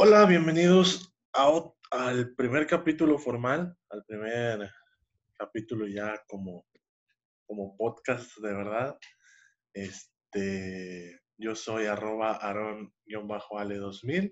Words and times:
Hola, 0.00 0.26
bienvenidos 0.26 1.12
a, 1.34 1.60
al 1.90 2.32
primer 2.36 2.68
capítulo 2.68 3.18
formal, 3.18 3.76
al 3.90 4.04
primer 4.04 4.70
capítulo 5.36 5.88
ya 5.88 6.22
como, 6.28 6.64
como 7.48 7.76
podcast 7.76 8.30
de 8.38 8.54
verdad. 8.54 8.96
Este, 9.72 11.18
yo 11.36 11.56
soy 11.56 11.86
arroba 11.86 12.38
aron-ale2000 12.40 14.30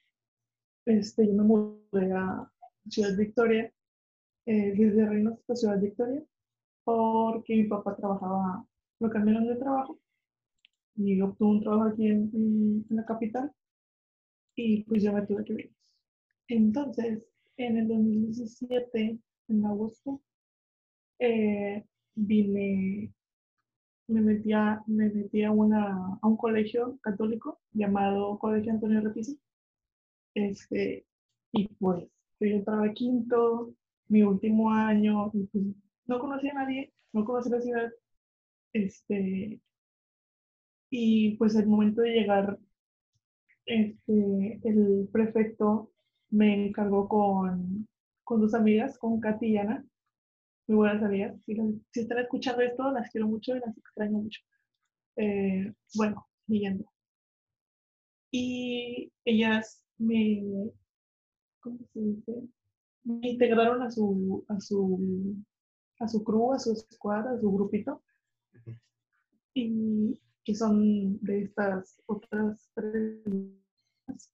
este, 0.86 1.28
yo 1.28 1.34
me 1.34 1.44
mudé 1.44 2.14
a 2.14 2.50
Ciudad 2.90 3.18
Victoria 3.18 3.72
eh, 4.46 4.74
desde 4.78 5.06
Reynosa 5.06 5.42
a 5.50 5.56
Ciudad 5.56 5.82
Victoria, 5.82 6.24
porque 6.84 7.56
mi 7.56 7.64
papá 7.66 7.96
trabajaba, 7.96 8.66
lo 9.00 9.10
cambiaron 9.10 9.48
de 9.48 9.56
trabajo 9.56 10.00
y 10.96 11.20
obtuvo 11.22 11.52
un 11.52 11.62
trabajo 11.62 11.84
aquí 11.90 12.08
en, 12.08 12.86
la 12.90 13.06
capital 13.06 13.52
y 14.56 14.84
pues 14.84 15.04
yo 15.04 15.14
me 15.14 15.26
tuve 15.26 15.44
que 15.44 15.54
venir. 15.54 15.76
Entonces, 16.48 17.24
en 17.58 17.78
el 17.78 17.88
2017, 17.88 19.20
en 19.48 19.66
agosto, 19.66 20.22
eh, 21.20 21.84
vine, 22.14 23.14
me 24.08 24.22
metí, 24.22 24.54
a, 24.54 24.84
me 24.88 25.10
metí 25.10 25.44
a, 25.44 25.52
una, 25.52 26.18
a 26.22 26.28
un 26.28 26.38
colegio 26.38 26.98
católico 27.02 27.60
llamado 27.74 28.38
Colegio 28.40 28.72
Antonio 28.72 29.02
Repiso. 29.02 29.36
Este, 30.36 31.06
y 31.52 31.68
pues 31.80 32.06
yo 32.40 32.48
entraba 32.48 32.92
quinto, 32.94 33.74
mi 34.08 34.24
último 34.24 34.72
año, 34.72 35.32
pues, 35.32 35.66
no 36.08 36.20
conocía 36.20 36.52
a 36.52 36.64
nadie, 36.64 36.94
no 37.14 37.26
conocía 37.26 37.56
la 37.56 37.62
ciudad, 37.62 37.92
este, 38.74 39.62
y 40.90 41.36
pues 41.38 41.56
el 41.56 41.68
momento 41.68 42.02
de 42.02 42.12
llegar, 42.12 42.60
este, 43.66 44.60
el 44.64 45.10
prefecto 45.12 45.92
me 46.30 46.68
encargó 46.68 47.08
con, 47.08 47.88
con 48.24 48.42
dos 48.42 48.54
amigas, 48.54 48.98
con 48.98 49.20
Katy 49.20 49.48
y 49.48 49.58
Ana, 49.58 49.86
muy 50.68 50.78
buenas 50.78 51.04
amigas, 51.04 51.36
si, 51.46 51.56
si 51.92 52.00
están 52.02 52.20
escuchando 52.20 52.62
esto, 52.62 52.92
las 52.92 53.10
quiero 53.12 53.28
mucho 53.28 53.56
y 53.56 53.60
las 53.60 53.78
extraño 53.78 54.20
mucho. 54.20 54.42
Eh, 55.18 55.74
bueno, 55.96 56.28
siguiendo. 56.48 56.86
Y 58.32 59.12
ellas 59.24 59.84
me, 59.98 60.72
¿cómo 61.60 61.80
se 61.94 62.00
dice? 62.00 62.34
Me 63.06 63.30
integraron 63.30 63.82
a 63.84 63.92
su, 63.92 64.44
a 64.50 64.60
su, 64.60 65.36
a 66.00 66.08
su 66.08 66.24
crew, 66.24 66.54
a 66.54 66.60
su 66.60 66.74
escuadra, 66.74 67.32
a 67.32 67.40
su 67.40 67.52
grupito. 67.52 68.04
Y 69.54 70.20
que 70.44 70.54
son 70.54 71.20
de 71.22 71.44
estas 71.44 72.02
otras 72.08 72.70
tres, 72.74 73.24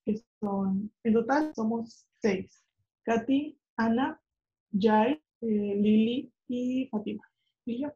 que 0.04 0.22
son, 0.40 0.92
en 1.04 1.14
total 1.14 1.54
somos 1.54 2.08
seis. 2.20 2.64
Katy, 3.04 3.58
Ana, 3.78 4.20
Jai, 4.78 5.14
eh, 5.42 5.76
Lili 5.76 6.34
y 6.48 6.88
Fatima. 6.88 7.24
Y 7.66 7.82
yo. 7.82 7.94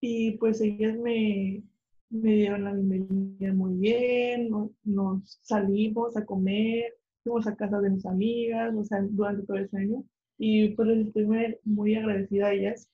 Y 0.00 0.32
pues 0.38 0.60
ellas 0.60 0.98
me, 0.98 1.62
me 2.10 2.34
dieron 2.34 2.64
la 2.64 2.72
bienvenida 2.72 3.52
muy 3.54 3.74
bien, 3.78 4.50
nos 4.84 5.38
salimos 5.42 6.16
a 6.16 6.26
comer, 6.26 6.94
fuimos 7.22 7.46
a 7.46 7.56
casa 7.56 7.80
de 7.80 7.90
mis 7.90 8.06
amigas, 8.06 8.74
o 8.74 8.84
sea, 8.84 9.00
durante 9.02 9.46
todo 9.46 9.58
ese 9.58 9.76
año. 9.78 10.04
Y 10.38 10.70
pues 10.70 10.88
les 10.88 11.06
estoy 11.06 11.26
muy, 11.64 11.94
agradecida 11.94 12.48
a 12.48 12.52
ellas 12.52 12.88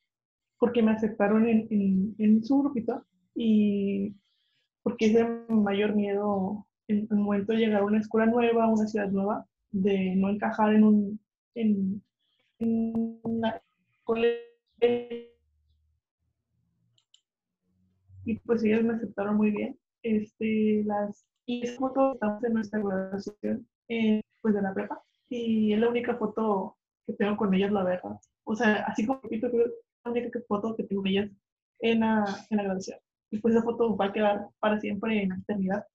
porque 0.59 0.83
me 0.83 0.93
aceptaron 0.93 1.47
en, 1.49 2.45
su 2.45 2.59
grupito 2.59 3.05
y 3.35 4.15
porque 4.83 5.07
es 5.07 5.15
el 5.17 5.47
mayor 5.49 5.95
miedo 5.95 6.67
en 6.89 7.07
el 7.11 7.17
momento 7.19 7.53
de 7.53 7.59
llegar 7.59 7.83
a 7.83 7.85
una 7.85 8.01
escuela 8.01 8.27
nueva, 8.27 8.65
a 8.65 8.73
una 8.73 8.87
ciudad 8.87 9.11
nueva, 9.11 9.47
de 9.71 10.17
no 10.17 10.31
encajar 10.31 10.75
en 10.75 10.85
un 10.85 11.21
en, 11.55 12.03
en 12.59 13.21
una 13.23 13.61
y 18.25 18.39
pues 18.41 18.65
ellas 18.65 18.83
me 18.85 18.95
aceptaron 18.95 19.37
muy 19.37 19.51
bien. 19.51 19.79
Este, 20.03 20.83
las 20.85 21.27
y 21.47 21.67
fotos 21.67 22.15
estamos 22.15 22.45
en 22.45 22.53
nuestra 22.53 22.81
graduación 22.81 23.67
eh, 23.89 24.21
pues 24.41 24.55
de 24.55 24.63
la 24.63 24.75
prepa 24.75 25.03
y 25.29 25.73
es 25.73 25.79
la 25.79 25.89
única 25.89 26.17
foto 26.17 26.77
que 27.07 27.13
tengo 27.15 27.37
con 27.37 27.55
ellas, 27.55 27.73
la 27.73 27.85
verdad. 27.85 28.19
O 28.45 28.55
sea, 28.55 28.85
así 28.87 29.07
como 29.07 29.21
repito, 29.23 29.47
es 29.47 29.55
la 30.05 30.11
única 30.11 30.41
foto 30.47 30.75
que 30.77 30.85
tengo 30.85 31.03
con 31.03 31.11
ellas 31.11 31.31
en 31.81 32.01
la, 32.01 32.47
en 32.51 32.57
la 32.57 32.63
graduación. 32.65 32.99
Y 33.31 33.39
pues 33.39 33.55
esa 33.55 33.63
foto 33.63 33.97
va 33.97 34.07
a 34.07 34.13
quedar 34.13 34.49
para 34.59 34.81
siempre 34.81 35.23
en 35.23 35.31
la 35.31 35.37
eternidad. 35.37 35.87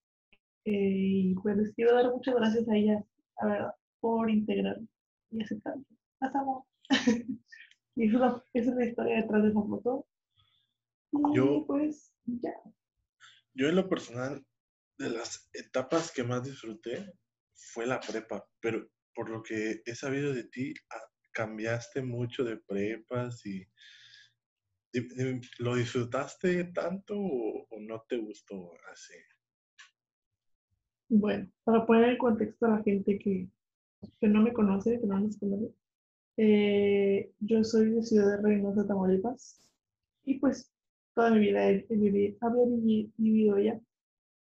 Eh, 0.65 0.71
y 0.73 1.35
pues 1.35 1.57
les 1.57 1.73
quiero 1.73 1.95
dar 1.95 2.11
muchas 2.11 2.35
gracias 2.35 2.67
a 2.69 2.75
ellas, 2.75 3.03
la 3.41 3.47
verdad, 3.47 3.75
por 3.99 4.29
integrarme 4.29 4.87
y 5.31 5.43
aceptarme. 5.43 5.83
Las 6.19 6.35
amo. 6.35 6.67
y 7.95 8.07
esa, 8.07 8.43
es 8.53 8.67
la 8.67 8.85
historia 8.85 9.15
detrás 9.15 9.43
de 9.43 9.49
esa 9.49 9.61
foto. 9.61 10.07
Y 11.11 11.35
yo, 11.35 11.65
pues, 11.67 12.13
ya. 12.25 12.53
Yo 13.53 13.69
en 13.69 13.75
lo 13.75 13.89
personal, 13.89 14.45
de 14.97 15.09
las 15.09 15.49
etapas 15.53 16.11
que 16.11 16.23
más 16.23 16.43
disfruté, 16.43 17.13
fue 17.71 17.85
la 17.85 17.99
prepa, 17.99 18.45
pero 18.59 18.87
por 19.13 19.29
lo 19.29 19.43
que 19.43 19.81
he 19.85 19.95
sabido 19.95 20.33
de 20.33 20.45
ti, 20.45 20.73
ah, 20.91 21.07
cambiaste 21.31 22.01
mucho 22.01 22.43
de 22.43 22.57
prepas 22.57 23.45
y 23.45 23.65
¿lo 25.59 25.75
disfrutaste 25.75 26.65
tanto 26.65 27.15
o, 27.17 27.67
no 27.79 28.03
te 28.07 28.17
gustó 28.17 28.71
así? 28.91 29.15
Bueno, 31.09 31.49
para 31.63 31.85
poner 31.85 32.09
en 32.09 32.17
contexto 32.17 32.65
a 32.65 32.77
la 32.77 32.83
gente 32.83 33.17
que, 33.19 33.47
que 34.19 34.27
no 34.27 34.41
me 34.41 34.53
conoce, 34.53 34.99
que 34.99 35.07
no 35.07 35.19
nos 35.19 35.37
conoce, 35.37 35.73
eh, 36.37 37.31
yo 37.39 37.63
soy 37.63 37.91
de 37.91 38.03
Ciudad 38.03 38.37
de 38.37 38.41
Reynosa, 38.41 38.87
Tamaulipas, 38.87 39.61
y 40.25 40.39
pues 40.39 40.71
toda 41.13 41.31
mi 41.31 41.39
vida 41.39 41.69
he, 41.69 41.85
vivido, 41.89 43.55
allá. 43.55 43.79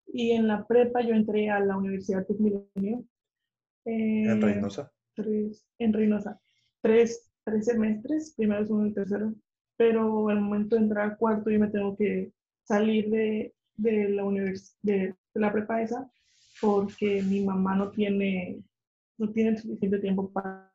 Y 0.07 0.33
en 0.33 0.49
la 0.49 0.67
prepa 0.67 1.03
yo 1.03 1.15
entré 1.15 1.51
a 1.51 1.61
la 1.61 1.77
Universidad 1.77 2.27
Tecmilenio. 2.27 3.05
Eh, 3.85 4.25
¿En 4.25 4.41
Reynosa? 4.41 4.93
Tres, 5.15 5.67
en 5.79 5.93
Reynosa. 5.93 6.41
Tres, 6.81 7.31
tres 7.45 7.67
semestres, 7.67 8.35
primero, 8.37 8.65
segundo 8.67 8.89
y 8.89 8.95
tercero. 8.95 9.35
pero 9.77 10.29
al 10.29 10.41
momento 10.41 10.77
de 10.77 10.83
entrar 10.83 11.11
al 11.11 11.17
cuarto 11.17 11.51
yo 11.51 11.61
me 11.61 11.69
tengo 11.69 11.97
que 11.97 12.33
salir 12.65 13.11
de, 13.11 13.55
de 13.77 14.09
la 14.09 14.25
univers 14.25 14.77
de, 14.83 15.15
de, 15.35 15.41
la 15.41 15.53
prepa 15.53 15.83
esa 15.83 16.11
porque 16.61 17.23
mi 17.23 17.45
mamá 17.45 17.77
no 17.77 17.91
tiene, 17.91 18.63
no 19.19 19.31
tiene 19.31 19.57
suficiente 19.59 19.99
tiempo 19.99 20.31
para 20.33 20.73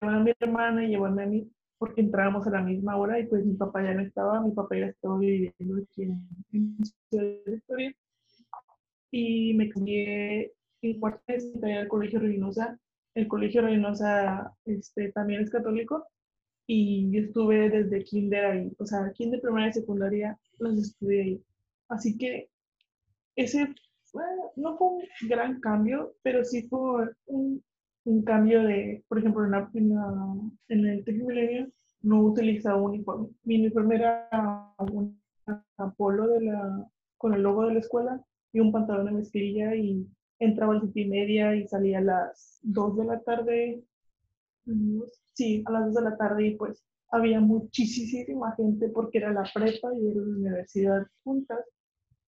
llevar 0.00 0.16
a 0.16 0.20
mi 0.20 0.32
hermana 0.38 0.84
y 0.84 0.90
llevarme 0.90 1.22
a 1.24 1.26
mí 1.26 1.50
porque 1.78 2.00
entrábamos 2.00 2.46
a 2.46 2.50
la 2.50 2.62
misma 2.62 2.96
hora 2.96 3.18
y 3.18 3.26
pues 3.26 3.44
mi 3.44 3.54
papá 3.54 3.82
ya 3.82 3.94
no 3.94 4.02
estaba, 4.02 4.40
mi 4.40 4.52
papá 4.52 4.76
ya 4.76 4.86
estaba 4.86 5.18
viviendo 5.18 5.82
aquí 5.82 6.02
en, 6.02 6.76
Ciudad 7.10 7.26
Victoria 7.46 7.94
y 9.16 9.54
me 9.54 9.68
cambié 9.68 10.52
en 10.82 10.98
cuarto 10.98 11.22
de 11.28 11.74
al 11.74 11.86
Colegio 11.86 12.18
Reynosa. 12.18 12.76
El 13.14 13.28
Colegio 13.28 13.62
Reynosa 13.62 14.52
este, 14.64 15.12
también 15.12 15.40
es 15.40 15.50
católico 15.50 16.04
y 16.66 17.12
yo 17.12 17.20
estuve 17.20 17.70
desde 17.70 18.02
kinder 18.02 18.44
ahí, 18.44 18.72
o 18.76 18.84
sea, 18.84 19.12
kinder, 19.12 19.40
primaria 19.40 19.68
y 19.68 19.74
secundaria 19.74 20.36
los 20.58 20.78
estudié 20.78 21.22
ahí. 21.22 21.42
Así 21.88 22.18
que 22.18 22.48
ese 23.36 23.72
no 24.56 24.76
fue 24.76 24.88
un 24.88 25.02
gran 25.28 25.60
cambio, 25.60 26.16
pero 26.22 26.44
sí 26.44 26.62
fue 26.68 27.08
un, 27.26 27.62
un 28.06 28.24
cambio 28.24 28.64
de, 28.64 29.04
por 29.06 29.20
ejemplo, 29.20 29.44
en, 29.44 29.50
la, 29.52 29.70
en, 30.68 30.86
el 30.86 31.04
Tec 31.04 31.22
Milenio 31.22 31.68
no 32.02 32.20
utilizaba 32.20 32.82
uniforme. 32.82 33.28
Mi 33.44 33.60
uniforme 33.60 33.94
era 33.94 34.28
un 34.78 35.22
polo 35.96 36.26
de 36.26 36.40
la, 36.46 36.90
con 37.16 37.32
el 37.34 37.42
logo 37.42 37.66
de 37.66 37.74
la 37.74 37.80
escuela 37.80 38.24
y 38.54 38.60
un 38.60 38.72
pantalón 38.72 39.06
de 39.06 39.12
mezclilla 39.12 39.74
y 39.74 40.06
entraba 40.38 40.74
a 40.74 40.78
las 40.78 40.96
y 40.96 41.04
media 41.04 41.54
y 41.54 41.68
salía 41.68 41.98
a 41.98 42.02
las 42.02 42.60
dos 42.62 42.96
de 42.96 43.04
la 43.04 43.20
tarde. 43.20 43.84
Sí, 45.34 45.62
a 45.66 45.72
las 45.72 45.86
dos 45.86 45.94
de 45.96 46.10
la 46.10 46.16
tarde 46.16 46.46
y 46.46 46.56
pues 46.56 46.82
había 47.10 47.40
muchísima 47.40 48.54
gente 48.56 48.88
porque 48.88 49.18
era 49.18 49.32
la 49.32 49.44
prepa 49.52 49.92
y 49.94 50.08
era 50.08 50.20
la 50.20 50.36
universidad 50.36 51.06
juntas 51.24 51.60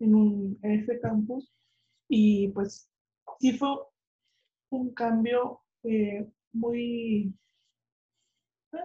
en, 0.00 0.14
un, 0.14 0.58
en 0.62 0.72
este 0.72 1.00
campus. 1.00 1.50
Y 2.08 2.48
pues 2.48 2.90
sí 3.40 3.52
fue 3.56 3.70
un 4.70 4.92
cambio 4.92 5.60
eh, 5.84 6.28
muy, 6.52 7.32
ah, 8.72 8.78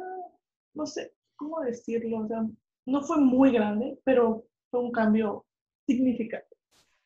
no 0.73 0.85
sé 0.85 1.13
cómo 1.35 1.61
decirlo, 1.61 2.19
o 2.19 2.27
sea, 2.27 2.45
no 2.85 3.01
fue 3.01 3.17
muy 3.19 3.51
grande, 3.51 3.99
pero 4.03 4.45
fue 4.69 4.81
un 4.81 4.91
cambio 4.91 5.45
significativo, 5.87 6.50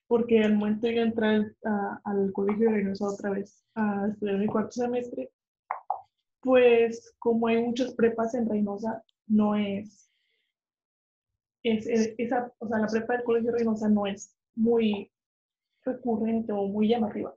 porque 0.08 0.44
al 0.44 0.56
momento 0.56 0.88
de 0.88 1.02
entrar 1.02 1.56
al 2.04 2.32
colegio 2.34 2.70
de 2.70 2.76
Reynosa 2.76 3.08
otra 3.08 3.32
vez 3.32 3.64
a 3.76 4.08
estudiar 4.12 4.38
mi 4.38 4.48
cuarto 4.48 4.72
semestre, 4.72 5.32
pues 6.42 7.16
como 7.20 7.48
hay 7.48 7.62
muchas 7.64 7.94
prepas 7.96 8.36
en 8.36 8.48
Reynosa, 8.48 9.04
no 9.28 9.56
es, 9.56 10.12
es, 11.64 12.14
esa, 12.18 12.54
o 12.60 12.68
sea, 12.68 12.78
la 12.78 12.88
prepa 12.88 13.14
del 13.14 13.24
colegio 13.24 13.52
de 13.52 13.58
Reynosa 13.58 13.90
no 13.90 14.06
es 14.06 14.36
muy 14.56 15.12
recurrente 15.84 16.52
o 16.52 16.68
muy 16.68 16.88
llamativa. 16.88 17.36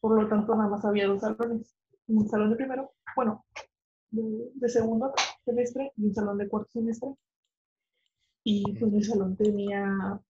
Por 0.00 0.22
lo 0.22 0.28
tanto, 0.28 0.54
nada 0.54 0.68
más 0.68 0.84
había 0.84 1.06
dos 1.06 1.20
salones. 1.20 1.74
Un 2.08 2.28
salón 2.28 2.50
de 2.50 2.56
primero, 2.56 2.92
bueno, 3.16 3.44
de, 4.10 4.68
segundo 4.68 5.12
semestre 5.44 5.92
y 5.96 6.06
un 6.06 6.14
salón 6.14 6.38
de 6.38 6.48
cuarto 6.48 6.70
semestre. 6.72 7.14
Y 8.44 8.78
pues 8.78 8.92
mi 8.92 9.02
salón 9.02 9.36
tenía 9.36 10.20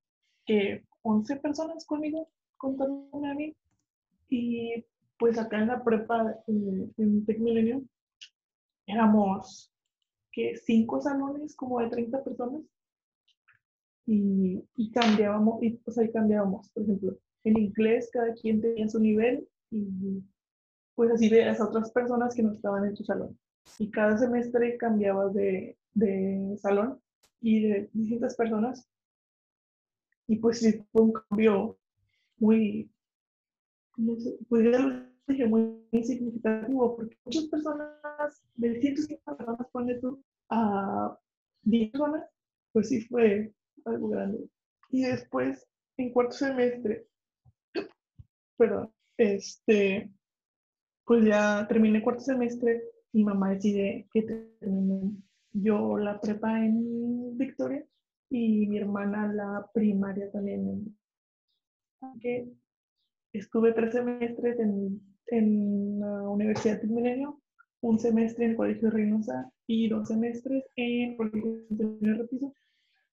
que 0.47 0.85
11 1.07 1.37
personas 1.37 1.85
conmigo, 1.85 2.29
contándome 2.57 3.31
a 3.31 3.35
mí. 3.35 3.57
Y 4.29 4.85
pues 5.19 5.39
acá 5.39 5.59
en 5.59 5.69
la 5.69 5.83
prepa, 5.83 6.37
en, 6.47 6.93
en 6.97 7.25
Tec 7.25 7.39
Milenio, 7.39 7.83
éramos 8.87 9.73
que 10.33 10.57
cinco 10.57 11.01
salones 11.01 11.57
como 11.57 11.81
de 11.81 11.89
30 11.89 12.25
personas. 12.25 12.63
Y, 14.07 14.63
y 14.77 14.91
cambiábamos, 14.93 15.63
y, 15.63 15.71
pues 15.71 15.99
ahí 15.99 16.13
cambiábamos, 16.13 16.69
por 16.71 16.85
ejemplo, 16.85 17.19
en 17.45 17.59
inglés 17.59 18.09
cada 18.13 18.33
quien 18.35 18.61
tenía 18.61 18.89
su 18.89 19.01
nivel 19.01 19.49
y 19.71 20.23
pues 20.95 21.11
así 21.11 21.29
veías 21.29 21.61
a 21.61 21.69
otras 21.69 21.91
personas 21.91 22.35
que 22.35 22.43
no 22.43 22.53
estaban 22.53 22.85
en 22.85 22.95
tu 22.95 23.05
salón. 23.05 23.39
Y 23.79 23.91
cada 23.91 24.17
semestre 24.17 24.77
cambiabas 24.77 25.35
de, 25.35 25.77
de 25.95 26.57
salón 26.59 27.01
y 27.41 27.69
de 27.69 27.91
distintas 27.93 28.37
personas. 28.37 28.89
Y 30.29 30.37
pues 30.37 30.61
sí, 30.61 30.85
fue 30.93 31.03
un 31.03 31.13
cambio 31.13 31.79
muy, 32.39 32.91
pues 34.49 34.65
ya 34.73 34.81
muy, 35.49 35.87
muy 35.93 36.05
significativo, 36.05 36.97
porque 36.97 37.17
muchas 37.25 37.45
personas, 37.45 38.43
de 38.55 38.81
150 38.81 39.37
personas, 39.37 39.69
pones 39.73 40.01
tú 40.01 40.23
a 40.51 41.19
10 41.63 41.91
personas, 41.93 42.25
pues 42.73 42.89
sí 42.89 43.01
fue 43.03 43.53
algo 43.85 44.09
grande. 44.09 44.49
Y 44.91 45.03
después, 45.03 45.67
en 45.97 46.13
cuarto 46.13 46.33
semestre, 46.33 47.07
perdón, 48.57 48.93
este, 49.17 50.13
pues 51.05 51.25
ya 51.25 51.67
terminé 51.69 52.03
cuarto 52.03 52.21
semestre, 52.21 52.83
mi 53.13 53.25
mamá 53.25 53.51
decide 53.51 54.09
que 54.13 54.23
termine 54.23 55.13
yo 55.53 55.97
la 55.97 56.21
prepa 56.21 56.65
en 56.65 57.39
Victoria 57.39 57.87
y 58.31 58.67
mi 58.67 58.79
hermana 58.79 59.33
la 59.33 59.69
primaria 59.73 60.31
también. 60.31 60.97
Que 62.21 62.49
estuve 63.33 63.73
tres 63.73 63.93
semestres 63.93 64.59
en, 64.59 65.01
en 65.29 66.01
la 66.01 66.29
Universidad 66.29 66.81
de 66.81 66.89
Milenio, 66.89 67.41
un 67.81 67.99
semestre 67.99 68.45
en 68.45 68.51
el 68.53 68.57
Colegio 68.57 68.91
Reynosa 68.91 69.51
y 69.67 69.89
dos 69.89 70.09
semestres 70.09 70.65
en 70.77 71.11
el 71.11 71.17
Colegio 71.17 71.67
de 71.71 72.15
Repiso, 72.15 72.55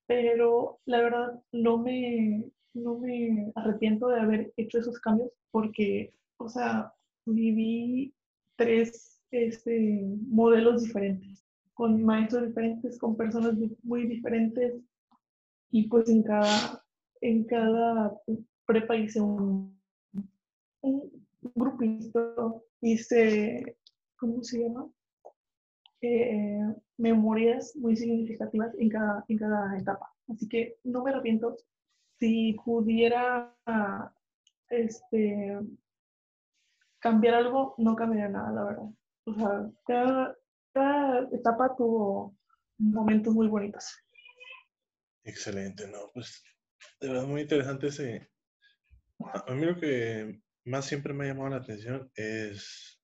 pero 0.06 0.80
la 0.84 1.00
verdad 1.00 1.42
no 1.52 1.78
me, 1.78 2.44
no 2.74 2.98
me 2.98 3.52
arrepiento 3.54 4.08
de 4.08 4.20
haber 4.20 4.52
hecho 4.56 4.78
esos 4.78 4.98
cambios 5.00 5.30
porque, 5.50 6.12
o 6.38 6.48
sea, 6.48 6.92
viví 7.26 8.14
tres 8.56 9.20
este, 9.30 10.04
modelos 10.28 10.82
diferentes, 10.82 11.44
con 11.74 12.02
maestros 12.04 12.46
diferentes, 12.48 12.98
con 12.98 13.16
personas 13.16 13.54
muy 13.82 14.06
diferentes 14.06 14.74
y 15.70 15.88
pues 15.88 16.08
en 16.08 16.22
cada, 16.22 16.84
en 17.20 17.44
cada 17.44 18.20
prepa 18.66 18.96
hice 18.96 19.20
un, 19.20 19.78
grupito, 21.54 22.64
hice, 22.80 23.76
¿cómo 24.16 24.42
se 24.42 24.60
llama? 24.60 24.88
Eh, 26.00 26.60
memorias 26.98 27.74
muy 27.76 27.96
significativas 27.96 28.74
en 28.78 28.88
cada, 28.88 29.24
en 29.28 29.38
cada 29.38 29.78
etapa. 29.78 30.14
Así 30.28 30.48
que 30.48 30.76
no 30.84 31.02
me 31.02 31.10
arrepiento. 31.10 31.56
Si 32.18 32.54
pudiera 32.64 33.54
este, 34.68 35.58
cambiar 36.98 37.34
algo, 37.34 37.74
no 37.78 37.96
cambiaría 37.96 38.28
nada, 38.28 38.52
la 38.52 38.64
verdad. 38.64 38.90
O 39.26 39.34
sea, 39.34 39.70
cada, 39.84 41.28
etapa 41.32 41.74
tuvo 41.76 42.34
momentos 42.78 43.34
muy 43.34 43.46
bonitos. 43.46 44.03
Excelente, 45.24 45.88
¿no? 45.88 46.10
Pues 46.12 46.42
de 47.00 47.08
verdad 47.08 47.26
muy 47.26 47.42
interesante 47.42 47.88
ese. 47.88 48.28
A 49.18 49.54
mí 49.54 49.64
lo 49.64 49.78
que 49.78 50.40
más 50.64 50.86
siempre 50.86 51.14
me 51.14 51.24
ha 51.24 51.28
llamado 51.28 51.50
la 51.50 51.56
atención 51.56 52.10
es 52.14 53.00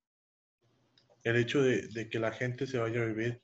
el 1.25 1.37
hecho 1.37 1.63
de, 1.63 1.89
de, 1.89 2.09
que 2.09 2.19
la 2.19 2.33
gente 2.33 2.67
se 2.67 2.79
vaya 2.79 3.03
a 3.03 3.07
vivir 3.07 3.43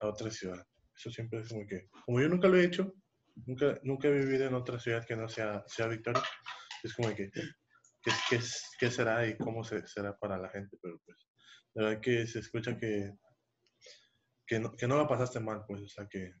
a 0.00 0.08
otra 0.08 0.30
ciudad. 0.30 0.66
Eso 0.96 1.10
siempre 1.10 1.40
es 1.40 1.48
como 1.48 1.66
que, 1.66 1.88
como 2.04 2.20
yo 2.20 2.28
nunca 2.28 2.48
lo 2.48 2.56
he 2.56 2.64
hecho, 2.64 2.94
nunca, 3.46 3.78
nunca 3.82 4.08
he 4.08 4.12
vivido 4.12 4.46
en 4.46 4.54
otra 4.54 4.78
ciudad 4.78 5.06
que 5.06 5.16
no 5.16 5.28
sea, 5.28 5.64
sea 5.66 5.86
Victoria, 5.86 6.22
es 6.82 6.94
como 6.94 7.14
que 7.14 7.30
qué, 7.30 7.42
qué, 8.78 8.90
será 8.90 9.26
y 9.26 9.36
cómo 9.36 9.64
se, 9.64 9.86
será 9.86 10.16
para 10.16 10.38
la 10.38 10.48
gente, 10.50 10.76
pero 10.82 11.00
pues, 11.04 11.28
la 11.74 11.84
verdad 11.84 12.00
que 12.00 12.26
se 12.26 12.40
escucha 12.40 12.78
que, 12.78 13.12
que, 14.46 14.60
no, 14.60 14.74
que 14.76 14.86
no 14.86 14.96
la 14.96 15.08
pasaste 15.08 15.40
mal, 15.40 15.64
pues, 15.66 15.82
o 15.82 15.88
sea, 15.88 16.06
que, 16.08 16.32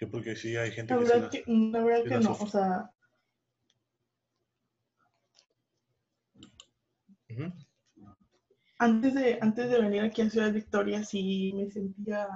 que 0.00 0.06
porque 0.06 0.34
sí 0.34 0.56
hay 0.56 0.72
gente 0.72 0.94
la 0.94 1.00
verdad 1.00 1.30
que, 1.30 1.44
la 1.46 1.84
verdad 1.84 2.04
que, 2.08 2.24
no, 2.24 2.32
o 2.32 2.46
sea... 2.46 2.90
Antes 8.78 9.14
de, 9.14 9.38
antes 9.42 9.68
de 9.68 9.78
venir 9.78 10.00
aquí 10.00 10.22
a 10.22 10.30
Ciudad 10.30 10.54
Victoria, 10.54 11.04
sí 11.04 11.52
me 11.54 11.70
sentía, 11.70 12.28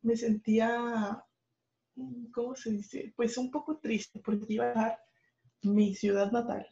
me 0.00 0.16
sentía, 0.16 1.22
¿cómo 2.32 2.56
se 2.56 2.70
dice? 2.70 3.12
Pues 3.14 3.36
un 3.36 3.50
poco 3.50 3.76
triste, 3.76 4.18
porque 4.20 4.46
iba 4.48 4.64
a 4.64 4.68
dejar 4.68 4.98
mi 5.60 5.94
ciudad 5.94 6.32
natal. 6.32 6.66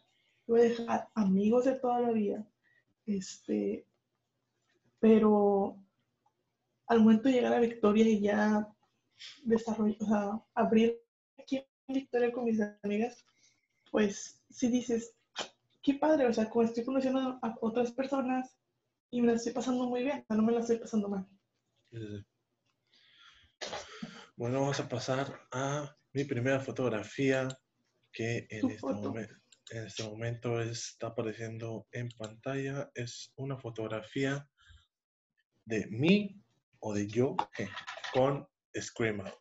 Voy 0.47 0.61
a 0.61 0.64
dejar 0.71 1.09
amigos 1.14 1.66
de 1.66 1.75
toda 1.75 2.00
la 2.00 2.12
vida. 2.12 2.49
Este, 3.04 3.87
pero 5.00 5.76
al 6.87 7.00
momento 7.00 7.28
de 7.28 7.35
llegar 7.35 7.52
a 7.52 7.61
Victoria 7.61 8.09
y 8.09 8.21
ya 8.23 8.73
desarrollar, 9.45 9.97
o 10.01 10.07
sea, 10.07 10.45
abrir 10.55 11.01
aquí 11.39 11.57
en 11.57 11.95
Victoria 11.95 12.33
con 12.33 12.45
mis 12.45 12.61
amigas, 12.83 13.25
pues 13.91 14.43
si 14.51 14.69
dices, 14.69 15.15
qué 15.83 15.95
padre, 15.95 16.27
o 16.27 16.33
sea, 16.33 16.49
como 16.51 16.65
estoy 16.65 16.85
conociendo 16.85 17.39
a 17.43 17.55
otras 17.61 17.93
personas 17.93 18.59
y 19.11 19.21
me 19.21 19.29
la 19.29 19.35
estoy 19.35 19.53
pasando 19.53 19.87
muy 19.87 20.03
bien, 20.03 20.25
no 20.29 20.43
me 20.43 20.53
la 20.53 20.61
estoy 20.61 20.79
pasando 20.79 21.09
mal. 21.09 21.27
Bueno, 24.37 24.61
vamos 24.61 24.81
a 24.81 24.89
pasar 24.89 25.41
a 25.53 25.97
mi 26.13 26.25
primera 26.25 26.61
fotografía 26.61 27.49
que 28.13 28.47
en 28.51 28.71
este, 28.71 28.87
momento, 28.87 29.35
en 29.71 29.87
este 29.87 30.03
momento 30.03 30.61
está 30.61 31.09
apareciendo 31.09 31.87
en 31.93 32.09
pantalla. 32.11 32.91
Es 32.95 33.33
una 33.37 33.57
fotografía 33.57 34.49
de 35.65 35.87
mí 35.87 36.43
o 36.81 36.95
de 36.95 37.07
yo 37.07 37.37
con 38.13 38.47
Screamer. 38.80 39.33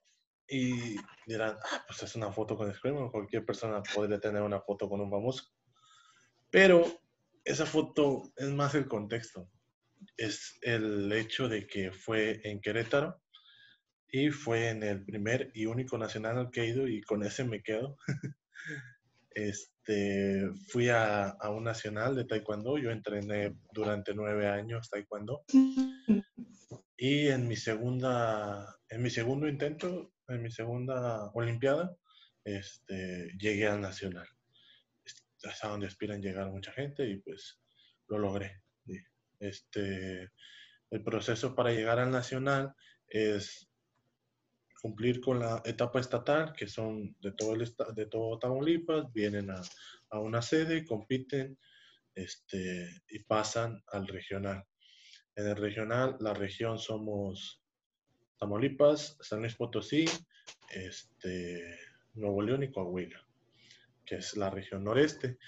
Y 0.48 0.96
dirán, 1.26 1.58
ah, 1.72 1.84
pues 1.88 2.04
es 2.04 2.16
una 2.16 2.32
foto 2.32 2.56
con 2.56 2.74
Screamer. 2.74 3.12
Cualquier 3.12 3.46
persona 3.46 3.82
podría 3.94 4.20
tener 4.20 4.42
una 4.42 4.62
foto 4.62 4.88
con 4.90 5.02
un 5.02 5.10
famoso. 5.10 5.44
Pero 6.52 6.86
esa 7.44 7.66
foto 7.66 8.32
es 8.36 8.50
más 8.50 8.76
el 8.76 8.88
contexto. 8.88 9.50
Es 10.18 10.58
el 10.62 11.12
hecho 11.12 11.50
de 11.50 11.66
que 11.68 11.92
fue 11.92 12.42
en 12.44 12.62
Querétaro 12.62 13.22
y 14.12 14.30
fue 14.30 14.70
en 14.70 14.84
el 14.84 15.04
primer 15.04 15.52
y 15.54 15.66
único 15.66 15.98
nacional 15.98 16.38
al 16.38 16.52
que 16.52 16.62
he 16.62 16.68
ido 16.68 16.88
y 16.88 17.02
con 17.02 17.24
ese 17.24 17.44
me 17.44 17.62
quedo. 17.62 17.98
este, 19.86 20.50
fui 20.68 20.90
a, 20.90 21.30
a, 21.30 21.50
un 21.52 21.64
nacional 21.64 22.16
de 22.16 22.26
taekwondo, 22.26 22.78
yo 22.78 22.90
entrené 22.90 23.56
durante 23.72 24.16
nueve 24.16 24.48
años 24.48 24.90
taekwondo 24.90 25.44
y 26.98 27.28
en 27.28 27.48
mi 27.48 27.56
segunda, 27.56 28.66
en 28.90 29.04
mi 29.04 29.12
segundo 29.12 29.48
intento, 29.48 30.14
en 30.28 30.42
mi 30.42 30.50
segunda 30.50 31.30
olimpiada, 31.34 31.96
este, 32.44 33.32
llegué 33.38 33.68
al 33.68 33.82
nacional. 33.82 34.28
Es 35.04 35.64
a 35.64 35.68
donde 35.68 35.86
aspiran 35.86 36.22
llegar 36.22 36.50
mucha 36.50 36.72
gente 36.72 37.08
y 37.08 37.18
pues 37.18 37.60
lo 38.08 38.18
logré. 38.18 38.64
Este, 39.40 40.32
el 40.90 41.04
proceso 41.04 41.54
para 41.54 41.72
llegar 41.72 42.00
al 42.00 42.10
nacional 42.10 42.74
es 43.08 43.65
cumplir 44.86 45.20
con 45.20 45.40
la 45.40 45.64
etapa 45.66 46.00
estatal, 46.00 46.54
que 46.54 46.68
son 46.68 47.16
de 47.20 47.32
todo, 47.32 47.56
el 47.56 47.74
de 47.96 48.06
todo 48.06 48.38
Tamaulipas, 48.38 49.12
vienen 49.12 49.50
a, 49.50 49.60
a, 50.12 50.20
una 50.20 50.44
sede, 50.44 50.86
compiten 50.86 51.58
este, 52.14 53.02
y 53.10 53.18
pasan 53.24 53.82
al 53.88 54.06
regional. 54.06 54.64
En 55.36 55.48
el 55.48 55.56
regional, 55.56 56.18
la 56.20 56.36
región 56.36 56.78
somos 56.78 57.64
Tamaulipas, 58.38 59.18
San 59.22 59.40
Luis 59.40 59.56
Potosí, 59.56 60.06
este, 60.70 61.80
Nuevo 62.14 62.44
León 62.44 62.62
y 62.62 62.72
Coahuila, 62.72 63.26
que 64.06 64.18
es 64.18 64.38
la 64.38 64.52
región 64.52 64.84
noreste. 64.84 65.40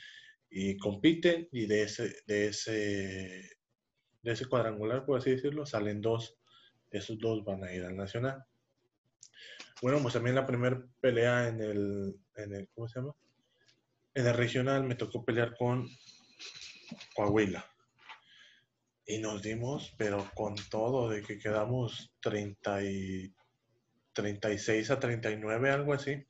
Y 0.50 0.78
compiten 0.78 1.48
y 1.52 1.68
de 1.68 1.84
ese, 1.84 2.24
de 2.26 2.48
ese, 2.48 3.52
de 4.24 4.32
ese 4.32 4.48
cuadrangular, 4.48 5.06
por 5.06 5.20
así 5.20 5.30
decirlo, 5.30 5.64
salen 5.68 6.02
dos. 6.02 6.40
Esos 6.90 7.20
dos 7.20 7.46
van 7.46 7.64
a 7.64 7.72
ir 7.72 7.84
al 7.84 7.96
nacional. 7.96 8.44
Bueno, 9.82 10.02
pues 10.02 10.16
también 10.16 10.36
la 10.36 10.46
primera 10.46 10.84
pelea 11.00 11.50
en 11.50 11.62
el, 11.62 12.16
en 12.36 12.54
el, 12.54 12.70
¿cómo 12.74 12.88
se 12.88 13.00
llama? 13.00 13.14
En 14.16 14.26
el 14.26 14.34
regional 14.34 14.84
me 14.84 14.96
tocó 14.96 15.24
pelear 15.24 15.56
con 15.56 15.88
Coahuila. 17.16 17.64
Y 19.06 19.20
nos 19.20 19.42
dimos, 19.42 19.94
pero 19.98 20.30
con 20.36 20.56
todo, 20.70 21.10
de 21.10 21.22
que 21.22 21.38
quedamos 21.38 22.12
30 22.22 22.84
y, 22.84 23.34
36 24.18 24.90
a 24.90 25.00
39, 25.00 25.70
algo 25.70 25.94
así. 25.94 26.26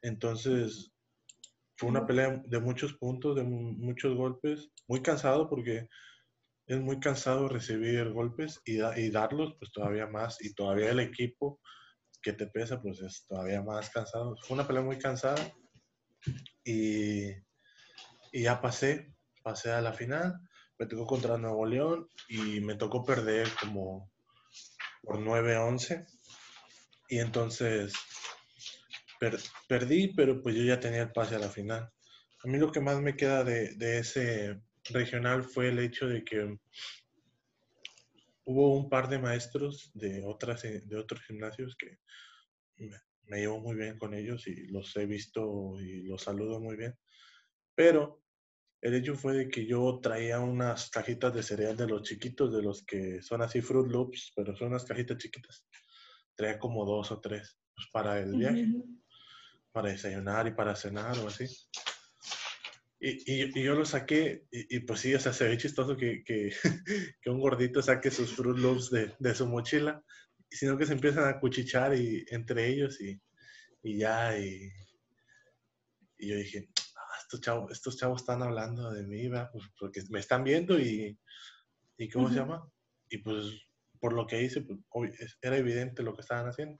Entonces, 0.00 0.90
fue 1.76 1.90
una 1.90 2.06
pelea 2.06 2.42
de 2.46 2.60
muchos 2.60 2.94
puntos, 2.94 3.36
de 3.36 3.44
muchos 3.44 4.16
golpes. 4.16 4.70
Muy 4.88 5.02
cansado 5.02 5.50
porque 5.50 5.88
es 6.66 6.80
muy 6.80 6.98
cansado 6.98 7.48
recibir 7.48 8.10
golpes 8.10 8.60
y, 8.64 8.78
y 8.98 9.10
darlos, 9.10 9.54
pues 9.58 9.70
todavía 9.70 10.06
más. 10.06 10.42
Y 10.42 10.54
todavía 10.54 10.90
el 10.90 11.00
equipo 11.00 11.60
que 12.22 12.32
te 12.32 12.46
pesa, 12.46 12.80
pues 12.80 13.00
es 13.00 13.26
todavía 13.26 13.62
más 13.62 13.90
cansado. 13.90 14.36
Fue 14.42 14.54
una 14.54 14.66
pelea 14.66 14.82
muy 14.82 14.98
cansada 14.98 15.52
y, 16.64 17.30
y 18.32 18.42
ya 18.42 18.60
pasé, 18.60 19.14
pasé 19.42 19.72
a 19.72 19.80
la 19.80 19.92
final. 19.92 20.34
Me 20.78 20.86
tocó 20.86 21.06
contra 21.06 21.38
Nuevo 21.38 21.66
León 21.66 22.08
y 22.28 22.60
me 22.60 22.74
tocó 22.74 23.04
perder 23.04 23.48
como 23.60 24.10
por 25.02 25.18
9-11. 25.18 26.06
Y 27.08 27.18
entonces 27.18 27.92
perdí, 29.68 30.14
pero 30.14 30.40
pues 30.42 30.54
yo 30.54 30.62
ya 30.62 30.80
tenía 30.80 31.02
el 31.02 31.12
pase 31.12 31.36
a 31.36 31.40
la 31.40 31.48
final. 31.48 31.90
A 32.42 32.48
mí 32.48 32.58
lo 32.58 32.72
que 32.72 32.80
más 32.80 33.00
me 33.00 33.16
queda 33.16 33.44
de, 33.44 33.74
de 33.74 33.98
ese 33.98 34.60
regional 34.84 35.44
fue 35.44 35.68
el 35.68 35.78
hecho 35.78 36.06
de 36.06 36.24
que 36.24 36.56
hubo 38.44 38.76
un 38.76 38.88
par 38.88 39.08
de 39.08 39.18
maestros 39.18 39.90
de, 39.94 40.24
otras, 40.24 40.64
eh, 40.64 40.82
de 40.84 40.96
otros 40.96 41.22
gimnasios 41.22 41.76
que 41.76 41.98
me, 42.76 43.38
llevo 43.38 43.60
muy 43.60 43.76
bien 43.76 43.98
con 43.98 44.14
ellos 44.14 44.46
y 44.48 44.66
los 44.68 44.96
he 44.96 45.06
visto 45.06 45.80
y 45.80 46.02
los 46.02 46.22
saludo 46.22 46.60
muy 46.60 46.76
bien. 46.76 46.96
Pero 47.74 48.22
el 48.80 48.94
hecho 48.94 49.14
fue 49.14 49.34
de 49.34 49.48
que 49.48 49.66
yo 49.66 50.00
traía 50.02 50.40
unas 50.40 50.90
cajitas 50.90 51.34
de 51.34 51.42
cereal 51.42 51.76
de 51.76 51.86
los 51.86 52.02
chiquitos, 52.02 52.52
de 52.52 52.62
los 52.62 52.84
que 52.84 53.22
son 53.22 53.42
así 53.42 53.60
Fruit 53.60 53.90
Loops, 53.90 54.32
pero 54.34 54.56
son 54.56 54.68
unas 54.68 54.84
cajitas 54.84 55.18
chiquitas. 55.18 55.64
Traía 56.34 56.58
como 56.58 56.84
dos 56.84 57.12
o 57.12 57.20
tres 57.20 57.58
pues, 57.74 57.88
para 57.92 58.18
el 58.18 58.36
viaje, 58.36 58.66
para 59.72 59.90
desayunar 59.90 60.48
y 60.48 60.52
para 60.52 60.74
cenar 60.74 61.18
o 61.18 61.28
así. 61.28 61.46
Y, 63.02 63.58
y, 63.58 63.62
yo 63.62 63.74
lo 63.74 63.86
saqué, 63.86 64.46
y, 64.50 64.80
pues 64.80 65.00
sí, 65.00 65.14
o 65.14 65.20
sea, 65.20 65.32
se 65.32 65.48
ve 65.48 65.56
chistoso 65.56 65.96
que, 65.96 66.22
que, 66.22 66.52
que 67.22 67.30
un 67.30 67.40
gordito 67.40 67.80
saque 67.80 68.10
sus 68.10 68.34
Fruit 68.34 68.58
Loops 68.58 68.90
de, 68.90 69.14
de, 69.18 69.34
su 69.34 69.46
mochila, 69.46 70.04
sino 70.50 70.76
que 70.76 70.84
se 70.84 70.92
empiezan 70.92 71.26
a 71.26 71.40
cuchichar 71.40 71.96
y, 71.96 72.26
entre 72.28 72.68
ellos 72.68 73.00
y, 73.00 73.18
ya, 73.82 74.38
y, 74.38 74.70
yo 76.18 76.36
dije, 76.36 76.68
ah, 76.94 77.18
estos, 77.22 77.40
chavos, 77.40 77.72
estos 77.72 77.96
chavos 77.96 78.20
están 78.20 78.42
hablando 78.42 78.90
de 78.90 79.06
mí, 79.06 79.30
pues 79.50 79.64
porque 79.78 80.02
me 80.10 80.20
están 80.20 80.44
viendo 80.44 80.78
y, 80.78 81.18
y 81.96 82.08
¿cómo 82.10 82.28
se 82.28 82.34
llama? 82.34 82.70
Y 83.08 83.18
pues 83.18 83.46
por 83.98 84.12
lo 84.12 84.26
que 84.26 84.42
hice, 84.42 84.60
pues, 84.60 85.38
era 85.40 85.56
evidente 85.56 86.02
lo 86.02 86.14
que 86.14 86.20
estaban 86.20 86.48
haciendo. 86.48 86.78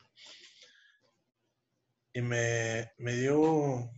Y 2.12 2.20
me, 2.20 2.90
me 2.98 3.14
dio 3.14 3.90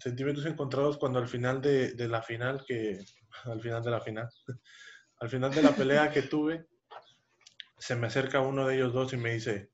sentimientos 0.00 0.46
encontrados 0.46 0.98
cuando 0.98 1.18
al 1.18 1.28
final 1.28 1.60
de, 1.60 1.94
de, 1.94 2.08
la 2.08 2.22
final, 2.22 2.64
que 2.66 2.98
al 3.44 3.60
final 3.60 3.82
de 3.82 3.90
la 3.90 4.00
final, 4.00 4.28
al 5.20 5.28
final 5.28 5.54
de 5.54 5.62
la 5.62 5.74
pelea 5.74 6.10
que 6.10 6.22
tuve, 6.22 6.66
se 7.78 7.96
me 7.96 8.08
acerca 8.08 8.40
uno 8.40 8.66
de 8.66 8.76
ellos 8.76 8.92
dos 8.92 9.12
y 9.12 9.16
me 9.16 9.34
dice, 9.34 9.70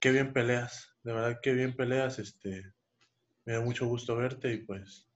qué 0.00 0.10
bien 0.10 0.32
peleas, 0.32 0.96
de 1.02 1.12
verdad 1.12 1.40
qué 1.42 1.52
bien 1.52 1.76
peleas, 1.76 2.18
este, 2.18 2.72
me 3.44 3.54
da 3.54 3.60
mucho 3.60 3.86
gusto 3.86 4.16
verte 4.16 4.52
y 4.52 4.58
pues 4.58 5.08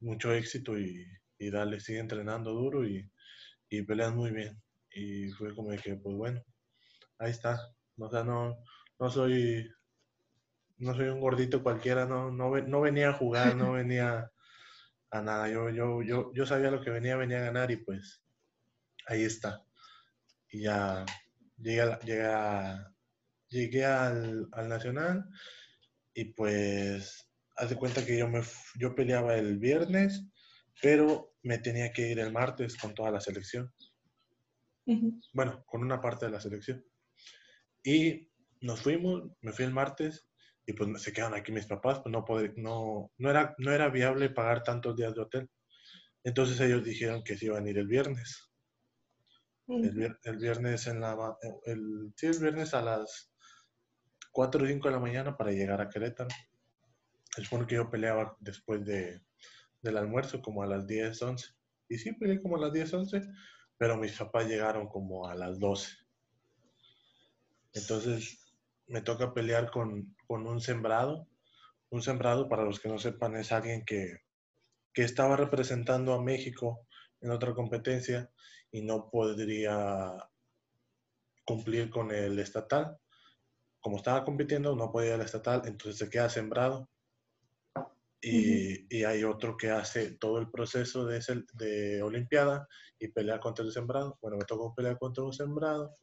mucho 0.00 0.32
éxito 0.32 0.78
y, 0.78 1.06
y 1.38 1.50
dale, 1.50 1.80
sigue 1.80 1.98
entrenando 1.98 2.52
duro 2.52 2.86
y, 2.86 3.10
y 3.68 3.82
peleas 3.82 4.14
muy 4.14 4.30
bien. 4.30 4.60
Y 4.90 5.28
fue 5.30 5.54
como 5.54 5.70
que, 5.70 5.96
pues 5.96 6.16
bueno, 6.16 6.42
ahí 7.18 7.30
está. 7.30 7.58
O 7.98 8.10
sea, 8.10 8.24
no, 8.24 8.56
no 8.98 9.10
soy 9.10 9.68
no 10.78 10.94
soy 10.94 11.08
un 11.08 11.20
gordito 11.20 11.62
cualquiera, 11.62 12.06
no, 12.06 12.30
no, 12.30 12.56
no 12.56 12.80
venía 12.80 13.10
a 13.10 13.14
jugar, 13.14 13.56
no 13.56 13.72
venía 13.72 14.30
a 15.10 15.22
nada. 15.22 15.48
Yo, 15.48 15.70
yo, 15.70 16.02
yo, 16.02 16.32
yo 16.32 16.46
sabía 16.46 16.70
lo 16.70 16.80
que 16.80 16.90
venía, 16.90 17.16
venía 17.16 17.38
a 17.38 17.46
ganar 17.46 17.70
y 17.70 17.76
pues 17.76 18.22
ahí 19.06 19.24
está. 19.24 19.64
Y 20.50 20.62
ya 20.62 21.04
llegué, 21.56 21.84
llegué, 23.48 23.84
al, 23.84 24.48
al, 24.52 24.68
Nacional 24.68 25.24
y 26.14 26.26
pues 26.26 27.28
haz 27.56 27.70
de 27.70 27.76
cuenta 27.76 28.06
que 28.06 28.16
yo, 28.16 28.28
me, 28.28 28.42
yo 28.76 28.94
peleaba 28.94 29.34
el 29.34 29.58
viernes, 29.58 30.24
pero 30.80 31.34
me 31.42 31.58
tenía 31.58 31.92
que 31.92 32.08
ir 32.08 32.20
el 32.20 32.32
martes 32.32 32.76
con 32.76 32.94
toda 32.94 33.10
la 33.10 33.20
selección. 33.20 33.72
Bueno, 35.34 35.64
con 35.66 35.82
una 35.82 36.00
parte 36.00 36.26
de 36.26 36.32
la 36.32 36.40
selección. 36.40 36.82
Y 37.82 38.30
nos 38.60 38.80
fuimos, 38.80 39.30
me 39.42 39.52
fui 39.52 39.66
el 39.66 39.72
martes 39.72 40.28
y 40.68 40.74
pues 40.74 41.00
se 41.00 41.14
quedan 41.14 41.32
aquí 41.32 41.50
mis 41.50 41.64
papás, 41.64 42.00
pues 42.00 42.12
no, 42.12 42.26
poder, 42.26 42.52
no, 42.58 43.10
no, 43.16 43.30
era, 43.30 43.54
no 43.56 43.72
era 43.72 43.88
viable 43.88 44.28
pagar 44.28 44.62
tantos 44.62 44.94
días 44.94 45.14
de 45.14 45.22
hotel. 45.22 45.50
Entonces 46.22 46.60
ellos 46.60 46.84
dijeron 46.84 47.24
que 47.24 47.38
se 47.38 47.46
iban 47.46 47.64
a 47.64 47.70
ir 47.70 47.78
el 47.78 47.86
viernes. 47.86 48.50
El, 49.66 50.14
el, 50.22 50.36
viernes 50.36 50.86
en 50.86 51.00
la 51.00 51.16
el, 51.64 52.12
sí, 52.16 52.26
el 52.26 52.38
viernes 52.38 52.74
a 52.74 52.82
las 52.82 53.32
4 54.30 54.62
o 54.62 54.66
5 54.66 54.88
de 54.88 54.94
la 54.94 55.00
mañana 55.00 55.38
para 55.38 55.52
llegar 55.52 55.80
a 55.80 55.88
Querétaro. 55.88 56.28
Es 57.34 57.44
supone 57.44 57.66
que 57.66 57.76
yo 57.76 57.88
peleaba 57.88 58.36
después 58.38 58.84
de, 58.84 59.22
del 59.80 59.96
almuerzo, 59.96 60.42
como 60.42 60.62
a 60.62 60.66
las 60.66 60.86
10, 60.86 61.22
11. 61.22 61.48
Y 61.88 61.96
sí, 61.96 62.12
peleé 62.12 62.42
como 62.42 62.56
a 62.56 62.60
las 62.60 62.74
10, 62.74 62.92
11, 62.92 63.22
pero 63.78 63.96
mis 63.96 64.12
papás 64.18 64.46
llegaron 64.46 64.86
como 64.86 65.26
a 65.26 65.34
las 65.34 65.58
12. 65.58 65.96
Entonces, 67.72 68.47
me 68.88 69.02
toca 69.02 69.32
pelear 69.32 69.70
con, 69.70 70.16
un 70.28 70.60
sembrado. 70.60 71.28
Un 71.90 72.02
sembrado, 72.02 72.48
para 72.48 72.64
los 72.64 72.80
que 72.80 72.88
no 72.88 72.98
sepan, 72.98 73.36
es 73.36 73.52
alguien 73.52 73.84
que, 73.84 74.20
estaba 74.94 75.36
representando 75.36 76.12
a 76.12 76.20
México 76.20 76.84
en 77.20 77.30
otra 77.30 77.54
competencia 77.54 78.32
y 78.72 78.82
no 78.82 79.08
podría 79.10 80.28
cumplir 81.44 81.88
con 81.88 82.10
el 82.10 82.36
estatal. 82.40 82.98
como 83.80 83.98
estaba 83.98 84.24
compitiendo, 84.24 84.74
no 84.74 84.90
podía 84.90 85.10
ir 85.10 85.14
al 85.14 85.20
estatal, 85.20 85.62
entonces 85.66 85.98
se 85.98 86.10
queda 86.10 86.28
sembrado. 86.28 86.88
Y, 88.20 88.92
y, 88.92 89.04
hay 89.04 89.22
otro 89.22 89.56
que 89.56 89.70
hace 89.70 90.10
todo 90.16 90.38
el 90.38 90.50
proceso 90.50 91.06
de, 91.06 91.18
ese, 91.18 91.44
de 91.54 92.02
Olimpiada 92.02 92.66
y 92.98 93.06
pelea 93.06 93.38
contra 93.38 93.64
el 93.64 93.70
sembrado. 93.70 94.18
Bueno, 94.20 94.36
me 94.36 94.44
tocó 94.44 94.74
pelear 94.74 94.98
contra 94.98 95.22
un 95.22 95.32
sembrado 95.32 95.94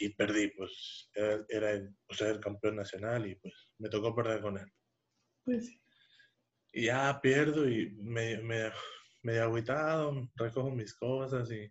y 0.00 0.14
perdí, 0.14 0.48
pues 0.48 1.10
era, 1.14 1.44
era 1.48 1.70
el, 1.72 1.94
pues, 2.06 2.20
el 2.22 2.40
campeón 2.40 2.76
nacional 2.76 3.26
y 3.26 3.34
pues 3.36 3.72
me 3.78 3.88
tocó 3.88 4.14
perder 4.14 4.40
con 4.40 4.58
él. 4.58 4.72
Pues 5.44 5.70
Y 6.72 6.86
ya 6.86 7.20
pierdo 7.20 7.68
y 7.68 7.90
me, 7.96 8.38
me, 8.38 8.72
medio 9.22 9.44
agüitado, 9.44 10.30
recojo 10.34 10.70
mis 10.70 10.94
cosas 10.94 11.50
y 11.52 11.70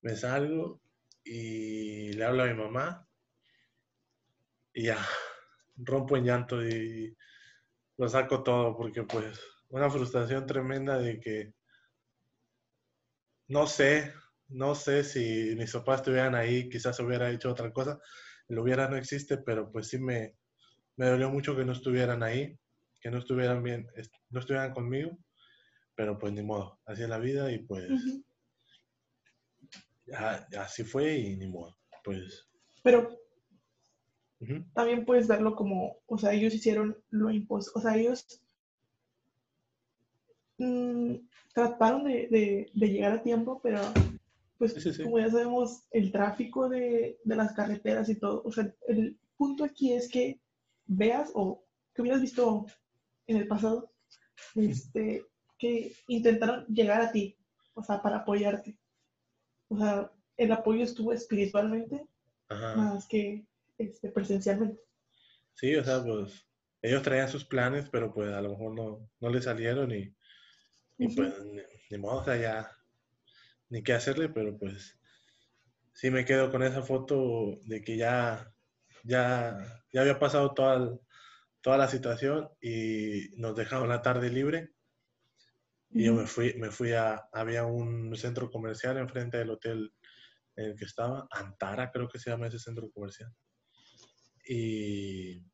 me 0.00 0.16
salgo 0.16 0.82
y 1.24 2.12
le 2.12 2.24
hablo 2.24 2.42
a 2.42 2.46
mi 2.46 2.54
mamá 2.54 3.08
y 4.74 4.84
ya 4.84 4.98
rompo 5.76 6.16
en 6.16 6.24
llanto 6.24 6.66
y 6.66 7.16
lo 7.98 8.08
saco 8.08 8.42
todo 8.42 8.76
porque 8.76 9.02
pues 9.04 9.40
una 9.68 9.90
frustración 9.90 10.46
tremenda 10.46 10.98
de 10.98 11.20
que 11.20 11.54
no 13.48 13.66
sé, 13.66 14.14
no 14.48 14.74
sé 14.74 15.04
si 15.04 15.54
mis 15.56 15.72
papás 15.72 16.00
estuvieran 16.00 16.34
ahí, 16.34 16.68
quizás 16.68 16.98
hubiera 17.00 17.30
hecho 17.30 17.50
otra 17.50 17.72
cosa, 17.72 17.98
lo 18.48 18.62
hubiera 18.62 18.88
no 18.88 18.96
existe, 18.96 19.38
pero 19.38 19.70
pues 19.70 19.88
sí 19.88 19.98
me, 19.98 20.34
me 20.96 21.06
dolió 21.06 21.30
mucho 21.30 21.56
que 21.56 21.64
no 21.64 21.72
estuvieran 21.72 22.22
ahí, 22.22 22.58
que 23.00 23.10
no 23.10 23.18
estuvieran 23.18 23.62
bien, 23.62 23.86
no 24.30 24.40
estuvieran 24.40 24.72
conmigo, 24.72 25.18
pero 25.94 26.18
pues 26.18 26.32
ni 26.32 26.42
modo, 26.42 26.80
así 26.86 27.02
es 27.02 27.08
la 27.08 27.18
vida 27.18 27.50
y 27.50 27.58
pues 27.60 27.88
ya 30.06 30.46
así 30.58 30.84
fue 30.84 31.16
y 31.16 31.36
ni 31.36 31.48
modo, 31.48 31.76
pues. 32.04 32.48
Pero 32.82 33.18
también 34.74 35.04
puedes 35.04 35.28
verlo 35.28 35.54
como, 35.54 35.98
o 36.06 36.18
sea, 36.18 36.32
ellos 36.32 36.54
hicieron 36.54 36.96
lo 37.10 37.30
imposible, 37.30 37.72
o 37.76 37.80
sea, 37.80 37.96
ellos 37.96 38.42
mm, 40.58 41.14
trataron 41.54 42.04
de, 42.04 42.70
llegar 42.74 43.12
a 43.12 43.22
tiempo, 43.22 43.60
pero 43.62 43.80
pues 44.62 44.98
como 45.02 45.18
ya 45.18 45.28
sabemos, 45.28 45.82
el 45.90 46.12
tráfico 46.12 46.68
de, 46.68 47.18
las 47.24 47.52
carreteras 47.52 48.08
y 48.08 48.14
todo, 48.14 48.42
o 48.44 48.52
sea, 48.52 48.72
el 48.86 49.18
punto 49.36 49.64
aquí 49.64 49.92
es 49.92 50.08
que 50.08 50.40
veas 50.86 51.32
o 51.34 51.64
que 51.92 52.02
hubieras 52.02 52.20
visto 52.20 52.66
en 53.26 53.38
el 53.38 53.48
pasado, 53.48 53.92
este, 54.54 55.26
que 55.58 55.92
intentaron 56.06 56.64
llegar 56.66 57.00
a 57.00 57.10
ti, 57.10 57.36
o 57.74 57.82
sea, 57.82 58.00
para 58.00 58.18
apoyarte. 58.18 58.78
O 59.66 59.76
sea, 59.76 60.12
el 60.36 60.52
apoyo 60.52 60.84
estuvo 60.84 61.12
espiritualmente 61.12 62.06
más 62.48 63.08
que 63.08 63.44
este, 63.78 64.10
presencialmente. 64.10 64.80
Sí, 65.54 65.74
o 65.74 65.82
sea, 65.82 66.04
pues 66.04 66.46
ellos 66.82 67.02
traían 67.02 67.28
sus 67.28 67.44
planes, 67.44 67.88
pero 67.90 68.14
pues 68.14 68.32
a 68.32 68.40
lo 68.40 68.50
mejor 68.50 68.74
no, 68.74 69.10
no 69.18 69.28
le 69.28 69.42
salieron 69.42 69.90
y, 69.90 70.14
pues 71.16 71.34
ni, 71.90 71.98
modo, 71.98 72.18
o 72.18 72.24
sea, 72.24 72.36
ya 72.36 72.70
ni 73.72 73.82
qué 73.82 73.94
hacerle, 73.94 74.28
pero 74.28 74.58
pues 74.58 74.98
sí 75.94 76.10
me 76.10 76.26
quedo 76.26 76.52
con 76.52 76.62
esa 76.62 76.82
foto 76.82 77.58
de 77.64 77.82
que 77.82 77.96
ya, 77.96 78.52
ya, 79.02 79.82
ya 79.90 80.02
había 80.02 80.18
pasado 80.18 80.52
toda, 80.52 80.94
toda 81.62 81.78
la 81.78 81.88
situación 81.88 82.50
y 82.60 83.30
nos 83.38 83.56
dejaron 83.56 83.88
la 83.88 84.02
tarde 84.02 84.28
libre. 84.28 84.74
Y 85.88 86.04
yo 86.04 86.14
me 86.14 86.26
fui, 86.26 86.52
me 86.58 86.70
fui 86.70 86.92
a, 86.92 87.28
había 87.32 87.64
un 87.64 88.14
centro 88.14 88.50
comercial 88.50 88.98
enfrente 88.98 89.38
del 89.38 89.50
hotel 89.50 89.94
en 90.56 90.66
el 90.66 90.76
que 90.76 90.84
estaba, 90.84 91.26
Antara 91.30 91.90
creo 91.90 92.10
que 92.10 92.18
se 92.18 92.28
llama 92.28 92.48
ese 92.48 92.58
centro 92.58 92.90
comercial. 92.90 93.32
Y, 94.46 95.46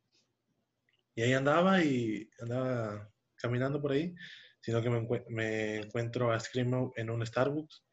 y 1.14 1.22
ahí 1.22 1.34
andaba 1.34 1.84
y 1.84 2.28
andaba 2.40 3.08
caminando 3.36 3.80
por 3.80 3.92
ahí, 3.92 4.12
sino 4.60 4.82
que 4.82 4.90
me, 4.90 5.76
encuentro 5.76 6.32
a 6.32 6.40
Screamo 6.40 6.92
en 6.96 7.10
un 7.10 7.24
Starbucks 7.24 7.84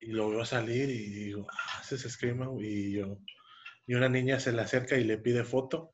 y 0.00 0.12
lo 0.12 0.30
veo 0.30 0.44
salir 0.44 0.88
y 0.90 1.08
digo, 1.08 1.46
ah, 1.50 1.80
ese 1.82 1.96
es 1.96 2.12
Screamo 2.12 2.60
y 2.62 2.92
yo, 2.92 3.18
y 3.86 3.94
una 3.94 4.08
niña 4.08 4.38
se 4.38 4.52
le 4.52 4.62
acerca 4.62 4.96
y 4.96 5.04
le 5.04 5.18
pide 5.18 5.44
foto 5.44 5.92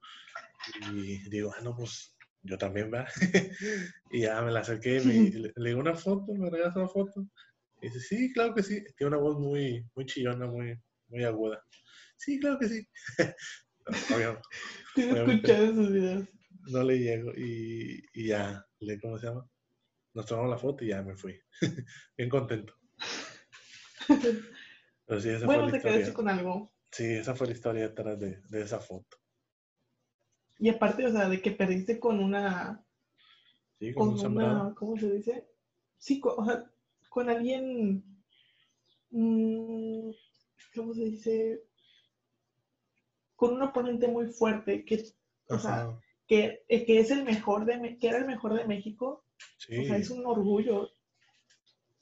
y 0.92 1.28
digo, 1.28 1.52
ah, 1.56 1.60
no, 1.62 1.76
pues 1.76 2.14
yo 2.42 2.58
también, 2.58 2.92
va. 2.92 3.06
y 4.10 4.22
ya 4.22 4.42
me 4.42 4.52
la 4.52 4.60
acerqué 4.60 4.96
y 4.96 5.30
le, 5.30 5.52
digo 5.56 5.80
una 5.80 5.94
foto, 5.94 6.34
me 6.34 6.50
regalas 6.50 6.76
una 6.76 6.88
foto. 6.88 7.26
Y 7.80 7.88
dice, 7.88 8.00
sí, 8.00 8.32
claro 8.32 8.54
que 8.54 8.62
sí. 8.62 8.84
Tiene 8.96 9.14
una 9.14 9.22
voz 9.22 9.38
muy, 9.38 9.86
muy 9.94 10.06
chillona, 10.06 10.46
muy, 10.46 10.78
muy 11.08 11.24
aguda. 11.24 11.62
Sí, 12.16 12.38
claro 12.38 12.58
que 12.58 12.68
sí. 12.68 12.88
escuchado 14.96 15.64
esos 15.64 15.92
videos. 15.92 16.28
No 16.66 16.82
le 16.82 16.98
llego 16.98 17.32
y, 17.36 18.02
y, 18.14 18.28
ya, 18.28 18.64
¿cómo 19.02 19.18
se 19.18 19.26
llama? 19.26 19.46
Nos 20.14 20.26
tomamos 20.26 20.50
la 20.50 20.58
foto 20.58 20.84
y 20.84 20.88
ya 20.88 21.02
me 21.02 21.16
fui. 21.16 21.38
Bien 22.16 22.30
contento. 22.30 22.74
Pero 25.06 25.20
sí, 25.20 25.28
esa 25.30 25.46
bueno, 25.46 25.64
fue 25.64 25.72
la 25.72 25.78
te 25.78 25.88
quedaste 25.88 26.12
con 26.12 26.28
algo. 26.28 26.72
Sí, 26.90 27.04
esa 27.04 27.34
fue 27.34 27.48
la 27.48 27.52
historia 27.52 27.88
detrás 27.88 28.18
de, 28.18 28.40
de, 28.48 28.62
esa 28.62 28.80
foto. 28.80 29.18
Y 30.58 30.68
aparte, 30.68 31.06
o 31.06 31.10
sea, 31.10 31.28
de 31.28 31.42
que 31.42 31.50
perdiste 31.50 31.98
con 31.98 32.20
una... 32.20 32.84
Sí, 33.78 33.92
con, 33.92 34.16
con 34.16 34.36
una, 34.36 34.72
¿cómo 34.76 34.96
se 34.96 35.12
dice? 35.12 35.48
Sí, 35.98 36.20
con, 36.20 36.34
o 36.38 36.44
sea, 36.44 36.70
con 37.08 37.28
alguien... 37.28 38.04
Mmm, 39.10 40.10
¿Cómo 40.74 40.94
se 40.94 41.04
dice? 41.04 41.64
con 43.36 43.54
un 43.54 43.62
oponente 43.62 44.08
muy 44.08 44.28
fuerte 44.28 44.84
que, 44.84 45.04
o 45.48 45.58
sea, 45.58 45.98
que, 46.26 46.64
eh, 46.68 46.86
que, 46.86 47.00
es 47.00 47.10
el 47.10 47.24
mejor 47.24 47.64
de, 47.64 47.98
que 47.98 48.08
era 48.08 48.18
el 48.18 48.26
mejor 48.26 48.54
de 48.54 48.66
México. 48.66 49.24
Sí. 49.58 49.78
O 49.78 49.84
sea, 49.84 49.96
es 49.96 50.10
un 50.10 50.24
orgullo. 50.26 50.90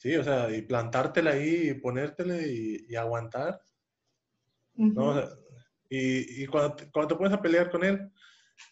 Sí, 0.03 0.17
o 0.17 0.25
sea, 0.25 0.51
y 0.51 0.63
plantártela 0.63 1.31
ahí, 1.33 1.71
y 1.71 1.75
ponértela 1.75 2.37
y, 2.43 2.95
aguantar. 2.97 3.61
¿no? 4.75 5.21
y, 5.89 6.43
y 6.43 6.47
cuando, 6.47 6.75
te, 6.75 6.91
cuando 6.91 7.15
te 7.15 7.19
pones 7.19 7.33
a 7.33 7.41
pelear 7.41 7.71
con 7.71 7.85
él, 7.85 8.11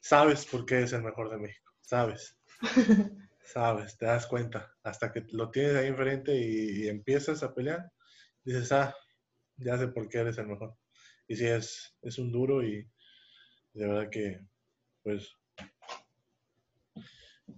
sabes 0.00 0.44
por 0.46 0.66
qué 0.66 0.82
es 0.82 0.92
el 0.92 1.02
mejor 1.02 1.30
de 1.30 1.38
México, 1.38 1.72
sabes. 1.82 2.36
sabes, 3.44 3.96
te 3.96 4.06
das 4.06 4.26
cuenta. 4.26 4.74
Hasta 4.82 5.12
que 5.12 5.24
lo 5.30 5.50
tienes 5.50 5.76
ahí 5.76 5.86
enfrente 5.86 6.36
y, 6.36 6.84
y 6.84 6.88
empiezas 6.88 7.44
a 7.44 7.54
pelear, 7.54 7.92
dices, 8.42 8.72
ah, 8.72 8.92
ya 9.56 9.78
sé 9.78 9.86
por 9.86 10.08
qué 10.08 10.18
eres 10.18 10.38
el 10.38 10.48
mejor 10.48 10.74
y 11.30 11.36
sí, 11.36 11.46
es, 11.46 11.96
es 12.02 12.18
un 12.18 12.32
duro 12.32 12.60
y 12.60 12.84
de 13.74 13.86
verdad 13.86 14.10
que, 14.10 14.40
pues, 15.04 15.32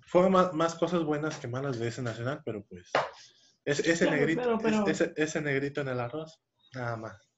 fue 0.02 0.28
más, 0.28 0.52
más, 0.52 0.74
cosas 0.74 1.04
buenas 1.04 1.38
que 1.38 1.48
malas 1.48 1.78
de 1.78 1.88
ese 1.88 2.02
nacional, 2.02 2.42
pero 2.44 2.62
pues, 2.66 2.92
ese, 3.64 4.11
negrito, 4.11 4.59
Ese, 5.16 5.40
negrito 5.40 5.81
en 5.83 5.88
el 5.88 6.01
arroz, 6.01 6.42
nada 6.75 6.96
más. 6.96 7.29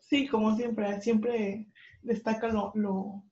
Sí, 0.00 0.28
como 0.28 0.56
siempre, 0.56 1.00
siempre 1.00 1.66
destaca 2.02 2.48
lo, 2.48 2.72
lo, 2.74 3.24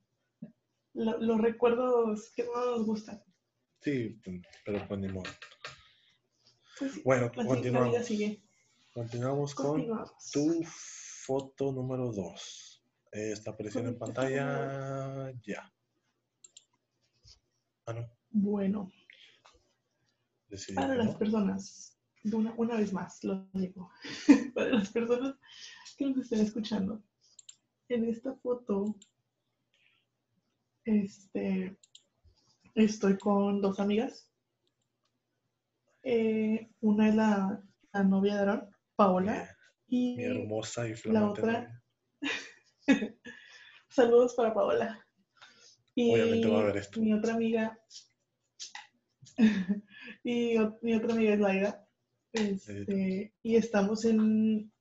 los 0.93 1.41
recuerdos 1.41 2.31
que 2.35 2.43
no 2.43 2.71
nos 2.71 2.85
gustan. 2.85 3.23
Sí, 3.81 4.19
pero 4.65 4.87
pues 4.87 4.99
ni 4.99 5.07
modo. 5.07 5.31
Pues 6.79 7.03
bueno, 7.03 7.31
continuamos. 7.31 7.95
Continuamos 8.93 9.55
con 9.55 9.85
tu 10.33 10.63
foto 10.65 11.71
número 11.71 12.11
2. 12.11 12.83
Está 13.11 13.51
apareciendo 13.51 13.91
en 13.91 13.97
pantalla 13.97 15.31
ya. 15.45 15.71
Ah, 17.85 17.93
no. 17.93 18.09
Bueno. 18.31 18.91
Para 20.73 20.95
las 20.95 21.15
personas, 21.15 21.97
una, 22.31 22.53
una, 22.57 22.75
vez 22.77 22.93
más, 22.93 23.23
lo 23.23 23.47
digo, 23.53 23.91
para 24.55 24.69
las 24.69 24.89
personas 24.89 25.35
que 25.97 26.05
nos 26.07 26.17
estén 26.17 26.41
escuchando, 26.41 27.03
en 27.89 28.05
esta 28.05 28.33
foto, 28.35 28.95
este, 30.83 31.77
estoy 32.75 33.17
con 33.17 33.61
dos 33.61 33.79
amigas. 33.79 34.29
Eh, 36.03 36.69
una 36.81 37.09
es 37.09 37.15
la, 37.15 37.63
la 37.93 38.03
novia 38.03 38.35
de 38.35 38.41
Aaron, 38.41 38.75
Paola, 38.95 39.55
y 39.87 40.15
mi 40.15 40.23
hermosa 40.23 40.87
y 40.87 40.93
La 41.05 41.29
otra. 41.29 41.81
Saludos 43.89 44.33
para 44.35 44.53
Paola. 44.53 45.05
Y 45.95 46.13
Obviamente 46.13 46.47
va 46.47 46.61
a 46.61 46.65
ver 46.65 46.77
esto. 46.77 46.99
Mi 46.99 47.13
otra 47.13 47.33
amiga. 47.33 47.79
y 50.25 50.57
mi 50.81 50.95
otra 50.95 51.13
amiga 51.13 51.33
es 51.33 51.39
Laida. 51.39 51.87
Este, 52.33 53.31
y 53.43 53.55
estamos 53.55 54.03
en. 54.05 54.71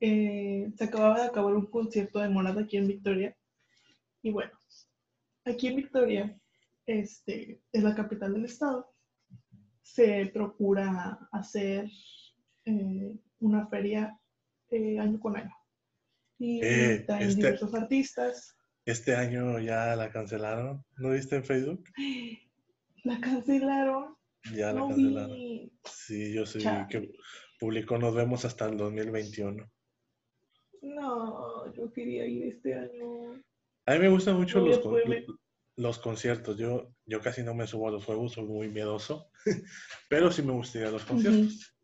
Eh, 0.00 0.72
se 0.76 0.84
acababa 0.84 1.20
de 1.20 1.26
acabar 1.26 1.54
un 1.54 1.66
concierto 1.66 2.20
de 2.20 2.28
Morada 2.28 2.62
aquí 2.62 2.76
en 2.76 2.86
Victoria. 2.86 3.36
Y 4.22 4.30
bueno, 4.30 4.52
aquí 5.44 5.66
en 5.66 5.76
Victoria, 5.76 6.40
este, 6.86 7.60
es 7.72 7.82
la 7.82 7.96
capital 7.96 8.32
del 8.32 8.44
estado. 8.44 8.94
Se 9.82 10.26
procura 10.26 11.28
hacer 11.32 11.90
eh, 12.64 13.16
una 13.40 13.66
feria 13.66 14.16
eh, 14.70 15.00
año 15.00 15.18
con 15.18 15.36
año. 15.36 15.54
y 16.38 16.60
traen 16.60 17.28
este- 17.28 17.34
diversos 17.34 17.74
artistas. 17.74 18.56
Este 18.84 19.16
año 19.16 19.58
ya 19.58 19.96
la 19.96 20.10
cancelaron. 20.10 20.84
¿No 20.96 21.10
viste 21.10 21.36
en 21.36 21.44
Facebook? 21.44 21.84
La 23.04 23.18
cancelaron. 23.18 24.16
Ya 24.54 24.72
la 24.72 24.80
cancelaron. 24.88 25.36
vi. 25.36 25.72
Sí, 25.84 26.32
yo 26.34 26.44
sí 26.46 26.58
que 26.90 27.12
publicó 27.58 27.98
Nos 27.98 28.14
vemos 28.14 28.44
hasta 28.44 28.66
el 28.68 28.76
2021. 28.76 29.70
No, 30.82 31.72
yo 31.74 31.92
quería 31.92 32.26
ir 32.26 32.46
este 32.48 32.74
año. 32.74 33.40
A 33.86 33.92
mí 33.94 33.98
me 34.00 34.08
gustan 34.08 34.36
mucho 34.36 34.58
No 34.60 34.66
los, 34.66 34.78
con- 34.80 35.00
los 35.76 35.98
conciertos. 35.98 36.56
Yo, 36.56 36.92
yo 37.06 37.20
casi 37.20 37.42
no 37.42 37.54
me 37.54 37.66
subo 37.66 37.88
a 37.88 37.92
los 37.92 38.04
juegos, 38.04 38.32
soy 38.32 38.44
muy 38.44 38.68
miedoso. 38.68 39.30
Pero 40.08 40.30
sí 40.32 40.42
me 40.42 40.52
gustaría 40.52 40.90
los 40.90 41.04
conciertos. 41.04 41.74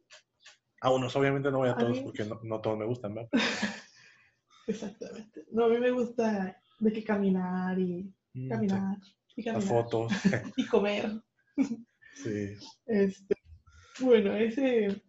A 0.80 0.90
unos 0.92 1.14
obviamente 1.16 1.50
no 1.50 1.58
voy 1.58 1.68
a 1.68 1.72
A 1.72 1.78
todos 1.78 1.98
mí- 1.98 2.04
porque 2.04 2.24
no, 2.24 2.40
no 2.42 2.60
todos 2.60 2.78
me 2.78 2.84
gustan, 2.86 3.14
¿verdad? 3.14 3.30
Exactamente. 4.66 5.44
No, 5.50 5.64
a 5.64 5.68
mí 5.68 5.78
me 5.78 5.90
gusta 5.90 6.60
de 6.80 6.92
que 6.92 7.02
caminar 7.04 7.78
y 7.78 8.12
Mm, 8.34 8.48
caminar 8.50 8.98
y 9.36 9.42
sí, 9.42 9.48
Las 9.50 9.64
caminar 9.64 9.68
fotos. 9.84 10.12
y 10.56 10.66
comer. 10.66 11.10
Sí. 12.22 12.56
Este, 12.86 13.34
bueno, 14.00 14.34
ese, 14.34 15.02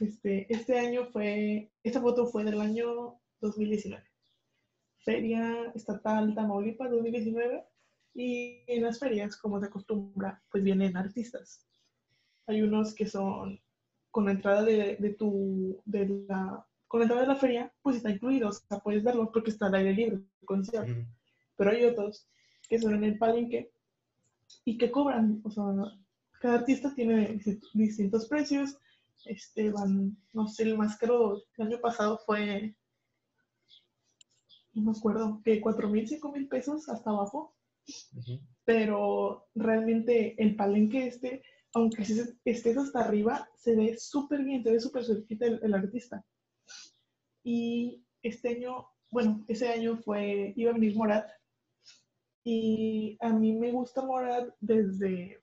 este, 0.00 0.52
este 0.52 0.78
año 0.78 1.06
fue, 1.06 1.72
esta 1.82 2.00
foto 2.00 2.26
fue 2.26 2.44
del 2.44 2.60
año 2.60 3.20
2019. 3.40 4.04
Feria 4.98 5.72
Estatal 5.74 6.34
Tamaulipas 6.34 6.90
2019. 6.90 7.64
Y 8.14 8.62
en 8.66 8.82
las 8.82 8.98
ferias, 8.98 9.36
como 9.36 9.58
se 9.58 9.66
acostumbra, 9.66 10.42
pues 10.50 10.62
vienen 10.62 10.96
artistas. 10.96 11.66
Hay 12.46 12.60
unos 12.62 12.94
que 12.94 13.06
son 13.06 13.58
con 14.10 14.26
la 14.26 14.32
entrada 14.32 14.62
de, 14.62 14.96
de 14.96 15.14
tu, 15.14 15.80
de 15.86 16.26
la, 16.28 16.66
con 16.86 17.00
la 17.00 17.04
entrada 17.04 17.22
de 17.22 17.28
la 17.28 17.36
feria, 17.36 17.72
pues 17.80 17.96
está 17.96 18.10
incluido, 18.10 18.50
o 18.50 18.52
sea, 18.52 18.78
puedes 18.80 19.02
verlos 19.02 19.30
porque 19.32 19.50
está 19.50 19.66
al 19.66 19.74
aire 19.76 19.94
libre, 19.94 20.16
el 20.16 20.46
concierto 20.46 20.92
Ujú. 20.92 21.06
pero 21.56 21.70
hay 21.70 21.84
otros 21.86 22.28
que 22.68 22.78
son 22.78 22.94
en 22.94 23.04
el 23.04 23.16
palenque 23.16 23.72
y 24.66 24.76
que 24.76 24.90
cobran, 24.90 25.40
o 25.42 25.50
sea, 25.50 25.64
cada 26.42 26.56
artista 26.56 26.92
tiene 26.92 27.36
disti- 27.36 27.60
distintos 27.72 28.26
precios, 28.26 28.76
este, 29.26 29.70
van, 29.70 30.16
no 30.32 30.48
sé, 30.48 30.64
el 30.64 30.76
más 30.76 30.96
caro 30.98 31.40
el 31.56 31.66
año 31.66 31.80
pasado 31.80 32.18
fue, 32.26 32.74
no 34.74 34.82
me 34.82 34.98
acuerdo, 34.98 35.40
que 35.44 35.60
4 35.60 35.88
mil, 35.88 36.08
5 36.08 36.32
mil 36.32 36.48
pesos 36.48 36.88
hasta 36.88 37.10
abajo, 37.10 37.54
pero 38.64 39.46
realmente 39.54 40.34
el 40.42 40.56
palenque 40.56 41.06
este, 41.06 41.42
aunque 41.74 42.02
estés- 42.02 42.36
estés 42.44 42.76
hasta 42.76 43.00
arriba, 43.04 43.48
se 43.56 43.76
ve 43.76 43.96
súper 43.96 44.42
bien, 44.42 44.64
se 44.64 44.72
ve 44.72 44.80
súper 44.80 45.04
cerquita 45.04 45.46
el, 45.46 45.60
el 45.62 45.74
artista. 45.74 46.24
Y 47.44 48.04
este 48.20 48.48
año, 48.56 48.88
bueno, 49.12 49.44
ese 49.46 49.68
año 49.68 49.96
fue, 49.98 50.52
iba 50.56 50.70
a 50.70 50.74
venir 50.74 50.96
Morat, 50.96 51.30
y 52.44 53.16
a 53.20 53.32
mí 53.32 53.52
me 53.52 53.70
gusta 53.70 54.04
Morat 54.04 54.52
desde, 54.60 55.41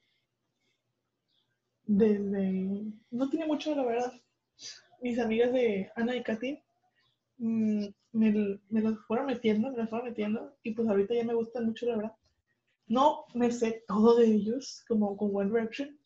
desde, 1.90 2.84
no 3.10 3.30
tiene 3.30 3.48
mucho 3.48 3.74
la 3.74 3.84
verdad. 3.84 4.14
Mis 5.02 5.18
amigas 5.18 5.52
de 5.52 5.92
Ana 5.96 6.16
y 6.16 6.22
Katy 6.22 6.62
mm, 7.40 7.86
me, 8.12 8.60
me 8.70 8.82
las 8.82 9.00
fueron 9.08 9.26
metiendo, 9.26 9.72
me 9.72 9.78
las 9.78 9.90
fueron 9.90 10.10
metiendo, 10.10 10.56
y 10.62 10.72
pues 10.72 10.88
ahorita 10.88 11.16
ya 11.16 11.24
me 11.24 11.34
gustan 11.34 11.66
mucho 11.66 11.88
la 11.88 11.96
verdad. 11.96 12.16
No 12.88 13.26
me 13.34 13.52
sé 13.52 13.84
todo 13.88 14.18
de 14.18 14.26
ellos, 14.26 14.84
como 14.88 15.18
con 15.18 15.36
One 15.36 15.50
Direction, 15.50 15.98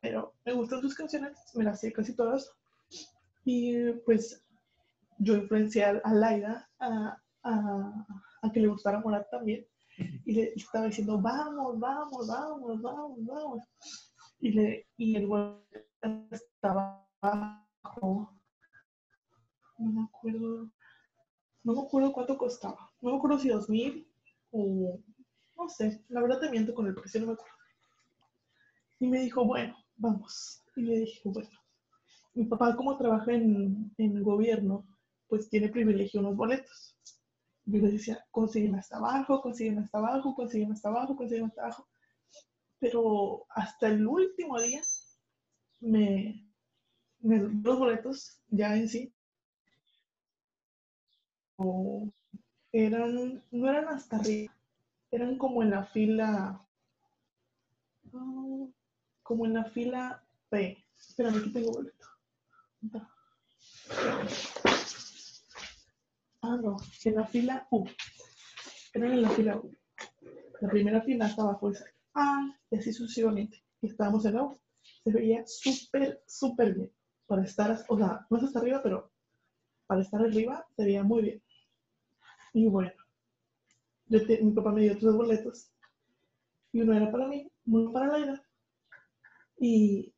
pero 0.00 0.34
me 0.44 0.52
gustan 0.52 0.80
sus 0.80 0.94
canciones, 0.94 1.38
me 1.54 1.64
las 1.64 1.80
sé 1.80 1.92
casi 1.92 2.14
todas. 2.16 2.50
Y 3.44 3.92
pues 4.04 4.42
yo 5.18 5.36
influencié 5.36 5.84
a 5.84 6.12
Laida 6.12 6.68
a, 6.80 7.16
a, 7.44 8.06
a 8.42 8.52
que 8.52 8.60
le 8.60 8.68
gustara 8.68 9.00
Morat 9.00 9.30
también. 9.30 9.64
Y 10.24 10.32
le 10.32 10.52
estaba 10.56 10.86
diciendo, 10.86 11.20
vamos, 11.20 11.78
vamos, 11.78 12.26
vamos, 12.26 12.82
vamos, 12.82 13.26
vamos. 13.26 13.62
Y, 14.40 14.52
le, 14.52 14.86
y 14.96 15.16
el 15.16 15.26
güey 15.26 15.54
estaba 16.30 17.06
abajo. 17.20 18.34
No 19.78 19.92
me 19.92 20.02
acuerdo. 20.02 20.70
No 21.62 21.74
me 21.74 21.82
acuerdo 21.82 22.12
cuánto 22.12 22.38
costaba. 22.38 22.90
No 23.00 23.12
me 23.12 23.16
acuerdo 23.18 23.38
si 23.38 23.48
dos 23.48 23.68
mil 23.68 24.08
o 24.50 24.98
no 25.56 25.68
sé. 25.68 26.04
La 26.08 26.22
verdad 26.22 26.40
te 26.40 26.50
miento 26.50 26.74
con 26.74 26.86
el 26.86 26.94
precio, 26.94 27.20
no 27.20 27.28
me 27.28 27.32
acuerdo. 27.34 27.54
Y 28.98 29.06
me 29.06 29.20
dijo, 29.20 29.44
bueno, 29.44 29.76
vamos. 29.96 30.62
Y 30.76 30.82
le 30.82 30.98
dije, 31.00 31.20
bueno. 31.24 31.50
Mi 32.34 32.44
papá, 32.44 32.76
como 32.76 32.96
trabaja 32.96 33.32
en, 33.32 33.92
en 33.98 34.22
gobierno, 34.22 34.86
pues 35.28 35.48
tiene 35.50 35.68
privilegio 35.68 36.20
unos 36.20 36.36
boletos. 36.36 36.96
Yo 37.64 37.80
le 37.80 37.92
decía, 37.92 38.24
consígueme 38.30 38.78
hasta 38.78 38.96
abajo, 38.96 39.40
consígueme 39.42 39.82
hasta 39.82 39.98
abajo, 39.98 40.34
consígueme 40.34 40.72
hasta 40.74 40.88
abajo, 40.88 41.16
consígueme 41.16 41.48
hasta 41.48 41.62
abajo. 41.62 41.88
Pero 42.80 43.46
hasta 43.50 43.88
el 43.88 44.06
último 44.06 44.60
día 44.60 44.80
me, 45.80 46.46
me 47.20 47.38
los 47.38 47.78
boletos 47.78 48.40
ya 48.48 48.74
en 48.74 48.88
sí 48.88 49.12
eran, 52.72 53.42
no 53.50 53.68
eran 53.68 53.88
hasta 53.88 54.16
arriba, 54.16 54.54
eran 55.10 55.36
como 55.36 55.62
en 55.62 55.70
la 55.70 55.84
fila, 55.84 56.64
como 59.22 59.46
en 59.46 59.54
la 59.54 59.64
fila 59.64 60.24
P. 60.48 60.84
Espérame, 60.98 61.38
aquí 61.38 61.52
tengo 61.52 61.72
boleto. 61.72 62.06
Ah, 66.42 66.56
no, 66.62 66.76
en 67.04 67.14
la 67.14 67.26
fila 67.26 67.66
U. 67.70 67.86
Eran 68.94 69.12
en 69.12 69.22
la 69.22 69.30
fila 69.30 69.56
U. 69.56 69.76
La 70.60 70.68
primera 70.68 71.02
fila 71.02 71.26
hasta 71.26 71.42
abajo 71.42 71.70
es 71.70 71.84
A, 72.14 72.56
y 72.70 72.76
así 72.76 72.92
sucesivamente. 72.92 73.64
Y 73.82 73.88
estábamos 73.88 74.24
en 74.24 74.34
la. 74.34 74.56
Se 75.04 75.10
veía 75.12 75.44
súper, 75.46 76.22
súper 76.26 76.74
bien. 76.74 76.92
Para 77.26 77.42
estar, 77.44 77.84
o 77.88 77.96
sea, 77.98 78.26
no 78.30 78.36
es 78.38 78.44
hasta 78.44 78.58
arriba, 78.60 78.80
pero 78.82 79.10
para 79.86 80.02
estar 80.02 80.20
arriba 80.22 80.66
se 80.76 80.84
veía 80.84 81.04
muy 81.04 81.22
bien. 81.22 81.42
Y 82.54 82.66
bueno, 82.68 82.92
yo 84.08 84.26
te- 84.26 84.42
mi 84.42 84.52
papá 84.52 84.72
me 84.72 84.82
dio 84.82 84.98
tres 84.98 85.14
boletos. 85.14 85.70
Y 86.72 86.80
uno 86.80 86.94
era 86.94 87.12
para 87.12 87.28
mí, 87.28 87.48
uno 87.66 87.92
para 87.92 88.08
Laida. 88.08 88.42
Y, 89.58 90.12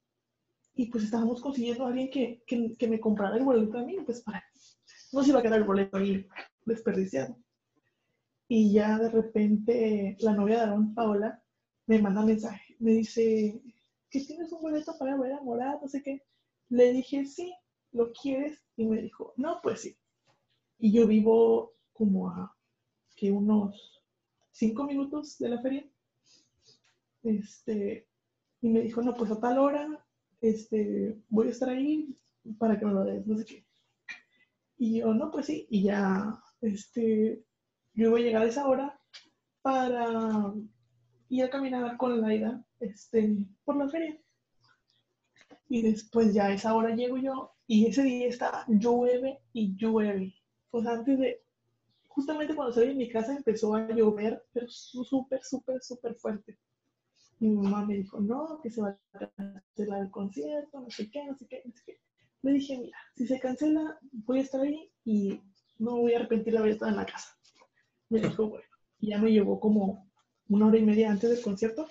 y 0.76 0.90
pues 0.90 1.04
estábamos 1.04 1.40
consiguiendo 1.42 1.84
a 1.86 1.88
alguien 1.88 2.10
que, 2.10 2.42
que, 2.46 2.74
que 2.78 2.88
me 2.88 3.00
comprara 3.00 3.36
el 3.36 3.44
boleto 3.44 3.78
a 3.78 3.84
mí, 3.84 3.96
pues 4.06 4.22
para 4.22 4.44
no 5.12 5.22
se 5.24 5.30
iba 5.30 5.40
a 5.40 5.42
quedar 5.42 5.58
el 5.60 5.64
boleto 5.66 5.96
ahí 5.98 6.26
desperdiciado. 6.66 7.36
Y 8.46 8.72
ya 8.72 8.98
de 9.00 9.08
repente 9.10 10.16
la 10.20 10.32
novia 10.32 10.58
de 10.58 10.62
Aaron, 10.62 10.94
Paola, 10.94 11.41
me 11.86 12.00
manda 12.00 12.22
mensaje. 12.22 12.76
Me 12.78 12.92
dice, 12.92 13.60
¿que 14.10 14.20
tienes 14.20 14.52
un 14.52 14.62
boleto 14.62 14.96
para 14.98 15.16
ver 15.16 15.32
a 15.32 15.42
Morat? 15.42 15.80
No 15.80 15.88
sé 15.88 16.02
qué. 16.02 16.22
Le 16.68 16.92
dije, 16.92 17.26
sí, 17.26 17.52
¿lo 17.92 18.12
quieres? 18.12 18.58
Y 18.76 18.86
me 18.86 19.02
dijo, 19.02 19.34
no, 19.36 19.60
pues 19.62 19.80
sí. 19.80 19.96
Y 20.78 20.92
yo 20.92 21.06
vivo 21.06 21.74
como 21.92 22.30
a 22.30 22.56
que 23.14 23.30
unos 23.30 24.02
cinco 24.50 24.84
minutos 24.84 25.38
de 25.38 25.48
la 25.48 25.60
feria. 25.60 25.84
Este, 27.22 28.08
y 28.60 28.68
me 28.68 28.80
dijo, 28.80 29.02
no, 29.02 29.14
pues 29.14 29.30
a 29.30 29.40
tal 29.40 29.58
hora 29.58 30.04
este, 30.40 31.16
voy 31.28 31.48
a 31.48 31.50
estar 31.50 31.68
ahí 31.68 32.18
para 32.58 32.78
que 32.78 32.84
me 32.84 32.92
lo 32.92 33.04
des, 33.04 33.26
no 33.26 33.38
sé 33.38 33.44
qué. 33.44 33.66
Y 34.76 34.98
yo, 34.98 35.14
no, 35.14 35.30
pues 35.30 35.46
sí, 35.46 35.66
y 35.70 35.84
ya, 35.84 36.42
este, 36.60 37.44
yo 37.94 38.08
iba 38.08 38.18
a 38.18 38.22
llegar 38.22 38.42
a 38.42 38.48
esa 38.48 38.66
hora 38.66 39.00
para 39.62 40.52
ir 41.32 41.44
a 41.44 41.50
caminar 41.50 41.96
con 41.96 42.20
Laida, 42.20 42.62
este, 42.78 43.46
por 43.64 43.76
la 43.76 43.88
feria. 43.88 44.18
Y 45.66 45.80
después 45.80 46.34
ya 46.34 46.46
a 46.46 46.52
esa 46.52 46.74
hora 46.74 46.94
llego 46.94 47.16
yo, 47.16 47.54
y 47.66 47.86
ese 47.86 48.02
día 48.02 48.28
está 48.28 48.66
llueve 48.68 49.40
y 49.54 49.74
llueve. 49.74 50.34
Pues 50.70 50.86
antes 50.86 51.18
de, 51.18 51.42
justamente 52.06 52.54
cuando 52.54 52.74
salí 52.74 52.88
de 52.88 52.94
mi 52.96 53.08
casa 53.08 53.34
empezó 53.34 53.74
a 53.74 53.88
llover, 53.88 54.44
pero 54.52 54.66
súper, 54.68 55.42
súper, 55.42 55.82
súper 55.82 56.14
fuerte. 56.16 56.58
Mi 57.38 57.48
mamá 57.48 57.86
me 57.86 57.94
dijo, 57.94 58.20
no, 58.20 58.60
que 58.62 58.68
se 58.68 58.82
va 58.82 58.98
a 59.14 59.28
cancelar 59.28 60.02
el 60.02 60.10
concierto, 60.10 60.80
no 60.80 60.90
sé 60.90 61.10
qué, 61.10 61.24
no 61.24 61.34
sé 61.34 61.46
qué, 61.46 61.62
no 61.64 61.72
sé 61.72 61.82
qué. 61.86 61.98
Le 62.42 62.52
dije, 62.52 62.76
mira, 62.76 62.98
si 63.16 63.26
se 63.26 63.40
cancela, 63.40 63.98
voy 64.12 64.40
a 64.40 64.42
estar 64.42 64.60
ahí 64.60 64.92
y 65.06 65.40
no 65.78 65.96
voy 65.96 66.12
a 66.12 66.18
arrepentir 66.18 66.52
de 66.52 66.58
haber 66.58 66.72
estado 66.72 66.90
en 66.90 66.98
la 66.98 67.06
casa. 67.06 67.34
Me 68.10 68.20
dijo, 68.20 68.50
bueno, 68.50 68.66
y 68.98 69.08
ya 69.08 69.18
me 69.18 69.32
llevó 69.32 69.58
como 69.58 70.11
una 70.52 70.66
hora 70.66 70.78
y 70.78 70.82
media 70.82 71.10
antes 71.10 71.30
del 71.30 71.42
concierto. 71.42 71.88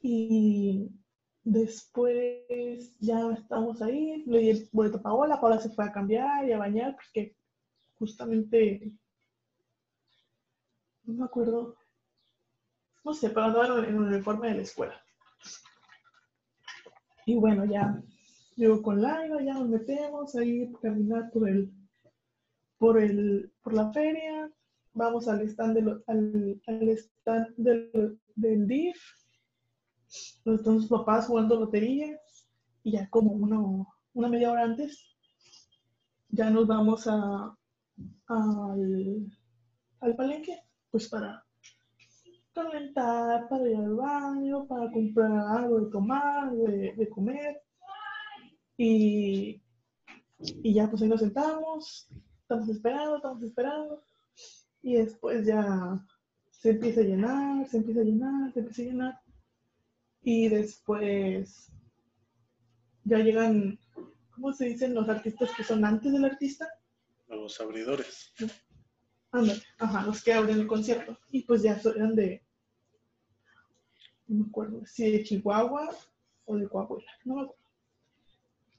Y 0.00 0.88
después 1.42 2.96
ya 3.00 3.32
estamos 3.32 3.82
ahí, 3.82 4.22
le 4.26 4.38
di 4.38 4.50
el 4.50 4.68
boleto 4.72 4.98
a 4.98 5.02
Paola, 5.02 5.40
Paola 5.40 5.58
se 5.58 5.70
fue 5.70 5.84
a 5.84 5.92
cambiar 5.92 6.46
y 6.48 6.52
a 6.52 6.58
bañar 6.58 6.94
porque 6.94 7.36
justamente, 7.98 8.92
no 11.04 11.14
me 11.14 11.24
acuerdo, 11.24 11.76
no 13.04 13.14
sé, 13.14 13.30
pero 13.30 13.46
andaba 13.46 13.78
en 13.78 13.84
el 13.84 13.98
uniforme 13.98 14.48
de 14.48 14.54
la 14.54 14.62
escuela. 14.62 15.02
Y 17.24 17.34
bueno, 17.34 17.64
ya 17.64 18.00
llego 18.54 18.80
con 18.80 19.02
Laila, 19.02 19.42
ya 19.42 19.54
nos 19.54 19.68
metemos 19.68 20.36
ahí 20.36 20.72
a 20.72 20.78
caminar 20.80 21.30
por 21.32 21.48
el, 21.48 21.72
por, 22.78 23.02
el, 23.02 23.52
por 23.62 23.74
la 23.74 23.92
feria, 23.92 24.52
vamos 24.96 25.28
al 25.28 25.42
stand, 25.42 25.78
de 25.78 26.02
al, 26.06 26.88
stand 26.96 27.54
del, 27.56 28.18
del 28.34 28.66
DIF, 28.66 28.98
están 30.44 30.80
sus 30.80 30.88
papás 30.88 31.26
jugando 31.26 31.60
lotería, 31.60 32.18
y 32.82 32.92
ya 32.92 33.08
como 33.10 33.32
una, 33.32 33.86
una 34.14 34.28
media 34.28 34.50
hora 34.50 34.64
antes, 34.64 35.16
ya 36.28 36.50
nos 36.50 36.66
vamos 36.66 37.06
a, 37.06 37.56
al, 38.26 39.26
al 40.00 40.16
palenque, 40.16 40.58
pues 40.90 41.08
para 41.08 41.44
calentar, 42.52 43.48
para 43.48 43.68
ir 43.68 43.76
al 43.76 43.94
baño, 43.94 44.66
para 44.66 44.90
comprar 44.90 45.30
algo 45.58 45.80
de 45.80 45.90
tomar, 45.90 46.52
de, 46.52 46.94
de 46.96 47.08
comer. 47.10 47.60
Y, 48.78 49.62
y 50.38 50.74
ya 50.74 50.88
pues 50.88 51.02
ahí 51.02 51.08
nos 51.08 51.20
sentamos, 51.20 52.08
estamos 52.42 52.68
esperando, 52.68 53.16
estamos 53.16 53.42
esperando. 53.42 54.02
Y 54.86 54.94
después 54.94 55.44
ya 55.44 55.98
se 56.48 56.70
empieza 56.70 57.00
a 57.00 57.02
llenar, 57.02 57.68
se 57.68 57.78
empieza 57.78 58.02
a 58.02 58.04
llenar, 58.04 58.52
se 58.52 58.60
empieza 58.60 58.82
a 58.82 58.84
llenar. 58.84 59.20
Y 60.22 60.48
después 60.48 61.72
ya 63.02 63.18
llegan, 63.18 63.80
¿cómo 64.30 64.52
se 64.52 64.66
dicen 64.66 64.94
los 64.94 65.08
artistas 65.08 65.50
que 65.56 65.64
son 65.64 65.84
antes 65.84 66.12
del 66.12 66.24
artista? 66.24 66.68
Los 67.26 67.60
abridores. 67.60 68.32
Ándale, 69.32 69.60
ajá, 69.80 70.06
los 70.06 70.22
que 70.22 70.32
abren 70.32 70.60
el 70.60 70.68
concierto. 70.68 71.18
Y 71.32 71.42
pues 71.42 71.62
ya 71.62 71.80
eran 71.96 72.14
de, 72.14 72.44
no 74.28 74.44
me 74.44 74.48
acuerdo 74.48 74.86
si 74.86 75.10
de 75.10 75.24
Chihuahua 75.24 75.96
o 76.44 76.56
de 76.56 76.68
Coahuila, 76.68 77.10
no 77.24 77.34
me 77.34 77.42
acuerdo. 77.42 77.62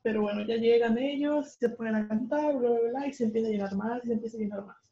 Pero 0.04 0.22
bueno, 0.22 0.46
ya 0.48 0.56
llegan 0.56 0.98
ellos, 0.98 1.58
se 1.60 1.68
ponen 1.68 1.96
a 1.96 2.08
cantar, 2.08 2.58
bla, 2.58 2.70
bla, 2.70 2.90
bla, 2.92 3.08
y 3.08 3.12
se 3.12 3.26
empieza 3.26 3.50
a 3.50 3.52
llenar 3.52 3.76
más, 3.76 4.06
y 4.06 4.08
se 4.08 4.14
empieza 4.14 4.38
a 4.38 4.40
llenar 4.40 4.66
más. 4.66 4.87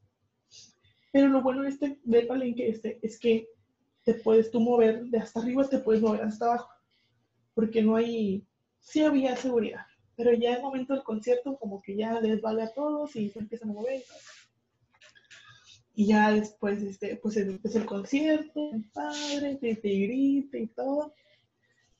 Pero 1.15 1.29
lo 1.29 1.41
bueno 1.41 1.61
de 1.61 1.69
este, 1.69 1.97
del 2.03 2.27
palenque 2.27 2.67
este 2.67 2.99
es 3.01 3.17
que 3.17 3.47
te 4.03 4.15
puedes 4.15 4.51
tú 4.51 4.59
mover 4.59 5.05
de 5.05 5.17
hasta 5.17 5.39
arriba, 5.39 5.65
te 5.65 5.79
puedes 5.79 6.01
mover 6.01 6.21
hasta 6.23 6.43
abajo. 6.43 6.69
Porque 7.53 7.81
no 7.81 7.95
hay, 7.95 8.45
sí 8.81 9.01
había 9.01 9.33
seguridad. 9.37 9.85
Pero 10.17 10.33
ya 10.33 10.49
en 10.49 10.55
el 10.57 10.61
momento 10.63 10.93
del 10.93 11.03
concierto, 11.03 11.57
como 11.57 11.81
que 11.81 11.95
ya 11.95 12.19
les 12.19 12.41
vale 12.41 12.63
a 12.63 12.73
todos 12.73 13.15
y 13.15 13.29
se 13.29 13.39
empiezan 13.39 13.69
a 13.69 13.73
mover. 13.75 14.03
Y 15.93 16.07
ya 16.07 16.33
después, 16.33 16.83
este, 16.83 17.15
pues 17.15 17.37
empieza 17.37 17.79
el 17.79 17.85
concierto, 17.85 18.71
padre, 18.91 19.55
te, 19.55 19.73
te 19.73 19.87
grita 19.87 20.57
y 20.57 20.67
todo. 20.67 21.13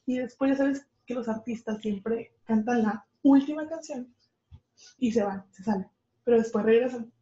Y 0.05 0.17
después 0.17 0.51
ya 0.51 0.57
sabes 0.57 0.87
que 1.05 1.13
los 1.13 1.29
artistas 1.29 1.79
siempre 1.79 2.33
cantan 2.43 2.83
la 2.83 3.07
última 3.23 3.65
canción 3.65 4.13
y 4.97 5.13
se 5.13 5.23
van, 5.23 5.45
se 5.51 5.63
salen. 5.63 5.87
Pero 6.25 6.37
después 6.37 6.65
regresan. 6.65 7.14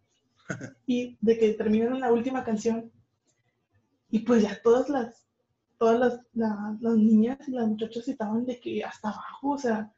Y 0.86 1.18
de 1.22 1.38
que 1.38 1.54
terminan 1.54 2.00
la 2.00 2.12
última 2.12 2.44
canción, 2.44 2.92
y 4.10 4.20
pues 4.20 4.44
ya 4.44 4.62
todas 4.62 4.90
las, 4.90 5.26
todas 5.78 6.00
las, 6.00 6.20
las 6.34 6.96
niñas 6.96 7.40
y 7.48 7.52
las 7.52 7.68
muchachas 7.68 8.08
estaban 8.08 8.46
de 8.46 8.60
que 8.60 8.84
hasta 8.84 9.10
abajo, 9.10 9.50
o 9.52 9.58
sea, 9.58 9.92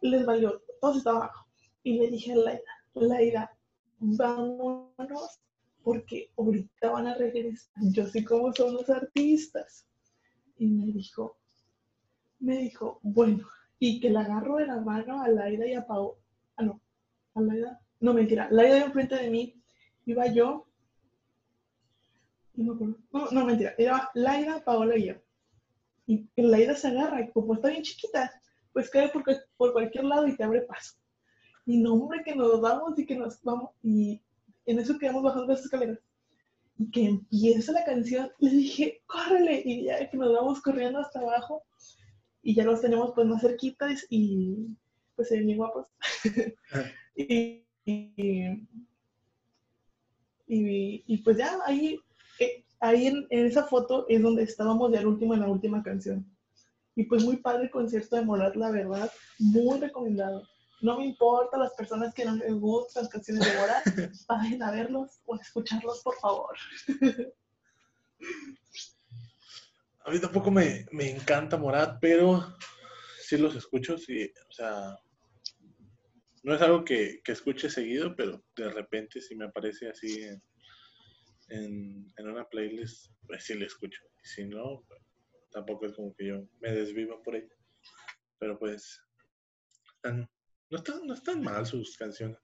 les 0.00 0.24
valió, 0.24 0.62
todos 0.80 0.98
estaban 0.98 1.22
abajo. 1.22 1.46
Y 1.82 1.98
le 1.98 2.10
dije 2.10 2.32
a 2.32 2.36
Laida, 2.36 2.60
Laida, 2.94 3.58
vámonos, 3.98 5.40
porque 5.82 6.30
ahorita 6.36 6.90
van 6.90 7.06
a 7.06 7.14
regresar. 7.14 7.72
Yo 7.92 8.06
sé 8.06 8.24
cómo 8.24 8.52
son 8.52 8.74
los 8.74 8.88
artistas. 8.90 9.86
Y 10.56 10.66
me 10.66 10.86
dijo, 10.86 11.38
me 12.38 12.56
dijo, 12.58 13.00
bueno, 13.02 13.46
y 13.78 14.00
que 14.00 14.10
le 14.10 14.18
agarro 14.18 14.56
de 14.56 14.66
la 14.66 14.80
mano 14.80 15.22
a 15.22 15.28
Laida 15.28 15.66
y 15.66 15.74
a 15.74 15.86
Pau. 15.86 16.16
Ah, 16.56 16.62
no, 16.62 16.80
a 17.34 17.40
Laida. 17.40 17.80
No, 18.00 18.14
mentira. 18.14 18.48
Laida 18.50 18.84
enfrente 18.84 19.14
de 19.14 19.30
mí. 19.30 19.62
Iba 20.06 20.26
yo. 20.26 20.66
No, 22.54 22.74
no, 22.74 23.30
no 23.30 23.44
mentira. 23.44 23.74
Era 23.78 24.10
Laida, 24.14 24.64
Paola 24.64 24.96
y 24.96 25.06
yo. 25.06 25.14
Y 26.06 26.28
Laida 26.36 26.74
se 26.74 26.88
agarra 26.88 27.20
y 27.20 27.30
como 27.30 27.54
está 27.54 27.68
bien 27.68 27.82
chiquita, 27.82 28.32
pues 28.72 28.90
cae 28.90 29.08
por, 29.10 29.22
por 29.56 29.72
cualquier 29.72 30.04
lado 30.04 30.26
y 30.26 30.36
te 30.36 30.42
abre 30.42 30.62
paso. 30.62 30.96
Y 31.66 31.78
no, 31.78 31.94
hombre, 31.94 32.22
que 32.24 32.34
nos 32.34 32.60
vamos 32.60 32.98
y 32.98 33.06
que 33.06 33.16
nos 33.16 33.40
vamos. 33.42 33.70
Y 33.82 34.20
en 34.66 34.78
eso 34.78 34.98
quedamos 34.98 35.22
bajando 35.22 35.46
las 35.46 35.60
escaleras. 35.60 35.98
Y 36.78 36.90
que 36.90 37.04
empieza 37.04 37.72
la 37.72 37.84
canción, 37.84 38.30
le 38.38 38.50
dije, 38.50 39.02
córrele. 39.06 39.62
Y 39.64 39.84
ya 39.84 40.08
que 40.10 40.16
nos 40.16 40.32
vamos 40.32 40.60
corriendo 40.62 40.98
hasta 40.98 41.20
abajo 41.20 41.64
y 42.42 42.54
ya 42.54 42.64
los 42.64 42.80
tenemos 42.80 43.12
pues 43.14 43.26
más 43.26 43.42
cerquitas 43.42 44.06
y 44.08 44.76
pues 45.14 45.28
se 45.28 45.36
ven 45.36 45.46
bien 45.46 45.58
guapos. 45.58 45.88
y, 47.16 47.64
y, 47.84 48.66
y, 50.46 51.18
pues 51.18 51.36
ya 51.36 51.58
ahí, 51.64 52.00
eh, 52.38 52.64
ahí 52.80 53.06
en, 53.06 53.26
esa 53.30 53.64
foto 53.64 54.06
es 54.08 54.20
donde 54.20 54.42
estábamos 54.42 54.92
ya 54.92 54.98
al 55.00 55.06
último 55.06 55.34
en 55.34 55.40
la 55.40 55.48
última 55.48 55.82
canción. 55.82 56.26
Y 56.96 57.04
pues 57.04 57.24
muy 57.24 57.36
padre 57.36 57.64
el 57.64 57.70
concierto 57.70 58.16
de 58.16 58.22
Morat, 58.22 58.56
la 58.56 58.70
verdad, 58.70 59.10
muy 59.38 59.78
recomendado. 59.78 60.42
No 60.82 60.98
me 60.98 61.06
importa 61.06 61.58
las 61.58 61.72
personas 61.74 62.12
que 62.14 62.24
no 62.24 62.34
les 62.36 62.52
gustan 62.54 63.04
las 63.04 63.12
canciones 63.12 63.46
de 63.46 63.58
Morat, 63.58 63.84
vayan 64.28 64.62
a 64.62 64.70
verlos 64.70 65.20
o 65.26 65.34
a 65.34 65.38
escucharlos, 65.38 66.02
por 66.02 66.16
favor. 66.16 66.56
A 70.04 70.10
mí 70.10 70.18
tampoco 70.18 70.50
me, 70.50 70.86
encanta 70.92 71.56
Morat, 71.56 71.98
pero 72.00 72.56
sí 73.22 73.36
los 73.36 73.54
escucho, 73.54 73.96
sí, 73.96 74.32
o 74.48 74.52
sea, 74.52 74.98
no 76.42 76.54
es 76.54 76.62
algo 76.62 76.84
que, 76.84 77.20
escuche 77.26 77.68
seguido, 77.68 78.14
pero 78.16 78.42
de 78.56 78.70
repente 78.70 79.20
si 79.20 79.36
me 79.36 79.46
aparece 79.46 79.88
así 79.88 80.26
en, 81.48 82.12
una 82.18 82.48
playlist, 82.48 83.12
pues 83.26 83.44
sí 83.44 83.54
le 83.54 83.66
escucho. 83.66 84.00
Y 84.22 84.26
si 84.26 84.44
no, 84.44 84.84
pues, 84.88 85.00
tampoco 85.50 85.86
es 85.86 85.94
como 85.94 86.14
que 86.14 86.26
yo 86.26 86.48
me 86.60 86.72
desviva 86.72 87.20
por 87.22 87.36
ella. 87.36 87.54
Pero 88.38 88.58
pues, 88.58 89.02
no 90.04 90.78
están, 90.78 91.06
no 91.06 91.14
están 91.14 91.42
mal 91.42 91.66
sus 91.66 91.96
canciones. 91.96 92.38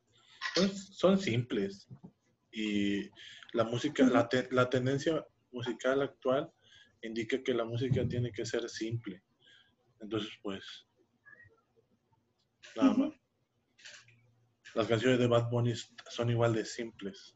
Son, 0.93 1.19
simples. 1.19 1.89
Y 2.51 3.09
la 3.53 3.65
música, 3.65 4.05
la, 4.05 4.29
la 4.51 4.71
tendencia 4.71 5.25
musical 5.53 6.03
actual 6.03 6.51
indica 7.03 7.43
que 7.43 7.55
la 7.55 7.65
música 7.65 8.07
tiene 8.09 8.33
que 8.33 8.45
ser 8.45 8.69
simple. 8.69 9.23
Entonces, 10.01 10.31
pues, 10.43 10.87
nada 12.75 12.95
más. 12.95 13.26
Las 14.77 14.89
canciones 14.89 15.19
de 15.19 15.27
Bad 15.27 15.49
Bunny 15.49 15.73
son 16.11 16.29
igual 16.29 16.53
de 16.53 16.63
simples. 16.67 17.35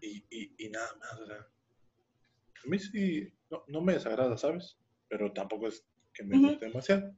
Y, 0.00 0.68
nada 0.70 0.94
más. 0.96 1.20
a 1.20 2.68
mí 2.68 2.78
sí, 2.78 3.34
no, 3.66 3.80
me 3.80 3.94
desagrada, 3.94 4.38
¿sabes? 4.38 4.78
Pero 5.08 5.32
tampoco 5.32 5.66
es 5.66 5.84
que 6.14 6.22
me 6.22 6.38
guste 6.38 6.66
demasiado. 6.66 7.12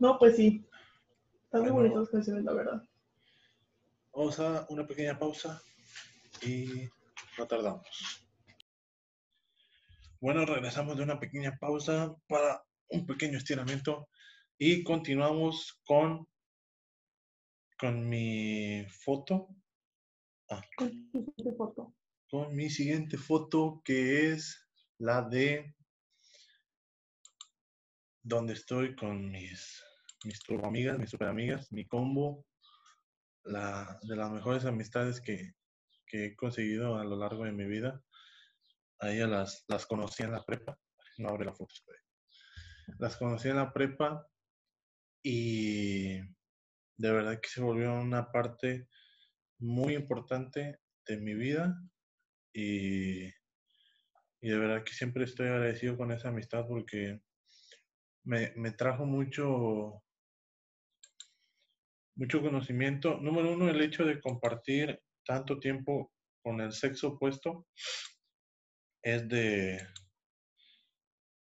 No, 0.00 0.18
pues 0.18 0.34
sí. 0.34 0.66
Están 1.44 1.62
muy 1.62 1.70
bonitas 1.70 2.00
las 2.00 2.08
canciones, 2.08 2.44
la 2.44 2.52
verdad. 2.52 2.82
Vamos 4.12 4.40
a 4.40 4.66
una 4.70 4.88
pequeña 4.88 5.16
pausa 5.16 5.62
y 6.42 6.88
no 7.38 7.46
tardamos. 7.46 8.26
Bueno, 10.20 10.44
regresamos 10.44 10.96
de 10.96 11.04
una 11.04 11.20
pequeña 11.20 11.56
pausa 11.60 12.12
para 12.26 12.64
un 12.88 13.06
pequeño 13.06 13.38
estiramiento 13.38 14.08
y 14.62 14.84
continuamos 14.84 15.80
con, 15.86 16.28
con 17.78 18.06
mi 18.06 18.84
foto. 18.90 19.48
Ah, 20.50 20.60
con 20.76 21.10
mi 21.14 21.56
foto. 21.56 21.96
Con 22.28 22.54
mi 22.54 22.68
siguiente 22.68 23.16
foto 23.16 23.80
que 23.82 24.32
es 24.32 24.68
la 24.98 25.22
de 25.22 25.74
donde 28.22 28.52
estoy 28.52 28.94
con 28.94 29.30
mis, 29.30 29.82
mis 30.26 30.38
amigas, 30.62 30.98
mis 30.98 31.08
super 31.08 31.28
amigas, 31.28 31.72
mi 31.72 31.86
combo, 31.86 32.44
la, 33.44 33.98
de 34.02 34.14
las 34.14 34.30
mejores 34.30 34.66
amistades 34.66 35.22
que, 35.22 35.54
que 36.06 36.26
he 36.26 36.36
conseguido 36.36 36.98
a 36.98 37.04
lo 37.04 37.16
largo 37.16 37.44
de 37.44 37.52
mi 37.52 37.64
vida. 37.64 38.04
A 38.98 39.10
ellas 39.10 39.30
las, 39.30 39.64
las 39.68 39.86
conocí 39.86 40.22
en 40.22 40.32
la 40.32 40.44
prepa. 40.44 40.78
No 41.16 41.30
abre 41.30 41.46
la 41.46 41.54
foto. 41.54 41.74
Las 42.98 43.16
conocí 43.16 43.48
en 43.48 43.56
la 43.56 43.72
prepa 43.72 44.29
y 45.22 46.18
de 46.96 47.12
verdad 47.12 47.40
que 47.40 47.48
se 47.48 47.60
volvió 47.60 47.94
una 47.94 48.30
parte 48.30 48.88
muy 49.58 49.94
importante 49.94 50.80
de 51.06 51.16
mi 51.18 51.34
vida 51.34 51.74
y, 52.52 53.26
y 53.26 54.48
de 54.48 54.58
verdad 54.58 54.84
que 54.84 54.92
siempre 54.92 55.24
estoy 55.24 55.48
agradecido 55.48 55.96
con 55.96 56.12
esa 56.12 56.28
amistad 56.28 56.66
porque 56.66 57.20
me, 58.24 58.52
me 58.56 58.72
trajo 58.72 59.04
mucho 59.06 60.02
mucho 62.16 62.42
conocimiento. 62.42 63.18
Número 63.18 63.52
uno, 63.52 63.70
el 63.70 63.80
hecho 63.80 64.04
de 64.04 64.20
compartir 64.20 65.00
tanto 65.24 65.58
tiempo 65.58 66.12
con 66.42 66.60
el 66.60 66.72
sexo 66.72 67.08
opuesto 67.08 67.66
es 69.02 69.26
de, 69.28 69.80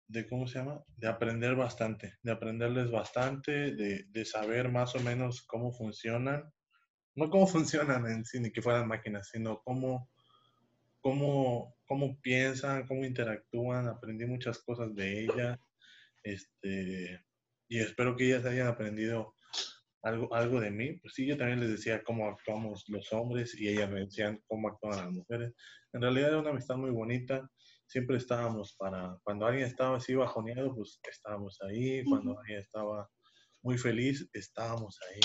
de, 0.09 0.27
¿cómo 0.29 0.47
se 0.47 0.59
llama? 0.59 0.83
De 0.97 1.09
aprender 1.09 1.55
bastante, 1.55 2.15
de 2.23 2.33
aprenderles 2.33 2.91
bastante, 2.91 3.75
de, 3.75 4.05
de 4.09 4.25
saber 4.25 4.71
más 4.71 4.95
o 4.95 5.01
menos 5.01 5.43
cómo 5.43 5.73
funcionan, 5.73 6.53
no 7.15 7.31
cómo 7.31 7.47
funcionan 7.47 8.07
en 8.07 8.25
sí, 8.25 8.41
ni 8.41 8.51
que 8.51 8.63
fueran 8.63 8.89
máquinas, 8.89 9.29
sino 9.31 9.61
cómo, 9.65 10.11
cómo, 11.01 11.77
cómo 11.87 12.21
piensan, 12.21 12.87
cómo 12.87 13.05
interactúan, 13.05 13.89
aprendí 13.89 14.27
muchas 14.27 14.59
cosas 14.59 14.95
de 14.95 15.25
ella, 15.25 15.59
este, 16.23 17.21
y 17.69 17.79
espero 17.79 18.17
que 18.17 18.27
ellas 18.27 18.45
hayan 18.45 18.69
aprendido 18.69 19.35
algo, 20.03 20.33
algo 20.35 20.61
de 20.61 20.71
mí. 20.71 20.93
Pues 20.95 21.15
sí, 21.15 21.27
yo 21.27 21.37
también 21.37 21.61
les 21.61 21.71
decía 21.71 22.03
cómo 22.03 22.29
actuamos 22.29 22.85
los 22.89 23.13
hombres 23.13 23.59
y 23.59 23.69
ellas 23.69 23.91
me 23.91 24.01
decían 24.01 24.41
cómo 24.47 24.69
actúan 24.69 24.97
las 24.97 25.13
mujeres. 25.13 25.53
En 25.93 26.01
realidad 26.01 26.29
era 26.29 26.39
una 26.39 26.51
amistad 26.51 26.77
muy 26.77 26.91
bonita. 26.91 27.49
Siempre 27.89 28.17
estábamos 28.17 28.75
para, 28.77 29.19
cuando 29.23 29.47
alguien 29.47 29.67
estaba 29.67 29.97
así 29.97 30.15
bajoneado, 30.15 30.75
pues 30.75 31.01
estábamos 31.09 31.59
ahí. 31.63 32.05
Cuando 32.05 32.39
alguien 32.39 32.59
estaba 32.59 33.09
muy 33.63 33.79
feliz, 33.79 34.29
estábamos 34.33 34.99
ahí. 35.11 35.21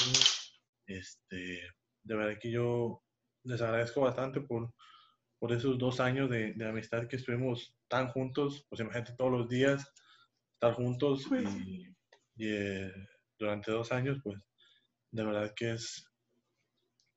Este, 0.88 1.62
de 2.04 2.16
verdad 2.16 2.40
que 2.40 2.52
yo 2.52 3.04
les 3.44 3.62
agradezco 3.62 4.02
bastante 4.02 4.42
por, 4.42 4.74
por 5.40 5.52
esos 5.52 5.78
dos 5.78 6.00
años 6.00 6.30
de, 6.30 6.54
de 6.54 6.68
amistad 6.68 7.08
que 7.08 7.16
estuvimos 7.16 7.76
tan 7.88 8.10
juntos. 8.10 8.66
Pues 8.70 8.82
imagínate 8.82 9.16
todos 9.18 9.32
los 9.32 9.50
días 9.50 9.92
estar 10.54 10.74
juntos 10.74 11.26
Pues 11.28 11.44
y, 11.66 11.88
y, 12.36 12.48
eh, 12.48 12.92
durante 13.40 13.72
dos 13.72 13.92
años, 13.92 14.20
pues 14.24 14.40
de 15.12 15.24
verdad 15.24 15.52
que 15.56 15.72
es, 15.72 16.06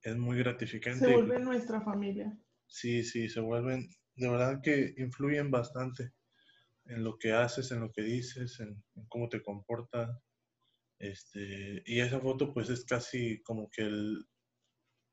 es 0.03 0.17
muy 0.17 0.39
gratificante. 0.39 1.05
se 1.05 1.13
vuelve 1.13 1.39
nuestra 1.39 1.83
familia. 1.83 2.37
Sí, 2.67 3.05
sí, 3.05 3.29
se 3.29 3.41
vuelven, 3.41 3.89
de 4.17 4.29
verdad 4.29 4.61
que 4.63 4.95
influyen 4.99 5.51
bastante 5.51 6.13
en 6.87 7.03
lo 7.03 7.19
que 7.19 7.33
haces, 7.33 7.71
en 7.71 7.81
lo 7.81 7.91
que 7.91 8.03
dices, 8.03 8.61
en, 8.61 8.83
en 8.95 9.07
cómo 9.09 9.29
te 9.29 9.43
comportas. 9.43 10.11
Este, 10.99 11.83
y 11.87 12.01
esa 12.01 12.21
foto 12.21 12.53
pues 12.53 12.71
es 12.71 12.85
casi 12.85 13.43
como 13.43 13.69
que 13.71 13.83
el, 13.83 14.25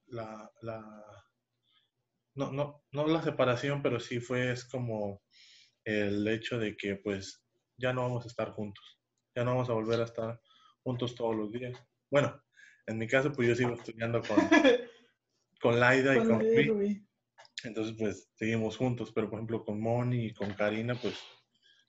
la, 0.08 0.52
la, 0.62 0.82
no, 2.36 2.52
no, 2.52 2.84
no 2.92 3.08
la 3.08 3.24
separación, 3.24 3.82
pero 3.82 4.00
sí 4.00 4.20
fue, 4.20 4.52
es 4.52 4.66
como 4.66 5.22
el 5.84 6.28
hecho 6.28 6.60
de 6.60 6.78
que 6.78 6.96
pues 6.98 7.44
ya 7.78 7.94
no 7.94 8.04
vamos 8.04 8.26
a 8.26 8.28
estar 8.28 8.52
juntos, 8.52 9.00
ya 9.36 9.44
no 9.44 9.52
vamos 9.52 9.70
a 9.70 9.74
volver 9.74 10.02
a 10.02 10.06
estar 10.06 10.40
juntos 10.84 11.16
todos 11.16 11.36
los 11.36 11.52
días. 11.52 11.78
Bueno, 12.12 12.42
en 12.86 12.98
mi 12.98 13.08
caso 13.08 13.32
pues 13.32 13.48
yo 13.48 13.56
sigo 13.56 13.74
estudiando 13.74 14.22
con, 14.22 14.38
con 15.62 15.80
Laida 15.80 16.16
y 16.16 16.28
Con. 16.28 17.11
Entonces 17.64 17.96
pues 17.98 18.30
seguimos 18.36 18.78
juntos, 18.78 19.12
pero 19.14 19.30
por 19.30 19.40
ejemplo 19.40 19.64
con 19.64 19.80
Moni 19.80 20.28
y 20.28 20.34
con 20.34 20.54
Karina 20.54 20.96
pues 20.96 21.16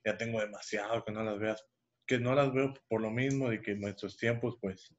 ya 0.04 0.16
tengo 0.16 0.40
demasiado 0.40 1.04
que 1.04 1.12
no 1.12 1.22
las 1.22 1.38
veas, 1.38 1.64
que 2.06 2.18
no 2.18 2.34
las 2.34 2.52
veo 2.52 2.74
por 2.88 3.00
lo 3.00 3.10
mismo 3.10 3.48
de 3.48 3.60
que 3.60 3.74
nuestros 3.74 4.16
tiempos 4.16 4.56
pues, 4.60 4.94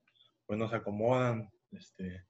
pues 0.46 0.58
nos 0.58 0.74
acomodan, 0.74 1.50
este, 1.72 2.26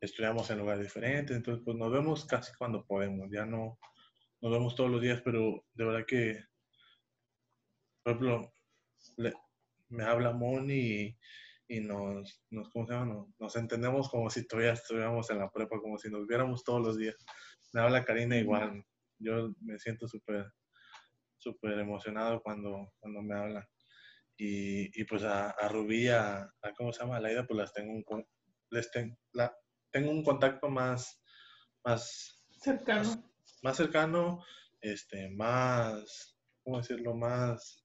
estudiamos 0.00 0.50
en 0.50 0.58
lugares 0.58 0.84
diferentes, 0.84 1.36
entonces 1.36 1.62
pues 1.64 1.76
nos 1.76 1.92
vemos 1.92 2.24
casi 2.26 2.52
cuando 2.56 2.86
podemos, 2.86 3.28
ya 3.30 3.44
no 3.44 3.78
nos 4.40 4.52
vemos 4.52 4.74
todos 4.76 4.90
los 4.90 5.00
días, 5.00 5.22
pero 5.24 5.64
de 5.72 5.84
verdad 5.84 6.04
que, 6.06 6.44
por 8.02 8.12
ejemplo, 8.12 8.52
me 9.88 10.04
habla 10.04 10.32
Moni 10.32 10.74
y, 10.74 11.18
y 11.68 11.80
nos, 11.80 12.42
nos, 12.50 12.68
¿cómo 12.68 12.86
se 12.86 12.92
llama? 12.92 13.14
Nos, 13.14 13.28
nos 13.38 13.56
entendemos 13.56 14.10
como 14.10 14.28
si 14.28 14.46
todavía 14.46 14.72
estuviéramos 14.72 15.30
en 15.30 15.38
la 15.38 15.50
prepa, 15.50 15.80
como 15.80 15.96
si 15.96 16.10
nos 16.10 16.26
viéramos 16.26 16.62
todos 16.62 16.82
los 16.82 16.98
días. 16.98 17.16
Me 17.74 17.80
habla 17.80 18.04
Karina 18.04 18.36
igual, 18.36 18.84
yo 19.18 19.52
me 19.60 19.78
siento 19.80 20.06
súper, 20.06 20.46
súper 21.38 21.76
emocionado 21.80 22.40
cuando, 22.40 22.92
cuando 23.00 23.20
me 23.20 23.34
habla. 23.36 23.68
Y, 24.36 25.00
y 25.00 25.04
pues 25.04 25.24
a, 25.24 25.50
a 25.50 25.68
Rubí, 25.68 26.08
a, 26.08 26.42
a, 26.62 26.72
¿cómo 26.76 26.92
se 26.92 27.00
llama? 27.00 27.16
A 27.16 27.20
Laida, 27.20 27.44
pues 27.46 27.58
las 27.58 27.72
tengo 27.72 27.92
un, 27.92 28.26
les 28.70 28.90
ten- 28.92 29.18
la, 29.32 29.52
tengo 29.90 30.10
un 30.12 30.22
contacto 30.22 30.68
más, 30.68 31.20
más, 31.84 32.46
Cercano. 32.60 33.32
más 33.62 33.76
cercano, 33.76 34.44
este, 34.80 35.28
más, 35.30 36.38
¿cómo 36.62 36.78
decirlo? 36.78 37.14
Más 37.16 37.84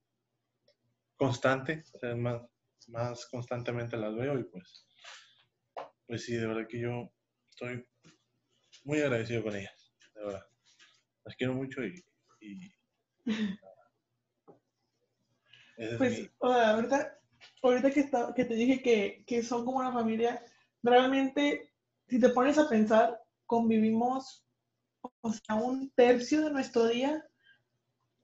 constante, 1.16 1.82
o 1.94 1.98
sea, 1.98 2.14
más, 2.14 2.42
más 2.86 3.26
constantemente 3.26 3.96
las 3.96 4.14
veo 4.14 4.38
y 4.38 4.44
pues, 4.44 4.86
pues 6.06 6.24
sí, 6.24 6.36
de 6.36 6.46
verdad 6.46 6.68
que 6.68 6.80
yo 6.80 7.12
estoy 7.50 7.84
muy 8.84 9.00
agradecido 9.00 9.42
con 9.42 9.54
ellas, 9.54 9.79
de 10.20 10.26
verdad. 10.26 10.46
Las 11.24 11.36
quiero 11.36 11.54
mucho 11.54 11.84
y, 11.84 12.02
Pues, 15.96 16.30
ahorita, 16.40 17.18
ahorita 17.62 17.90
que, 17.90 18.00
está, 18.00 18.34
que 18.34 18.44
te 18.44 18.54
dije 18.54 18.82
que, 18.82 19.24
que 19.26 19.42
son 19.42 19.64
como 19.64 19.78
una 19.78 19.92
familia, 19.92 20.44
realmente, 20.82 21.72
si 22.06 22.20
te 22.20 22.28
pones 22.30 22.58
a 22.58 22.68
pensar, 22.68 23.18
convivimos, 23.46 24.44
o 25.22 25.32
sea, 25.32 25.54
un 25.56 25.90
tercio 25.90 26.42
de 26.44 26.50
nuestro 26.50 26.86
día 26.86 27.26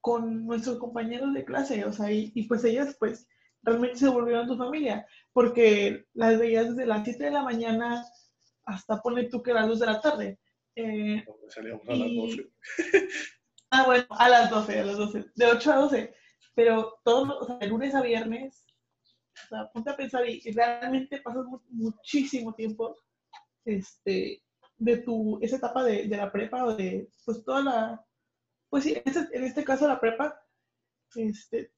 con 0.02 0.46
nuestros 0.46 0.78
compañeros 0.78 1.32
de 1.32 1.44
clase, 1.44 1.84
o 1.86 1.92
sea, 1.92 2.12
y, 2.12 2.30
y 2.34 2.42
pues 2.46 2.62
ellas, 2.64 2.94
pues, 2.98 3.26
realmente 3.62 3.98
se 3.98 4.08
volvieron 4.08 4.46
tu 4.46 4.56
familia, 4.56 5.06
porque 5.32 6.06
las 6.12 6.38
veías 6.38 6.68
desde 6.68 6.86
las 6.86 7.04
7 7.04 7.24
de 7.24 7.30
la 7.30 7.42
mañana 7.42 8.04
hasta, 8.66 9.00
ponle 9.00 9.24
tú 9.24 9.42
que 9.42 9.54
las 9.54 9.66
2 9.66 9.80
de 9.80 9.86
la 9.86 10.00
tarde. 10.00 10.38
Eh, 10.76 11.24
salíamos 11.48 11.88
a 11.88 11.94
las 11.96 12.08
y- 12.08 12.16
12. 12.16 12.50
Ah, 13.70 13.84
bueno, 13.84 14.06
a 14.10 14.28
las 14.28 14.50
12, 14.50 14.78
a 14.80 14.84
las 14.84 14.96
12, 14.96 15.24
de 15.34 15.46
8 15.46 15.72
a 15.72 15.76
12, 15.76 16.14
pero 16.54 17.00
todos, 17.04 17.26
los- 17.28 17.42
o 17.42 17.46
sea, 17.46 17.56
de 17.58 17.66
lunes 17.66 17.94
a 17.94 18.02
viernes, 18.02 18.64
o 19.44 19.48
sea, 19.48 19.70
ponte 19.72 19.90
a 19.90 19.96
pensar 19.96 20.28
y 20.28 20.40
realmente 20.52 21.20
pasas 21.20 21.44
mu- 21.46 21.60
muchísimo 21.70 22.54
tiempo 22.54 22.96
este, 23.64 24.42
de 24.78 24.96
tu, 24.98 25.38
esa 25.42 25.56
etapa 25.56 25.82
de, 25.82 26.06
de 26.06 26.16
la 26.16 26.30
prepa 26.30 26.64
o 26.64 26.76
de, 26.76 27.08
pues 27.24 27.44
toda 27.44 27.62
la, 27.62 28.06
pues 28.70 28.84
sí, 28.84 28.92
en 28.94 29.02
este, 29.04 29.36
en 29.36 29.44
este 29.44 29.64
caso 29.64 29.88
la 29.88 29.98
prepa, 30.00 30.40
este, 31.16 31.72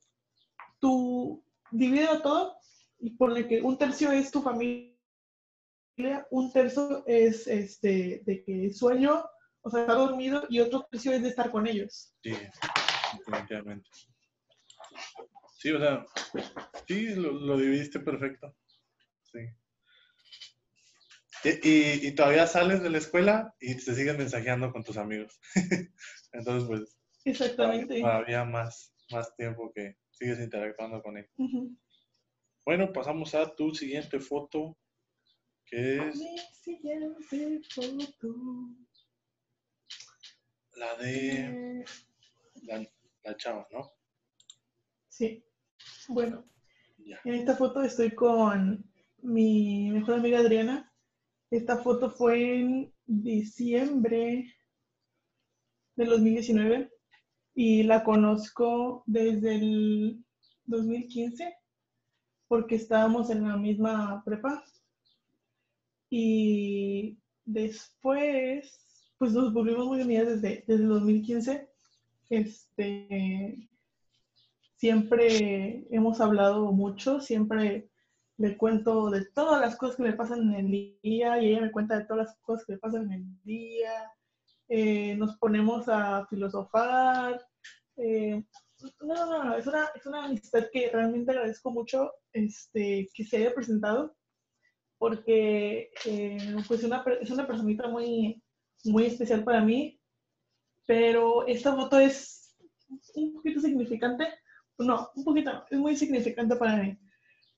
tú 0.78 1.42
divides 1.70 2.22
todo 2.22 2.56
y 3.00 3.10
ponle 3.10 3.46
que 3.48 3.62
un 3.62 3.78
tercio 3.78 4.12
es 4.12 4.30
tu 4.30 4.42
familia, 4.42 4.87
un 6.30 6.52
tercio 6.52 7.04
es 7.06 7.46
este, 7.46 8.22
de 8.24 8.44
que 8.44 8.72
sueño, 8.72 9.24
o 9.62 9.70
sea, 9.70 9.80
estar 9.80 9.96
dormido 9.96 10.44
y 10.48 10.60
otro 10.60 10.86
tercio 10.90 11.12
es 11.12 11.22
de 11.22 11.28
estar 11.28 11.50
con 11.50 11.66
ellos. 11.66 12.14
Sí, 12.22 12.32
definitivamente. 13.18 13.88
Sí, 15.58 15.72
o 15.72 15.78
sea, 15.80 16.04
sí, 16.86 17.14
lo, 17.16 17.32
lo 17.32 17.56
dividiste 17.58 17.98
perfecto. 18.00 18.54
Sí. 19.24 19.40
Y, 21.44 21.68
y- 21.68 22.06
y 22.08 22.14
todavía 22.14 22.46
sales 22.46 22.82
de 22.82 22.90
la 22.90 22.98
escuela 22.98 23.54
y 23.60 23.74
te 23.74 23.94
sigues 23.94 24.16
mensajeando 24.16 24.72
con 24.72 24.84
tus 24.84 24.96
amigos. 24.96 25.38
Entonces, 26.32 26.68
pues, 26.68 26.96
Exactamente. 27.24 28.00
todavía 28.00 28.44
más, 28.44 28.92
más 29.10 29.34
tiempo 29.36 29.72
que 29.74 29.96
sigues 30.10 30.38
interactuando 30.38 31.02
con 31.02 31.16
ellos. 31.18 31.30
Bueno, 32.64 32.92
pasamos 32.92 33.34
a 33.34 33.54
tu 33.54 33.74
siguiente 33.74 34.20
foto, 34.20 34.76
que 35.70 36.08
es 36.08 36.16
Mi 36.16 36.38
siguiente 36.62 37.60
foto. 37.74 38.34
la 40.76 40.96
de 40.96 41.80
Eh, 41.80 41.84
la, 42.62 42.86
la 43.24 43.36
chava, 43.36 43.66
¿no? 43.72 43.90
Sí. 45.08 45.44
Bueno, 46.08 46.44
Ya. 46.98 47.20
en 47.24 47.34
esta 47.34 47.56
foto 47.56 47.82
estoy 47.82 48.14
con 48.14 48.84
mi 49.22 49.90
mejor 49.90 50.14
amiga 50.14 50.38
Adriana. 50.38 50.92
Esta 51.50 51.78
foto 51.78 52.10
fue 52.10 52.60
en 52.60 52.94
diciembre 53.06 54.54
del 55.96 56.08
2019 56.10 56.90
y 57.54 57.82
la 57.82 58.04
conozco 58.04 59.02
desde 59.06 59.56
el 59.56 60.24
2015 60.66 61.56
porque 62.46 62.76
estábamos 62.76 63.30
en 63.30 63.42
la 63.48 63.56
misma 63.56 64.22
prepa 64.24 64.62
y 66.10 67.18
después 67.44 68.80
pues 69.18 69.32
nos 69.32 69.52
volvimos 69.52 69.86
muy 69.86 70.00
unidas 70.00 70.28
desde, 70.28 70.64
desde 70.66 70.82
el 70.84 70.88
2015. 70.88 71.68
Este, 72.30 73.68
siempre 74.76 75.86
hemos 75.90 76.20
hablado 76.20 76.70
mucho, 76.72 77.20
siempre 77.20 77.90
le 78.36 78.56
cuento 78.56 79.10
de 79.10 79.24
todas 79.34 79.60
las 79.60 79.76
cosas 79.76 79.96
que 79.96 80.04
me 80.04 80.12
pasan 80.12 80.54
en 80.54 80.66
el 80.66 80.70
día 81.02 81.42
y 81.42 81.48
ella 81.48 81.62
me 81.62 81.72
cuenta 81.72 81.98
de 81.98 82.04
todas 82.04 82.26
las 82.28 82.36
cosas 82.38 82.64
que 82.64 82.74
me 82.74 82.78
pasan 82.78 83.12
en 83.12 83.12
el 83.12 83.42
día. 83.42 84.12
Eh, 84.68 85.16
nos 85.16 85.36
ponemos 85.38 85.88
a 85.88 86.26
filosofar. 86.26 87.44
eh, 87.96 88.44
no, 89.00 89.26
no, 89.26 89.44
no, 89.44 89.56
es 89.56 89.66
una, 89.66 89.90
es 89.96 90.06
una 90.06 90.26
amistad 90.26 90.66
que 90.72 90.88
realmente 90.92 91.32
agradezco 91.32 91.72
mucho 91.72 92.12
este, 92.32 93.08
que 93.12 93.24
se 93.24 93.38
haya 93.38 93.52
presentado 93.52 94.14
porque 94.98 95.90
eh, 96.04 96.56
pues 96.66 96.84
una, 96.84 97.04
es 97.20 97.30
una 97.30 97.46
personita 97.46 97.88
muy, 97.88 98.42
muy 98.84 99.06
especial 99.06 99.44
para 99.44 99.60
mí, 99.62 100.00
pero 100.86 101.46
esta 101.46 101.74
foto 101.74 101.98
es 101.98 102.56
un 103.14 103.34
poquito 103.34 103.60
significante 103.60 104.26
no, 104.78 105.10
un 105.14 105.24
poquito, 105.24 105.64
es 105.70 105.78
muy 105.78 105.96
significante 105.96 106.56
para 106.56 106.76
mí, 106.76 106.96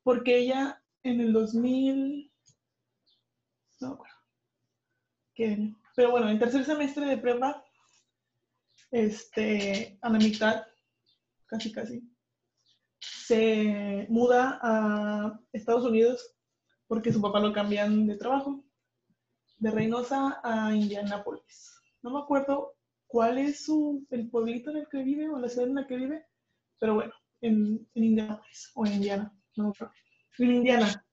porque 0.02 0.38
ella 0.38 0.82
en 1.02 1.20
el 1.20 1.32
2000, 1.32 2.32
no 3.80 3.98
qué 5.34 5.74
pero 5.96 6.12
bueno, 6.12 6.30
en 6.30 6.38
tercer 6.38 6.64
semestre 6.64 7.04
de 7.06 7.18
prepa, 7.18 7.62
este, 8.90 9.98
a 10.00 10.08
la 10.08 10.18
mitad, 10.18 10.66
casi 11.46 11.72
casi, 11.72 12.02
se 13.00 14.06
muda 14.08 14.58
a 14.62 15.38
Estados 15.52 15.84
Unidos 15.84 16.34
porque 16.90 17.12
su 17.12 17.22
papá 17.22 17.38
lo 17.38 17.52
cambian 17.52 18.04
de 18.04 18.16
trabajo, 18.16 18.64
de 19.58 19.70
Reynosa 19.70 20.40
a 20.42 20.74
Indianápolis. 20.74 21.80
No 22.02 22.10
me 22.10 22.18
acuerdo 22.18 22.74
cuál 23.06 23.38
es 23.38 23.64
su, 23.64 24.04
el 24.10 24.28
pueblito 24.28 24.72
en 24.72 24.78
el 24.78 24.88
que 24.88 25.04
vive 25.04 25.28
o 25.28 25.38
la 25.38 25.48
ciudad 25.48 25.68
en 25.68 25.76
la 25.76 25.86
que 25.86 25.94
vive, 25.94 26.26
pero 26.80 26.94
bueno, 26.94 27.12
en, 27.42 27.88
en 27.94 28.04
Indianápolis 28.04 28.72
o 28.74 28.86
en 28.86 28.94
Indiana, 28.94 29.32
no 29.54 29.64
me 29.64 29.70
acuerdo. 29.70 29.94
En 30.38 30.50
Indiana. 30.50 31.06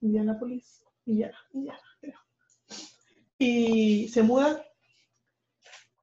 Indianápolis, 0.00 0.84
Indiana, 1.06 1.38
Indiana, 1.54 1.82
creo. 2.00 2.20
Y 3.36 4.06
se 4.10 4.22
muda 4.22 4.64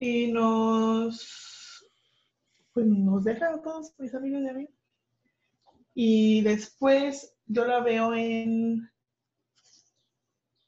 y 0.02 0.34
nos, 0.34 1.90
pues 2.74 2.86
nos 2.86 3.24
deja 3.24 3.54
a 3.54 3.62
todos 3.62 3.94
mis 4.00 4.14
amigos 4.14 4.42
y 4.42 4.48
a 4.50 4.54
mí. 4.54 4.68
Y 5.96 6.42
después 6.42 7.36
yo 7.48 7.66
la 7.66 7.80
veo 7.80 8.14
en 8.14 8.88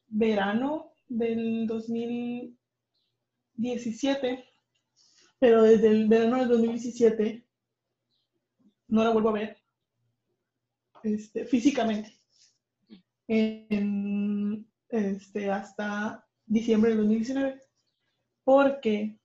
verano 0.08 0.94
del 1.10 1.68
2017, 1.68 4.46
pero 5.38 5.64
desde 5.64 5.90
el 5.90 6.08
verano 6.08 6.40
del 6.40 6.48
2017 6.48 7.46
no 8.88 9.04
la 9.04 9.10
vuelvo 9.10 9.28
a 9.30 9.34
ver 9.34 9.58
este, 11.04 11.46
físicamente. 11.46 12.14
este, 14.90 15.52
hasta 15.52 16.26
diciembre 16.46 16.92
del 16.92 17.00
2019. 17.00 17.62
Porque 18.46 19.20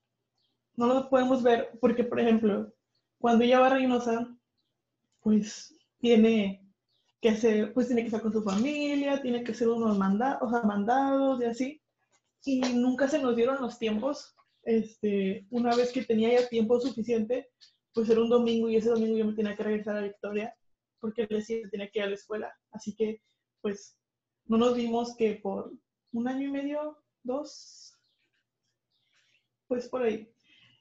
no 0.74 0.88
lo 0.88 1.08
podemos 1.08 1.44
ver, 1.44 1.78
porque 1.80 2.02
por 2.02 2.18
ejemplo, 2.18 2.74
cuando 3.18 3.44
ella 3.44 3.60
va 3.60 3.68
a 3.68 3.70
Reynosa, 3.70 4.36
pues 5.20 5.76
tiene 6.02 6.68
que 7.20 7.28
hacer, 7.30 7.72
pues 7.72 7.86
tiene 7.86 8.02
que 8.02 8.08
estar 8.08 8.20
con 8.20 8.32
su 8.32 8.42
familia, 8.42 9.22
tiene 9.22 9.44
que 9.44 9.52
hacer 9.52 9.68
unos 9.68 9.96
mandados, 9.96 10.42
o 10.42 10.50
sea, 10.50 10.62
mandados 10.62 11.40
y 11.40 11.44
así. 11.44 11.82
Y 12.44 12.60
nunca 12.60 13.08
se 13.08 13.20
nos 13.20 13.36
dieron 13.36 13.62
los 13.62 13.78
tiempos. 13.78 14.34
Este, 14.64 15.46
una 15.50 15.74
vez 15.76 15.92
que 15.92 16.04
tenía 16.04 16.32
ya 16.32 16.48
tiempo 16.48 16.80
suficiente, 16.80 17.50
pues 17.94 18.10
era 18.10 18.20
un 18.20 18.28
domingo 18.30 18.68
y 18.68 18.76
ese 18.76 18.90
domingo 18.90 19.16
yo 19.16 19.26
me 19.26 19.34
tenía 19.34 19.56
que 19.56 19.62
regresar 19.62 19.96
a 19.96 20.02
Victoria 20.02 20.54
porque 20.98 21.22
el 21.22 21.44
día 21.44 21.68
tenía 21.70 21.88
que 21.88 22.00
ir 22.00 22.04
a 22.04 22.08
la 22.08 22.14
escuela. 22.16 22.52
Así 22.72 22.94
que, 22.96 23.22
pues, 23.60 23.96
no 24.46 24.58
nos 24.58 24.74
vimos 24.74 25.14
que 25.16 25.36
por 25.36 25.72
un 26.12 26.28
año 26.28 26.48
y 26.48 26.50
medio, 26.50 26.98
dos, 27.22 27.96
pues 29.68 29.88
por 29.88 30.02
ahí. 30.02 30.28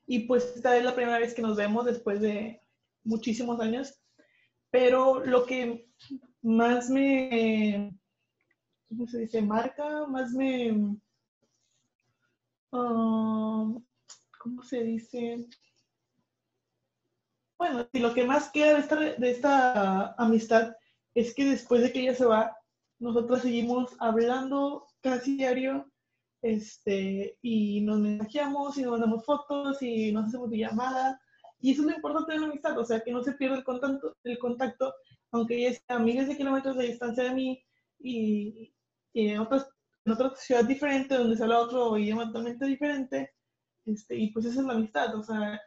Y 0.08 0.22
pues 0.22 0.56
esta 0.56 0.76
es 0.76 0.84
la 0.84 0.96
primera 0.96 1.20
vez 1.20 1.36
que 1.36 1.44
nos 1.44 1.56
vemos 1.56 1.86
después 1.86 2.20
de 2.22 2.62
muchísimos 3.04 3.60
años. 3.60 4.01
Pero 4.72 5.24
lo 5.26 5.46
que 5.46 5.90
más 6.42 6.90
me, 6.90 7.96
¿cómo 8.88 9.06
se 9.08 9.20
dice? 9.20 9.42
Marca, 9.42 10.08
más 10.08 10.32
me, 10.32 10.98
ah, 12.72 13.74
¿cómo 14.40 14.64
se 14.64 14.84
dice? 14.84 15.48
Bueno, 17.58 17.88
y 17.94 18.00
lo 18.00 18.14
que 18.14 18.26
más 18.26 18.50
queda 18.50 18.74
de 18.74 18.80
esta, 18.80 18.96
de 18.96 19.30
esta 19.30 20.16
amistad 20.16 20.76
es 21.14 21.36
que 21.36 21.46
después 21.46 21.84
de 21.84 21.92
que 21.92 22.02
ella 22.02 22.16
se 22.16 22.26
va, 22.26 22.58
nosotros 22.98 23.42
seguimos 23.42 23.96
hablando 24.00 24.88
casi 25.02 25.36
diario 25.38 25.92
este, 26.42 27.38
y 27.42 27.82
nos 27.82 28.00
mensajeamos 28.00 28.78
y 28.78 28.82
nos 28.82 28.94
mandamos 28.94 29.26
fotos 29.26 29.82
y 29.82 30.12
nos 30.12 30.28
hacemos 30.28 30.50
llamada. 30.50 31.21
Y 31.62 31.72
eso 31.72 31.82
es 31.82 31.88
lo 31.88 31.96
importante 31.96 32.34
de 32.34 32.40
la 32.40 32.48
amistad, 32.48 32.78
o 32.78 32.86
sea, 32.86 33.02
que 33.02 33.12
no 33.12 33.24
se 33.24 33.34
pierda 33.34 33.58
el 33.58 33.64
contacto, 33.64 34.18
el 34.24 34.40
contacto 34.40 34.94
aunque 35.34 35.56
ella 35.56 35.70
está 35.70 35.96
a 35.96 36.00
miles 36.00 36.28
de 36.28 36.36
kilómetros 36.36 36.76
de 36.76 36.88
distancia 36.88 37.24
de 37.24 37.32
mí 37.32 37.64
y, 38.00 38.74
en, 39.14 39.40
otras, 39.40 39.70
en 40.04 40.12
otra 40.12 40.36
ciudad 40.36 40.66
diferente 40.66 41.16
donde 41.16 41.38
se 41.38 41.44
habla 41.44 41.62
otro 41.62 41.98
idioma 41.98 42.28
totalmente 42.28 42.66
diferente, 42.66 43.32
este, 43.86 44.18
y 44.18 44.32
pues 44.32 44.46
esa 44.46 44.60
es 44.60 44.66
la 44.66 44.74
amistad, 44.74 45.16
o 45.16 45.24
sea, 45.24 45.62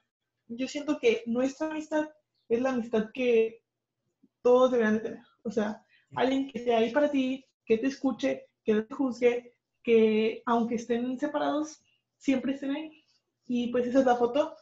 yo 0.48 0.68
siento 0.68 0.98
que 1.00 1.22
nuestra 1.26 1.68
amistad 1.68 2.08
es 2.48 2.60
la 2.60 2.70
amistad 2.70 3.10
que 3.14 3.62
todos 4.42 4.72
deberían 4.72 4.96
de 4.96 5.00
tener, 5.00 5.20
o 5.42 5.50
sea, 5.50 5.82
alguien 6.14 6.50
que 6.50 6.58
esté 6.58 6.74
ahí 6.74 6.92
para 6.92 7.10
ti, 7.10 7.44
que 7.64 7.78
te 7.78 7.86
escuche, 7.86 8.46
que 8.64 8.74
no 8.74 8.86
te 8.86 8.94
juzgue, 8.94 9.54
que 9.82 10.42
aunque 10.46 10.76
estén 10.76 11.18
separados, 11.18 11.82
siempre 12.16 12.54
estén 12.54 12.70
ahí. 12.70 13.04
Y 13.46 13.68
pues 13.68 13.86
esa 13.86 14.00
es 14.00 14.06
la 14.06 14.16
foto. 14.16 14.56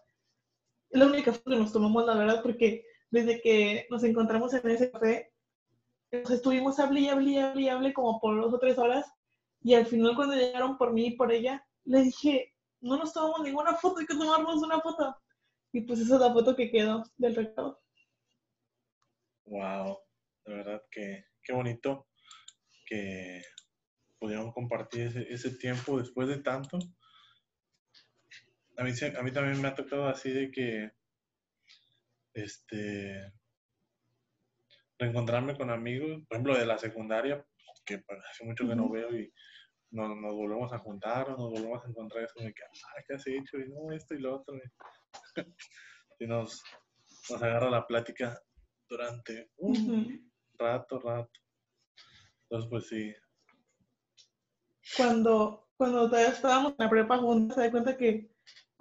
Es 0.93 1.01
la 1.01 1.07
única 1.07 1.33
foto 1.33 1.51
que 1.51 1.57
nos 1.57 1.73
tomamos, 1.73 2.05
la 2.05 2.15
verdad, 2.15 2.43
porque 2.43 2.85
desde 3.11 3.41
que 3.41 3.87
nos 3.89 4.05
encontramos 4.05 4.53
en 4.53 4.71
ese 4.71 4.91
café, 4.91 5.33
nos 6.13 6.31
estuvimos 6.31 6.79
hablé 6.79 7.01
y 7.01 7.09
hablé 7.09 7.31
y 7.31 7.39
hablé, 7.39 7.71
hablé 7.71 7.93
como 7.95 8.21
por 8.21 8.39
dos 8.39 8.53
o 8.53 8.59
tres 8.59 8.77
horas. 8.77 9.11
Y 9.63 9.73
al 9.73 9.87
final, 9.87 10.15
cuando 10.15 10.35
llegaron 10.35 10.77
por 10.77 10.93
mí 10.93 11.07
y 11.07 11.17
por 11.17 11.33
ella, 11.33 11.67
le 11.85 12.03
dije, 12.03 12.55
no 12.83 12.99
nos 12.99 13.15
tomamos 13.15 13.41
ninguna 13.43 13.75
foto, 13.75 14.01
hay 14.01 14.07
que 14.07 14.15
tomarnos 14.15 14.63
una 14.63 14.81
foto. 14.81 15.17
Y 15.73 15.81
pues 15.81 16.01
esa 16.01 16.17
es 16.17 16.21
la 16.21 16.33
foto 16.33 16.55
que 16.55 16.71
quedó 16.71 17.03
del 17.17 17.37
recado. 17.37 17.81
Wow, 19.47 19.99
de 20.45 20.55
verdad 20.55 20.83
que 20.91 21.25
qué 21.43 21.55
bonito 21.55 22.07
que 22.85 23.41
pudieron 24.19 24.53
compartir 24.53 25.07
ese, 25.07 25.33
ese 25.33 25.57
tiempo 25.57 25.99
después 25.99 26.29
de 26.29 26.39
tanto. 26.39 26.79
A 28.77 28.85
mí, 28.85 28.91
a 28.91 29.23
mí 29.23 29.31
también 29.31 29.61
me 29.61 29.69
ha 29.69 29.75
tocado 29.75 30.09
así 30.09 30.31
de 30.31 30.51
que 30.51 30.91
este, 32.35 33.33
reencontrarme 34.99 35.57
con 35.57 35.71
amigos, 35.71 36.23
por 36.29 36.37
ejemplo, 36.37 36.59
de 36.59 36.67
la 36.67 36.79
secundaria, 36.79 37.45
que 37.85 37.99
pues, 37.99 38.19
hace 38.31 38.45
mucho 38.45 38.67
que 38.67 38.77
no 38.77 38.89
veo 38.89 39.15
y 39.17 39.33
nos, 39.91 40.09
volvemos 40.35 40.73
a 40.73 40.79
juntar 40.79 41.29
o 41.31 41.37
nos 41.37 41.51
volvemos 41.51 41.85
a 41.85 41.89
encontrar, 41.89 42.25
es 42.25 42.33
como 42.33 42.47
que, 42.47 42.63
ah, 42.63 43.03
¿qué 43.07 43.15
has 43.15 43.27
hecho? 43.27 43.59
Y 43.59 43.69
no, 43.69 43.93
esto 43.93 44.15
y 44.15 44.21
lo 44.21 44.37
otro. 44.37 44.55
y 46.19 46.27
nos, 46.27 46.63
nos 47.31 47.43
agarra 47.43 47.71
la 47.71 47.87
plática 47.87 48.41
durante 48.89 49.51
un 49.57 50.33
rato, 50.59 50.99
rato. 51.01 51.41
Entonces, 52.43 52.71
pues 52.71 52.89
sí. 52.89 53.15
Cuando, 54.97 55.71
cuando 55.77 56.09
todavía 56.09 56.31
estábamos 56.31 56.73
en 56.73 56.85
la 56.85 56.91
prepa 56.91 57.19
juntos, 57.19 57.55
se 57.55 57.63
da 57.63 57.71
cuenta 57.71 57.97
que 57.97 58.32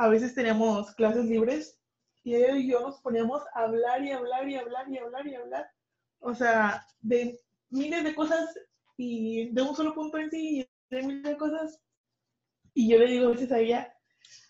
a 0.02 0.10
veces 0.10 0.34
teníamos 0.34 0.96
clases 0.96 1.26
libres 1.26 1.80
y 2.24 2.34
ella 2.34 2.58
y 2.58 2.72
yo 2.72 2.80
nos 2.80 3.00
poníamos 3.02 3.44
a 3.54 3.66
hablar 3.66 4.04
y 4.04 4.12
hablar 4.12 4.50
y 4.50 4.56
hablar 4.56 4.90
y 4.90 4.98
hablar 4.98 5.28
y 5.28 5.36
hablar. 5.36 5.72
O 6.22 6.34
sea, 6.34 6.88
de 7.02 7.40
miles 7.70 8.04
de 8.04 8.16
cosas 8.16 8.50
y 8.98 9.52
de 9.52 9.62
un 9.62 9.76
solo 9.76 9.94
punto 9.94 10.18
en 10.18 10.32
sí 10.32 10.62
y 10.62 10.96
de 10.96 11.04
miles 11.04 11.24
de 11.24 11.38
cosas. 11.38 11.80
Y 12.74 12.90
yo 12.90 12.98
le 12.98 13.12
digo 13.12 13.28
a 13.28 13.32
veces 13.34 13.52
a 13.52 13.60
ella, 13.60 13.96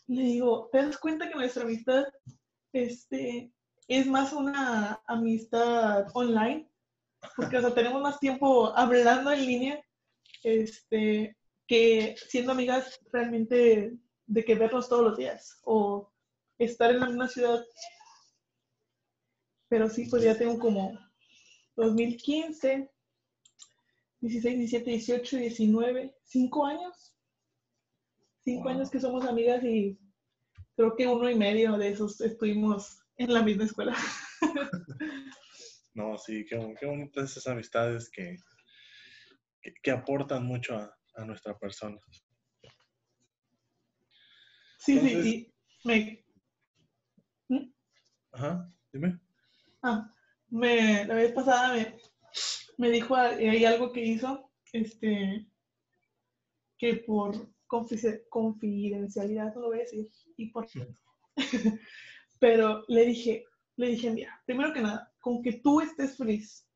le 0.08 0.22
digo, 0.22 0.70
¿te 0.72 0.84
das 0.84 0.98
cuenta 0.98 1.28
que 1.28 1.36
nuestra 1.36 1.64
amistad 1.64 2.06
este, 2.72 3.52
es 3.90 4.08
más 4.08 4.32
una 4.32 5.02
amistad 5.06 6.08
online? 6.14 6.72
Porque, 7.36 7.58
o 7.58 7.62
sea, 7.62 7.74
tenemos 7.74 8.02
más 8.02 8.22
tiempo 8.22 8.74
hablando 8.74 9.34
en 9.34 9.46
línea 9.46 9.86
este, 10.44 11.36
que 11.68 12.16
siendo 12.30 12.54
amigas 12.54 13.02
realmente 13.12 13.98
de 14.32 14.46
que 14.46 14.56
vernos 14.56 14.88
todos 14.88 15.04
los 15.04 15.18
días 15.18 15.60
o 15.66 16.10
estar 16.58 16.90
en 16.90 17.02
la 17.02 17.08
misma 17.08 17.28
ciudad. 17.28 17.62
Pero 19.68 19.90
sí, 19.90 20.08
pues 20.10 20.24
ya 20.24 20.38
tengo 20.38 20.58
como 20.58 20.98
2015, 21.76 22.90
16, 24.22 24.58
17, 24.58 24.90
18, 24.90 25.38
19, 25.38 26.16
5 26.24 26.66
años. 26.66 27.16
5 28.44 28.70
años 28.70 28.90
que 28.90 29.02
somos 29.02 29.26
amigas 29.26 29.64
y 29.66 30.00
creo 30.78 30.96
que 30.96 31.08
uno 31.08 31.30
y 31.30 31.36
medio 31.36 31.78
de 31.78 31.90
esos 31.90 32.22
estuvimos 32.22 33.00
en 33.18 33.34
la 33.34 33.44
misma 33.44 33.66
escuela. 33.66 33.96
No, 35.94 36.18
sí, 36.18 36.46
qué, 36.46 36.74
qué 36.80 36.86
bonitas 36.86 37.32
esas 37.32 37.48
amistades 37.48 38.10
que, 38.10 38.38
que, 39.84 39.92
aportan 39.92 40.46
mucho 40.46 40.78
a, 40.78 40.98
a, 41.16 41.26
nuestra 41.26 41.60
persona. 41.60 42.00
Sí, 44.82 45.00
sí, 45.00 45.22
sí. 45.22 45.54
Me, 45.84 46.26
Ajá, 48.32 48.68
dime. 48.92 49.20
Ah, 49.84 50.12
me, 50.50 51.06
la 51.06 51.14
vez 51.16 51.32
pasada 51.34 51.76
me, 51.76 51.98
me 52.78 52.90
dijo, 52.90 53.16
hay 53.16 53.64
algo 53.64 53.92
que 53.92 54.04
hizo, 54.04 54.50
este, 54.74 55.46
que 56.80 56.96
por 56.96 57.36
confidencialidad, 57.68 59.54
no 59.54 59.62
lo 59.62 59.68
voy 59.68 59.80
a 59.80 59.84
decir, 59.84 60.10
y 60.38 60.50
por 60.50 60.68
pero 62.40 62.84
le 62.88 63.06
dije, 63.06 63.46
le 63.76 63.90
dije, 63.90 64.10
mira, 64.10 64.42
primero 64.46 64.74
que 64.74 64.82
nada, 64.82 65.14
con 65.20 65.44
que 65.44 65.54
tú 65.54 65.80
estés 65.82 66.18
feliz, 66.18 66.68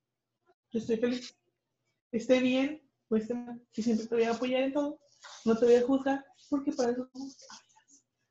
yo 0.71 0.79
estoy 0.79 0.97
feliz. 0.97 1.35
Esté 2.11 2.39
bien 2.39 2.81
mal, 3.09 3.61
si 3.71 3.81
siempre 3.81 4.05
te 4.07 4.15
voy 4.15 4.23
a 4.25 4.31
apoyar 4.31 4.61
en 4.63 4.73
todo, 4.73 4.99
no 5.45 5.57
te 5.57 5.65
voy 5.65 5.75
a 5.75 5.81
juzgar, 5.81 6.25
porque 6.49 6.71
para 6.71 6.91
eso 6.91 7.09
somos. 7.11 7.35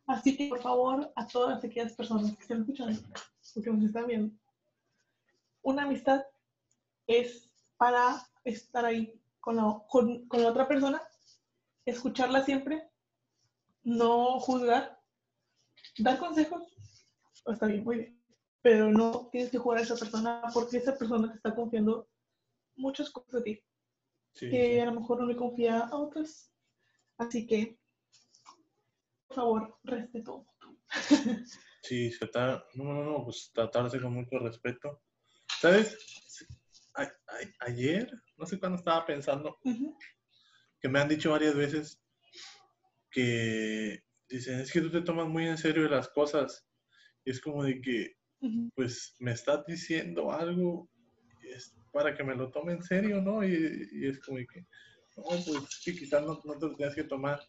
Así 0.07 0.37
que, 0.37 0.49
por 0.49 0.61
favor, 0.61 1.13
a 1.17 1.27
todas 1.27 1.65
aquellas 1.65 1.95
personas 1.95 2.33
que 2.37 2.43
estén 2.43 2.61
escuchando, 2.61 3.01
porque 3.55 3.71
nos 3.71 3.85
están 3.85 4.07
viendo, 4.07 4.35
una 5.63 5.85
amistad 5.85 6.25
es 7.07 7.51
para 7.77 8.27
estar 8.45 8.85
ahí 8.85 9.19
con 9.41 9.57
la, 9.57 9.83
con, 9.89 10.27
con 10.29 10.43
la 10.43 10.51
otra 10.51 10.69
persona, 10.69 11.03
escucharla 11.87 12.45
siempre, 12.45 12.91
no 13.83 14.39
juzgar, 14.41 15.01
dar 15.99 16.19
consejos, 16.19 16.63
está 17.47 17.67
bien, 17.67 17.85
muy 17.85 17.97
bien, 17.97 18.23
pero 18.63 18.91
no 18.91 19.29
tienes 19.33 19.51
que 19.51 19.59
jugar 19.59 19.81
a 19.81 19.83
esa 19.83 19.97
persona 19.97 20.43
porque 20.53 20.79
esa 20.79 20.97
persona 20.97 21.31
te 21.31 21.37
está 21.37 21.55
confiando 21.55 22.09
muchas 22.77 23.11
cosas 23.11 23.33
de 23.33 23.43
ti 23.43 23.65
Sí, 24.35 24.51
que 24.51 24.75
sí. 24.75 24.81
a 24.81 24.87
lo 24.87 25.01
mejor 25.01 25.21
no 25.21 25.27
le 25.27 25.37
confía 25.37 25.79
a 25.79 25.97
otras. 25.97 26.53
Así 27.19 27.47
que, 27.47 27.79
favor, 29.35 29.79
respeto. 29.85 30.47
Sí, 31.83 32.11
se 32.11 32.27
trata- 32.27 32.65
no, 32.75 32.85
no, 32.85 33.05
no, 33.05 33.25
pues 33.25 33.51
tratarse 33.53 34.01
con 34.01 34.15
mucho 34.15 34.39
respeto. 34.39 35.03
¿Sabes? 35.61 35.97
A- 36.95 37.03
a- 37.03 37.67
ayer, 37.67 38.11
no 38.37 38.47
sé 38.47 38.59
cuándo 38.59 38.79
estaba 38.79 39.05
pensando, 39.05 39.59
que 40.81 40.89
me 40.89 41.01
han 41.01 41.09
dicho 41.09 41.31
varias 41.31 41.55
veces 41.55 42.01
que 43.11 44.03
dicen, 44.29 44.61
es 44.61 44.73
que 44.73 44.81
tú 44.81 44.91
te 44.91 45.03
tomas 45.03 45.29
muy 45.29 45.47
en 45.47 45.59
serio 45.59 45.89
las 45.89 46.09
cosas. 46.09 46.67
Y 47.25 47.31
es 47.31 47.41
como 47.41 47.65
de 47.65 47.81
que, 47.81 48.17
pues, 48.75 49.17
me 49.19 49.33
estás 49.33 49.65
diciendo 49.67 50.31
algo 50.33 50.89
es 51.43 51.75
para 51.93 52.15
que 52.15 52.25
me 52.25 52.35
lo 52.35 52.51
tome 52.51 52.73
en 52.73 52.83
serio, 52.83 53.21
¿no? 53.21 53.45
Y, 53.45 53.89
y 53.93 54.07
es 54.09 54.19
como 54.21 54.39
de 54.39 54.47
que, 54.47 54.61
no, 55.17 55.23
pues, 55.25 55.47
sí, 55.81 55.97
quizás 55.97 56.23
no, 56.23 56.41
no 56.45 56.59
te 56.59 56.67
lo 56.67 56.75
tengas 56.77 56.95
que 56.95 57.05
tomar 57.05 57.41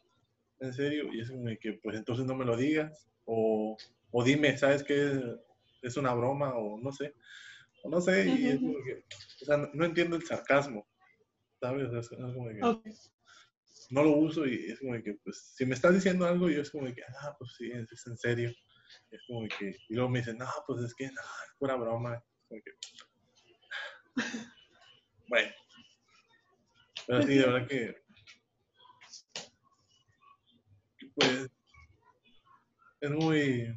en 0.59 0.73
serio. 0.73 1.13
Y 1.13 1.21
es 1.21 1.29
como 1.29 1.45
que, 1.59 1.73
pues, 1.83 1.95
entonces 1.95 2.25
no 2.25 2.35
me 2.35 2.45
lo 2.45 2.55
digas. 2.57 3.07
O, 3.25 3.77
o 4.11 4.23
dime, 4.23 4.57
¿sabes 4.57 4.83
qué? 4.83 5.21
Es 5.81 5.97
una 5.97 6.13
broma 6.13 6.55
o 6.55 6.79
no 6.79 6.91
sé. 6.91 7.13
O 7.83 7.89
no 7.89 8.01
sé, 8.01 8.27
y 8.27 8.47
es 8.47 8.59
como 8.59 8.83
que, 8.83 9.03
o 9.41 9.45
sea, 9.45 9.57
no, 9.73 9.85
entiendo 9.85 10.15
el 10.15 10.25
sarcasmo, 10.25 10.87
¿sabes? 11.59 11.93
Es, 11.93 12.09
como 12.09 12.47
que 12.49 12.59
no 13.91 14.03
lo 14.03 14.17
uso 14.17 14.47
y 14.47 14.71
es 14.71 14.79
como 14.79 14.93
que, 15.03 15.13
pues, 15.23 15.53
si 15.55 15.65
me 15.65 15.75
estás 15.75 15.93
diciendo 15.93 16.25
algo, 16.25 16.49
yo 16.49 16.61
es 16.61 16.71
como 16.71 16.91
que, 16.93 17.03
ah, 17.21 17.35
pues 17.37 17.53
sí, 17.57 17.69
es, 17.71 17.91
es 17.91 18.07
en 18.07 18.17
serio. 18.17 18.51
Es 19.11 19.21
como 19.27 19.47
que, 19.47 19.75
y 19.89 19.93
luego 19.93 20.09
me 20.09 20.19
dicen, 20.19 20.37
no, 20.37 20.47
pues 20.65 20.81
es 20.81 20.93
que, 20.95 21.05
no, 21.05 21.21
es 21.21 21.53
pura 21.59 21.75
broma. 21.75 22.15
Es 22.15 22.47
como 22.47 22.61
que, 22.63 22.71
bueno. 25.27 25.51
Pero 27.07 27.21
sí, 27.21 27.35
de 27.35 27.45
verdad 27.45 27.67
que, 27.67 27.95
que, 30.97 31.04
pues, 31.15 31.49
es 33.01 33.11
muy 33.11 33.73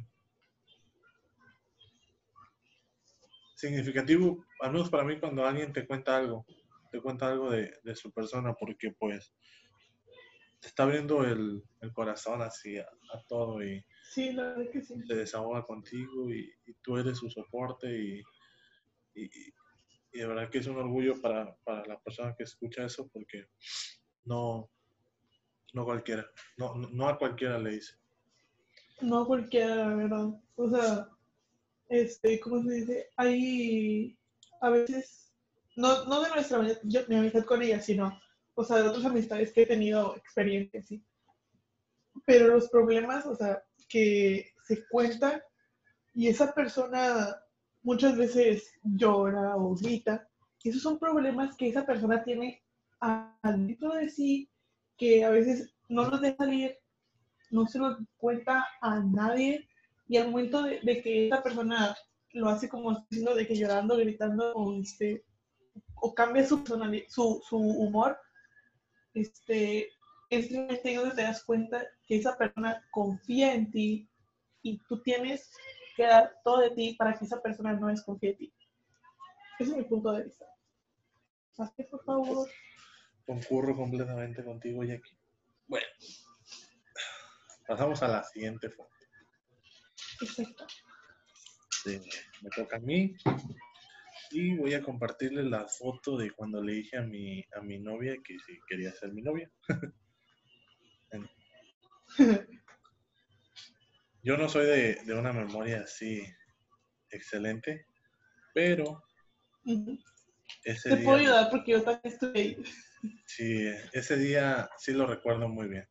significativo, 3.55 4.45
al 4.61 4.71
menos 4.71 4.89
para 4.89 5.03
mí, 5.03 5.19
cuando 5.19 5.45
alguien 5.45 5.73
te 5.73 5.85
cuenta 5.85 6.15
algo, 6.17 6.45
te 6.91 7.01
cuenta 7.01 7.27
algo 7.27 7.51
de, 7.51 7.73
de 7.83 7.95
su 7.95 8.11
persona, 8.11 8.53
porque, 8.53 8.91
pues, 8.97 9.33
te 10.61 10.67
está 10.67 10.83
abriendo 10.83 11.23
el, 11.23 11.63
el 11.81 11.93
corazón 11.93 12.41
así 12.41 12.77
a, 12.77 12.83
a 12.83 13.23
todo 13.27 13.63
y 13.63 13.83
Sí, 14.11 14.33
la 14.33 14.43
verdad 14.53 14.71
que 14.71 14.81
sí. 14.81 14.95
se 15.05 15.15
desahoga 15.15 15.63
contigo 15.63 16.29
y, 16.31 16.51
y 16.65 16.73
tú 16.81 16.97
eres 16.97 17.17
su 17.17 17.29
soporte 17.29 17.87
y, 17.91 18.19
y, 19.13 19.23
y- 19.25 19.53
y 20.11 20.19
de 20.19 20.25
verdad 20.27 20.49
que 20.49 20.57
es 20.57 20.65
un 20.67 20.77
orgullo 20.77 21.21
para, 21.21 21.55
para 21.63 21.85
la 21.85 21.99
persona 21.99 22.33
que 22.35 22.43
escucha 22.43 22.83
eso 22.83 23.07
porque 23.13 23.45
no, 24.25 24.71
no 25.73 25.85
cualquiera, 25.85 26.25
no, 26.57 26.75
no- 26.75 26.89
no 26.89 27.07
a 27.07 27.17
cualquiera 27.17 27.57
le 27.59 27.71
dice. 27.71 27.93
No 29.01 29.25
cualquiera, 29.25 29.75
la 29.75 29.95
verdad. 29.95 30.27
O 30.55 30.69
sea, 30.69 31.09
este, 31.87 32.39
¿cómo 32.39 32.61
se 32.63 32.73
dice? 32.73 33.09
Hay 33.15 34.17
a 34.61 34.69
veces, 34.69 35.33
no, 35.75 36.05
no 36.05 36.21
de 36.21 36.29
nuestra 36.29 36.65
yo, 36.83 37.01
mi 37.07 37.15
amistad 37.15 37.45
con 37.45 37.61
ella, 37.61 37.79
sino, 37.81 38.19
o 38.55 38.63
sea, 38.63 38.77
de 38.77 38.89
otras 38.89 39.05
amistades 39.05 39.53
que 39.53 39.61
he 39.63 39.65
tenido 39.65 40.15
experiencias, 40.17 40.87
sí. 40.87 41.03
Pero 42.25 42.47
los 42.47 42.69
problemas, 42.69 43.25
o 43.25 43.35
sea, 43.35 43.63
que 43.87 44.51
se 44.63 44.85
cuentan 44.87 45.41
y 46.13 46.27
esa 46.27 46.53
persona 46.53 47.35
muchas 47.81 48.17
veces 48.17 48.71
llora 48.83 49.55
o 49.55 49.75
grita, 49.75 50.27
esos 50.63 50.81
son 50.81 50.99
problemas 50.99 51.55
que 51.55 51.69
esa 51.69 51.85
persona 51.85 52.23
tiene 52.23 52.61
adentro 52.99 53.93
de 53.93 54.09
sí, 54.09 54.48
que 54.99 55.23
a 55.23 55.29
veces 55.29 55.73
no 55.87 56.07
los 56.07 56.21
deja 56.21 56.37
salir, 56.37 56.77
no 57.49 57.65
se 57.65 57.79
los 57.79 57.97
cuenta 58.17 58.67
a 58.81 58.99
nadie, 58.99 59.67
y 60.07 60.17
al 60.17 60.29
momento 60.29 60.61
de, 60.61 60.79
de 60.81 61.01
que 61.01 61.27
esa 61.27 61.41
persona 61.41 61.95
lo 62.33 62.49
hace 62.49 62.69
como 62.69 63.05
diciendo 63.09 63.33
de 63.33 63.47
que 63.47 63.55
llorando, 63.55 63.97
gritando, 63.97 64.53
o, 64.53 64.79
este, 64.79 65.23
o 65.95 66.13
cambia 66.13 66.45
su, 66.45 66.63
su, 67.07 67.41
su 67.47 67.57
humor, 67.57 68.17
este, 69.13 69.89
es 70.29 70.51
ahí 70.85 70.95
donde 70.95 71.15
te 71.15 71.23
das 71.23 71.43
cuenta 71.43 71.83
que 72.05 72.17
esa 72.17 72.37
persona 72.37 72.83
confía 72.91 73.53
en 73.53 73.71
ti 73.71 74.09
y 74.61 74.77
tú 74.87 75.01
tienes 75.01 75.51
que 75.95 76.03
dar 76.03 76.35
todo 76.43 76.59
de 76.59 76.71
ti 76.71 76.95
para 76.97 77.17
que 77.17 77.25
esa 77.25 77.41
persona 77.41 77.73
no 77.73 77.87
desconfíe 77.87 78.29
de 78.29 78.35
ti. 78.35 78.53
Ese 79.59 79.71
es 79.71 79.77
mi 79.77 79.83
punto 79.83 80.11
de 80.11 80.25
vista. 80.25 80.45
Así 81.57 81.83
por 81.83 82.03
favor. 82.03 82.47
Concurro 83.29 83.75
completamente 83.75 84.43
contigo, 84.43 84.83
Jackie. 84.83 85.15
Bueno, 85.67 85.85
pasamos 87.67 88.01
a 88.01 88.07
la 88.07 88.23
siguiente 88.23 88.71
foto. 88.71 88.89
Exacto. 90.19 90.65
Sí, 91.83 92.01
me 92.41 92.49
toca 92.49 92.77
a 92.77 92.79
mí 92.79 93.13
y 94.31 94.57
voy 94.57 94.73
a 94.73 94.81
compartirles 94.81 95.45
la 95.45 95.67
foto 95.67 96.17
de 96.17 96.31
cuando 96.31 96.63
le 96.63 96.73
dije 96.73 96.97
a 96.97 97.03
mi, 97.03 97.45
a 97.55 97.61
mi 97.61 97.77
novia 97.77 98.15
que 98.25 98.35
si 98.39 98.57
quería 98.67 98.91
ser 98.93 99.13
mi 99.13 99.21
novia. 99.21 99.51
Yo 104.23 104.37
no 104.37 104.49
soy 104.49 104.65
de, 104.65 104.95
de 105.05 105.13
una 105.13 105.33
memoria 105.33 105.81
así 105.81 106.23
excelente, 107.11 107.85
pero. 108.55 109.03
Ese 110.63 110.89
Te 110.89 110.97
puedo 110.97 111.17
ayudar 111.17 111.49
porque 111.49 111.71
yo 111.73 111.83
también 111.83 112.13
estoy 112.13 112.31
ahí. 112.35 112.63
sí, 113.25 113.67
ese 113.93 114.17
día 114.17 114.69
sí 114.77 114.93
lo 114.93 115.05
recuerdo 115.05 115.47
muy 115.47 115.67
bien. 115.67 115.87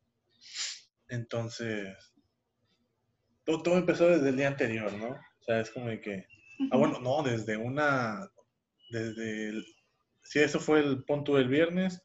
Entonces, 1.08 1.96
todo, 3.44 3.62
todo 3.62 3.78
empezó 3.78 4.08
desde 4.08 4.28
el 4.28 4.36
día 4.36 4.48
anterior, 4.48 4.92
¿no? 4.92 5.10
O 5.10 5.42
sea, 5.44 5.60
es 5.60 5.70
como 5.70 5.88
de 5.88 6.00
que, 6.00 6.26
ah, 6.70 6.76
bueno, 6.76 7.00
no, 7.00 7.22
desde 7.22 7.56
una, 7.56 8.28
desde 8.90 9.48
el, 9.48 9.64
sí, 10.22 10.40
eso 10.40 10.60
fue 10.60 10.80
el 10.80 11.04
punto 11.04 11.36
del 11.36 11.48
viernes, 11.48 12.02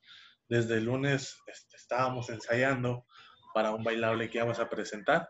desde 0.47 0.77
el 0.77 0.85
lunes 0.85 1.37
este, 1.47 1.75
estábamos 1.75 2.29
ensayando 2.29 3.05
para 3.53 3.71
un 3.71 3.83
bailable 3.83 4.29
que 4.29 4.37
íbamos 4.37 4.59
a 4.59 4.69
presentar. 4.69 5.29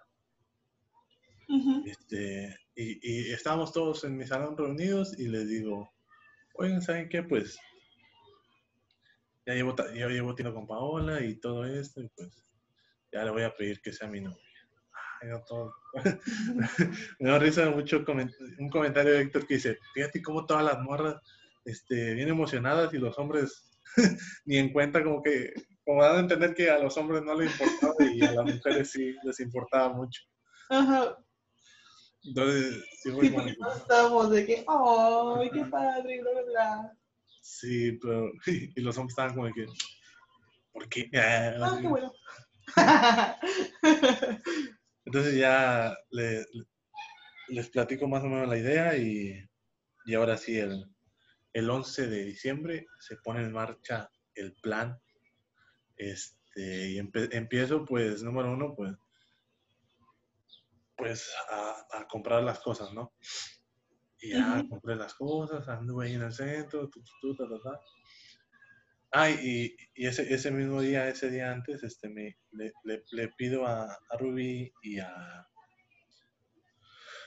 Este, 1.86 2.58
y, 2.76 3.28
y 3.28 3.32
estábamos 3.32 3.74
todos 3.74 4.04
en 4.06 4.18
mi 4.18 4.26
salón 4.26 4.58
reunidos 4.58 5.18
y 5.20 5.28
les 5.28 5.48
digo, 5.48 5.94
oigan, 6.54 6.82
¿saben 6.82 7.10
qué? 7.10 7.24
Pues 7.24 7.58
ya 9.45 9.54
llevo, 9.54 9.76
ya 9.93 10.08
llevo 10.08 10.36
tiempo 10.36 10.54
con 10.56 10.68
Paola 10.68 11.22
y 11.22 11.36
todo 11.39 11.66
esto, 11.66 12.01
y 12.01 12.10
pues 12.16 12.30
ya 13.12 13.24
le 13.24 13.32
voy 13.32 13.43
a 13.43 13.56
pedir 13.56 13.82
que 13.82 13.91
sea 13.93 14.08
mi 14.08 14.22
novia. 14.22 14.38
Me 17.20 17.30
da 17.30 17.39
risa 17.39 17.70
mucho 17.70 18.04
coment- 18.04 18.34
un 18.60 18.70
comentario 18.70 19.14
de 19.14 19.22
Héctor 19.22 19.47
que 19.47 19.56
dice, 19.56 19.78
fíjate 19.93 20.22
cómo 20.22 20.45
todas 20.45 20.64
las 20.66 20.80
morras 20.80 21.16
este, 21.66 22.14
bien 22.14 22.28
emocionadas 22.30 22.93
y 22.93 22.97
los 22.97 23.18
hombres 23.18 23.80
ni 24.45 24.58
en 24.58 24.74
cuenta 24.74 25.04
como 25.04 25.22
que, 25.24 25.54
como 25.86 26.04
dan 26.04 26.16
a 26.18 26.20
entender 26.20 26.54
que 26.54 26.70
a 26.70 26.80
los 26.80 26.97
hombres 26.97 27.22
no 27.24 27.36
les 27.36 27.51
importaba 27.51 27.93
y 28.14 28.22
a 28.22 28.32
las 28.34 28.45
mujeres 28.56 28.91
sí 28.91 29.16
les 29.24 29.39
importaba 29.39 29.93
mucho. 29.93 30.22
Ajá. 30.70 31.18
Entonces, 32.26 32.84
sí 33.02 33.12
fue 33.12 33.28
Sí, 33.28 33.32
como 33.34 33.48
estábamos 33.76 34.30
de 34.32 34.46
que, 34.46 34.66
¡ay, 34.68 35.50
qué 35.52 35.66
padre! 35.66 36.22
Bla, 36.22 36.32
bla, 36.32 36.42
bla. 36.44 36.98
Sí, 37.42 37.94
pero. 38.02 38.32
Y 38.76 38.82
los 38.82 38.98
hombres 38.98 39.12
estaban 39.14 39.34
como 39.34 39.48
de 39.48 39.54
que. 39.54 39.66
¿Por 40.72 40.90
qué? 40.90 41.10
Ah, 41.16 41.54
Ah, 41.62 41.78
qué 41.82 41.88
bueno. 41.88 42.14
Entonces 45.06 45.36
ya 45.36 45.96
le- 46.12 46.40
le- 46.54 46.66
les 47.50 47.70
platico 47.70 48.08
más 48.08 48.24
o 48.24 48.28
menos 48.28 48.48
la 48.48 48.58
idea 48.58 48.98
y, 48.98 49.38
y 50.06 50.14
ahora 50.14 50.38
sí, 50.38 50.58
el, 50.58 50.86
el 51.52 51.70
11 51.70 52.08
de 52.08 52.24
diciembre 52.24 52.88
se 53.00 53.18
pone 53.18 53.42
en 53.42 53.52
marcha 53.52 54.10
el 54.36 54.54
plan. 54.54 54.98
Este, 55.98 56.90
y 56.92 56.98
empe- 57.00 57.30
empiezo, 57.34 57.86
pues, 57.86 58.24
número 58.24 58.52
uno, 58.54 58.74
pues, 58.76 58.94
pues 60.96 61.32
a, 61.50 61.86
a 62.00 62.08
comprar 62.08 62.44
las 62.44 62.60
cosas, 62.60 62.94
¿no? 62.94 63.14
Y 64.20 64.32
ya 64.32 64.64
compré 64.70 64.96
las 64.96 65.14
cosas, 65.16 65.68
anduve 65.68 66.08
ahí 66.08 66.14
en 66.14 66.22
el 66.22 66.32
centro, 66.34 66.89
tu, 66.89 67.04
tu, 67.22 67.36
ta, 67.36 67.44
ta, 67.50 67.72
ta. 67.72 67.80
Ah, 69.12 69.30
y, 69.30 69.76
y 69.94 70.08
ese, 70.08 70.34
ese 70.34 70.50
mismo 70.50 70.82
día, 70.82 71.08
ese 71.08 71.30
día 71.30 71.52
antes, 71.52 71.84
este, 71.84 72.10
me, 72.10 72.38
le, 72.52 72.72
le, 72.84 73.04
le 73.12 73.28
pido 73.38 73.68
a, 73.68 73.84
a 73.84 74.18
Ruby 74.18 74.72
y 74.82 75.00
a, 75.00 75.48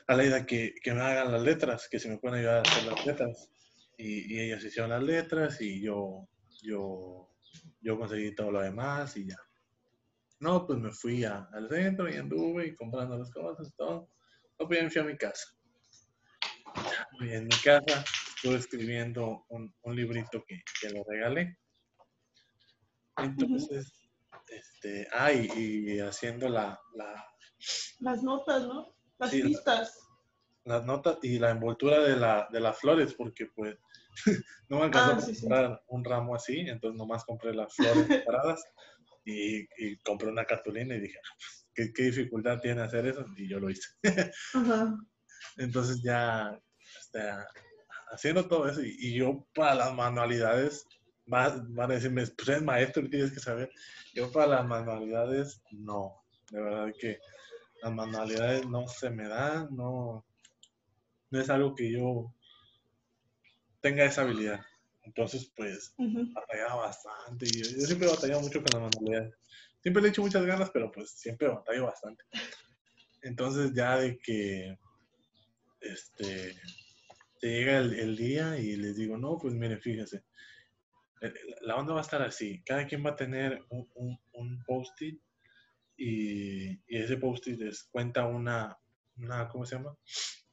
a 0.09 0.15
Leida 0.17 0.47
que, 0.47 0.75
que 0.83 0.95
me 0.95 1.03
hagan 1.03 1.33
las 1.33 1.43
letras, 1.43 1.89
que 1.89 1.99
se 2.01 2.09
me 2.09 2.19
pueden 2.19 2.39
ayudar 2.41 2.59
a 2.59 2.63
hacer 2.63 2.85
las 2.93 3.07
letras. 3.07 3.51
Y, 3.99 4.35
y 4.35 4.41
ellas 4.41 4.65
hicieron 4.65 4.91
las 4.91 5.03
letras 5.03 5.61
y 5.61 5.81
yo, 5.81 6.29
yo, 6.63 7.31
yo 7.81 7.99
conseguí 7.99 8.35
todo 8.35 8.51
lo 8.51 8.61
demás 8.61 9.17
y 9.17 9.29
ya. 9.29 9.37
No, 10.39 10.67
pues 10.67 10.79
me 10.79 10.93
fui 10.93 11.25
a- 11.25 11.49
al 11.53 11.69
centro 11.69 12.09
y 12.09 12.17
anduve 12.17 12.67
y 12.67 12.75
comprando 12.77 13.17
las 13.19 13.31
cosas 13.33 13.69
y 13.69 13.73
todo. 13.77 14.11
No, 14.59 14.67
pues 14.67 14.79
ya 14.79 14.85
me 14.85 14.91
fui 14.91 15.01
a 15.01 15.05
mi 15.05 15.17
casa. 15.17 15.47
Y 17.21 17.33
en 17.33 17.45
mi 17.45 17.57
casa 17.65 18.05
estuve 18.37 18.57
escribiendo 18.57 19.45
un, 19.49 19.75
un 19.83 19.97
librito 19.97 20.45
que, 20.47 20.61
que 20.81 20.91
le 20.91 21.03
regalé. 21.09 21.59
Entonces, 23.17 23.93
este, 24.49 25.09
ah, 25.13 25.33
y, 25.33 25.49
y 25.57 26.01
haciendo 26.01 26.49
la, 26.49 26.79
la, 26.95 27.27
Las 28.01 28.23
notas, 28.23 28.63
¿no? 28.65 28.95
Las 29.19 29.31
Sí, 29.31 29.43
la- 29.43 29.49
pistas. 29.49 29.99
las 30.65 30.85
notas 30.85 31.19
y 31.23 31.39
la 31.39 31.51
envoltura 31.51 32.01
de, 32.01 32.17
la, 32.17 32.47
de 32.53 32.61
las 32.61 32.79
flores, 32.79 33.15
porque 33.15 33.47
pues 33.55 33.79
no 34.69 34.79
me 34.79 34.85
alcanzó 34.85 35.13
Ah, 35.13 35.19
a 35.19 35.21
sí, 35.21 35.35
sí. 35.35 35.41
comprar 35.41 35.83
un 35.89 36.05
ramo 36.05 36.35
así, 36.35 36.59
entonces 36.61 36.99
nomás 36.99 37.25
compré 37.25 37.55
las 37.55 37.75
flores 37.75 38.07
separadas 38.27 38.63
y, 39.27 39.69
y 39.77 39.97
compré 39.99 40.29
una 40.29 40.45
cartulina 40.47 40.95
y 40.97 41.01
dije, 41.01 41.19
"Ah, 41.19 41.35
pues, 41.39 41.69
¿qué, 41.75 41.93
¿qué 41.93 42.03
dificultad 42.05 42.61
tiene 42.61 42.81
hacer 42.83 43.07
eso? 43.07 43.27
Y 43.37 43.49
yo 43.49 43.59
lo 43.61 43.69
hice. 43.69 43.89
Ajá. 44.55 44.97
Entonces 45.59 46.01
ya 46.03 46.59
este, 46.99 47.21
haciendo 48.13 48.47
todo 48.49 48.69
eso 48.69 48.83
y, 48.83 48.97
y 48.99 49.15
yo 49.19 49.47
para 49.55 49.75
las 49.75 49.95
manualidades, 49.95 50.87
va- 51.33 51.61
van 51.69 51.91
a 51.91 51.95
decirme, 51.95 52.27
pues 52.27 52.49
eres 52.49 52.63
maestro 52.63 53.03
y 53.05 53.11
tienes 53.11 53.33
que 53.33 53.41
saber. 53.41 53.71
Yo 54.15 54.31
para 54.33 54.47
las 54.47 54.67
manualidades, 54.67 55.61
no. 55.73 56.23
De 56.51 56.61
verdad 56.63 56.93
que 56.99 57.19
las 57.83 57.93
manualidades 57.93 58.65
no 58.67 58.87
se 58.87 59.11
me 59.11 59.27
dan, 59.29 59.69
no, 59.75 60.25
no 61.31 61.41
es 61.41 61.51
algo 61.51 61.75
que 61.75 61.91
yo 61.93 62.33
tenga 63.81 64.05
esa 64.05 64.23
habilidad. 64.23 64.61
Entonces, 65.07 65.51
pues, 65.57 65.95
batallaba 66.35 66.83
bastante. 66.83 67.47
Yo, 67.47 67.63
yo 67.63 67.87
siempre 67.87 68.09
he 68.09 68.11
batallado 68.11 68.41
mucho 68.41 68.63
con 68.63 68.69
las 68.83 68.91
manualidades. 68.93 69.35
Siempre 69.81 70.03
le 70.03 70.09
he 70.09 70.11
hecho 70.11 70.23
muchas 70.23 70.45
ganas, 70.45 70.71
pero 70.71 70.91
pues 70.91 71.11
siempre 71.13 71.49
batallo 71.49 71.85
bastante. 71.85 72.25
Entonces, 73.23 73.73
ya 73.73 73.99
de 73.99 74.19
que 74.19 74.77
este 75.81 76.57
te 77.41 77.49
llega 77.49 77.79
el, 77.79 77.95
el 77.95 78.17
día 78.17 78.59
y 78.59 78.77
les 78.77 78.97
digo, 78.97 79.17
no, 79.17 79.39
pues 79.39 79.55
miren, 79.55 79.81
fíjense, 79.81 80.25
eh, 81.21 81.33
la 81.63 81.77
onda 81.77 81.93
va 81.95 82.01
a 82.01 82.03
estar 82.03 82.23
así. 82.23 82.63
Cada 82.65 82.87
quien 82.87 83.05
va 83.05 83.11
a 83.11 83.17
tener 83.17 83.65
un, 83.69 83.89
un, 83.95 84.19
un 84.33 84.65
post-it 84.65 85.21
y, 85.97 86.71
y 86.71 86.97
ese 86.97 87.17
post-it 87.17 87.59
les 87.61 87.85
cuenta 87.85 88.27
una, 88.27 88.77
una, 89.19 89.49
¿cómo 89.49 89.65
se 89.65 89.77
llama? 89.77 89.97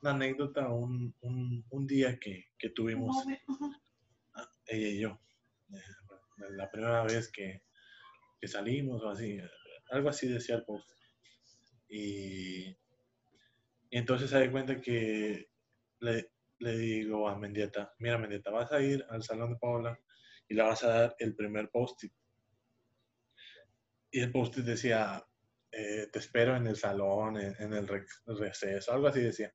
Una 0.02 0.12
anécdota, 0.12 0.70
un, 0.70 1.16
un, 1.22 1.66
un 1.70 1.88
día 1.88 2.20
que, 2.20 2.50
que 2.58 2.70
tuvimos 2.70 3.26
No. 3.26 3.83
Ella 4.74 4.88
y 4.90 5.00
yo. 5.00 5.22
Eh, 5.72 6.52
La 6.52 6.70
primera 6.70 7.04
vez 7.04 7.32
que, 7.32 7.64
que 8.40 8.48
salimos 8.48 9.02
o 9.04 9.10
así, 9.10 9.38
algo 9.92 10.10
así 10.10 10.28
decía 10.28 10.56
el 10.56 10.66
post. 10.66 10.90
Y, 11.88 12.70
y 13.90 13.98
entonces 13.98 14.30
se 14.30 14.40
da 14.40 14.52
cuenta 14.52 14.82
que 14.82 15.50
le, 16.00 16.32
le 16.60 16.78
digo 16.78 17.30
a 17.30 17.38
Mendieta, 17.38 17.94
mira 18.00 18.18
Mendieta, 18.18 18.50
vas 18.52 18.72
a 18.72 18.82
ir 18.82 19.06
al 19.10 19.24
salón 19.24 19.54
de 19.54 19.60
Paola 19.60 20.00
y 20.48 20.56
le 20.56 20.64
vas 20.64 20.84
a 20.84 20.88
dar 20.88 21.16
el 21.20 21.36
primer 21.36 21.70
post-it. 21.70 22.14
Y 24.12 24.20
el 24.20 24.32
post-it 24.32 24.66
decía, 24.66 25.24
eh, 25.72 26.08
te 26.12 26.20
espero 26.20 26.56
en 26.56 26.68
el 26.68 26.76
salón, 26.76 27.38
en, 27.38 27.56
en 27.60 27.74
el 27.74 27.88
rec- 27.88 28.22
receso, 28.26 28.94
algo 28.94 29.08
así 29.08 29.22
decía. 29.22 29.54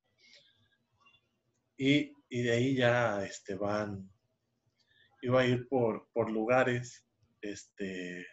Y, 1.77 2.13
y 2.29 2.43
de 2.43 2.51
ahí 2.53 2.75
ya 2.75 3.25
este, 3.25 3.55
van, 3.55 4.11
iba 5.23 5.41
a 5.41 5.47
ir 5.47 5.69
por, 5.69 6.09
por 6.13 6.31
lugares, 6.31 7.07
este, 7.41 8.27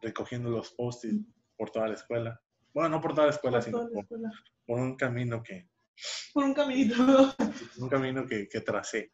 recogiendo 0.00 0.50
los 0.50 0.70
post-it 0.72 1.20
por 1.56 1.70
toda 1.70 1.88
la 1.88 1.94
escuela. 1.94 2.40
Bueno, 2.74 2.88
no 2.90 3.00
por 3.00 3.14
toda 3.14 3.26
la 3.26 3.32
escuela, 3.32 3.58
Por 3.58 3.64
sino 3.64 3.82
la 3.82 3.88
por, 3.90 4.02
escuela. 4.02 4.30
por 4.66 4.78
un 4.80 4.96
camino 4.96 5.42
que, 5.42 5.68
Por 6.32 6.44
un 6.44 6.54
caminito. 6.54 6.94
un 7.78 7.88
camino 7.88 8.26
que, 8.26 8.48
que 8.48 8.60
tracé. 8.60 9.12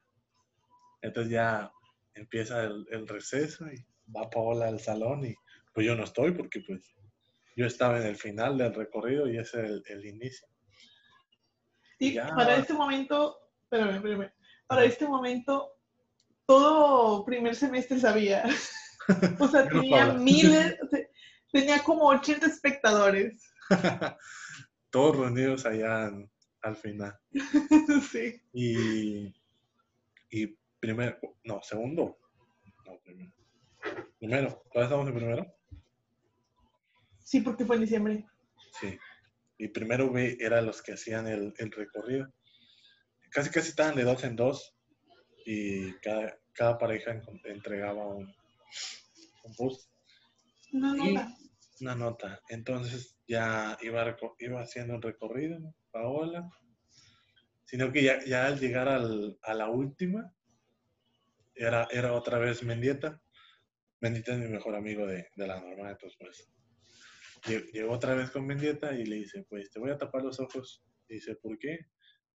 Entonces 1.02 1.32
ya 1.32 1.70
empieza 2.14 2.64
el, 2.64 2.86
el 2.90 3.06
receso 3.06 3.66
y 3.68 3.84
va 4.14 4.28
Paola 4.30 4.68
al 4.68 4.80
salón 4.80 5.24
y 5.24 5.34
pues 5.72 5.86
yo 5.86 5.94
no 5.94 6.04
estoy 6.04 6.32
porque 6.32 6.60
pues 6.66 6.94
yo 7.56 7.66
estaba 7.66 7.98
en 8.00 8.06
el 8.06 8.16
final 8.16 8.56
del 8.58 8.74
recorrido 8.74 9.28
y 9.28 9.38
ese 9.38 9.62
es 9.64 9.70
el, 9.70 9.82
el 9.86 10.06
inicio. 10.06 10.48
Y 11.98 12.14
Ya. 12.14 12.28
para 12.34 12.56
este 12.56 12.72
momento, 12.74 13.36
espérame, 13.64 13.96
espérame. 13.96 14.32
Para 14.66 14.84
este 14.84 15.06
momento, 15.08 15.77
todo 16.48 17.26
primer 17.26 17.54
semestre 17.54 18.00
sabía. 18.00 18.44
O 19.38 19.48
sea, 19.48 19.66
tenía 19.66 20.12
miles, 20.12 20.76
tenía 21.50 21.82
como 21.82 22.08
80 22.08 22.44
espectadores. 22.44 23.42
Todos 24.90 25.16
reunidos 25.16 25.64
allá 25.64 26.12
al 26.60 26.76
final. 26.76 27.18
Sí. 28.12 28.42
Y, 28.52 29.34
y 30.28 30.58
primero, 30.78 31.16
no, 31.44 31.62
segundo. 31.62 32.18
No, 32.84 32.98
primero. 33.02 33.32
Primero, 34.18 34.62
¿todavía 34.70 34.84
estamos 34.88 35.08
en 35.08 35.14
primero? 35.14 35.54
Sí, 37.24 37.40
porque 37.40 37.64
fue 37.64 37.76
en 37.76 37.82
diciembre. 37.82 38.26
Sí. 38.78 38.98
Y 39.56 39.68
primero 39.68 40.12
B 40.12 40.36
eran 40.38 40.66
los 40.66 40.82
que 40.82 40.92
hacían 40.92 41.26
el, 41.28 41.54
el 41.56 41.72
recorrido. 41.72 42.30
Casi 43.30 43.48
casi 43.48 43.70
estaban 43.70 43.96
de 43.96 44.04
dos 44.04 44.22
en 44.24 44.36
dos 44.36 44.77
y 45.50 45.94
cada, 46.02 46.38
cada 46.52 46.76
pareja 46.76 47.12
en- 47.12 47.22
entregaba 47.44 48.06
un, 48.06 48.26
un 49.44 49.54
post, 49.56 49.90
No, 50.72 50.94
no, 50.94 51.04
Y- 51.06 51.14
no. 51.14 51.26
una 51.80 51.94
nota. 51.94 52.40
Entonces 52.50 53.16
ya 53.26 53.78
iba, 53.80 54.14
iba 54.40 54.60
haciendo 54.60 54.94
un 54.96 55.00
recorrido, 55.02 55.58
¿no? 55.58 55.74
Paola. 55.90 56.46
Sino 57.64 57.90
que 57.90 58.02
ya, 58.02 58.22
ya 58.26 58.46
al 58.46 58.60
llegar 58.60 58.88
al- 58.88 59.38
a 59.42 59.54
la 59.54 59.70
última, 59.70 60.34
era, 61.54 61.88
era 61.90 62.12
otra 62.12 62.38
vez 62.38 62.62
Mendieta. 62.62 63.22
Mendieta 64.00 64.32
es 64.34 64.38
mi 64.40 64.48
mejor 64.48 64.74
amigo 64.74 65.06
de, 65.06 65.28
de 65.34 65.46
la 65.46 65.60
norma, 65.60 65.90
entonces 65.90 66.16
pues 66.20 66.50
lle- 67.46 67.70
llegó 67.72 67.92
otra 67.94 68.14
vez 68.14 68.30
con 68.30 68.46
Mendieta 68.46 68.92
y 68.92 69.06
le 69.06 69.16
dice, 69.16 69.46
pues 69.48 69.70
te 69.70 69.80
voy 69.80 69.90
a 69.92 69.96
tapar 69.98 70.22
los 70.22 70.38
ojos. 70.40 70.84
Y 71.08 71.14
dice, 71.14 71.36
¿por 71.36 71.58
qué? 71.58 71.78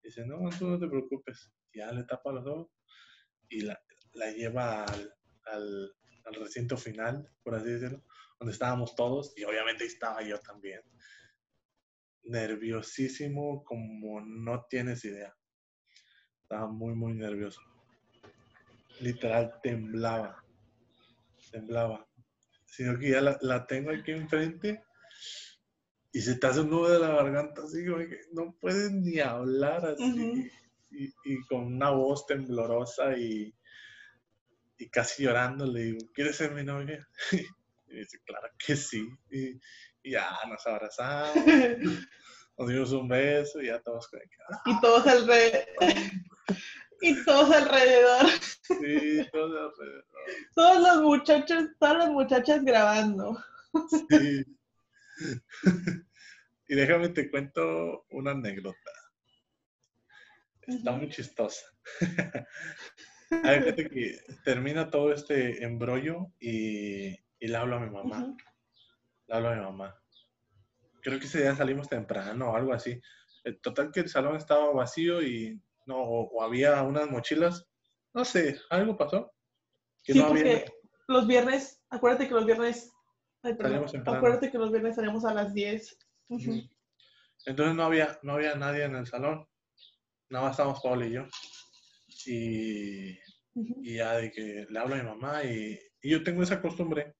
Dice, 0.01 0.25
no, 0.25 0.49
tú 0.57 0.67
no 0.67 0.79
te 0.79 0.87
preocupes. 0.87 1.51
Ya 1.75 1.91
le 1.91 2.03
tapa 2.05 2.31
los 2.31 2.45
ojos 2.47 2.71
y 3.53 3.61
la, 3.61 3.79
la 4.13 4.31
lleva 4.31 4.83
al, 4.83 5.13
al, 5.45 5.95
al 6.25 6.35
recinto 6.35 6.77
final, 6.77 7.29
por 7.43 7.55
así 7.55 7.69
decirlo, 7.69 8.03
donde 8.39 8.53
estábamos 8.53 8.95
todos 8.95 9.33
y 9.37 9.43
obviamente 9.43 9.85
estaba 9.85 10.21
yo 10.23 10.39
también. 10.39 10.81
Nerviosísimo 12.23 13.63
como 13.63 14.21
no 14.21 14.65
tienes 14.69 15.03
idea. 15.05 15.35
Estaba 16.41 16.67
muy, 16.67 16.95
muy 16.95 17.13
nervioso. 17.13 17.61
Literal 18.99 19.59
temblaba. 19.61 20.43
Temblaba. 21.51 22.07
Sino 22.65 22.97
que 22.97 23.11
ya 23.11 23.21
la, 23.21 23.37
la 23.41 23.67
tengo 23.67 23.91
aquí 23.91 24.11
enfrente 24.11 24.83
y 26.11 26.21
se 26.21 26.35
te 26.35 26.47
hace 26.47 26.61
un 26.61 26.69
nudo 26.69 26.89
de 26.91 26.99
la 26.99 27.15
garganta 27.15 27.63
así, 27.63 27.85
como 27.85 27.97
que 27.97 28.21
no 28.33 28.55
puedes 28.59 28.91
ni 28.91 29.19
hablar 29.19 29.85
así. 29.85 30.49
Y, 30.93 31.13
y 31.25 31.41
con 31.47 31.61
una 31.61 31.89
voz 31.91 32.25
temblorosa 32.25 33.17
y, 33.17 33.53
y 34.77 34.89
casi 34.89 35.23
llorando 35.23 35.65
le 35.65 35.81
digo, 35.83 35.99
¿quieres 36.13 36.35
ser 36.37 36.51
mi 36.53 36.63
novia? 36.63 37.07
Y 37.85 37.97
dice, 37.97 38.17
claro 38.25 38.47
que 38.57 38.75
sí. 38.75 39.07
Y, 39.29 39.49
y 40.01 40.11
ya 40.13 40.27
nos 40.49 40.65
abrazamos, 40.65 41.35
nos 42.57 42.67
dimos 42.67 42.91
un 42.91 43.07
beso 43.07 43.61
y 43.61 43.67
ya 43.67 43.79
todos 43.81 44.09
"Ah, 44.49 44.61
y 44.65 44.81
todos 44.81 45.05
alrededor. 45.05 45.93
y 47.01 47.23
todos 47.23 47.51
alrededor. 47.55 48.25
sí, 48.63 49.27
todos 49.31 49.73
alrededor. 49.77 50.05
Todos 50.55 50.81
los 50.81 51.01
muchachos, 51.03 51.65
todas 51.79 51.97
las 51.99 52.09
muchachas 52.09 52.63
grabando. 52.63 53.37
Sí. 54.09 54.43
y 56.67 56.75
déjame 56.75 57.09
te 57.09 57.29
cuento 57.29 58.05
una 58.09 58.31
anécdota. 58.31 58.91
Está 60.67 60.91
muy 60.91 61.09
chistosa. 61.09 61.65
Que 63.29 64.19
termina 64.43 64.91
todo 64.91 65.11
este 65.11 65.63
embrollo 65.63 66.27
y, 66.39 67.07
y 67.39 67.47
le 67.47 67.55
hablo 67.55 67.77
a 67.77 67.79
mi 67.79 67.89
mamá. 67.89 68.35
Le 69.27 69.35
hablo 69.35 69.49
a 69.49 69.55
mi 69.55 69.61
mamá. 69.61 69.99
Creo 71.01 71.19
que 71.19 71.25
ese 71.25 71.41
día 71.41 71.55
salimos 71.55 71.89
temprano 71.89 72.51
o 72.51 72.55
algo 72.55 72.73
así. 72.73 73.01
El 73.43 73.59
total 73.59 73.91
que 73.91 74.01
el 74.01 74.09
salón 74.09 74.35
estaba 74.35 74.71
vacío 74.71 75.21
y 75.23 75.59
no, 75.85 75.97
o, 75.97 76.29
o 76.29 76.43
había 76.43 76.81
unas 76.83 77.09
mochilas, 77.09 77.65
no 78.13 78.23
sé, 78.23 78.59
algo 78.69 78.95
pasó. 78.95 79.33
Que 80.03 80.13
Sí, 80.13 80.19
no 80.19 80.25
había, 80.27 80.43
porque 80.43 80.71
los 81.07 81.27
viernes, 81.27 81.81
acuérdate 81.89 82.27
que 82.27 82.33
los 82.33 82.45
viernes, 82.45 82.91
ay, 83.41 83.55
perdón, 83.55 83.85
acuérdate 84.05 84.51
que 84.51 84.57
los 84.57 84.71
viernes 84.71 84.95
salimos 84.95 85.25
a 85.25 85.33
las 85.33 85.53
10. 85.53 85.97
Ujú. 86.29 86.51
Ujú. 86.51 86.69
Entonces 87.45 87.75
no 87.75 87.83
había, 87.83 88.19
no 88.21 88.33
había 88.33 88.55
nadie 88.55 88.83
en 88.83 88.95
el 88.95 89.07
salón. 89.07 89.45
Nada 90.29 90.45
más 90.45 90.51
estábamos 90.53 90.81
Paula 90.81 91.05
y 91.05 91.11
yo. 91.11 91.27
Y, 92.25 93.19
y 93.55 93.95
ya 93.97 94.13
de 94.13 94.31
que 94.31 94.65
le 94.69 94.79
hablo 94.79 94.95
a 94.95 94.97
mi 94.97 95.03
mamá 95.03 95.43
y, 95.43 95.79
y 96.01 96.09
yo 96.09 96.23
tengo 96.23 96.43
esa 96.43 96.61
costumbre, 96.61 97.15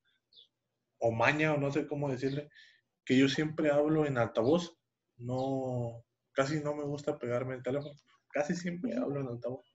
o 0.99 1.11
maña, 1.11 1.53
o 1.53 1.57
no 1.57 1.71
sé 1.71 1.85
cómo 1.87 2.09
decirle, 2.09 2.49
que 3.05 3.17
yo 3.17 3.27
siempre 3.27 3.69
hablo 3.71 4.05
en 4.05 4.17
altavoz. 4.17 4.77
No, 5.17 6.03
casi 6.33 6.61
no 6.61 6.75
me 6.75 6.83
gusta 6.83 7.17
pegarme 7.19 7.55
el 7.55 7.63
teléfono. 7.63 7.93
Casi 8.29 8.55
siempre 8.55 8.95
hablo 8.95 9.19
en 9.21 9.27
altavoz. 9.27 9.65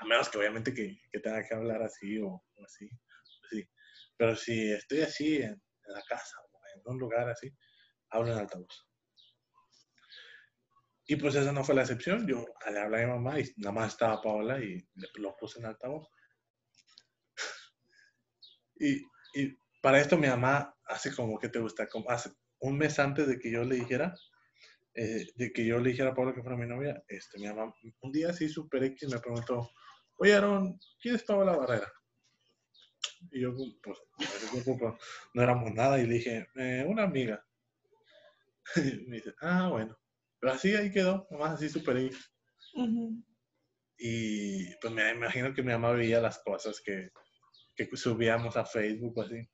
A 0.00 0.06
menos 0.06 0.28
que 0.28 0.38
obviamente 0.38 0.74
que, 0.74 0.98
que 1.10 1.20
tenga 1.20 1.42
que 1.46 1.54
hablar 1.54 1.82
así 1.82 2.18
o, 2.18 2.28
o 2.28 2.64
así. 2.64 2.88
pues 2.88 3.50
sí. 3.50 3.68
Pero 4.16 4.36
si 4.36 4.72
estoy 4.72 5.00
así 5.00 5.36
en, 5.36 5.52
en 5.52 5.92
la 5.92 6.02
casa 6.02 6.36
o 6.52 6.58
en 6.74 6.82
un 6.84 6.98
lugar 6.98 7.28
así, 7.28 7.50
hablo 8.10 8.32
en 8.32 8.38
altavoz. 8.38 8.86
Y 11.06 11.16
pues 11.16 11.34
esa 11.34 11.52
no 11.52 11.64
fue 11.64 11.74
la 11.74 11.82
excepción. 11.82 12.26
Yo 12.26 12.44
le 12.70 12.78
hablé 12.78 13.02
a 13.02 13.06
mi 13.06 13.12
mamá 13.12 13.38
y 13.40 13.44
nada 13.56 13.72
más 13.72 13.92
estaba 13.92 14.20
Paola 14.22 14.58
y 14.58 14.76
le- 14.94 15.08
lo 15.16 15.36
puse 15.36 15.58
en 15.60 15.66
altavoz. 15.66 16.08
Y, 18.76 19.02
y 19.34 19.56
para 19.82 20.00
esto 20.00 20.16
mi 20.18 20.28
mamá 20.28 20.74
hace 20.86 21.14
como 21.14 21.38
que 21.38 21.48
te 21.48 21.58
gusta, 21.60 21.88
como 21.88 22.10
hace 22.10 22.30
un 22.60 22.76
mes 22.78 22.98
antes 22.98 23.26
de 23.28 23.38
que 23.38 23.50
yo 23.50 23.64
le 23.64 23.76
dijera, 23.76 24.14
eh, 24.94 25.26
de 25.36 25.52
que 25.52 25.66
yo 25.66 25.78
le 25.80 25.90
dijera 25.90 26.10
a 26.10 26.14
Paola 26.14 26.34
que 26.34 26.42
fuera 26.42 26.56
mi 26.58 26.66
novia, 26.66 27.02
este, 27.08 27.38
mi 27.38 27.48
mamá 27.48 27.74
un 28.02 28.12
día 28.12 28.30
así 28.30 28.48
super 28.48 28.82
X 28.84 29.10
me 29.10 29.20
preguntó, 29.20 29.70
oye 30.18 30.34
Aaron, 30.34 30.78
¿quién 31.00 31.16
es 31.16 31.24
Paola 31.24 31.56
Barrera? 31.56 31.92
Y 33.32 33.40
yo, 33.42 33.54
pues, 33.82 33.98
pues, 34.64 34.94
no 35.34 35.42
éramos 35.42 35.72
nada 35.72 35.98
y 35.98 36.06
le 36.06 36.14
dije, 36.14 36.48
"Eh, 36.56 36.84
una 36.88 37.02
amiga. 37.04 37.44
Y 38.76 39.06
me 39.08 39.16
dice, 39.16 39.34
ah, 39.40 39.68
bueno. 39.70 39.96
Pero 40.44 40.56
así 40.56 40.76
ahí 40.76 40.90
quedó, 40.92 41.26
nomás 41.30 41.52
así 41.52 41.68
X. 41.68 42.30
Ujú. 42.74 43.24
Y 43.96 44.76
pues 44.76 44.92
me 44.92 45.10
imagino 45.10 45.54
que 45.54 45.62
mi 45.62 45.72
mamá 45.72 45.92
veía 45.92 46.20
las 46.20 46.38
cosas 46.40 46.82
que, 46.84 47.08
que 47.74 47.88
subíamos 47.96 48.54
a 48.58 48.66
Facebook 48.66 49.16
o 49.16 49.22
así. 49.22 49.48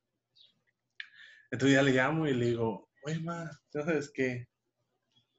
Entonces 1.52 1.76
ya 1.76 1.82
le 1.84 1.92
llamo 1.92 2.26
y 2.26 2.34
le 2.34 2.46
digo, 2.46 2.90
oye, 3.04 3.20
ma, 3.20 3.48
¿ya 3.72 3.84
sabes 3.84 4.10
qué? 4.12 4.48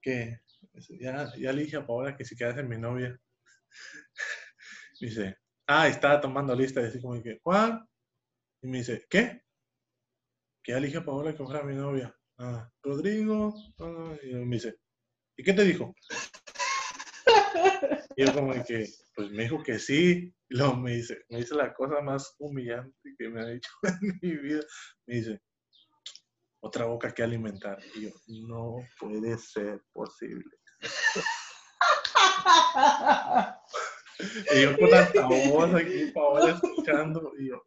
Que 0.02 0.40
ya, 1.02 1.30
ya 1.38 1.52
le 1.52 1.64
dije 1.64 1.76
a 1.76 1.86
Paola 1.86 2.16
que 2.16 2.24
si 2.24 2.38
quieres 2.38 2.56
ser 2.56 2.66
mi 2.66 2.78
novia. 2.78 3.10
Me 5.02 5.08
dice, 5.10 5.38
ah, 5.68 5.90
estaba 5.90 6.22
tomando 6.22 6.56
lista 6.56 6.82
y 6.82 6.86
así 6.86 7.02
como 7.02 7.22
que, 7.22 7.42
¿cuál? 7.42 7.86
Y 8.62 8.70
me 8.70 8.78
dice, 8.78 9.06
¿qué? 9.10 9.44
Que 10.64 10.72
ya 10.72 10.80
le 10.80 10.86
dije 10.88 11.00
a 11.00 11.04
Paola 11.04 11.36
que 11.36 11.44
fuera 11.44 11.62
mi 11.62 11.76
novia. 11.76 12.18
Ah, 12.38 12.72
Rodrigo. 12.82 13.54
ah, 13.80 14.16
y 14.24 14.34
me 14.34 14.56
dice, 14.56 14.80
¿y 15.42 15.44
qué 15.44 15.54
te 15.54 15.64
dijo? 15.64 15.96
Y 18.16 18.26
yo 18.26 18.34
como 18.34 18.54
que, 18.64 18.88
pues 19.16 19.32
me 19.32 19.44
dijo 19.44 19.64
que 19.64 19.80
sí. 19.80 20.32
Y 20.50 20.56
luego 20.56 20.76
me 20.76 20.92
dice, 20.92 21.26
me 21.30 21.40
dice 21.40 21.56
la 21.56 21.74
cosa 21.74 22.00
más 22.02 22.36
humillante 22.38 23.16
que 23.18 23.28
me 23.28 23.42
ha 23.42 23.48
dicho 23.48 23.72
en 23.84 24.20
mi 24.22 24.38
vida. 24.38 24.62
Me 25.08 25.16
dice, 25.16 25.42
otra 26.60 26.86
boca 26.86 27.12
que 27.12 27.24
alimentar. 27.24 27.80
Y 27.96 28.04
yo, 28.04 28.10
no 28.28 28.76
puede 29.00 29.38
ser 29.40 29.82
posible. 29.92 30.58
Y 34.54 34.62
yo 34.62 34.78
con 34.78 34.94
altavoz 34.94 35.74
aquí, 35.74 36.12
Paola 36.14 36.52
escuchando. 36.52 37.34
Y 37.40 37.50
yo. 37.50 37.66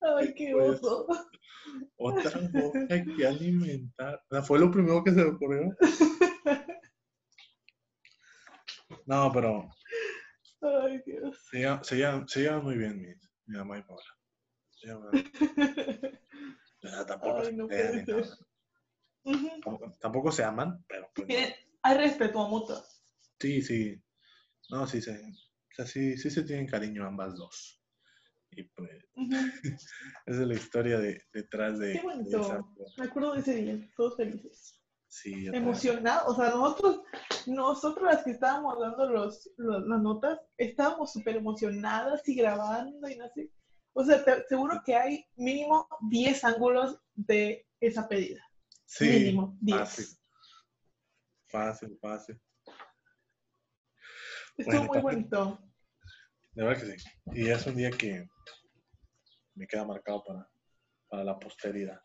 Ay, 0.00 0.34
qué 0.36 0.54
oso. 0.54 1.06
Otra 1.96 2.40
boca 2.52 2.78
que 3.16 3.26
alimentar. 3.26 4.22
Fue 4.44 4.58
lo 4.58 4.70
primero 4.70 5.02
que 5.04 5.10
se 5.10 5.16
me 5.24 5.30
ocurrió. 5.30 5.76
No, 9.06 9.30
pero 9.32 9.68
Ay, 10.62 11.00
Dios. 11.06 11.36
se 11.50 11.58
llevan, 11.58 11.84
se 11.84 11.96
llevan- 11.96 12.28
se 12.28 12.40
llevan 12.40 12.64
muy 12.64 12.76
bien 12.76 13.00
mi, 13.00 13.08
mi 13.46 13.56
mamá 13.58 13.78
y 13.78 13.82
Paola. 13.82 14.02
Se 14.70 14.86
llevan 14.86 15.02
muy 15.02 15.22
bien. 15.22 16.18
O 16.82 16.88
sea, 16.88 17.06
tampoco, 17.06 17.38
Ay, 17.38 17.44
se 17.46 17.52
no 17.52 17.68
ser. 17.68 18.06
Ujú. 19.24 19.48
Tampoco- 19.62 19.92
tampoco 20.00 20.32
se 20.32 20.44
aman, 20.44 20.82
pero 20.88 21.08
pues, 21.14 21.28
no. 21.28 21.34
Hay 21.82 21.96
respeto 21.96 22.48
mutuo. 22.48 22.82
sí, 23.38 23.62
sí. 23.62 24.02
No, 24.70 24.86
sí, 24.86 25.00
se, 25.02 25.20
sea, 25.84 25.86
sí, 25.86 26.16
sí 26.16 26.30
se 26.30 26.42
tienen 26.42 26.66
cariño 26.66 27.06
ambas 27.06 27.36
dos. 27.36 27.76
Y 28.52 28.64
pues, 28.64 28.90
esa 30.26 30.40
es 30.42 30.48
la 30.48 30.54
historia 30.54 30.98
de, 30.98 31.22
detrás 31.32 31.78
de, 31.78 31.92
Qué 31.92 31.98
de 31.98 32.04
bonito. 32.04 32.40
esa. 32.40 32.60
Me 32.98 33.04
acuerdo 33.06 33.34
de 33.34 33.40
ese 33.40 33.54
día, 33.54 33.90
todos 33.96 34.16
felices. 34.16 34.76
Sí. 35.06 35.46
Emocionados. 35.48 36.24
O 36.28 36.40
sea, 36.40 36.50
nosotros, 36.50 37.00
nosotros 37.46 38.04
las 38.12 38.22
que 38.24 38.30
estábamos 38.32 38.78
dando 38.80 39.08
los, 39.10 39.50
los- 39.56 39.86
las 39.86 40.00
notas, 40.00 40.38
estábamos 40.56 41.12
súper 41.12 41.36
emocionadas 41.36 42.28
y 42.28 42.34
grabando 42.36 43.08
y 43.08 43.16
no 43.16 43.28
sé. 43.34 43.50
O 43.92 44.04
sea, 44.04 44.24
te- 44.24 44.44
seguro 44.48 44.80
que 44.84 44.94
hay 44.94 45.24
mínimo 45.36 45.88
10 46.08 46.44
ángulos 46.44 47.00
de 47.14 47.66
esa 47.80 48.08
pedida. 48.08 48.40
Sí, 48.86 49.08
mínimo 49.08 49.56
10. 49.60 49.78
fácil. 49.78 50.06
Fácil, 51.48 51.98
fácil. 52.00 52.40
Estuvo 54.56 54.84
Bueno, 54.86 54.92
muy 54.92 55.02
también- 55.02 55.30
bonito. 55.30 55.69
De 56.52 56.64
verdad 56.64 56.82
que 56.82 56.98
sí. 56.98 57.08
Y 57.32 57.48
es 57.48 57.66
un 57.66 57.76
día 57.76 57.90
que 57.90 58.28
me 59.54 59.66
queda 59.66 59.84
marcado 59.84 60.22
para, 60.24 60.50
para 61.08 61.24
la 61.24 61.38
posteridad. 61.38 62.00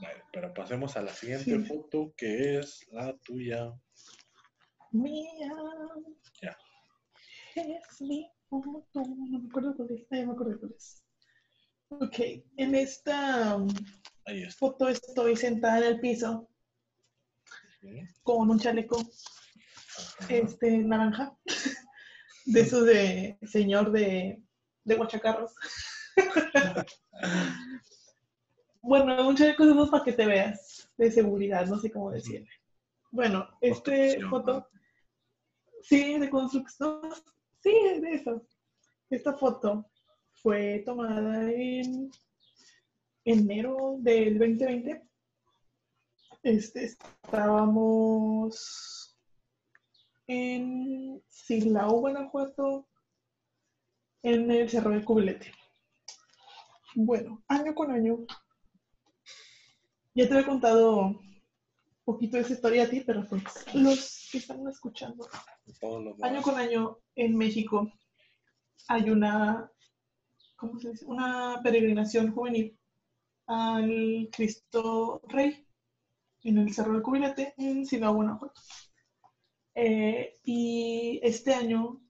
Vale, 0.00 0.22
pero 0.32 0.52
pasemos 0.54 0.96
a 0.96 1.02
la 1.02 1.12
siguiente 1.12 1.44
Sí. 1.58 1.64
foto, 1.64 2.12
que 2.16 2.58
es 2.58 2.86
la 2.92 3.16
tuya. 3.18 3.72
Mía. 4.92 5.52
Ya. 6.42 6.56
Es 7.56 8.00
mi 8.00 8.30
foto. 8.48 8.86
No 8.94 9.38
me 9.40 9.48
acuerdo 9.48 9.74
cuál 9.76 9.90
es. 9.92 10.06
Ya 10.10 10.26
me 10.26 10.32
acuerdo 10.32 10.58
cuál 10.60 10.74
es. 10.76 11.02
Ok, 11.90 12.18
en 12.58 12.74
esta 12.74 13.56
um, 13.56 13.68
Ahí 14.26 14.42
está. 14.42 14.58
foto 14.58 14.88
estoy 14.88 15.36
sentada 15.36 15.78
en 15.78 15.84
el 15.84 16.00
piso 16.00 16.48
Sí. 17.80 18.00
con 18.22 18.50
un 18.50 18.58
chaleco 18.58 18.98
Ajá. 18.98 20.26
este, 20.34 20.78
naranja, 20.78 21.34
de 22.48 22.60
esos 22.60 22.86
de 22.86 23.38
señor 23.46 23.92
de, 23.92 24.42
de 24.84 24.94
guachacarros. 24.94 25.54
bueno, 28.80 29.28
un 29.28 29.36
chaleco 29.36 29.66
de 29.66 29.90
para 29.90 30.04
que 30.04 30.12
te 30.12 30.26
veas, 30.26 30.90
de 30.96 31.10
seguridad, 31.10 31.66
no 31.66 31.78
sé 31.78 31.90
cómo 31.90 32.10
decirle. 32.10 32.48
Bueno, 33.10 33.46
este 33.60 34.20
foto, 34.28 34.66
sí, 35.82 36.18
de 36.18 36.30
construcción, 36.30 37.00
sí, 37.62 37.72
de 38.00 38.14
eso. 38.14 38.42
Esta 39.10 39.34
foto 39.34 39.90
fue 40.32 40.82
tomada 40.86 41.50
en 41.52 42.10
enero 43.24 43.96
del 43.98 44.38
2020. 44.38 45.02
Este, 46.42 46.84
estábamos 46.84 48.97
en 50.28 51.22
Silao, 51.26 52.00
Guanajuato, 52.00 52.86
en 54.22 54.50
el 54.50 54.68
Cerro 54.68 54.90
del 54.90 55.04
Cubilete. 55.04 55.52
Bueno, 56.94 57.42
año 57.48 57.74
con 57.74 57.90
año, 57.90 58.18
ya 60.14 60.28
te 60.28 60.38
he 60.38 60.44
contado 60.44 61.06
un 61.06 61.42
poquito 62.04 62.36
de 62.36 62.42
esa 62.42 62.52
historia 62.52 62.84
a 62.84 62.88
ti, 62.88 63.02
pero 63.06 63.26
pues 63.26 63.42
los 63.74 64.28
que 64.30 64.38
están 64.38 64.66
escuchando, 64.68 65.26
año 66.22 66.42
con 66.42 66.56
año 66.56 66.98
en 67.14 67.36
México 67.36 67.90
hay 68.88 69.10
una, 69.10 69.70
¿cómo 70.56 70.78
se 70.78 70.90
dice? 70.90 71.06
Una 71.06 71.60
peregrinación 71.62 72.32
juvenil 72.32 72.78
al 73.46 74.28
Cristo 74.30 75.22
Rey 75.28 75.64
en 76.42 76.58
el 76.58 76.72
Cerro 76.74 76.92
del 76.92 77.02
Cubilete 77.02 77.54
en 77.56 77.86
Silao, 77.86 78.14
Guanajuato. 78.14 78.60
Eh, 79.80 80.40
y 80.42 81.20
este 81.22 81.54
año, 81.54 82.00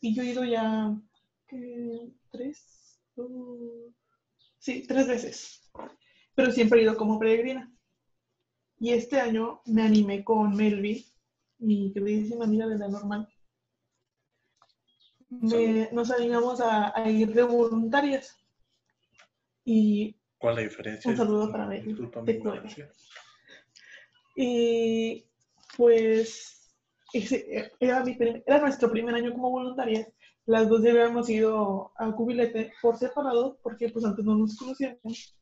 y 0.00 0.16
yo 0.16 0.22
he 0.24 0.26
ido 0.26 0.44
ya 0.44 1.00
tres, 1.46 3.00
dos, 3.14 3.30
sí, 4.58 4.82
tres 4.84 5.06
veces, 5.06 5.70
pero 6.34 6.50
siempre 6.50 6.80
he 6.80 6.82
ido 6.82 6.96
como 6.96 7.20
peregrina. 7.20 7.72
Y 8.80 8.94
este 8.94 9.20
año 9.20 9.60
me 9.66 9.82
animé 9.82 10.24
con 10.24 10.56
Melvi, 10.56 11.06
mi 11.58 11.92
queridísima 11.92 12.46
amiga 12.46 12.66
de 12.66 12.78
la 12.78 12.88
normal. 12.88 13.28
Me- 15.28 15.88
nos 15.92 16.10
animamos 16.10 16.60
a, 16.60 16.92
a 17.00 17.08
ir 17.08 17.32
de 17.32 17.44
voluntarias. 17.44 18.36
Y 19.64 20.16
¿Cuál 20.38 20.54
es 20.54 20.56
la 20.64 20.68
diferencia? 20.68 21.10
Un 21.12 21.16
saludo 21.16 21.52
para 21.52 21.66
Mel. 21.66 21.84
Disculpa 21.84 22.20
mi 22.22 22.26
Te 22.26 22.38
cuento. 22.40 22.56
ignorancia. 22.66 22.90
Y 24.34 25.24
pues 25.76 26.57
ese 27.12 27.72
era, 27.80 28.04
mi, 28.04 28.16
era 28.46 28.60
nuestro 28.60 28.90
primer 28.90 29.14
año 29.14 29.32
como 29.32 29.50
voluntarias. 29.50 30.08
Las 30.46 30.68
dos 30.68 30.82
ya 30.82 30.90
habíamos 30.90 31.28
ido 31.28 31.92
a 31.96 32.10
Cubilete 32.12 32.72
por 32.80 32.96
separado, 32.96 33.58
porque 33.62 33.90
pues 33.90 34.04
antes 34.04 34.24
no 34.24 34.36
nos 34.36 34.56
conocíamos. 34.56 35.38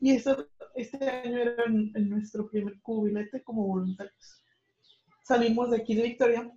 Y 0.00 0.12
eso, 0.12 0.48
este 0.74 1.08
año 1.08 1.38
era 1.38 1.64
nuestro 1.66 2.48
primer 2.48 2.80
cubilete 2.80 3.42
como 3.42 3.66
voluntarios. 3.66 4.42
Salimos 5.22 5.70
de 5.70 5.76
aquí 5.76 5.94
de 5.94 6.02
Victoria 6.02 6.52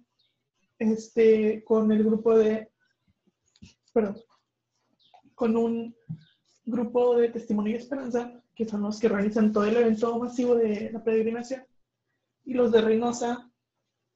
este, 0.80 1.64
con 1.64 1.92
el 1.92 2.04
grupo 2.04 2.38
de, 2.38 2.72
perdón, 3.94 4.18
con 5.36 5.56
un 5.58 5.96
grupo 6.66 7.18
de 7.18 7.30
Testimonio 7.30 7.74
y 7.74 7.78
Esperanza, 7.78 8.42
que 8.56 8.66
son 8.66 8.82
los 8.82 9.00
que 9.00 9.10
realizan 9.10 9.52
todo 9.52 9.66
el 9.66 9.78
evento 9.78 10.18
masivo 10.18 10.56
de 10.56 10.92
la 10.92 11.04
peregrinación, 11.04 11.64
y 12.46 12.54
los 12.54 12.72
de 12.72 12.82
Reynosa, 12.82 13.51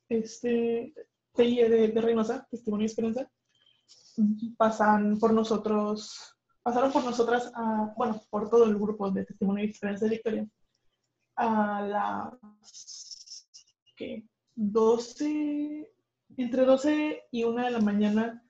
este, 0.09 0.93
TIE 1.33 1.69
de, 1.69 1.87
de 1.89 2.01
Reynosa, 2.01 2.47
Testimonio 2.49 2.85
y 2.85 2.87
Esperanza, 2.87 3.29
pasan 4.57 5.19
por 5.19 5.33
nosotros, 5.33 6.35
pasaron 6.63 6.91
por 6.91 7.03
nosotras, 7.03 7.51
a, 7.53 7.93
bueno, 7.97 8.21
por 8.29 8.49
todo 8.49 8.65
el 8.65 8.75
grupo 8.75 9.11
de 9.11 9.25
Testimonio 9.25 9.63
y 9.63 9.69
Esperanza 9.69 10.05
de 10.05 10.11
Victoria, 10.11 10.47
a 11.35 11.81
las, 11.81 13.47
¿qué? 13.95 14.23
12, 14.55 15.91
entre 16.37 16.65
12 16.65 17.23
y 17.31 17.43
1 17.43 17.65
de 17.65 17.71
la 17.71 17.81
mañana 17.81 18.41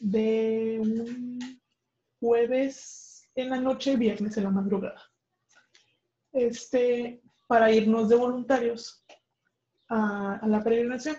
de 0.00 0.78
un 0.80 1.60
jueves 2.18 3.30
en 3.34 3.50
la 3.50 3.58
noche, 3.58 3.96
viernes 3.96 4.36
en 4.36 4.44
la 4.44 4.50
madrugada. 4.50 5.00
Este, 6.32 7.22
para 7.46 7.70
irnos 7.70 8.08
de 8.08 8.16
voluntarios 8.16 9.01
a, 9.92 10.46
la 10.46 10.62
peregrinación. 10.62 11.16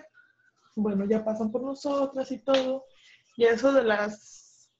Bueno, 0.76 1.04
ya 1.06 1.24
pasan 1.24 1.50
por 1.50 1.62
nosotras 1.62 2.30
y 2.32 2.38
todo. 2.38 2.84
Y 3.36 3.44
eso 3.44 3.72
de 3.72 3.84
las 3.84 4.70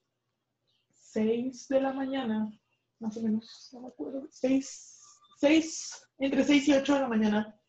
6 0.93 1.67
de 1.69 1.81
la 1.81 1.93
mañana, 1.93 2.51
más 2.99 3.15
o 3.17 3.21
menos, 3.21 3.69
no 3.73 3.81
me 3.81 3.87
acuerdo, 3.87 4.27
6, 4.29 5.01
6, 5.37 6.07
entre 6.19 6.43
6 6.43 6.67
y 6.67 6.73
8 6.73 6.93
de 6.93 6.99
la 6.99 7.07
mañana, 7.07 7.59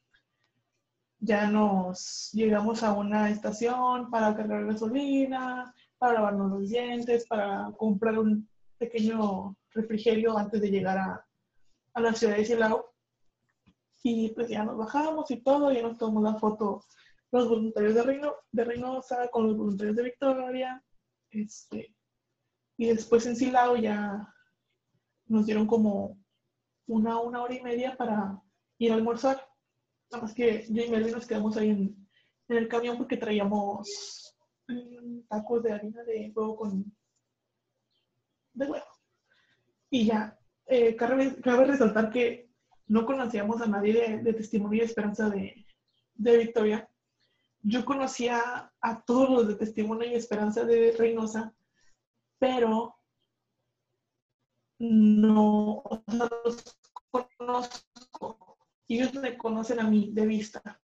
ya 1.18 1.48
nos 1.48 2.30
llegamos 2.32 2.82
a 2.82 2.92
una 2.92 3.30
estación 3.30 4.10
para 4.10 4.36
cargar 4.36 4.66
gasolina, 4.66 5.72
para 5.98 6.14
lavarnos 6.14 6.50
los 6.50 6.68
dientes, 6.68 7.26
para 7.26 7.70
comprar 7.76 8.18
un 8.18 8.48
pequeño 8.78 9.56
refrigerio 9.70 10.36
antes 10.36 10.60
de 10.60 10.70
llegar 10.70 10.98
a, 10.98 11.26
a 11.94 12.00
la 12.00 12.12
ciudad 12.12 12.36
de 12.36 12.44
Silao. 12.44 12.95
Y 14.02 14.30
pues 14.30 14.48
ya 14.48 14.64
nos 14.64 14.76
bajamos 14.76 15.30
y 15.30 15.42
todo, 15.42 15.72
ya 15.72 15.82
nos 15.82 15.98
tomamos 15.98 16.22
la 16.22 16.38
foto 16.38 16.84
los 17.32 17.48
voluntarios 17.48 17.94
de, 17.94 18.02
Reino, 18.02 18.34
de 18.52 18.64
Reynosa 18.64 19.28
con 19.28 19.48
los 19.48 19.56
voluntarios 19.56 19.96
de 19.96 20.02
Victoria. 20.04 20.82
Este, 21.30 21.94
y 22.76 22.86
después 22.86 23.26
en 23.26 23.36
Silao 23.36 23.76
ya 23.76 24.32
nos 25.26 25.46
dieron 25.46 25.66
como 25.66 26.18
una, 26.86 27.20
una 27.20 27.42
hora 27.42 27.54
y 27.54 27.62
media 27.62 27.96
para 27.96 28.40
ir 28.78 28.92
a 28.92 28.94
almorzar. 28.94 29.46
Nada 30.10 30.22
más 30.22 30.34
que 30.34 30.66
yo 30.70 30.82
y 30.82 30.88
Melvin 30.88 31.12
nos 31.12 31.26
quedamos 31.26 31.56
ahí 31.56 31.70
en, 31.70 32.08
en 32.48 32.56
el 32.56 32.68
camión 32.68 32.96
porque 32.96 33.16
traíamos 33.16 34.34
tacos 35.28 35.62
de 35.62 35.72
harina 35.72 36.02
de 36.04 36.32
huevo 36.34 36.56
con 36.56 36.96
de 38.52 38.66
huevo. 38.66 38.86
Y 39.90 40.06
ya, 40.06 40.38
eh, 40.66 40.96
cabe, 40.96 41.64
resaltar 41.64 42.10
que 42.10 42.45
no 42.88 43.04
conocíamos 43.04 43.60
a 43.60 43.66
nadie 43.66 44.18
de, 44.22 44.32
testimonio 44.32 44.82
y 44.82 44.84
esperanza 44.84 45.28
de, 45.28 45.64
Victoria. 46.14 46.88
Yo 47.62 47.84
conocía 47.84 48.72
a 48.80 49.02
todos 49.02 49.28
los 49.28 49.48
de 49.48 49.56
testimonio 49.56 50.08
y 50.08 50.14
esperanza 50.14 50.64
de 50.64 50.94
Reynosa, 50.96 51.52
pero 52.38 52.94
no 54.78 55.82
los 56.08 56.78
conozco. 57.10 58.58
Ellos 58.88 59.12
me 59.14 59.36
conocen 59.36 59.80
a 59.80 59.90
mí 59.90 60.10
de 60.12 60.26
vista, 60.26 60.80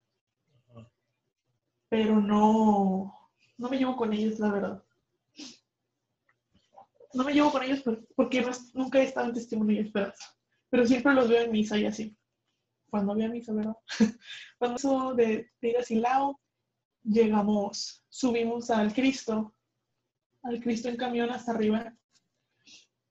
pero 1.90 2.22
no, 2.22 3.32
no 3.58 3.70
me 3.70 3.78
llevo 3.78 3.96
con 3.96 4.14
ellos, 4.14 4.40
la 4.40 4.52
verdad. 4.52 4.84
No 7.14 7.24
me 7.24 7.34
llevo 7.34 7.52
con 7.52 7.64
ellos 7.64 7.82
porque 8.16 8.46
nunca 8.76 9.00
he 9.00 9.04
estado 9.04 9.28
en 9.28 9.34
testimonio 9.34 9.78
y 9.78 9.86
esperanza. 9.86 10.37
Pero 10.70 10.86
siempre 10.86 11.14
los 11.14 11.30
veo 11.30 11.44
en 11.44 11.52
misa 11.52 11.78
y 11.78 11.86
así. 11.86 12.18
Cuando 12.90 13.14
había 13.14 13.30
misa, 13.30 13.54
¿verdad? 13.54 13.76
Cuando 14.58 14.78
eso 14.78 15.14
de, 15.14 15.52
de 15.62 15.70
ir 15.70 15.78
a 15.78 15.84
Silao, 15.84 16.40
llegamos, 17.04 18.04
subimos 18.10 18.70
al 18.70 18.94
Cristo, 18.94 19.56
al 20.44 20.62
Cristo 20.62 20.90
en 20.90 20.98
camión 20.98 21.30
hasta 21.30 21.52
arriba 21.52 21.94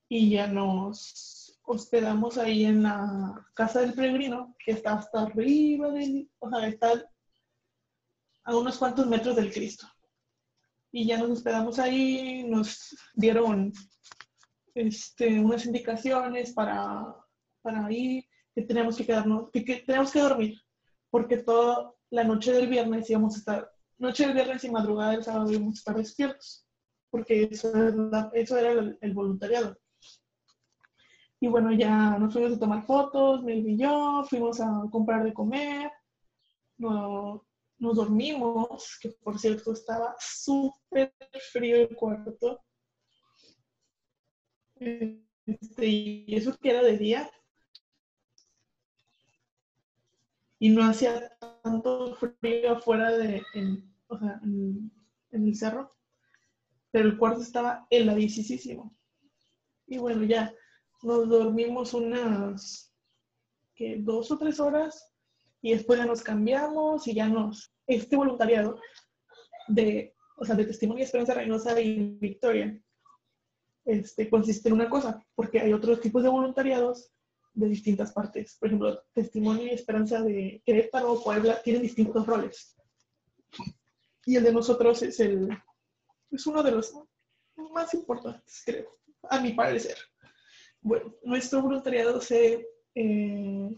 y 0.08 0.30
ya 0.30 0.46
nos 0.46 1.58
hospedamos 1.62 2.38
ahí 2.38 2.64
en 2.64 2.84
la 2.84 3.44
casa 3.54 3.80
del 3.80 3.94
peregrino, 3.94 4.54
que 4.64 4.72
está 4.72 4.94
hasta 4.94 5.22
arriba 5.22 5.90
del, 5.90 6.30
o 6.38 6.48
sea, 6.48 6.68
está 6.68 7.10
a 8.44 8.56
unos 8.56 8.78
cuantos 8.78 9.06
metros 9.06 9.34
del 9.34 9.52
Cristo 9.52 9.86
y 10.92 11.06
ya 11.06 11.18
nos 11.18 11.30
hospedamos 11.30 11.78
ahí, 11.78 12.44
nos 12.44 12.96
dieron 13.14 13.72
este, 14.74 15.40
unas 15.40 15.66
indicaciones 15.66 16.52
para, 16.52 17.14
para 17.66 17.90
ir, 17.90 18.24
que 18.54 18.62
teníamos 18.62 18.96
que 18.96 19.04
quedarnos, 19.04 19.50
que, 19.50 19.60
tenemos 19.84 20.12
que 20.12 20.20
dormir, 20.20 20.54
porque 21.10 21.38
toda 21.38 21.92
la 22.10 22.22
noche 22.22 22.52
del 22.52 22.68
viernes 22.68 23.10
íbamos 23.10 23.34
a 23.34 23.38
estar, 23.38 23.72
noche 23.98 24.24
del 24.24 24.34
viernes 24.34 24.62
y 24.62 24.70
madrugada 24.70 25.10
del 25.10 25.24
sábado 25.24 25.50
íbamos 25.50 25.74
a 25.74 25.78
estar 25.80 25.96
despiertos, 25.96 26.64
porque 27.10 27.48
eso, 27.50 27.72
eso 28.34 28.56
era 28.56 28.96
el, 29.00 29.14
voluntariado. 29.14 29.76
Y 31.40 31.48
bueno, 31.48 31.72
ya 31.72 32.16
nos 32.18 32.32
fuimos 32.32 32.52
a 32.52 32.58
tomar 32.60 32.86
fotos, 32.86 33.42
Mel 33.42 33.68
y 33.68 33.76
yo, 33.76 34.24
fuimos 34.30 34.60
a 34.60 34.84
comprar 34.92 35.24
de 35.24 35.34
comer, 35.34 35.90
no, 36.78 37.44
nos 37.78 37.96
dormimos, 37.96 38.96
que 39.02 39.10
por 39.24 39.40
cierto 39.40 39.72
estaba 39.72 40.14
súper 40.20 41.12
frío 41.52 41.76
el 41.78 41.96
cuarto. 41.96 42.62
Este, 44.76 45.86
y 45.86 46.34
eso 46.34 46.56
que 46.56 46.70
era 46.70 46.82
de 46.82 46.96
día. 46.96 47.30
Y 50.58 50.70
no 50.70 50.84
hacía 50.84 51.36
tanto 51.62 52.16
frío 52.16 52.72
afuera 52.72 53.10
de, 53.10 53.42
en, 53.54 53.92
o 54.08 54.18
sea, 54.18 54.40
en, 54.42 54.90
el 55.30 55.54
cerro. 55.54 55.94
Pero 56.90 57.08
el 57.08 57.18
cuarto 57.18 57.42
estaba 57.42 57.86
heladísimo. 57.90 58.96
Y 59.86 59.98
bueno, 59.98 60.24
ya 60.24 60.52
nos 61.02 61.28
dormimos 61.28 61.92
unas 61.94 62.92
que 63.74 63.98
dos 63.98 64.30
o 64.30 64.38
tres 64.38 64.58
horas 64.58 65.12
y 65.60 65.72
después 65.72 65.98
ya 65.98 66.06
nos 66.06 66.22
cambiamos 66.22 67.06
y 67.06 67.14
ya 67.14 67.28
nos, 67.28 67.72
este 67.86 68.16
voluntariado 68.16 68.80
de, 69.68 70.14
o 70.36 70.44
sea, 70.44 70.54
de 70.54 70.64
Testimonio 70.64 71.04
Esperanza 71.04 71.34
Reynosa 71.34 71.78
y 71.80 72.16
Victoria, 72.18 72.80
este, 73.84 74.28
consiste 74.28 74.68
en 74.68 74.74
una 74.74 74.88
cosa, 74.88 75.24
porque 75.34 75.60
hay 75.60 75.72
otros 75.72 76.00
tipos 76.00 76.22
de 76.22 76.28
voluntariados 76.28 77.10
de 77.56 77.68
distintas 77.68 78.12
partes. 78.12 78.56
Por 78.60 78.68
ejemplo, 78.68 79.02
Testimonio 79.12 79.66
y 79.66 79.70
Esperanza 79.70 80.22
de 80.22 80.62
Querétaro 80.64 81.12
o 81.12 81.24
Puebla 81.24 81.60
tienen 81.62 81.82
distintos 81.82 82.24
roles. 82.24 82.76
Y 84.24 84.36
el 84.36 84.44
de 84.44 84.52
nosotros 84.52 85.02
es, 85.02 85.18
el, 85.18 85.48
es 86.30 86.46
uno 86.46 86.62
de 86.62 86.70
los 86.70 86.94
más 87.72 87.92
importantes, 87.94 88.62
creo, 88.64 88.98
a 89.24 89.40
mi 89.40 89.52
parecer. 89.52 89.96
Bueno, 90.80 91.14
nuestro 91.24 91.62
voluntariado 91.62 92.20
se 92.20 92.68
eh, 92.94 93.76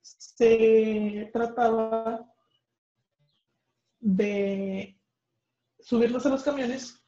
se 0.00 1.30
trataba 1.32 2.32
de 4.00 4.96
subirlos 5.80 6.24
a 6.24 6.28
los 6.28 6.42
camiones 6.42 7.02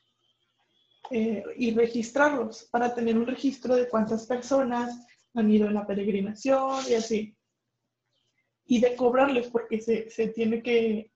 eh, 1.10 1.44
y 1.56 1.72
registrarlos 1.72 2.64
para 2.64 2.94
tener 2.94 3.16
un 3.16 3.26
registro 3.26 3.76
de 3.76 3.88
cuántas 3.88 4.26
personas 4.26 5.06
han 5.34 5.50
ido 5.50 5.68
en 5.68 5.74
la 5.74 5.86
peregrinación 5.86 6.82
y 6.88 6.94
así. 6.94 7.36
Y 8.66 8.80
de 8.80 8.94
cobrarles, 8.94 9.48
porque 9.48 9.80
se, 9.80 10.28
tiene, 10.28 10.62
que, 10.62 11.12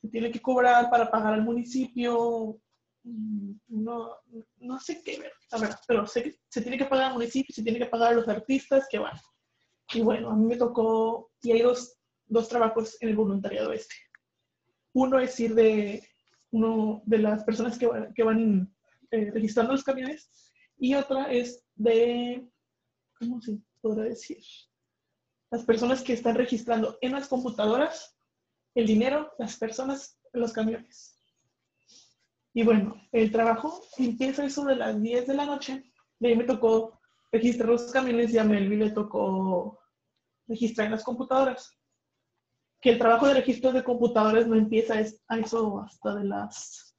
se 0.00 0.08
tiene 0.08 0.30
que 0.30 0.40
cobrar 0.40 0.90
para 0.90 1.10
pagar 1.10 1.34
al 1.34 1.44
municipio. 1.44 2.60
Mm, 3.04 3.52
no, 3.68 4.16
no 4.58 4.80
sé 4.80 5.02
qué 5.04 5.18
ver, 5.18 5.32
la 5.52 5.58
verdad, 5.58 5.80
pero 5.86 6.06
se, 6.06 6.38
se 6.48 6.60
tiene 6.60 6.76
que 6.76 6.86
pagar 6.86 7.06
al 7.06 7.14
municipio, 7.14 7.54
se 7.54 7.62
tiene 7.62 7.78
que 7.78 7.86
pagar 7.86 8.12
a 8.12 8.16
los 8.16 8.28
artistas 8.28 8.86
que 8.90 8.98
van. 8.98 9.16
Y 9.94 10.00
bueno, 10.00 10.30
a 10.30 10.36
mí 10.36 10.44
me 10.46 10.56
tocó, 10.56 11.30
y 11.40 11.52
hay 11.52 11.62
dos, 11.62 11.96
dos 12.26 12.48
trabajos 12.48 13.00
en 13.00 13.10
el 13.10 13.16
voluntariado 13.16 13.72
este. 13.72 13.94
Uno 14.92 15.18
es 15.20 15.38
ir 15.38 15.54
de, 15.54 16.02
uno 16.50 17.02
de 17.06 17.18
las 17.18 17.44
personas 17.44 17.78
que, 17.78 17.88
que 18.14 18.22
van 18.22 18.74
eh, 19.10 19.30
registrando 19.30 19.72
los 19.72 19.84
camiones 19.84 20.28
y 20.78 20.94
otra 20.94 21.32
es 21.32 21.64
de, 21.74 22.46
¿cómo 23.18 23.40
se 23.40 23.58
podrá 23.80 24.04
decir? 24.04 24.38
las 25.50 25.64
personas 25.64 26.02
que 26.02 26.12
están 26.12 26.34
registrando 26.34 26.98
en 27.00 27.12
las 27.12 27.28
computadoras 27.28 28.16
el 28.74 28.86
dinero, 28.86 29.32
las 29.38 29.56
personas, 29.56 30.20
los 30.32 30.52
camiones. 30.52 31.16
Y 32.54 32.62
bueno, 32.62 32.94
el 33.12 33.32
trabajo 33.32 33.82
empieza 33.96 34.44
eso 34.44 34.64
de 34.64 34.76
las 34.76 35.00
10 35.00 35.26
de 35.26 35.34
la 35.34 35.46
noche. 35.46 35.90
De 36.18 36.28
ahí 36.28 36.36
me 36.36 36.44
tocó 36.44 37.00
registrar 37.32 37.70
los 37.70 37.90
camiones 37.90 38.32
y 38.32 38.38
a 38.38 38.44
Melvi 38.44 38.76
le 38.76 38.90
tocó 38.90 39.80
registrar 40.46 40.86
en 40.86 40.92
las 40.92 41.04
computadoras. 41.04 41.76
Que 42.80 42.90
el 42.90 42.98
trabajo 42.98 43.26
de 43.26 43.34
registro 43.34 43.72
de 43.72 43.82
computadoras 43.82 44.46
no 44.46 44.54
empieza 44.54 44.94
a 45.28 45.38
eso 45.38 45.80
hasta 45.80 46.14
de 46.14 46.24
las 46.24 46.96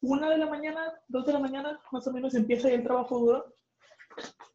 1 0.00 0.30
de 0.30 0.38
la 0.38 0.46
mañana, 0.46 0.92
2 1.08 1.26
de 1.26 1.32
la 1.32 1.38
mañana, 1.38 1.80
más 1.92 2.06
o 2.06 2.12
menos 2.12 2.34
empieza 2.34 2.68
ya 2.68 2.74
el 2.74 2.82
trabajo 2.82 3.18
duro 3.18 3.54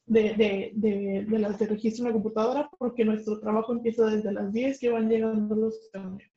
de, 0.09 0.33
de, 0.33 0.71
de, 0.73 1.25
de 1.27 1.39
las 1.39 1.59
de 1.59 1.67
registro 1.67 2.03
en 2.03 2.07
la 2.09 2.13
computadora, 2.13 2.69
porque 2.79 3.05
nuestro 3.05 3.39
trabajo 3.39 3.71
empieza 3.71 4.05
desde 4.05 4.31
las 4.31 4.51
10 4.51 4.79
que 4.79 4.89
van 4.89 5.07
llegando 5.07 5.55
los 5.55 5.89
camiones. 5.93 6.31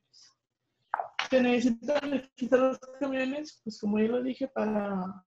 Se 1.29 1.41
necesitan 1.41 2.11
registrar 2.11 2.61
los 2.61 2.79
camiones, 2.99 3.59
pues 3.63 3.79
como 3.79 3.99
ya 3.99 4.07
lo 4.09 4.21
dije, 4.21 4.47
para 4.47 5.25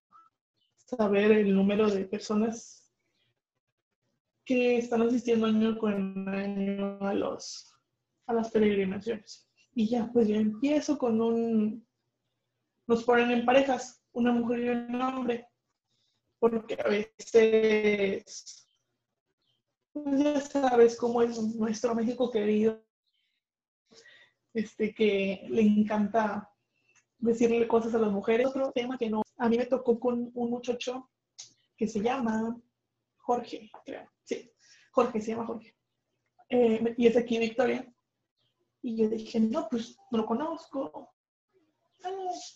saber 0.76 1.32
el 1.32 1.52
número 1.52 1.90
de 1.90 2.04
personas 2.04 2.92
que 4.44 4.78
están 4.78 5.02
asistiendo 5.02 5.46
año 5.46 5.76
con 5.76 6.28
año 6.28 6.98
a, 7.00 7.12
los, 7.12 7.74
a 8.26 8.32
las 8.32 8.50
peregrinaciones. 8.52 9.50
Y 9.74 9.88
ya, 9.88 10.08
pues 10.12 10.28
yo 10.28 10.36
empiezo 10.36 10.96
con 10.96 11.20
un... 11.20 11.84
Nos 12.86 13.02
ponen 13.02 13.32
en 13.32 13.44
parejas, 13.44 14.00
una 14.12 14.30
mujer 14.30 14.60
y 14.60 14.68
un 14.68 15.02
hombre 15.02 15.48
porque 16.38 16.74
a 16.74 16.88
veces, 16.88 18.68
pues 19.92 20.22
ya 20.22 20.40
sabes 20.40 20.96
cómo 20.96 21.22
es 21.22 21.38
nuestro 21.38 21.94
México 21.94 22.30
querido, 22.30 22.84
este, 24.54 24.94
que 24.94 25.46
le 25.48 25.62
encanta 25.62 26.50
decirle 27.18 27.66
cosas 27.68 27.94
a 27.94 27.98
las 27.98 28.12
mujeres. 28.12 28.46
Otro 28.46 28.72
tema 28.72 28.98
que 28.98 29.10
no, 29.10 29.22
a 29.38 29.48
mí 29.48 29.58
me 29.58 29.66
tocó 29.66 29.98
con 29.98 30.30
un 30.34 30.50
muchacho 30.50 31.10
que 31.76 31.88
se 31.88 32.00
llama 32.00 32.56
Jorge, 33.18 33.70
creo, 33.84 34.10
sí, 34.24 34.50
Jorge, 34.92 35.20
se 35.20 35.32
llama 35.32 35.46
Jorge, 35.46 35.74
eh, 36.48 36.94
y 36.96 37.06
es 37.06 37.16
aquí 37.16 37.38
Victoria. 37.38 37.92
Y 38.82 38.96
yo 38.96 39.08
dije, 39.08 39.40
no, 39.40 39.68
pues 39.68 39.96
no 40.12 40.18
lo 40.18 40.26
conozco. 40.26 41.12
Ah, 42.04 42.10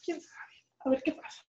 quién 0.05 0.20
sabe, 0.20 0.55
a 0.81 0.91
ver 0.91 1.03
qué 1.03 1.12
pasa. 1.12 1.43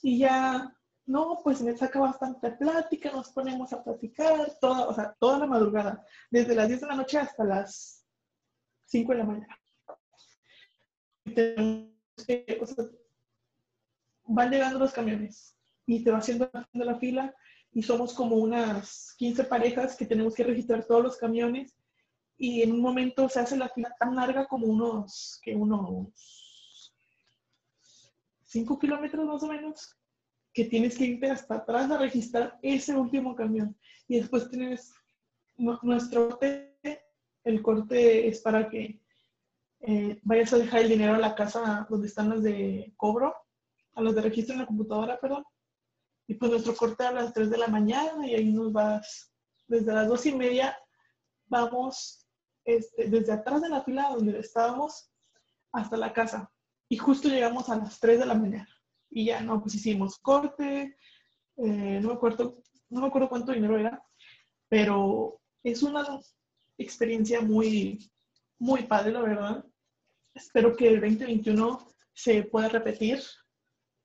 Y 0.00 0.18
ya 0.18 0.76
no, 1.06 1.40
pues 1.42 1.60
me 1.62 1.76
saca 1.76 1.98
bastante 2.00 2.52
plática, 2.52 3.10
nos 3.10 3.30
ponemos 3.30 3.72
a 3.72 3.82
platicar, 3.82 4.56
toda, 4.60 4.86
o 4.86 4.94
sea, 4.94 5.14
toda 5.18 5.38
la 5.38 5.46
madrugada, 5.46 6.04
desde 6.30 6.54
las 6.54 6.68
10 6.68 6.80
de 6.80 6.86
la 6.86 6.96
noche 6.96 7.18
hasta 7.18 7.44
las 7.44 8.06
5 8.86 9.12
de 9.12 9.18
la 9.18 9.24
mañana. 9.24 9.58
van 14.24 14.50
llegando 14.50 14.78
los 14.78 14.92
camiones 14.92 15.56
y 15.86 16.04
te 16.04 16.10
va 16.10 16.18
haciendo 16.18 16.50
la 16.72 16.98
fila 16.98 17.34
y 17.72 17.82
somos 17.82 18.14
como 18.14 18.36
unas 18.36 19.14
15 19.18 19.44
parejas 19.44 19.96
que 19.96 20.06
tenemos 20.06 20.34
que 20.34 20.44
registrar 20.44 20.84
todos 20.84 21.02
los 21.02 21.16
camiones 21.16 21.76
y 22.36 22.62
en 22.62 22.72
un 22.72 22.80
momento 22.80 23.28
se 23.28 23.40
hace 23.40 23.56
la 23.56 23.68
fila 23.68 23.94
tan 23.98 24.14
larga 24.14 24.46
como 24.46 24.66
unos, 24.66 25.40
que 25.42 25.54
unos 25.54 26.92
5 28.44 28.78
kilómetros 28.78 29.26
más 29.26 29.42
o 29.42 29.46
menos, 29.46 29.96
que 30.52 30.64
tienes 30.66 30.96
que 30.96 31.04
irte 31.04 31.30
hasta 31.30 31.56
atrás 31.56 31.90
a 31.90 31.98
registrar 31.98 32.58
ese 32.62 32.94
último 32.94 33.34
camión. 33.34 33.76
Y 34.08 34.20
después 34.20 34.48
tienes 34.50 34.92
nuestro 35.56 36.30
corte, 36.30 36.76
el 37.44 37.62
corte 37.62 38.28
es 38.28 38.40
para 38.40 38.68
que 38.68 39.00
eh, 39.80 40.20
vayas 40.22 40.52
a 40.52 40.58
dejar 40.58 40.82
el 40.82 40.90
dinero 40.90 41.14
a 41.14 41.18
la 41.18 41.34
casa 41.34 41.86
donde 41.88 42.06
están 42.06 42.28
los 42.30 42.42
de 42.42 42.92
cobro, 42.96 43.34
a 43.94 44.02
los 44.02 44.14
de 44.14 44.22
registro 44.22 44.54
en 44.54 44.60
la 44.60 44.66
computadora, 44.66 45.18
perdón. 45.18 45.44
Y 46.26 46.34
pues 46.34 46.50
nuestro 46.50 46.74
corte 46.76 47.04
a 47.04 47.12
las 47.12 47.32
3 47.32 47.50
de 47.50 47.58
la 47.58 47.66
mañana 47.66 48.26
y 48.26 48.34
ahí 48.34 48.52
nos 48.52 48.72
vas, 48.72 49.32
desde 49.66 49.92
las 49.92 50.08
2 50.08 50.26
y 50.26 50.34
media, 50.34 50.78
vamos 51.46 52.26
este, 52.64 53.08
desde 53.08 53.32
atrás 53.32 53.60
de 53.60 53.68
la 53.68 53.82
fila 53.82 54.10
donde 54.14 54.38
estábamos 54.38 55.10
hasta 55.72 55.96
la 55.96 56.12
casa. 56.12 56.50
Y 56.88 56.96
justo 56.96 57.28
llegamos 57.28 57.68
a 57.68 57.76
las 57.76 57.98
3 57.98 58.20
de 58.20 58.26
la 58.26 58.34
mañana. 58.34 58.68
Y 59.14 59.26
ya, 59.26 59.42
no, 59.42 59.60
pues 59.60 59.74
hicimos 59.74 60.18
corte, 60.18 60.96
eh, 61.58 62.00
no, 62.00 62.08
me 62.08 62.14
acuerdo, 62.14 62.62
no 62.88 63.02
me 63.02 63.06
acuerdo 63.08 63.28
cuánto 63.28 63.52
dinero 63.52 63.78
era, 63.78 64.02
pero 64.68 65.38
es 65.62 65.82
una 65.82 66.02
experiencia 66.78 67.42
muy, 67.42 68.10
muy 68.58 68.84
padre, 68.84 69.12
la 69.12 69.20
verdad. 69.20 69.64
Espero 70.34 70.74
que 70.74 70.88
el 70.88 71.00
2021 71.00 71.92
se 72.14 72.44
pueda 72.44 72.70
repetir. 72.70 73.20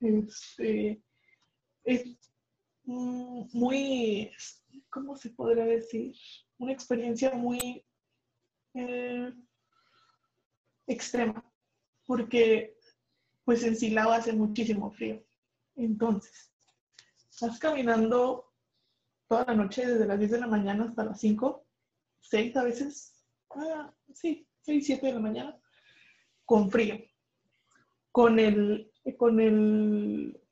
Este, 0.02 1.02
es 1.86 2.18
muy, 2.84 4.32
¿cómo 4.90 5.16
se 5.16 5.30
podría 5.30 5.66
decir? 5.66 6.16
Una 6.58 6.74
experiencia 6.74 7.32
muy 7.34 7.86
eh, 8.74 9.34
extrema, 10.86 11.44
porque 12.06 12.77
pues 13.48 13.64
en 13.64 13.78
Silao 13.78 14.12
hace 14.12 14.34
muchísimo 14.34 14.92
frío. 14.92 15.24
Entonces, 15.78 16.52
estás 17.32 17.58
caminando 17.60 18.54
toda 19.26 19.46
la 19.46 19.54
noche, 19.54 19.86
desde 19.88 20.06
las 20.06 20.20
10 20.20 20.32
de 20.32 20.40
la 20.42 20.48
mañana 20.48 20.84
hasta 20.84 21.06
las 21.06 21.22
5, 21.22 21.66
6 22.20 22.58
a 22.58 22.64
veces, 22.66 23.24
ah, 23.52 23.96
sí, 24.14 24.46
6, 24.64 24.86
7 24.86 25.06
de 25.08 25.14
la 25.14 25.20
mañana, 25.22 25.62
con 26.44 26.70
frío. 26.70 26.98
Con 28.12 28.38
el, 28.38 28.92
con 29.18 29.40
el 29.40 30.44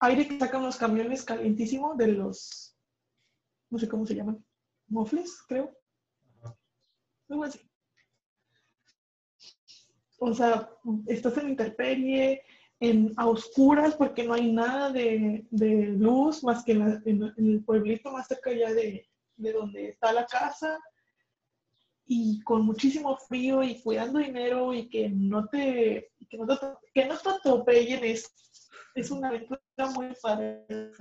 aire 0.00 0.26
que 0.26 0.40
sacan 0.40 0.64
los 0.64 0.78
camiones 0.78 1.22
calientísimo 1.22 1.94
de 1.94 2.08
los, 2.08 2.76
no 3.70 3.78
sé 3.78 3.88
cómo 3.88 4.04
se 4.04 4.16
llaman, 4.16 4.44
mofles, 4.88 5.44
creo. 5.46 5.78
Algo 7.28 7.44
así 7.44 7.71
o 10.24 10.34
sea, 10.34 10.70
estás 11.08 11.36
en 11.38 11.50
interperie, 11.50 12.42
en, 12.78 13.12
a 13.16 13.26
oscuras 13.26 13.96
porque 13.96 14.22
no 14.22 14.34
hay 14.34 14.52
nada 14.52 14.90
de, 14.90 15.44
luz 15.50 16.44
más 16.44 16.64
que 16.64 16.72
en, 16.72 17.34
el 17.36 17.64
pueblito 17.64 18.12
más 18.12 18.28
cerca 18.28 18.52
ya 18.52 18.72
de, 18.72 19.08
donde 19.36 19.88
está 19.88 20.12
la 20.12 20.24
casa 20.26 20.78
y 22.06 22.40
con 22.42 22.64
muchísimo 22.64 23.16
frío 23.16 23.64
y 23.64 23.80
cuidando 23.80 24.20
dinero 24.20 24.72
y 24.72 24.88
que 24.88 25.08
no 25.08 25.46
te, 25.48 26.12
que 26.30 26.38
no 26.38 26.46
te, 26.46 26.66
que 26.94 27.04
no 27.06 27.18
te 27.18 27.28
atropellen 27.28 28.04
es, 28.04 28.32
es 28.94 29.10
una 29.10 29.28
aventura 29.28 29.60
muy 29.94 30.14
padre. 30.22 30.64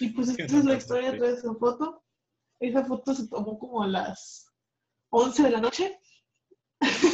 Y 0.00 0.08
pues 0.08 0.30
esta 0.30 0.58
es 0.58 0.64
la 0.64 0.74
historia 0.74 1.12
de 1.12 1.34
esa 1.34 1.54
foto. 1.54 2.02
Esa 2.58 2.84
foto 2.84 3.14
se 3.14 3.28
tomó 3.28 3.56
como 3.56 3.84
a 3.84 3.86
las 3.86 4.52
11 5.10 5.44
de 5.44 5.50
la 5.50 5.60
noche 5.60 6.00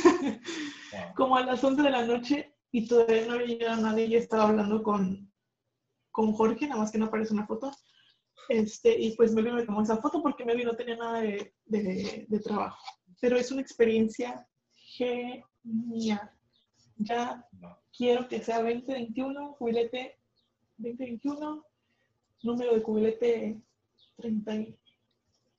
como 1.16 1.37
a 1.37 1.45
las 1.45 1.62
11 1.62 1.83
de 1.83 1.91
la 1.91 2.05
noche 2.05 2.55
y 2.73 2.87
todavía 2.87 3.27
no 3.27 3.35
había 3.35 3.47
llegado 3.47 3.83
nadie. 3.83 4.07
y 4.07 4.16
estaba 4.16 4.49
hablando 4.49 4.83
con, 4.83 5.31
con 6.11 6.33
Jorge, 6.33 6.66
nada 6.66 6.81
más 6.81 6.91
que 6.91 6.99
no 6.99 7.07
aparece 7.07 7.35
una 7.35 7.47
foto. 7.47 7.71
Este, 8.49 8.99
y 8.99 9.14
pues 9.16 9.33
me 9.33 9.43
me 9.43 9.62
tomó 9.62 9.83
esa 9.83 9.99
foto 9.99 10.21
porque 10.23 10.45
Melvin 10.45 10.66
no 10.66 10.75
tenía 10.75 10.97
nada 10.97 11.21
de, 11.21 11.55
de, 11.66 12.41
trabajo. 12.41 12.83
Pero 13.21 13.37
es 13.37 13.53
una 13.53 13.61
experiencia 13.61 14.47
genial. 14.75 16.31
Ya 16.97 17.49
quiero 17.97 18.29
que 18.29 18.43
sea 18.43 18.57
2021, 18.59 19.55
jubilete 19.55 20.18
2021, 20.79 21.64
número 22.43 22.75
de 22.75 22.83
jubilete 22.83 23.62
30, 24.16 24.53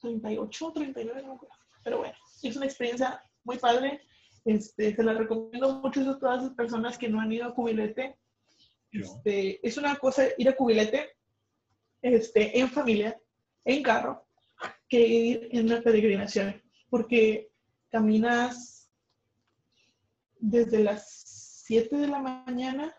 38, 0.02 0.72
39, 0.74 1.24
no 1.24 1.40
Pero 1.84 2.00
bueno, 2.00 2.16
es 2.44 2.56
una 2.56 2.66
experiencia 2.66 3.24
muy 3.44 3.58
padre. 3.58 4.02
Este, 4.44 4.96
se 4.96 5.04
la 5.04 5.14
recomiendo 5.14 5.80
mucho 5.80 6.02
a 6.10 6.20
todas 6.20 6.44
las 6.44 6.54
personas 6.54 6.98
que 6.98 7.10
no 7.10 7.20
han 7.20 7.32
ido 7.32 7.46
a 7.46 7.54
Cubilete. 7.54 8.18
Este, 8.92 9.66
es 9.66 9.78
una 9.78 9.96
cosa 9.98 10.26
ir 10.38 10.50
a 10.50 10.56
Cubilete 10.56 11.16
este, 12.02 12.60
en 12.60 12.70
familia, 12.70 13.20
en 13.64 13.84
carro, 13.84 14.26
que 14.90 15.00
ir 15.00 15.50
en 15.52 15.68
una 15.68 15.82
peregrinación, 15.82 16.62
porque 16.90 17.52
caminas 17.90 18.90
desde 20.40 20.80
las 20.80 21.64
7 21.66 21.96
de 21.96 22.08
la 22.08 22.20
mañana 22.20 22.96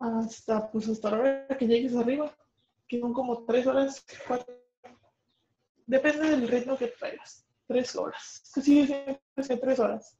hasta, 0.00 0.70
pues, 0.70 0.88
hasta 0.88 1.10
la 1.10 1.18
hora 1.18 1.48
que 1.58 1.66
llegues 1.66 1.94
arriba, 1.94 2.36
que 2.88 2.98
son 2.98 3.12
como 3.12 3.44
3 3.44 3.66
horas, 3.66 4.04
4. 4.26 4.60
Depende 5.86 6.30
del 6.30 6.48
ritmo 6.48 6.76
que 6.76 6.88
traigas 6.88 7.49
tres 7.70 7.94
horas. 7.94 8.42
Sí, 8.44 8.84
sí, 8.84 9.56
tres 9.60 9.78
horas. 9.78 10.18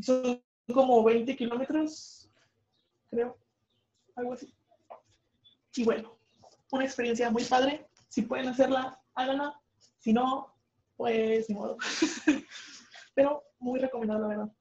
Son 0.00 0.40
como 0.72 1.02
20 1.02 1.36
kilómetros, 1.36 2.30
creo, 3.10 3.36
algo 4.14 4.34
así. 4.34 4.54
Y 5.74 5.84
bueno, 5.84 6.16
una 6.70 6.84
experiencia 6.84 7.28
muy 7.28 7.42
padre. 7.44 7.88
Si 8.08 8.22
pueden 8.22 8.46
hacerla, 8.46 9.02
háganla. 9.14 9.60
Si 9.98 10.12
no, 10.12 10.54
pues 10.96 11.48
ni 11.50 11.56
modo. 11.56 11.76
Pero 13.16 13.42
muy 13.58 13.80
recomendable, 13.80 14.22
la 14.22 14.28
verdad. 14.28 14.52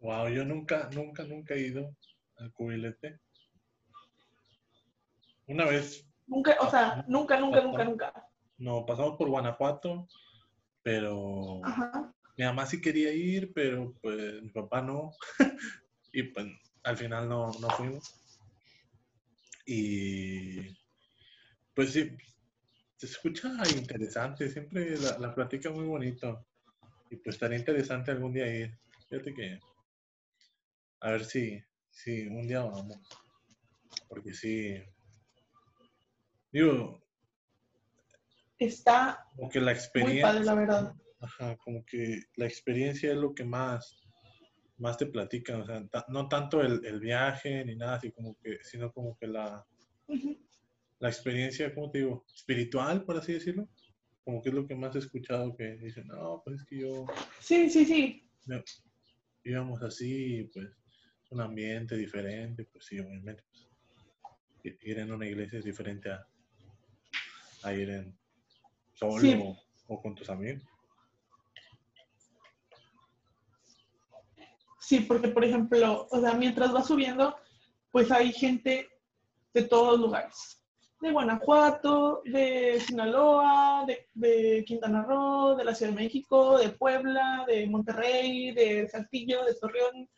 Wow, 0.00 0.28
yo 0.30 0.44
nunca, 0.44 0.90
nunca, 0.92 1.22
nunca 1.22 1.54
he 1.54 1.68
ido 1.68 1.94
al 2.38 2.52
cubilete. 2.52 3.20
Una 5.46 5.64
vez. 5.66 6.04
Nunca, 6.26 6.56
o 6.60 6.68
sea, 6.68 7.04
nunca, 7.06 7.38
nunca, 7.38 7.60
nunca, 7.60 7.84
nunca. 7.84 8.29
No, 8.60 8.84
pasamos 8.84 9.16
por 9.16 9.28
Guanajuato, 9.28 10.06
pero 10.82 11.62
mi 12.36 12.44
mamá 12.44 12.66
sí 12.66 12.80
quería 12.80 13.12
ir, 13.12 13.52
pero 13.54 13.94
pues 14.02 14.42
mi 14.42 14.50
papá 14.50 14.82
no. 14.82 15.12
y 16.12 16.22
pues 16.24 16.46
al 16.84 16.96
final 16.96 17.28
no, 17.28 17.50
no 17.58 17.70
fuimos. 17.70 18.14
Y 19.64 20.76
pues 21.74 21.92
sí, 21.94 22.10
se 22.96 23.06
escucha 23.06 23.50
interesante, 23.74 24.50
siempre 24.50 24.98
la, 24.98 25.18
la 25.18 25.34
platica 25.34 25.70
muy 25.70 25.86
bonito. 25.86 26.46
Y 27.10 27.16
pues 27.16 27.36
estaría 27.36 27.58
interesante 27.58 28.10
algún 28.10 28.34
día 28.34 28.46
ir. 28.46 28.78
Fíjate 29.08 29.32
que 29.32 29.58
a 31.00 31.12
ver 31.12 31.24
si, 31.24 31.62
si 31.90 32.26
un 32.26 32.46
día 32.46 32.62
vamos. 32.62 32.98
Porque 34.06 34.34
sí. 34.34 34.82
Digo. 36.52 37.00
Está. 38.60 39.26
Como 39.34 39.48
que 39.48 39.60
la 39.60 39.72
experiencia. 39.72 40.26
Muy 40.26 40.32
padre, 40.32 40.44
la 40.44 40.54
verdad. 40.54 40.94
Ajá, 41.20 41.56
como 41.56 41.84
que 41.84 42.22
la 42.36 42.46
experiencia 42.46 43.10
es 43.10 43.16
lo 43.16 43.34
que 43.34 43.44
más, 43.44 44.00
más 44.76 44.96
te 44.96 45.06
platica. 45.06 45.58
O 45.58 45.66
sea, 45.66 45.84
no 46.08 46.28
tanto 46.28 46.60
el, 46.60 46.84
el, 46.84 47.00
viaje 47.00 47.64
ni 47.64 47.74
nada 47.74 47.96
así 47.96 48.12
como 48.12 48.36
que, 48.40 48.58
sino 48.62 48.92
como 48.92 49.16
que 49.18 49.26
la, 49.26 49.66
la 50.98 51.08
experiencia, 51.08 51.74
¿cómo 51.74 51.90
te 51.90 51.98
digo? 51.98 52.24
Espiritual, 52.34 53.04
por 53.04 53.16
así 53.16 53.32
decirlo. 53.32 53.68
Como 54.24 54.42
que 54.42 54.50
es 54.50 54.54
lo 54.54 54.66
que 54.66 54.76
más 54.76 54.94
he 54.94 54.98
escuchado 55.00 55.56
que 55.56 55.76
dicen, 55.76 56.06
no, 56.06 56.42
pues 56.44 56.60
es 56.60 56.66
que 56.66 56.78
yo. 56.78 57.06
Sí, 57.40 57.68
sí, 57.70 57.84
sí. 57.84 58.30
íbamos 59.42 59.82
así, 59.82 60.48
pues 60.52 60.68
un 61.30 61.40
ambiente 61.40 61.96
diferente, 61.96 62.64
pues 62.64 62.84
sí, 62.84 62.98
obviamente. 62.98 63.42
Pues, 63.52 63.70
ir 64.82 64.98
en 64.98 65.12
una 65.12 65.26
iglesia 65.26 65.58
es 65.58 65.64
diferente 65.64 66.10
a, 67.62 67.74
ir 67.74 67.90
en 67.90 68.18
solo 69.00 69.56
o, 69.88 70.02
con 70.02 70.14
tus 70.14 70.28
amigos. 70.28 70.62
Sí, 74.78 75.00
porque 75.00 75.28
por 75.28 75.44
ejemplo, 75.44 76.06
o 76.10 76.20
sea, 76.20 76.34
mientras 76.34 76.72
vas 76.72 76.86
subiendo, 76.86 77.36
pues 77.90 78.10
hay 78.10 78.32
gente 78.32 78.88
de 79.54 79.62
todos 79.62 79.92
los 79.92 80.00
lugares. 80.00 80.62
De 81.00 81.12
Guanajuato, 81.12 82.22
de 82.24 82.78
Sinaloa, 82.80 83.84
de, 83.86 84.06
de, 84.14 84.64
Quintana 84.66 85.02
Roo, 85.02 85.56
de 85.56 85.64
la 85.64 85.74
Ciudad 85.74 85.92
de 85.92 86.02
México, 86.02 86.58
de 86.58 86.68
Puebla, 86.70 87.44
de 87.46 87.66
Monterrey, 87.66 88.52
de 88.52 88.86
Saltillo, 88.88 89.44
de 89.44 89.54
Torreón, 89.54 90.08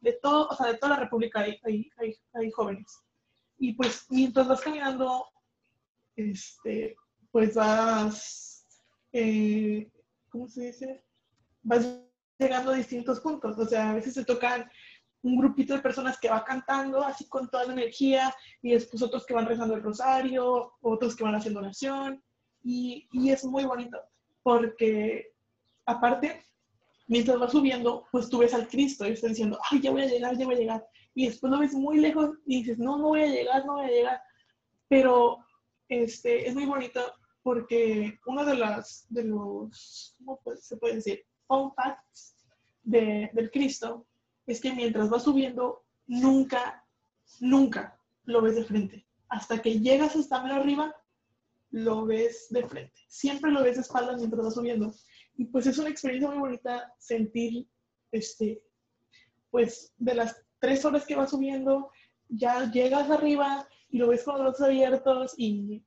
de 0.00 0.12
todo, 0.14 0.48
o 0.48 0.54
sea, 0.54 0.68
de 0.68 0.78
toda 0.78 0.94
la 0.94 1.02
República 1.02 1.40
hay, 1.40 1.60
hay, 1.64 1.90
hay, 2.32 2.50
jóvenes. 2.50 3.02
Y 3.58 3.74
pues 3.74 4.06
mientras 4.08 4.48
vas 4.48 4.62
caminando, 4.62 5.26
este, 6.16 6.96
pues 7.30 7.54
vas, 7.54 8.66
eh, 9.12 9.90
¿cómo 10.28 10.48
se 10.48 10.66
dice? 10.66 11.04
Vas 11.62 11.86
llegando 12.38 12.72
a 12.72 12.76
distintos 12.76 13.20
puntos. 13.20 13.58
O 13.58 13.66
sea, 13.66 13.90
a 13.90 13.94
veces 13.94 14.14
se 14.14 14.24
tocan 14.24 14.70
un 15.22 15.38
grupito 15.38 15.74
de 15.74 15.82
personas 15.82 16.18
que 16.18 16.30
va 16.30 16.44
cantando 16.44 17.02
así 17.02 17.28
con 17.28 17.48
toda 17.50 17.66
la 17.66 17.74
energía 17.74 18.34
y 18.62 18.72
después 18.72 19.02
otros 19.02 19.26
que 19.26 19.34
van 19.34 19.46
rezando 19.46 19.74
el 19.74 19.82
rosario, 19.82 20.72
otros 20.80 21.14
que 21.14 21.24
van 21.24 21.34
haciendo 21.34 21.60
oración 21.60 22.22
y, 22.62 23.06
y 23.12 23.30
es 23.30 23.44
muy 23.44 23.64
bonito 23.64 23.98
porque 24.42 25.32
aparte 25.86 26.44
mientras 27.06 27.38
vas 27.38 27.52
subiendo, 27.52 28.06
pues 28.12 28.28
tú 28.28 28.38
ves 28.38 28.54
al 28.54 28.68
Cristo 28.68 29.06
y 29.06 29.12
estás 29.12 29.30
diciendo, 29.30 29.58
ay, 29.70 29.80
ya 29.80 29.90
voy 29.90 30.02
a 30.02 30.06
llegar, 30.06 30.36
ya 30.36 30.46
voy 30.46 30.54
a 30.54 30.58
llegar. 30.58 30.86
Y 31.14 31.26
después 31.26 31.50
lo 31.50 31.58
ves 31.58 31.74
muy 31.74 31.98
lejos 31.98 32.30
y 32.46 32.58
dices, 32.58 32.78
no, 32.78 32.98
no 32.98 33.08
voy 33.08 33.22
a 33.22 33.26
llegar, 33.26 33.66
no 33.66 33.74
voy 33.74 33.86
a 33.86 33.90
llegar. 33.90 34.22
Pero 34.88 35.38
este, 35.88 36.48
es 36.48 36.54
muy 36.54 36.66
bonito 36.66 37.00
porque 37.42 38.18
uno 38.26 38.44
de, 38.44 38.56
las, 38.56 39.06
de 39.08 39.24
los, 39.24 40.16
¿cómo 40.18 40.40
se 40.56 40.76
puede 40.76 40.96
decir? 40.96 41.24
Fun 41.46 41.72
facts 41.74 42.36
de, 42.82 43.30
del 43.32 43.50
Cristo 43.50 44.06
es 44.46 44.60
que 44.60 44.72
mientras 44.72 45.08
vas 45.08 45.24
subiendo, 45.24 45.84
nunca, 46.06 46.84
nunca 47.40 47.98
lo 48.24 48.42
ves 48.42 48.56
de 48.56 48.64
frente. 48.64 49.06
Hasta 49.28 49.62
que 49.62 49.78
llegas 49.80 50.16
hasta 50.16 50.42
menos 50.42 50.58
arriba, 50.58 50.94
lo 51.70 52.04
ves 52.04 52.48
de 52.50 52.66
frente. 52.66 53.00
Siempre 53.08 53.50
lo 53.50 53.62
ves 53.62 53.76
de 53.76 53.82
espaldas 53.82 54.18
mientras 54.18 54.44
vas 54.44 54.54
subiendo. 54.54 54.92
Y 55.36 55.46
pues 55.46 55.66
es 55.66 55.78
una 55.78 55.88
experiencia 55.88 56.30
muy 56.30 56.38
bonita 56.38 56.92
sentir, 56.98 57.66
este, 58.10 58.62
pues 59.50 59.94
de 59.98 60.14
las 60.14 60.36
tres 60.58 60.84
horas 60.84 61.06
que 61.06 61.16
vas 61.16 61.30
subiendo, 61.30 61.90
ya 62.28 62.70
llegas 62.70 63.10
arriba 63.10 63.66
y 63.88 63.98
lo 63.98 64.08
ves 64.08 64.24
con 64.24 64.38
los 64.38 64.54
ojos 64.54 64.60
abiertos 64.60 65.34
y 65.36 65.82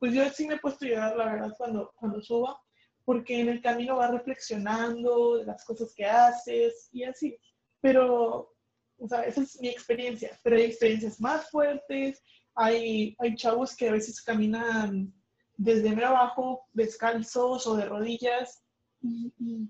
pues 0.00 0.14
yo 0.14 0.28
sí 0.30 0.48
me 0.48 0.54
he 0.54 0.58
puesto 0.58 0.86
a 0.86 0.88
llorar, 0.88 1.16
la 1.16 1.24
verdad, 1.26 1.54
cuando, 1.56 1.92
cuando 1.94 2.22
suba, 2.22 2.58
porque 3.04 3.38
en 3.38 3.50
el 3.50 3.60
camino 3.60 3.96
vas 3.96 4.10
reflexionando 4.10 5.36
de 5.36 5.44
las 5.44 5.64
cosas 5.64 5.92
que 5.94 6.06
haces 6.06 6.88
y 6.90 7.04
así. 7.04 7.36
Pero, 7.82 8.54
o 8.98 9.08
sea, 9.08 9.22
esa 9.22 9.42
es 9.42 9.60
mi 9.60 9.68
experiencia, 9.68 10.40
pero 10.42 10.56
hay 10.56 10.62
experiencias 10.62 11.20
más 11.20 11.50
fuertes, 11.50 12.22
hay, 12.54 13.14
hay 13.18 13.34
chavos 13.36 13.76
que 13.76 13.88
a 13.88 13.92
veces 13.92 14.22
caminan 14.22 15.12
desde 15.56 15.94
mero 15.94 16.08
abajo, 16.08 16.62
descalzos 16.72 17.66
o 17.66 17.76
de 17.76 17.84
rodillas, 17.84 18.62
y, 19.02 19.68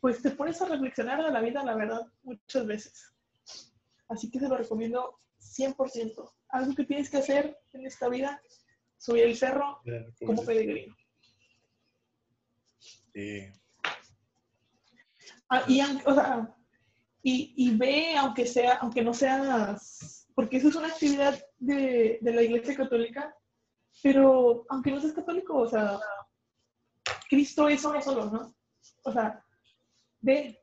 pues 0.00 0.22
te 0.22 0.30
pones 0.30 0.60
a 0.62 0.66
reflexionar 0.66 1.24
de 1.24 1.30
la 1.30 1.40
vida, 1.40 1.64
la 1.64 1.74
verdad, 1.74 2.02
muchas 2.22 2.66
veces. 2.66 3.12
Así 4.08 4.30
que 4.30 4.38
se 4.38 4.48
lo 4.48 4.56
recomiendo 4.56 5.18
100%. 5.40 6.32
Algo 6.48 6.74
que 6.74 6.84
tienes 6.84 7.08
que 7.08 7.18
hacer 7.18 7.58
en 7.72 7.86
esta 7.86 8.08
vida, 8.08 8.40
subir 9.02 9.24
el 9.24 9.36
cerro 9.36 9.80
como 10.24 10.44
peregrino. 10.44 10.94
Sí. 13.12 13.48
Ah, 15.48 15.64
y, 15.66 15.80
o 15.80 16.14
sea, 16.14 16.54
y, 17.22 17.52
y, 17.56 17.76
ve, 17.76 18.16
aunque 18.16 18.46
sea, 18.46 18.74
aunque 18.76 19.02
no 19.02 19.12
seas, 19.12 20.28
porque 20.34 20.58
eso 20.58 20.68
es 20.68 20.76
una 20.76 20.86
actividad 20.86 21.38
de, 21.58 22.18
de 22.20 22.32
la 22.32 22.42
Iglesia 22.42 22.76
Católica, 22.76 23.34
pero 24.02 24.64
aunque 24.70 24.92
no 24.92 25.00
seas 25.00 25.12
católico, 25.12 25.58
o 25.58 25.68
sea, 25.68 25.98
Cristo 27.28 27.68
es 27.68 27.84
uno 27.84 28.00
solo, 28.00 28.30
¿no? 28.30 28.54
O 29.02 29.12
sea, 29.12 29.44
ve, 30.20 30.62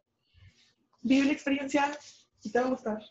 vive 1.02 1.26
la 1.28 1.34
experiencia 1.34 1.91
y 2.41 2.52
te 2.52 2.60
va 2.60 2.68
a 2.68 2.70
gustar. 2.70 3.03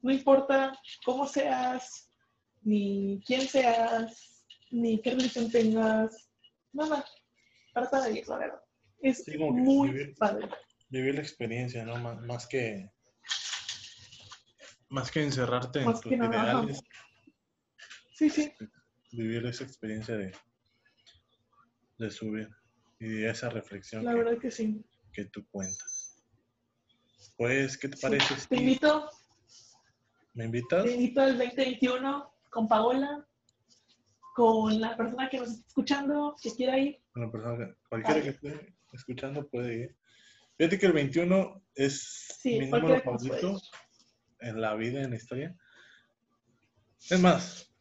No 0.00 0.10
importa 0.10 0.72
cómo 1.04 1.26
seas, 1.26 2.11
ni 2.62 3.22
quién 3.26 3.42
seas, 3.42 4.44
ni 4.70 5.00
qué 5.00 5.12
religión 5.12 5.50
tengas, 5.50 6.30
nada. 6.72 7.04
Trata 7.74 8.02
de 8.02 8.18
ir, 8.18 8.28
la 8.28 8.38
verdad. 8.38 8.62
Es 9.00 9.24
muy 9.38 10.14
padre. 10.14 10.48
Vivir 10.88 11.14
la 11.14 11.22
experiencia, 11.22 11.84
¿no? 11.84 11.96
Más, 11.96 12.46
que 12.46 12.90
más 14.90 15.10
que 15.10 15.22
encerrarte 15.22 15.80
en 15.80 15.92
tus 15.92 16.06
ideales. 16.06 16.80
Sí, 18.14 18.30
sí. 18.30 18.52
Vivir 19.10 19.46
esa 19.46 19.64
experiencia 19.64 20.16
de, 20.16 20.32
de 21.98 22.10
subir 22.10 22.48
y 23.00 23.24
esa 23.24 23.48
reflexión. 23.48 24.04
La 24.04 24.14
verdad 24.14 24.38
que 24.38 24.50
sí. 24.50 24.84
Que 25.12 25.24
tú 25.26 25.46
cuentas. 25.50 26.22
Pues, 27.36 27.76
¿qué 27.78 27.88
te 27.88 27.96
parece? 27.96 28.34
Te 28.48 28.56
invito. 28.56 29.10
¿Me 30.34 30.44
invitas? 30.44 30.84
Te 30.84 30.92
invito 30.92 31.20
al 31.20 31.38
2021 31.38 32.31
con 32.52 32.68
Paola, 32.68 33.26
con 34.34 34.78
la 34.78 34.94
persona 34.94 35.28
que 35.30 35.38
nos 35.38 35.48
está 35.48 35.66
escuchando, 35.68 36.36
que 36.40 36.54
quiera 36.54 36.78
ir. 36.78 37.00
Con 37.12 37.22
la 37.22 37.32
persona 37.32 37.76
cualquiera 37.88 38.22
que 38.22 38.28
esté 38.28 38.76
escuchando 38.92 39.48
puede 39.48 39.74
ir. 39.74 39.96
Fíjate 40.58 40.78
que 40.78 40.86
el 40.86 40.92
21 40.92 41.64
es 41.74 42.40
mi 42.44 42.66
número 42.68 43.00
favorito 43.00 43.58
en 44.40 44.60
la 44.60 44.74
vida, 44.74 45.02
en 45.02 45.10
la 45.10 45.16
historia. 45.16 45.56
Es 47.08 47.18
más, 47.18 47.74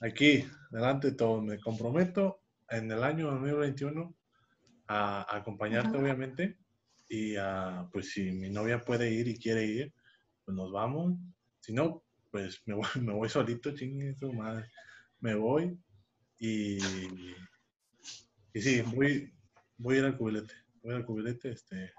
aquí, 0.00 0.44
delante 0.70 1.10
de 1.10 1.16
todo, 1.16 1.40
me 1.40 1.60
comprometo 1.60 2.42
en 2.68 2.90
el 2.90 3.02
año 3.04 3.30
2021 3.30 4.12
a, 4.88 5.36
acompañarte, 5.36 5.96
obviamente. 5.96 6.58
Y 7.08 7.36
pues 7.92 8.10
si 8.10 8.32
mi 8.32 8.50
novia 8.50 8.80
puede 8.80 9.10
ir 9.10 9.28
y 9.28 9.38
quiere 9.38 9.64
ir, 9.64 9.94
pues 10.44 10.56
nos 10.56 10.72
vamos. 10.72 11.16
Si 11.60 11.72
no, 11.72 12.07
pues 12.30 12.62
me 12.66 12.74
voy, 12.74 12.86
me 13.02 13.12
voy 13.12 13.28
solito, 13.28 13.74
chingue 13.74 14.14
su 14.14 14.32
madre. 14.32 14.70
Me 15.20 15.34
voy 15.34 15.78
y, 16.38 16.78
y 18.52 18.60
sí, 18.60 18.82
voy, 18.82 19.32
voy 19.76 19.96
a 19.96 19.98
ir 19.98 20.04
al 20.04 20.16
cubilete. 20.16 20.54
Voy 20.82 20.94
al 20.94 21.04
cubilete 21.04 21.50
este, 21.50 21.92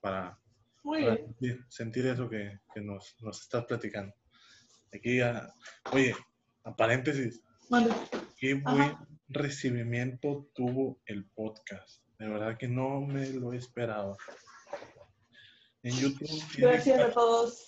para, 0.00 0.38
sentir, 1.68 2.06
eso 2.06 2.28
que, 2.28 2.60
nos, 2.76 3.16
nos, 3.20 3.40
estás 3.40 3.64
platicando. 3.64 4.14
Aquí, 4.92 5.20
oye, 5.92 6.14
A 6.62 6.76
paréntesis. 6.76 7.42
Mande. 7.68 7.90
Qué 8.38 8.54
buen 8.54 8.82
Ajá. 8.82 9.08
recibimiento 9.28 10.48
tuvo 10.54 11.00
el 11.06 11.24
podcast. 11.30 12.02
De 12.18 12.28
verdad 12.28 12.56
que 12.56 12.68
no 12.68 13.00
me 13.00 13.28
lo 13.30 13.52
esperaba. 13.52 14.16
En 15.82 15.96
YouTube. 15.96 16.42
Gracias 16.56 17.00
a 17.00 17.10
todos. 17.12 17.66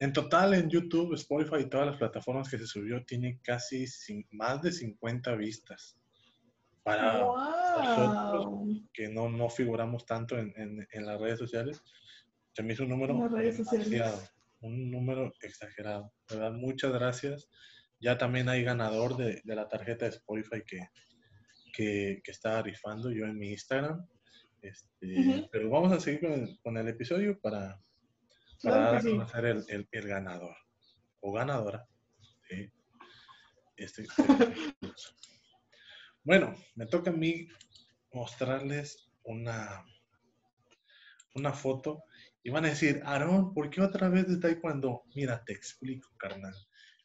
En 0.00 0.12
total, 0.12 0.54
en 0.54 0.68
YouTube, 0.70 1.14
Spotify 1.14 1.56
y 1.60 1.68
todas 1.68 1.86
las 1.86 1.96
plataformas 1.98 2.48
que 2.48 2.58
se 2.58 2.66
subió, 2.66 3.04
tiene 3.04 3.38
casi 3.42 3.84
cin- 3.84 4.26
más 4.30 4.62
de 4.62 4.72
50 4.72 5.34
vistas. 5.36 5.96
Para 6.82 7.22
¡Wow! 7.24 8.80
que 8.92 9.08
no, 9.08 9.28
no 9.28 9.48
figuramos 9.50 10.06
tanto 10.06 10.38
en, 10.38 10.52
en- 10.56 10.88
en 10.90 11.06
las 11.06 11.20
redes 11.20 11.38
sociales, 11.38 11.82
se 12.52 12.62
me 12.62 12.72
hizo 12.72 12.84
un 12.84 12.88
número 12.90 13.14
demasiado, 13.28 14.18
un 14.62 14.90
número 14.90 15.32
exagerado. 15.42 16.12
De 16.28 16.36
verdad, 16.36 16.52
muchas 16.52 16.92
gracias. 16.92 17.48
Ya 18.00 18.16
también 18.16 18.48
hay 18.48 18.62
ganador 18.64 19.16
de, 19.18 19.42
de 19.44 19.54
la 19.54 19.68
tarjeta 19.68 20.06
de 20.06 20.12
Spotify 20.12 20.62
que, 20.66 20.88
que, 21.74 22.20
que 22.24 22.30
estaba 22.30 22.62
rifando 22.62 23.10
yo 23.12 23.26
en 23.26 23.38
mi 23.38 23.50
Instagram. 23.50 24.06
Este, 24.62 25.20
Ujú. 25.20 25.48
Pero 25.52 25.68
vamos 25.70 25.92
a 25.92 26.00
seguir 26.00 26.20
con 26.20 26.32
el, 26.32 26.58
con 26.62 26.76
el 26.78 26.88
episodio 26.88 27.38
para, 27.38 27.78
para 28.62 28.76
Claro 28.76 28.92
dar 28.92 28.96
a 28.96 29.02
conocer 29.10 29.44
el, 29.46 29.64
el- 29.68 29.88
el 29.90 30.08
ganador 30.08 30.56
o 31.20 31.32
ganadora. 31.32 31.86
¿sí? 32.48 32.70
Este, 33.76 34.06
bueno, 36.22 36.54
me 36.74 36.86
toca 36.86 37.10
a 37.10 37.14
mí 37.14 37.48
mostrarles 38.12 39.10
una, 39.24 39.84
una 41.34 41.52
foto 41.52 42.04
y 42.42 42.50
van 42.50 42.64
a 42.64 42.68
decir, 42.68 43.02
Aarón, 43.04 43.54
¿por 43.54 43.70
qué 43.70 43.80
otra 43.80 44.08
vez 44.08 44.26
de 44.28 44.38
Taekwondo? 44.38 45.02
Mira, 45.14 45.42
te 45.44 45.52
explico, 45.52 46.08
carnal. 46.18 46.54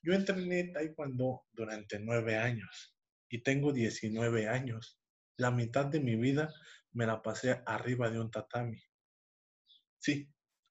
Yo 0.01 0.13
entrené 0.13 0.65
Taekwondo 0.65 1.45
durante 1.53 1.99
nueve 1.99 2.37
años 2.37 2.95
y 3.29 3.41
tengo 3.41 3.71
19 3.73 4.47
años. 4.47 4.99
La 5.37 5.51
mitad 5.51 5.85
de 5.85 5.99
mi 5.99 6.15
vida 6.15 6.53
me 6.93 7.05
la 7.05 7.21
pasé 7.21 7.61
arriba 7.65 8.09
de 8.09 8.19
un 8.19 8.31
tatami. 8.31 8.81
Sí, 9.99 10.29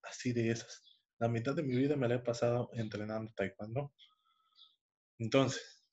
así 0.09 0.33
de 0.33 0.51
esas. 0.51 0.83
La 1.19 1.29
mitad 1.29 1.55
de 1.55 1.63
mi 1.63 1.77
vida 1.77 1.97
me 1.97 2.09
la 2.09 2.17
he 2.17 2.21
pasado 2.21 2.71
entrenando 2.75 3.33
Taekwondo. 3.35 3.95
Entonces, 5.19 5.85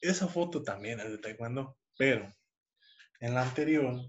esa 0.00 0.28
foto 0.28 0.62
también 0.62 1.00
es 1.00 1.10
de 1.10 1.18
Taekwondo, 1.18 1.78
pero 1.96 2.32
en 3.20 3.34
la 3.34 3.42
anterior 3.42 4.00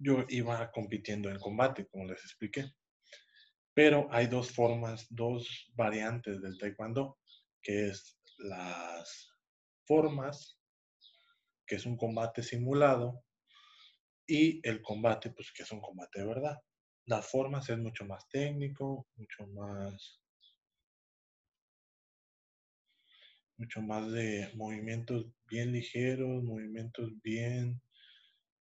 yo 0.00 0.24
iba 0.28 0.70
compitiendo 0.72 1.30
en 1.30 1.38
combate, 1.38 1.86
como 1.88 2.06
les 2.06 2.18
expliqué. 2.24 2.72
Pero 3.74 4.08
hay 4.10 4.26
dos 4.26 4.50
formas, 4.50 5.06
dos 5.10 5.70
variantes 5.74 6.40
del 6.40 6.58
taekwondo, 6.58 7.18
que 7.62 7.88
es 7.88 8.18
las 8.38 9.30
formas, 9.86 10.58
que 11.66 11.76
es 11.76 11.86
un 11.86 11.96
combate 11.96 12.42
simulado, 12.42 13.24
y 14.26 14.66
el 14.66 14.80
combate, 14.82 15.30
pues 15.30 15.52
que 15.52 15.62
es 15.62 15.72
un 15.72 15.80
combate 15.80 16.20
de 16.20 16.26
verdad. 16.26 16.58
Las 17.06 17.30
formas 17.30 17.68
es 17.68 17.78
mucho 17.78 18.04
más 18.06 18.28
técnico, 18.28 19.06
mucho 19.16 19.46
más, 19.48 20.22
mucho 23.58 23.82
más 23.82 24.10
de 24.12 24.50
movimientos 24.54 25.26
bien 25.48 25.72
ligeros, 25.72 26.42
movimientos 26.42 27.10
bien, 27.22 27.80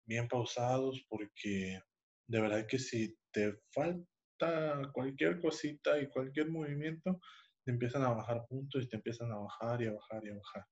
bien 0.06 0.28
pausados, 0.28 1.06
porque 1.08 1.80
de 2.28 2.42
verdad 2.42 2.66
que 2.68 2.80
si 2.80 3.18
te 3.32 3.60
falta 3.72 4.82
cualquier 4.94 5.40
cosita 5.40 6.00
y 6.00 6.10
cualquier 6.10 6.50
movimiento, 6.50 7.20
te 7.64 7.72
empiezan 7.72 8.04
a 8.04 8.14
bajar 8.14 8.46
puntos 8.48 8.84
y 8.84 8.90
te 8.90 8.98
empiezan 8.98 9.32
a 9.32 9.38
bajar 9.38 9.82
y 9.82 9.88
a 9.88 9.94
bajar 9.94 10.24
y 10.26 10.30
a 10.32 10.36
bajar. 10.36 10.66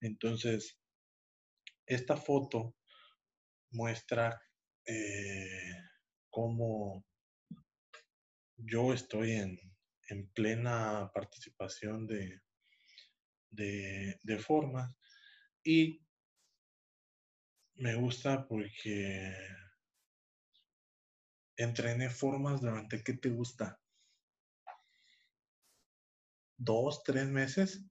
Entonces, 0.00 0.78
esta 1.86 2.16
foto 2.16 2.76
muestra 3.72 4.40
eh, 4.86 5.72
cómo 6.34 7.06
yo 8.56 8.92
estoy 8.92 9.32
en, 9.32 9.56
en 10.08 10.28
plena 10.32 11.08
participación 11.14 12.08
de, 12.08 12.42
de, 13.50 14.38
formas 14.38 14.96
y 15.62 16.04
me 17.76 17.94
gusta 17.94 18.48
porque 18.48 19.32
entrené 21.56 22.10
formas 22.10 22.60
durante, 22.60 23.04
¿qué 23.04 23.12
te 23.12 23.30
gusta? 23.30 23.80
Dos, 26.56 27.04
tres 27.04 27.28
meses. 27.28 27.84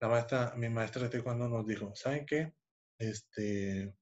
La 0.00 0.08
maestra, 0.08 0.54
mi 0.56 0.70
maestra 0.70 1.02
de 1.02 1.08
taekwondo 1.10 1.48
nos 1.48 1.66
dijo, 1.66 1.94
¿saben 1.94 2.24
qué? 2.24 2.54
Este, 2.98 3.94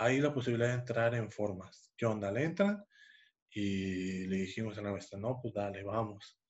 hay 0.00 0.18
la 0.20 0.32
posibilidad 0.32 0.68
de 0.70 0.74
entrar 0.80 1.14
en 1.14 1.30
formas. 1.30 1.92
¿Qué 1.96 2.06
onda? 2.06 2.32
¿Le 2.32 2.44
entran? 2.44 2.82
Y 3.50 4.26
le 4.28 4.36
dijimos 4.38 4.78
a 4.78 4.82
la 4.82 4.92
maestra, 4.92 5.18
no, 5.18 5.38
pues 5.42 5.52
dale, 5.52 5.82
vamos. 5.82 6.40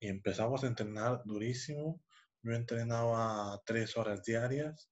Y 0.00 0.08
empezamos 0.08 0.64
a 0.64 0.68
entrenar 0.68 1.22
durísimo. 1.24 2.02
Yo 2.42 2.52
entrenaba 2.52 3.60
tres 3.66 3.96
horas 3.98 4.22
diarias 4.22 4.90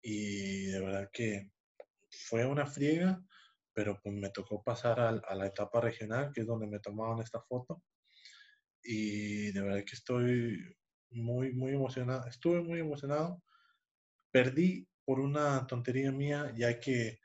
y 0.00 0.66
de 0.66 0.80
verdad 0.80 1.10
que 1.12 1.50
fue 2.10 2.46
una 2.46 2.66
friega, 2.66 3.22
pero 3.74 4.00
pues 4.02 4.14
me 4.14 4.30
tocó 4.30 4.62
pasar 4.62 5.00
al- 5.00 5.22
a, 5.28 5.34
la 5.34 5.46
etapa 5.46 5.80
regional, 5.82 6.32
que 6.32 6.42
es 6.42 6.46
donde 6.46 6.66
me 6.66 6.80
tomaron 6.80 7.20
esta 7.20 7.42
foto. 7.42 7.82
Y 8.82 9.52
de 9.52 9.60
verdad 9.60 9.84
que 9.84 9.94
estoy 9.96 10.58
muy, 11.10 11.52
muy 11.52 11.72
emocionado. 11.74 12.26
Estuve 12.28 12.62
muy 12.62 12.80
emocionado. 12.80 13.42
Perdí 14.30 14.88
por 15.04 15.20
una 15.20 15.66
tontería 15.66 16.12
mía, 16.12 16.52
ya 16.56 16.80
que 16.80 17.18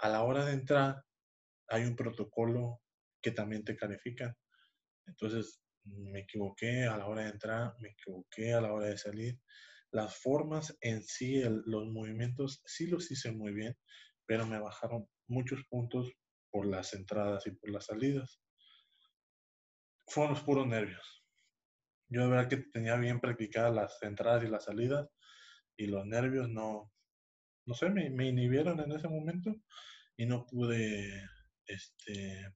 a 0.00 0.08
la 0.08 0.22
hora 0.22 0.44
de 0.44 0.52
entrar 0.52 1.04
hay 1.68 1.84
un 1.84 1.96
protocolo 1.96 2.80
que 3.22 3.30
también 3.30 3.64
te 3.64 3.76
califican. 3.76 4.34
Entonces 5.06 5.62
me 5.84 6.20
equivoqué 6.20 6.84
a 6.84 6.96
la 6.96 7.06
hora 7.06 7.22
de 7.24 7.30
entrar, 7.30 7.74
me 7.80 7.90
equivoqué 7.90 8.52
a 8.54 8.60
la 8.60 8.72
hora 8.72 8.86
de 8.88 8.98
salir. 8.98 9.38
Las 9.92 10.16
formas 10.16 10.76
en 10.80 11.02
sí, 11.02 11.42
los 11.42 11.86
movimientos, 11.86 12.62
sí 12.64 12.86
los 12.86 13.10
hice 13.10 13.32
muy 13.32 13.52
bien, 13.52 13.76
pero 14.26 14.46
me 14.46 14.60
bajaron 14.60 15.08
muchos 15.26 15.64
puntos 15.68 16.12
por 16.50 16.66
las 16.66 16.94
entradas 16.94 17.46
y 17.46 17.52
por 17.52 17.70
las 17.70 17.86
salidas. 17.86 18.40
Fueron 20.06 20.34
los 20.34 20.42
puros 20.42 20.66
nervios. 20.66 21.24
Yo 22.08 22.22
de 22.22 22.28
verdad 22.28 22.48
que 22.48 22.56
tenía 22.72 22.96
bien 22.96 23.20
practicadas 23.20 23.74
las 23.74 24.02
entradas 24.02 24.44
y 24.44 24.48
las 24.48 24.64
salidas 24.64 25.08
y 25.76 25.86
los 25.86 26.04
nervios 26.06 26.48
no, 26.48 26.92
no 27.70 27.76
sé, 27.76 27.88
me, 27.88 28.26
inhibieron 28.26 28.80
en 28.80 28.90
ese 28.90 29.06
momento 29.06 29.54
y 30.16 30.26
no 30.26 30.44
pude 30.44 31.24
este, 31.66 32.52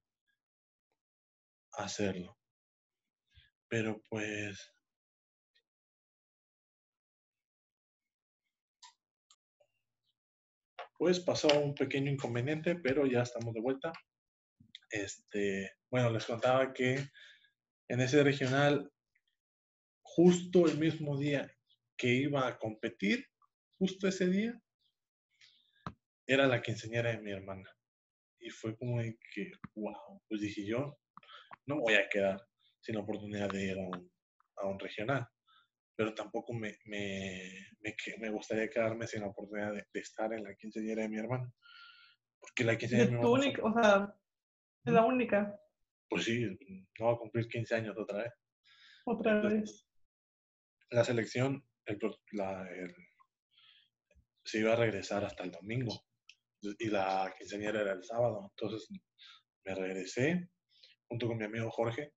hacerlo. 1.74 2.36
Pero 3.68 4.02
pues 4.10 4.72
pues 10.98 11.20
pasó 11.20 11.46
un 11.60 11.76
pequeño 11.76 12.10
inconveniente, 12.10 12.74
pero 12.74 13.06
ya 13.06 13.22
estamos 13.22 13.54
de 13.54 13.60
vuelta. 13.60 13.92
Este, 14.90 15.74
bueno, 15.90 16.10
les 16.10 16.26
contaba 16.26 16.72
que 16.72 17.08
en 17.86 18.00
ese 18.00 18.24
regional, 18.24 18.90
justo 20.02 20.66
el 20.66 20.76
mismo 20.76 21.16
día 21.16 21.48
que 21.96 22.08
iba 22.14 22.48
a 22.48 22.58
competir, 22.58 23.28
justo 23.78 24.08
ese 24.08 24.26
día, 24.26 24.60
era 26.26 26.46
la 26.46 26.62
quinceañera 26.62 27.10
de 27.10 27.20
mi 27.20 27.32
hermana. 27.32 27.68
Y 28.38 28.50
fue 28.50 28.76
como 28.76 29.00
de 29.00 29.18
que, 29.34 29.50
wow, 29.74 30.22
pues 30.28 30.40
dije 30.40 30.66
yo, 30.66 30.98
no 31.66 31.80
voy 31.80 31.94
a 31.94 32.08
quedar 32.08 32.40
sin 32.80 32.96
la 32.96 33.02
oportunidad 33.02 33.48
de 33.50 33.64
ir 33.64 33.78
a 33.78 33.82
un, 33.82 34.12
a 34.56 34.66
un 34.66 34.78
regional. 34.78 35.26
Pero 35.96 36.12
tampoco 36.14 36.52
me, 36.52 36.76
me, 36.86 37.52
me, 37.80 37.94
me 38.18 38.30
gustaría 38.30 38.68
quedarme 38.68 39.06
sin 39.06 39.20
la 39.20 39.28
oportunidad 39.28 39.72
de, 39.72 39.84
de 39.92 40.00
estar 40.00 40.32
en 40.32 40.42
la 40.42 40.54
quinceañera 40.54 41.02
de 41.02 41.08
mi 41.08 41.18
hermana. 41.18 41.52
Porque 42.40 42.64
la 42.64 42.76
quinceañera 42.76 43.10
De 43.10 43.16
mi 43.16 43.22
hermana, 43.24 43.44
única, 43.46 43.62
o 43.64 43.72
sea, 43.72 44.16
es 44.84 44.92
la 44.92 45.04
única, 45.04 45.60
pues 46.10 46.24
sí, 46.24 46.44
no 46.98 47.06
va 47.06 47.12
a 47.14 47.18
cumplir 47.18 47.48
15 47.48 47.74
años 47.76 47.96
otra 47.96 48.24
vez. 48.24 48.32
otra 49.06 49.34
Entonces, 49.36 49.60
vez. 49.62 49.88
La 50.90 51.04
selección, 51.04 51.64
el, 51.86 51.98
la- 52.32 52.68
el- 52.70 52.94
se 54.44 54.58
iba 54.60 54.74
a 54.74 54.76
regresar 54.76 55.24
hasta 55.24 55.42
el 55.44 55.50
domingo. 55.52 56.04
Y 56.78 56.88
la 56.88 57.32
quinceañera 57.36 57.80
era 57.80 57.92
el 57.92 58.04
sábado. 58.04 58.50
Entonces 58.50 58.88
me 59.64 59.74
regresé 59.74 60.48
junto 61.08 61.26
con 61.28 61.38
mi 61.38 61.44
amigo 61.44 61.70
Jorge. 61.70 62.12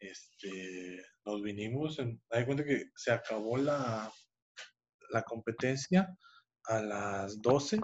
Este, 0.00 1.02
nos 1.24 1.42
vinimos. 1.42 1.98
En, 1.98 2.20
me 2.30 2.38
di 2.38 2.44
cuenta 2.44 2.64
que 2.64 2.84
se 2.94 3.12
acabó 3.12 3.56
la, 3.56 4.12
la 5.10 5.22
competencia 5.22 6.08
a 6.64 6.82
las 6.82 7.40
12 7.40 7.80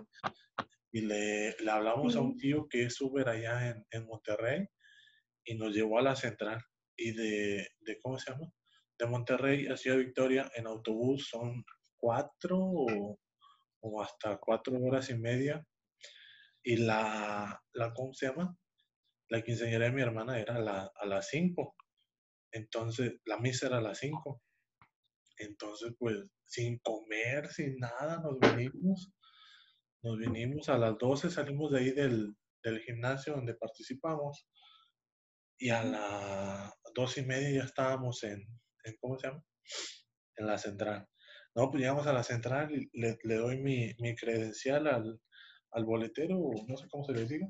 y 0.93 1.01
le, 1.01 1.57
le 1.59 1.71
hablamos 1.71 2.17
a 2.17 2.21
un 2.21 2.37
tío 2.37 2.69
que 2.69 2.85
es 2.85 3.01
Uber 3.01 3.29
allá 3.29 3.69
en, 3.71 3.87
en 3.91 4.07
Monterrey 4.07 4.67
y 5.45 5.55
nos 5.57 5.75
llevó 5.75 5.99
a 5.99 6.03
la 6.03 6.17
central. 6.17 6.63
Y 6.97 7.13
de, 7.13 7.67
de, 7.81 7.99
¿cómo 8.01 8.19
se 8.19 8.31
llama? 8.31 8.53
de 8.99 9.07
Monterrey 9.07 9.67
a 9.67 9.77
Ciudad 9.77 9.99
Victoria 9.99 10.51
en 10.55 10.67
autobús 10.67 11.29
son 11.29 11.65
cuatro 11.97 12.59
o, 12.59 13.19
o 13.81 14.03
hasta 14.03 14.39
cuatro 14.39 14.77
horas 14.81 15.11
y 15.11 15.15
media. 15.15 15.65
Y 16.65 16.77
la, 16.77 17.63
la, 17.75 17.93
¿cómo 17.93 18.15
se 18.15 18.27
llama? 18.27 18.57
La 19.29 19.43
quinceañera 19.43 19.85
de 19.85 19.93
mi 19.93 20.01
hermana 20.01 20.41
era 20.41 20.59
la, 20.59 20.91
a 20.95 21.07
las 21.07 21.29
cinco. 21.29 21.77
Entonces, 22.51 23.21
la 23.27 23.39
misa 23.39 23.67
era 23.67 23.79
a 23.79 23.83
las 23.83 23.99
cinco. 23.99 24.43
Entonces, 25.37 25.93
pues, 25.99 26.17
sin 26.47 26.79
comer, 26.79 27.49
sin 27.49 27.77
nada, 27.77 28.21
nos 28.23 28.39
venimos. 28.41 29.13
Nos 30.03 30.19
vinimos 30.19 30.69
a 30.71 30.79
las 30.79 30.97
12, 30.99 31.31
salimos 31.31 31.71
de 31.71 31.81
ahí 31.81 31.91
del, 31.91 32.35
del 32.63 32.81
gimnasio 32.81 33.35
donde 33.35 33.55
participamos. 33.55 34.47
Y 35.59 35.69
a 35.69 35.85
las 35.85 36.73
dos 36.95 37.19
y 37.19 37.27
media 37.27 37.51
ya 37.51 37.65
estábamos 37.65 38.23
en, 38.25 38.41
en, 38.85 38.97
¿cómo 39.01 39.19
se 39.19 39.29
llama? 39.29 39.45
En 40.37 40.47
la 40.47 40.57
central. 40.57 41.09
No, 41.55 41.71
pues 41.71 41.81
llegamos 41.81 42.07
a 42.07 42.13
la 42.13 42.23
central 42.23 42.73
y 42.73 42.89
le, 42.93 43.19
le 43.23 43.35
doy 43.37 43.59
mi, 43.59 43.95
mi 43.99 44.15
credencial 44.17 44.87
al, 44.87 45.21
al 45.75 45.85
boletero, 45.85 46.39
no 46.67 46.77
sé 46.77 46.87
cómo 46.89 47.05
se 47.05 47.13
le 47.13 47.27
diga, 47.27 47.49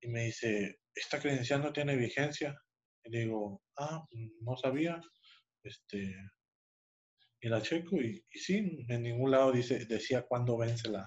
y 0.00 0.08
me 0.08 0.24
dice, 0.24 0.80
esta 0.94 1.20
credencial 1.20 1.62
no 1.62 1.72
tiene 1.72 1.96
vigencia. 1.96 2.58
Y 3.04 3.18
digo, 3.18 3.62
ah, 3.78 4.04
no 4.40 4.56
sabía. 4.56 5.00
Este, 5.62 6.14
y 7.42 7.48
la 7.48 7.60
checo 7.62 7.96
y, 7.96 8.24
y 8.30 8.38
sí, 8.38 8.84
en 8.88 9.02
ningún 9.02 9.30
lado 9.30 9.52
dice, 9.52 9.84
decía 9.86 10.22
cuándo 10.22 10.56
vence 10.56 10.88
la, 10.88 11.06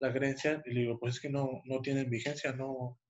la 0.00 0.12
credencial. 0.12 0.62
Y 0.66 0.74
le 0.74 0.80
digo, 0.82 0.98
pues 0.98 1.14
es 1.14 1.20
que 1.20 1.30
no, 1.30 1.62
no 1.64 1.80
tienen 1.80 2.10
vigencia, 2.10 2.52
no, 2.52 3.00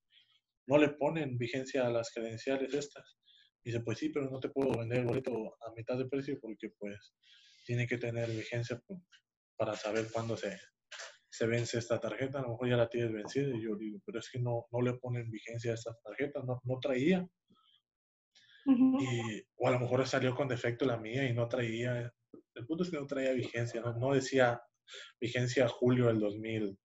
no 0.67 0.77
le 0.77 0.89
ponen 0.89 1.37
vigencia 1.37 1.87
a 1.87 1.91
las 1.91 2.11
credenciales 2.11 2.73
estas. 2.73 3.17
Y 3.63 3.71
dice, 3.71 3.83
pues 3.83 3.97
sí, 3.97 4.09
pero 4.09 4.29
no 4.29 4.39
te 4.39 4.49
puedo 4.49 4.77
vender 4.77 4.99
el 4.99 5.05
boleto 5.05 5.31
a 5.33 5.73
mitad 5.75 5.97
de 5.97 6.07
precio 6.07 6.37
porque 6.39 6.69
pues 6.77 7.13
tiene 7.65 7.87
que 7.87 7.97
tener 7.97 8.29
vigencia 8.29 8.81
para 9.57 9.75
saber 9.75 10.07
cuándo 10.11 10.37
se, 10.37 10.57
se 11.39 11.47
vence 11.47 11.79
esta 11.79 12.01
tarjeta, 12.01 12.39
a 12.39 12.41
lo 12.41 12.49
mejor 12.49 12.67
ya 12.67 12.75
la 12.75 12.89
tienes 12.89 13.13
vencida. 13.13 13.55
Y 13.55 13.61
yo 13.61 13.77
digo, 13.77 14.01
pero 14.05 14.19
es 14.19 14.29
que 14.29 14.39
no, 14.39 14.67
no 14.73 14.81
le 14.81 14.95
ponen 14.95 15.31
vigencia 15.31 15.71
a 15.71 15.75
esta 15.75 15.95
tarjeta, 16.03 16.41
no, 16.43 16.59
no 16.65 16.79
traía. 16.81 17.25
y, 18.65 19.41
o 19.55 19.67
a 19.69 19.71
lo 19.71 19.79
mejor 19.79 20.05
salió 20.05 20.35
con 20.35 20.49
defecto 20.49 20.83
la 20.85 20.97
mía 20.97 21.23
y 21.29 21.33
no 21.33 21.47
traía. 21.47 22.13
El 22.55 22.65
punto 22.67 22.83
es 22.83 22.91
que 22.91 22.97
no 22.97 23.07
traía 23.07 23.31
vigencia, 23.31 23.79
no, 23.79 23.97
no 23.97 24.13
decía 24.13 24.61
vigencia 25.21 25.69
julio 25.69 26.07
del 26.07 26.19
2018. 26.19 26.77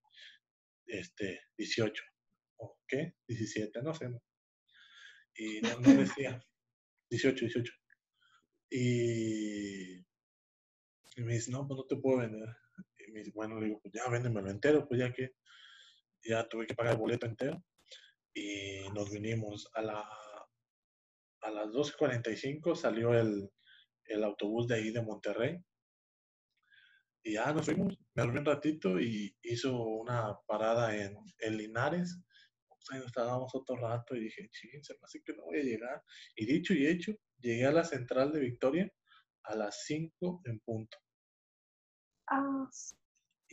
Este, 0.86 1.40
¿O 2.58 2.78
qué? 2.86 3.14
17, 3.26 3.82
no 3.82 3.92
sé. 3.92 4.08
Y 5.34 5.62
no, 5.62 5.80
no 5.80 5.80
decía 6.16 6.40
18, 7.10 7.46
18. 7.46 7.72
Y, 8.70 9.96
y 9.96 11.24
me 11.24 11.34
dice, 11.34 11.50
no, 11.50 11.66
pues 11.66 11.76
no 11.76 11.86
te 11.86 11.96
puedo 11.96 12.18
vender 12.18 12.48
bueno, 13.32 13.60
le 13.60 13.66
digo, 13.66 13.80
pues 13.80 13.94
ya 13.94 14.08
véndemelo 14.10 14.50
entero, 14.50 14.86
pues 14.88 15.00
ya 15.00 15.12
que 15.12 15.30
ya 16.22 16.48
tuve 16.48 16.66
que 16.66 16.74
pagar 16.74 16.94
el 16.94 16.98
boleto 17.00 17.26
entero. 17.26 17.62
Y 18.34 18.88
nos 18.94 19.10
vinimos 19.10 19.68
a 19.74 19.82
la 19.82 20.08
a 21.44 21.50
las 21.50 21.68
12.45 21.68 22.74
salió 22.74 23.12
el, 23.12 23.50
el 24.06 24.24
autobús 24.24 24.66
de 24.66 24.76
ahí 24.76 24.90
de 24.90 25.02
Monterrey. 25.02 25.58
Y 27.22 27.34
ya 27.34 27.52
nos 27.52 27.66
fuimos, 27.66 27.98
me 28.14 28.22
dormí 28.22 28.38
un 28.38 28.44
ratito 28.44 29.00
y 29.00 29.34
hizo 29.42 29.76
una 29.76 30.38
parada 30.46 30.96
en, 30.96 31.16
en 31.38 31.56
Linares. 31.56 32.18
Pues 32.68 32.90
ahí 32.90 32.98
nos 32.98 33.08
estábamos 33.08 33.54
otro 33.54 33.76
rato 33.76 34.14
y 34.14 34.20
dije, 34.20 34.48
ching, 34.50 34.82
se 34.82 34.94
me 34.94 35.00
hace 35.02 35.22
que 35.22 35.34
no 35.34 35.44
voy 35.44 35.60
a 35.60 35.62
llegar. 35.62 36.02
Y 36.36 36.46
dicho 36.46 36.74
y 36.74 36.86
hecho, 36.86 37.12
llegué 37.38 37.66
a 37.66 37.72
la 37.72 37.84
central 37.84 38.32
de 38.32 38.40
Victoria 38.40 38.90
a 39.44 39.56
las 39.56 39.84
5 39.84 40.42
en 40.44 40.60
punto. 40.60 40.98
Ah, 42.28 42.66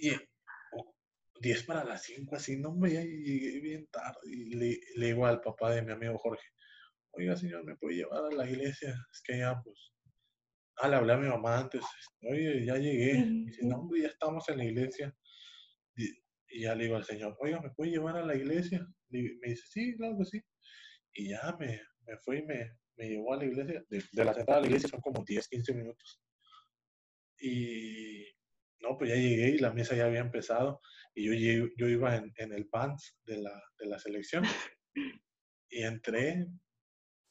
Y 0.01 0.11
10 1.41 1.63
para 1.65 1.83
las 1.83 2.03
5, 2.03 2.35
así, 2.35 2.57
no 2.57 2.73
me 2.73 2.89
llegué 2.89 3.59
bien 3.61 3.87
tarde. 3.91 4.19
Y 4.23 4.55
le, 4.55 4.79
le 4.95 5.05
digo 5.07 5.27
al 5.27 5.41
papá 5.41 5.71
de 5.71 5.83
mi 5.83 5.91
amigo 5.91 6.17
Jorge, 6.17 6.43
oiga 7.11 7.35
señor, 7.35 7.63
¿me 7.63 7.75
puede 7.75 7.97
llevar 7.97 8.25
a 8.25 8.35
la 8.35 8.49
iglesia? 8.49 8.95
Es 9.11 9.21
que 9.23 9.37
ya, 9.37 9.61
pues, 9.63 9.93
ah, 10.77 10.89
le 10.89 10.95
hablé 10.95 11.13
a 11.13 11.17
mi 11.17 11.27
mamá 11.27 11.59
antes, 11.59 11.83
oye, 12.23 12.65
ya 12.65 12.77
llegué. 12.77 13.19
Y 13.19 13.45
dice, 13.45 13.61
no, 13.63 13.77
hombre, 13.77 14.01
ya 14.01 14.07
estamos 14.07 14.47
en 14.49 14.57
la 14.57 14.65
iglesia. 14.65 15.15
Y, 15.95 16.09
y 16.49 16.63
ya 16.63 16.73
le 16.73 16.85
digo 16.85 16.95
al 16.95 17.05
señor, 17.05 17.37
oiga, 17.39 17.61
¿me 17.61 17.69
puede 17.69 17.91
llevar 17.91 18.17
a 18.17 18.25
la 18.25 18.35
iglesia? 18.35 18.83
Y 19.11 19.21
me 19.21 19.49
dice, 19.49 19.63
sí, 19.69 19.95
claro 19.97 20.17
que 20.17 20.25
sí. 20.25 20.41
Y 21.13 21.29
ya 21.29 21.55
me, 21.59 21.79
me 22.07 22.17
fue 22.23 22.39
y 22.39 22.43
me, 22.43 22.71
me 22.97 23.07
llevó 23.07 23.33
a 23.33 23.37
la 23.37 23.45
iglesia. 23.45 23.83
De, 23.87 24.03
de 24.11 24.25
la 24.25 24.31
entrada 24.31 24.57
a 24.57 24.61
la 24.61 24.67
iglesia 24.67 24.89
son 24.89 25.01
como 25.01 25.23
10, 25.23 25.47
15 25.47 25.73
minutos. 25.75 26.21
Y 27.39 28.25
no, 28.81 28.97
pues 28.97 29.11
ya 29.11 29.15
llegué 29.15 29.49
y 29.49 29.57
la 29.59 29.71
mesa 29.71 29.95
ya 29.95 30.05
había 30.05 30.19
empezado. 30.19 30.81
Y 31.13 31.25
yo, 31.25 31.67
yo 31.77 31.87
iba 31.87 32.15
en, 32.15 32.31
en 32.37 32.53
el 32.53 32.67
pants 32.67 33.17
de 33.25 33.41
la, 33.41 33.63
de 33.79 33.85
la 33.87 33.99
selección. 33.99 34.43
Y 35.69 35.83
entré 35.83 36.47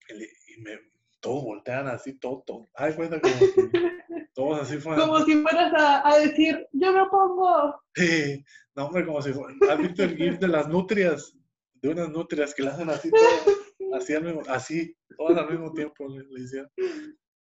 y, 0.09 0.61
me, 0.61 0.79
todos 1.21 1.45
voltean 1.45 1.89
así, 1.89 2.19
todo, 2.19 2.43
todo. 2.47 2.71
Ay, 2.75 2.95
cuenta 2.95 3.21
como 3.21 3.35
que 3.39 3.71
todos 4.35 4.63
así 4.63 4.79
fueran. 4.79 5.07
Como 5.07 5.25
si 5.25 5.35
fueras 5.43 5.73
a, 5.75 6.09
a 6.09 6.19
decir, 6.19 6.67
yo 6.73 6.93
me 6.93 7.07
pongo. 7.09 7.83
Sí, 7.95 8.45
no, 8.75 8.87
hombre, 8.87 9.05
como 9.05 9.23
si 9.23 9.33
fuera. 9.33 9.55
¿Has 9.71 9.79
visto 9.79 10.03
el 10.05 10.17
GIF 10.17 10.39
de 10.39 10.49
las 10.49 10.69
nutrias? 10.69 11.37
De 11.75 11.89
unas 11.89 12.11
nutrias 12.11 12.55
que 12.55 12.63
le 12.63 12.69
hacen 12.69 12.91
así, 12.91 13.11
todas, 13.11 14.03
así, 14.03 14.15
al 14.15 14.25
mismo, 14.25 14.43
así, 14.49 14.95
todas 15.17 15.39
al 15.39 15.51
mismo 15.51 15.73
tiempo 15.73 16.09
le, 16.09 16.25
le 16.29 16.43
hicieron. 16.43 16.71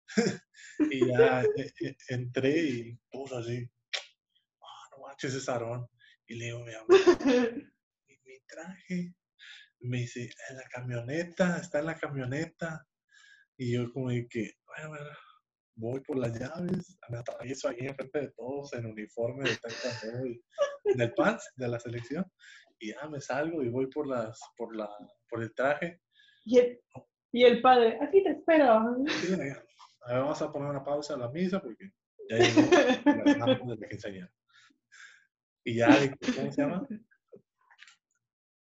y 0.90 1.06
ya 1.06 1.42
eh, 1.42 1.72
eh, 1.80 1.96
entré 2.08 2.58
y 2.58 2.98
todos 3.10 3.32
así. 3.32 3.68
Aarón. 5.48 5.86
Y 6.26 6.36
le 6.36 6.44
digo, 6.46 6.64
mi 6.64 6.74
amor, 6.74 6.88
¿y 8.08 8.18
mi 8.24 8.40
traje? 8.46 9.14
Me 9.80 9.98
dice, 9.98 10.30
en 10.50 10.56
la 10.56 10.64
camioneta, 10.68 11.58
está 11.58 11.80
en 11.80 11.86
la 11.86 11.98
camioneta. 11.98 12.86
Y 13.56 13.72
yo 13.72 13.92
como 13.92 14.10
de 14.10 14.26
que, 14.28 14.52
bueno, 14.66 14.90
bueno, 14.90 15.10
voy 15.76 16.00
por 16.00 16.18
las 16.18 16.38
llaves, 16.38 16.98
me 17.08 17.18
atravieso 17.18 17.68
ahí 17.68 17.78
enfrente 17.80 18.20
de 18.20 18.32
todos 18.32 18.72
en 18.74 18.86
uniforme 18.86 19.48
de 19.48 19.56
taekwondo 19.56 20.26
y 20.28 20.42
en 20.84 21.00
el 21.00 21.12
pants 21.14 21.50
de 21.56 21.68
la 21.68 21.80
selección. 21.80 22.24
Y 22.78 22.92
ya 22.92 23.08
me 23.08 23.20
salgo 23.20 23.62
y 23.62 23.68
voy 23.68 23.88
por 23.88 24.06
las, 24.06 24.38
por 24.56 24.74
la, 24.74 24.88
por 25.28 25.42
el 25.42 25.52
traje. 25.54 26.00
Y 26.44 26.58
el, 26.58 26.80
y 27.32 27.44
el 27.44 27.60
padre, 27.60 27.98
aquí 28.00 28.22
te 28.22 28.30
espero. 28.30 28.64
A 28.72 28.96
ver, 30.12 30.22
vamos 30.22 30.40
a 30.40 30.50
poner 30.50 30.70
una 30.70 30.84
pausa 30.84 31.14
a 31.14 31.18
la 31.18 31.30
misa 31.30 31.60
porque 31.60 31.90
ya 32.28 32.36
llegó 32.38 33.38
manos 33.38 33.68
de 33.68 33.76
la 33.76 33.88
quinceañera. 33.88 34.32
Y 35.64 35.76
ya, 35.76 35.88
¿cómo 36.36 36.52
se 36.52 36.62
llama? 36.62 36.86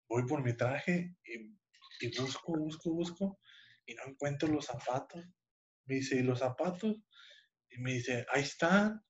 Voy 0.09 0.25
por 0.27 0.43
mi 0.43 0.55
traje 0.55 1.15
y, 1.23 2.05
y 2.05 2.19
busco, 2.19 2.57
busco, 2.57 2.93
busco 2.93 3.39
y 3.85 3.95
no 3.95 4.03
encuentro 4.07 4.47
los 4.49 4.65
zapatos. 4.65 5.23
Me 5.85 5.95
dice, 5.95 6.17
¿y 6.17 6.23
los 6.23 6.39
zapatos? 6.39 6.95
Y 7.69 7.79
me 7.81 7.93
dice, 7.93 8.25
ahí 8.33 8.43
están. 8.43 9.01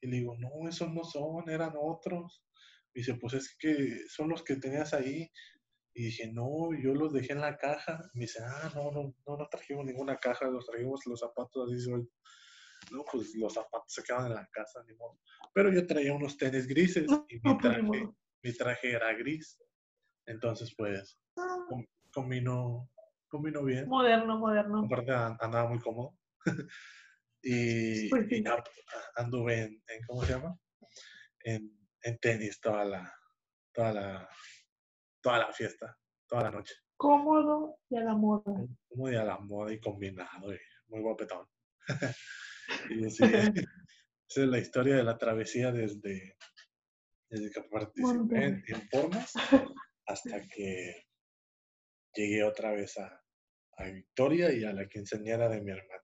Y 0.00 0.08
le 0.08 0.18
digo, 0.18 0.36
no, 0.38 0.68
esos 0.68 0.92
no 0.92 1.04
son, 1.04 1.48
eran 1.48 1.74
otros. 1.80 2.44
Me 2.94 3.00
dice, 3.00 3.14
pues 3.14 3.34
es 3.34 3.56
que 3.58 4.06
son 4.08 4.28
los 4.28 4.42
que 4.42 4.56
tenías 4.56 4.94
ahí. 4.94 5.30
Y 5.94 6.06
dije, 6.06 6.30
no, 6.32 6.70
yo 6.82 6.94
los 6.94 7.12
dejé 7.12 7.32
en 7.32 7.40
la 7.40 7.56
caja. 7.56 8.00
Me 8.14 8.22
dice, 8.22 8.40
ah, 8.44 8.70
no, 8.74 8.90
no, 8.90 9.14
no, 9.26 9.36
no 9.36 9.48
trajimos 9.48 9.84
ninguna 9.84 10.18
caja, 10.18 10.46
los 10.48 10.66
trajimos 10.66 11.00
los 11.06 11.20
zapatos 11.20 11.68
así 11.68 11.80
sueltos. 11.80 12.14
No, 12.90 13.04
pues 13.10 13.34
los 13.34 13.52
zapatos 13.54 13.92
se 13.92 14.02
quedan 14.02 14.26
en 14.26 14.34
la 14.34 14.48
casa, 14.52 14.82
ni 14.86 14.94
modo. 14.94 15.18
Pero 15.52 15.72
yo 15.72 15.86
traía 15.86 16.12
unos 16.12 16.36
tenis 16.36 16.66
grises 16.66 17.10
y 17.28 17.40
mi 17.42 17.58
traje, 17.58 18.08
mi 18.42 18.52
traje 18.56 18.92
era 18.92 19.12
gris. 19.14 19.58
Entonces, 20.26 20.74
pues, 20.76 21.18
com- 21.68 21.86
combinó, 22.12 22.90
combinó 23.28 23.62
bien. 23.64 23.88
Moderno, 23.88 24.38
moderno. 24.38 24.84
Aparte 24.84 25.12
an- 25.12 25.36
andaba 25.40 25.68
muy 25.68 25.78
cómodo. 25.80 26.16
y, 27.42 28.08
Pues 28.10 28.30
y 28.30 28.42
ya 28.42 28.62
anduve 29.16 29.62
en, 29.62 29.82
en, 29.88 30.02
¿cómo 30.06 30.24
se 30.24 30.32
llama? 30.32 30.58
En, 31.40 31.70
en 32.02 32.18
tenis 32.18 32.60
toda 32.60 32.84
la, 32.84 33.14
toda 33.72 33.92
la, 33.92 34.28
toda 35.20 35.38
la 35.38 35.52
fiesta, 35.52 35.96
toda 36.26 36.44
la 36.44 36.50
noche. 36.50 36.74
Cómodo 36.96 37.78
y 37.90 37.96
a 37.96 38.00
la 38.02 38.14
moda. 38.14 38.44
Muy 38.94 39.14
a 39.16 39.24
la 39.24 39.38
moda 39.38 39.72
y 39.72 39.80
combinado 39.80 40.54
y 40.54 40.58
muy 40.88 41.00
guapetón. 41.02 41.46
y 42.90 43.04
así, 43.06 43.24
esa 43.24 44.42
es 44.42 44.48
la 44.48 44.58
historia 44.58 44.96
de 44.96 45.04
la 45.04 45.16
travesía 45.18 45.72
desde, 45.72 46.36
desde 47.30 47.50
que 47.50 47.62
participé 47.62 48.44
en, 48.44 48.64
en 48.66 48.88
formas 48.88 49.32
hasta 50.06 50.46
que 50.48 51.06
llegué 52.14 52.44
otra 52.44 52.72
vez 52.72 52.98
a, 52.98 53.22
a 53.78 53.84
Victoria 53.84 54.52
y 54.52 54.64
a 54.64 54.72
la 54.72 54.88
quinceañera 54.88 55.48
de 55.48 55.60
mi 55.60 55.70
hermano. 55.70 56.02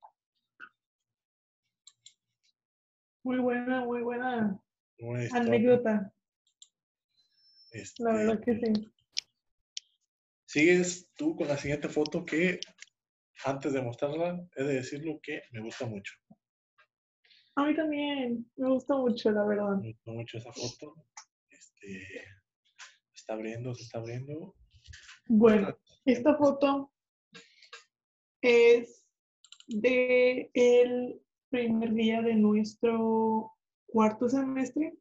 Muy 3.22 3.38
buena, 3.38 3.84
muy 3.84 4.02
buena 4.02 4.60
anécdota. 5.32 6.12
este, 7.70 8.02
La 8.02 8.12
verdad 8.14 8.40
que 8.44 8.54
sí. 8.54 8.72
Sigues 10.46 11.08
tú 11.14 11.36
con 11.36 11.46
la 11.48 11.56
siguiente 11.56 11.88
foto 11.88 12.24
que, 12.24 12.58
antes 13.44 13.72
de 13.72 13.82
mostrarla, 13.82 14.44
he 14.56 14.64
de 14.64 14.74
decirlo 14.74 15.20
que 15.22 15.42
me 15.52 15.60
gusta 15.60 15.86
mucho. 15.86 16.14
A 17.60 17.66
mí 17.66 17.76
también, 17.76 18.50
me 18.56 18.70
gusta 18.70 18.96
mucho, 18.96 19.30
la 19.30 19.44
verdad. 19.44 19.76
Me 19.76 19.92
gustó 19.92 20.12
mucho 20.12 20.38
esa 20.38 20.50
foto. 20.50 20.94
Este, 21.50 22.06
se 23.12 23.16
está 23.16 23.34
abriendo, 23.34 23.74
se 23.74 23.82
está 23.82 23.98
abriendo. 23.98 24.54
Bueno, 25.26 25.76
esta 26.06 26.36
foto 26.36 26.90
es 28.40 29.04
de 29.66 30.50
el 30.54 31.20
primer 31.50 31.92
día 31.92 32.22
de 32.22 32.34
nuestro 32.34 33.52
cuarto 33.88 34.26
semestre 34.30 34.94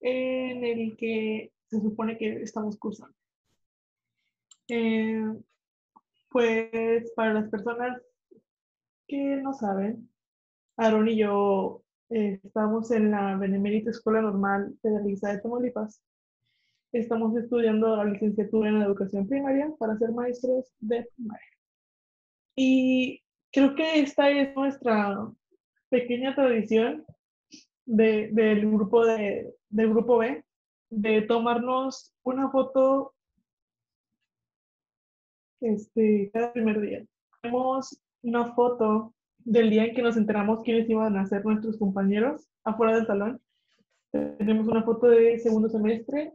en 0.00 0.64
el 0.64 0.96
que 0.96 1.52
se 1.66 1.78
supone 1.78 2.16
que 2.16 2.40
estamos 2.40 2.78
cursando. 2.78 3.14
Eh, 4.68 5.42
pues 6.30 7.12
para 7.14 7.34
las 7.34 7.50
personas 7.50 8.00
que 9.06 9.36
no 9.42 9.52
saben, 9.52 10.09
Aaron 10.80 11.08
y 11.08 11.18
yo 11.18 11.82
eh, 12.08 12.40
estamos 12.42 12.90
en 12.90 13.10
la 13.10 13.36
Benemérita 13.36 13.90
Escuela 13.90 14.22
Normal 14.22 14.74
de 14.82 14.90
la 14.90 15.00
de 15.00 15.38
Tamaulipas. 15.42 16.02
Estamos 16.90 17.36
estudiando 17.36 17.96
la 17.96 18.04
licenciatura 18.04 18.70
en 18.70 18.80
educación 18.80 19.28
primaria 19.28 19.70
para 19.78 19.98
ser 19.98 20.10
maestros 20.12 20.72
de 20.78 21.06
primaria. 21.14 21.46
Y 22.56 23.22
creo 23.52 23.74
que 23.74 24.00
esta 24.00 24.30
es 24.30 24.56
nuestra 24.56 25.30
pequeña 25.90 26.34
tradición 26.34 27.04
del, 27.84 28.66
grupo 28.72 29.04
de, 29.04 29.54
del 29.68 29.90
grupo 29.90 30.16
B, 30.16 30.42
de 30.88 31.20
tomarnos 31.22 32.14
una 32.22 32.50
foto 32.50 33.12
este, 35.60 36.30
cada 36.32 36.54
primer 36.54 36.80
día. 36.80 37.04
Tenemos 37.42 38.00
una 38.22 38.54
foto 38.54 39.12
del 39.44 39.70
día 39.70 39.84
en 39.84 39.94
que 39.94 40.02
nos 40.02 40.16
enteramos 40.16 40.62
quiénes 40.62 40.88
iban 40.88 41.16
a 41.16 41.26
ser 41.26 41.44
nuestros 41.44 41.78
compañeros 41.78 42.48
afuera 42.64 42.96
del 42.96 43.06
salón. 43.06 43.40
Tenemos 44.12 44.66
una 44.66 44.82
foto 44.82 45.08
de 45.08 45.38
segundo 45.38 45.68
semestre, 45.68 46.32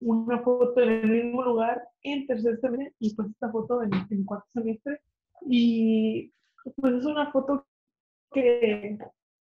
una 0.00 0.40
foto 0.40 0.80
en 0.80 0.90
el 0.90 1.24
mismo 1.24 1.42
lugar 1.42 1.82
en 2.02 2.26
tercer 2.26 2.58
semestre 2.58 2.94
y 2.98 3.14
pues 3.14 3.30
esta 3.30 3.50
foto 3.50 3.82
en, 3.82 3.90
en 4.10 4.24
cuarto 4.24 4.46
semestre. 4.52 5.00
Y 5.46 6.32
pues 6.76 6.94
es 6.94 7.04
una 7.04 7.30
foto 7.30 7.66
que 8.32 8.98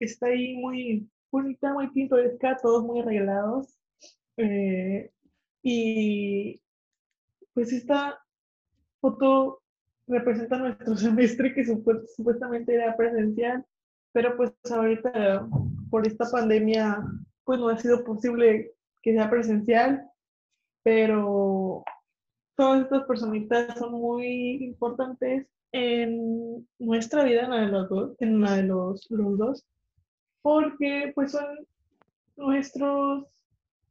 está 0.00 0.26
ahí 0.26 0.56
muy 0.56 1.08
bonita, 1.30 1.72
muy 1.72 1.88
pintoresca, 1.90 2.56
todos 2.62 2.84
muy 2.84 3.00
arreglados. 3.00 3.76
Eh, 4.36 5.10
y 5.62 6.60
pues 7.54 7.72
esta 7.72 8.18
foto 9.00 9.62
representa 10.06 10.58
nuestro 10.58 10.96
semestre 10.96 11.54
que 11.54 11.64
supuestamente 11.64 12.74
era 12.74 12.96
presencial, 12.96 13.64
pero 14.12 14.36
pues 14.36 14.52
ahorita 14.70 15.46
por 15.90 16.06
esta 16.06 16.28
pandemia 16.30 17.04
pues 17.44 17.60
no 17.60 17.68
ha 17.68 17.78
sido 17.78 18.04
posible 18.04 18.72
que 19.02 19.12
sea 19.12 19.30
presencial, 19.30 20.08
pero 20.82 21.84
todas 22.56 22.82
estas 22.82 23.04
personitas 23.04 23.78
son 23.78 23.92
muy 23.92 24.64
importantes 24.64 25.46
en 25.72 26.66
nuestra 26.78 27.24
vida, 27.24 27.42
en 27.42 27.50
la 27.50 27.60
de 27.60 27.68
los 27.68 27.88
dos, 27.88 28.16
en 28.20 28.40
la 28.40 28.56
de 28.56 28.62
los, 28.64 29.06
los 29.10 29.38
dos, 29.38 29.66
porque 30.42 31.12
pues 31.14 31.32
son 31.32 31.66
nuestros 32.36 33.26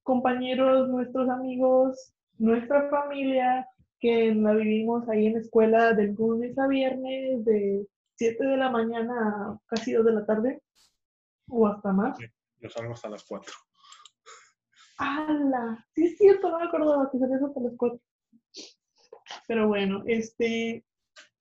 compañeros, 0.04 0.90
nuestros 0.90 1.30
amigos, 1.30 2.14
nuestra 2.38 2.90
familia, 2.90 3.68
que 4.06 4.36
la 4.36 4.54
vivimos 4.54 5.10
ahí 5.10 5.26
en 5.26 5.34
la 5.34 5.40
escuela 5.40 5.94
del 5.94 6.14
lunes 6.14 6.56
a 6.60 6.68
viernes, 6.68 7.44
de 7.44 7.88
7 8.18 8.46
de 8.46 8.58
la 8.58 8.70
mañana 8.70 9.14
a 9.16 9.60
casi 9.66 9.94
2 9.94 10.06
de 10.06 10.14
la 10.14 10.26
tarde, 10.28 10.62
o 11.50 11.66
hasta 11.66 11.92
más. 11.92 12.16
yo 12.60 12.70
salgo 12.70 12.94
hasta 12.94 13.10
las 13.10 13.24
4. 13.24 13.52
¡Hala! 15.00 15.88
Sí 15.96 16.06
es 16.06 16.18
cierto, 16.20 16.52
no 16.52 16.60
me 16.60 16.66
acordaba 16.66 17.10
que 17.12 17.18
salías 17.18 17.42
hasta 17.42 17.60
las 17.60 17.74
4. 17.76 18.00
Pero 19.48 19.68
bueno, 19.70 20.04
este, 20.06 20.86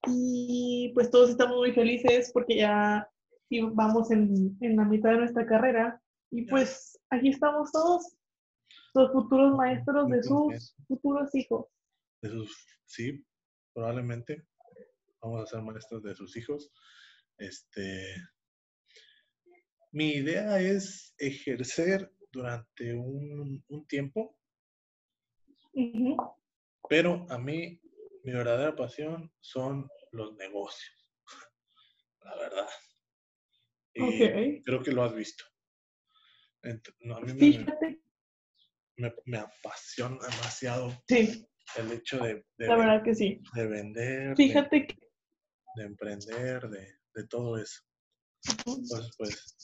y 0.07 0.91
pues 0.95 1.11
todos 1.11 1.29
estamos 1.29 1.57
muy 1.57 1.71
felices 1.71 2.31
porque 2.33 2.57
ya 2.57 3.07
vamos 3.73 4.09
en, 4.09 4.57
en 4.61 4.75
la 4.75 4.85
mitad 4.85 5.11
de 5.11 5.17
nuestra 5.17 5.45
carrera 5.45 6.01
y 6.31 6.47
pues 6.47 6.99
aquí 7.11 7.29
estamos 7.29 7.71
todos, 7.71 8.17
los 8.95 9.11
futuros 9.11 9.55
maestros 9.55 10.09
de 10.09 10.23
sus 10.23 10.75
futuros 10.87 11.33
hijos 11.35 11.67
de 12.25 12.31
sus, 12.31 12.67
sí, 12.85 13.25
probablemente 13.73 14.47
vamos 15.21 15.43
a 15.43 15.45
ser 15.47 15.61
maestros 15.61 16.03
de 16.03 16.15
sus 16.15 16.35
hijos. 16.37 16.71
Este, 17.37 18.15
mi 19.91 20.13
idea 20.13 20.59
es 20.59 21.13
ejercer 21.17 22.11
durante 22.31 22.93
un, 22.93 23.63
tiempo, 23.87 24.37
pero 26.89 27.25
a 27.29 27.37
mí 27.37 27.79
mi 28.23 28.33
verdadera 28.33 28.75
pasión 28.75 29.31
son 29.39 29.87
los 30.11 30.35
negocios, 30.35 31.07
la 32.21 32.35
verdad. 32.37 32.69
Y 33.93 34.63
creo 34.63 34.83
que 34.83 34.91
lo 34.91 35.03
has 35.03 35.15
visto. 35.15 35.45
a 36.63 37.19
mí 37.21 37.65
me, 38.97 39.13
me, 39.25 39.37
apasiona 39.37 40.17
demasiado 40.27 40.91
sí 41.07 41.47
el 41.77 41.91
hecho 41.91 42.19
de, 42.19 42.45
la 42.57 42.75
verdad 42.75 43.03
que 43.03 43.15
sí. 43.15 43.41
de 43.53 43.67
vender, 43.67 44.35
Fíjate 44.35 44.79
de, 44.79 44.87
que... 44.87 44.97
de 45.75 45.83
emprender, 45.83 46.69
de, 46.69 46.99
de, 47.13 47.27
todo 47.27 47.57
eso. 47.57 47.81
Entonces, 48.65 49.11
pues, 49.17 49.57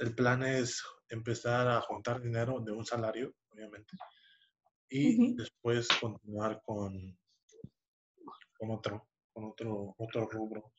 el 0.00 0.14
plan 0.14 0.42
es 0.42 0.82
empezar 1.08 1.68
a 1.68 1.80
juntar 1.80 2.20
dinero 2.20 2.60
de 2.60 2.72
un 2.72 2.84
salario, 2.84 3.34
obviamente, 3.50 3.96
y 4.88 5.34
después 5.34 5.88
continuar 6.00 6.60
con, 6.64 7.18
con 8.58 8.70
otro, 8.70 9.08
con 9.32 9.44
otro, 9.46 9.94
otro 9.98 10.28
rubro, 10.28 10.72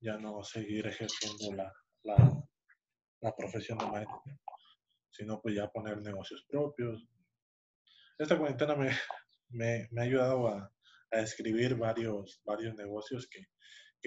ya 0.00 0.16
no 0.16 0.42
seguir 0.42 0.86
ejerciendo 0.86 1.54
la, 1.56 1.72
la, 2.04 2.48
la 3.20 3.36
profesión 3.36 3.78
de 3.78 3.86
maestro, 3.86 4.22
sino 5.10 5.40
pues 5.40 5.54
ya 5.54 5.68
poner 5.68 6.00
negocios 6.00 6.44
propios. 6.48 7.04
Esta 8.16 8.38
cuarentena 8.38 8.74
me, 8.74 8.90
me, 9.50 9.88
ha 9.96 10.02
ayudado 10.02 10.48
a, 10.48 10.72
escribir 11.10 11.74
varios, 11.74 12.42
varios 12.44 12.74
negocios 12.76 13.28
que, 13.28 13.46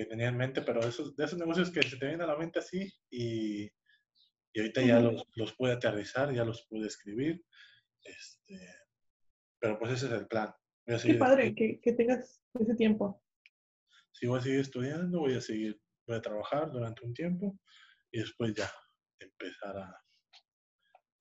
tenía 0.05 0.29
en 0.29 0.37
mente, 0.37 0.61
pero 0.61 0.79
esos, 0.81 1.15
de 1.15 1.25
esos 1.25 1.37
negocios 1.37 1.69
que 1.69 1.83
se 1.83 1.97
te 1.97 2.05
vienen 2.05 2.21
a 2.21 2.27
la 2.27 2.37
mente 2.37 2.57
así 2.57 2.91
y, 3.11 3.65
y 4.51 4.59
ahorita 4.59 4.81
ya 4.81 4.99
los, 4.99 5.23
los 5.35 5.53
pude 5.53 5.73
aterrizar, 5.73 6.33
ya 6.33 6.43
los 6.43 6.65
pude 6.67 6.87
escribir. 6.87 7.43
Este, 8.03 8.57
pero 9.59 9.77
pues 9.77 9.91
ese 9.91 10.07
es 10.07 10.13
el 10.13 10.27
plan. 10.27 10.51
Qué 10.85 11.13
padre 11.15 11.53
que, 11.53 11.79
que, 11.81 11.93
tengas 11.93 12.41
ese 12.59 12.75
tiempo. 12.75 13.23
Sí, 14.11 14.25
voy 14.25 14.39
a 14.39 14.41
seguir 14.41 14.59
estudiando, 14.61 15.19
voy 15.19 15.35
a 15.35 15.41
seguir, 15.41 15.79
voy 16.07 16.17
a 16.17 16.21
trabajar 16.21 16.71
durante 16.71 17.05
un 17.05 17.13
tiempo 17.13 17.59
y 18.11 18.19
después 18.19 18.55
ya 18.55 18.71
empezar 19.19 19.77
a, 19.77 20.01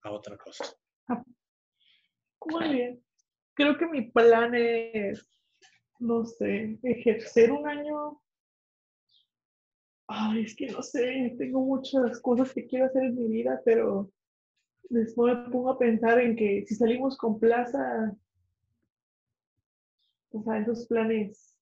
a 0.03 0.11
otra 0.11 0.37
cosa. 0.37 0.65
Ah, 1.07 1.23
muy 2.47 2.69
bien 2.69 3.03
creo 3.53 3.77
que 3.77 3.87
mi 3.87 4.09
plan 4.11 4.53
es, 4.55 5.25
no 5.99 6.25
sé, 6.25 6.79
ejercer 6.83 7.51
un 7.51 7.67
año. 7.67 8.21
Ay, 10.07 10.43
es 10.43 10.55
que 10.55 10.67
no 10.67 10.81
sé, 10.81 11.35
tengo 11.37 11.61
muchas 11.61 12.19
cosas 12.21 12.53
que 12.53 12.65
quiero 12.65 12.85
hacer 12.85 13.03
en 13.03 13.15
mi 13.15 13.27
vida, 13.27 13.61
pero 13.63 14.11
después 14.89 15.37
me 15.37 15.49
pongo 15.49 15.69
a 15.71 15.79
pensar 15.79 16.19
en 16.19 16.35
que 16.35 16.65
si 16.67 16.75
salimos 16.75 17.17
con 17.17 17.39
plaza, 17.39 18.13
o 20.31 20.43
sea, 20.43 20.59
esos 20.59 20.85
planes 20.87 21.57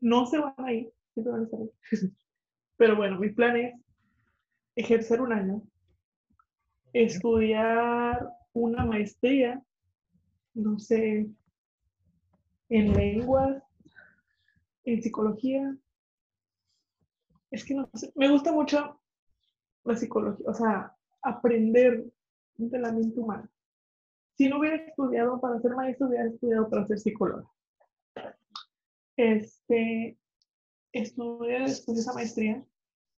no 0.00 0.26
se 0.26 0.38
van 0.38 0.54
a 0.58 0.72
ir, 0.72 0.92
siempre 1.14 1.32
van 1.32 1.42
a 1.42 1.44
estar 1.44 1.60
Pero 2.76 2.96
bueno, 2.96 3.18
mi 3.18 3.30
plan 3.30 3.56
es 3.56 3.74
ejercer 4.76 5.20
un 5.20 5.32
año, 5.32 5.62
estudiar 6.92 8.28
una 8.52 8.84
maestría 8.84 9.62
no 10.54 10.78
sé, 10.78 11.28
en 12.68 12.92
lenguas, 12.92 13.62
en 14.84 15.02
psicología. 15.02 15.76
Es 17.50 17.64
que 17.64 17.74
no 17.74 17.88
sé, 17.94 18.12
me 18.14 18.30
gusta 18.30 18.52
mucho 18.52 19.00
la 19.84 19.96
psicología, 19.96 20.46
o 20.48 20.54
sea, 20.54 20.96
aprender 21.22 22.04
de 22.56 22.78
la 22.78 22.92
mente 22.92 23.20
humana. 23.20 23.50
Si 24.36 24.48
no 24.48 24.58
hubiera 24.58 24.76
estudiado 24.76 25.40
para 25.40 25.60
ser 25.60 25.72
maestro, 25.74 26.08
hubiera 26.08 26.26
estudiado 26.26 26.68
para 26.68 26.86
ser 26.86 26.98
psicóloga. 26.98 27.48
Este, 29.16 30.18
estudié 30.92 31.60
después 31.60 31.96
de 31.96 32.02
esa 32.02 32.12
maestría, 32.14 32.64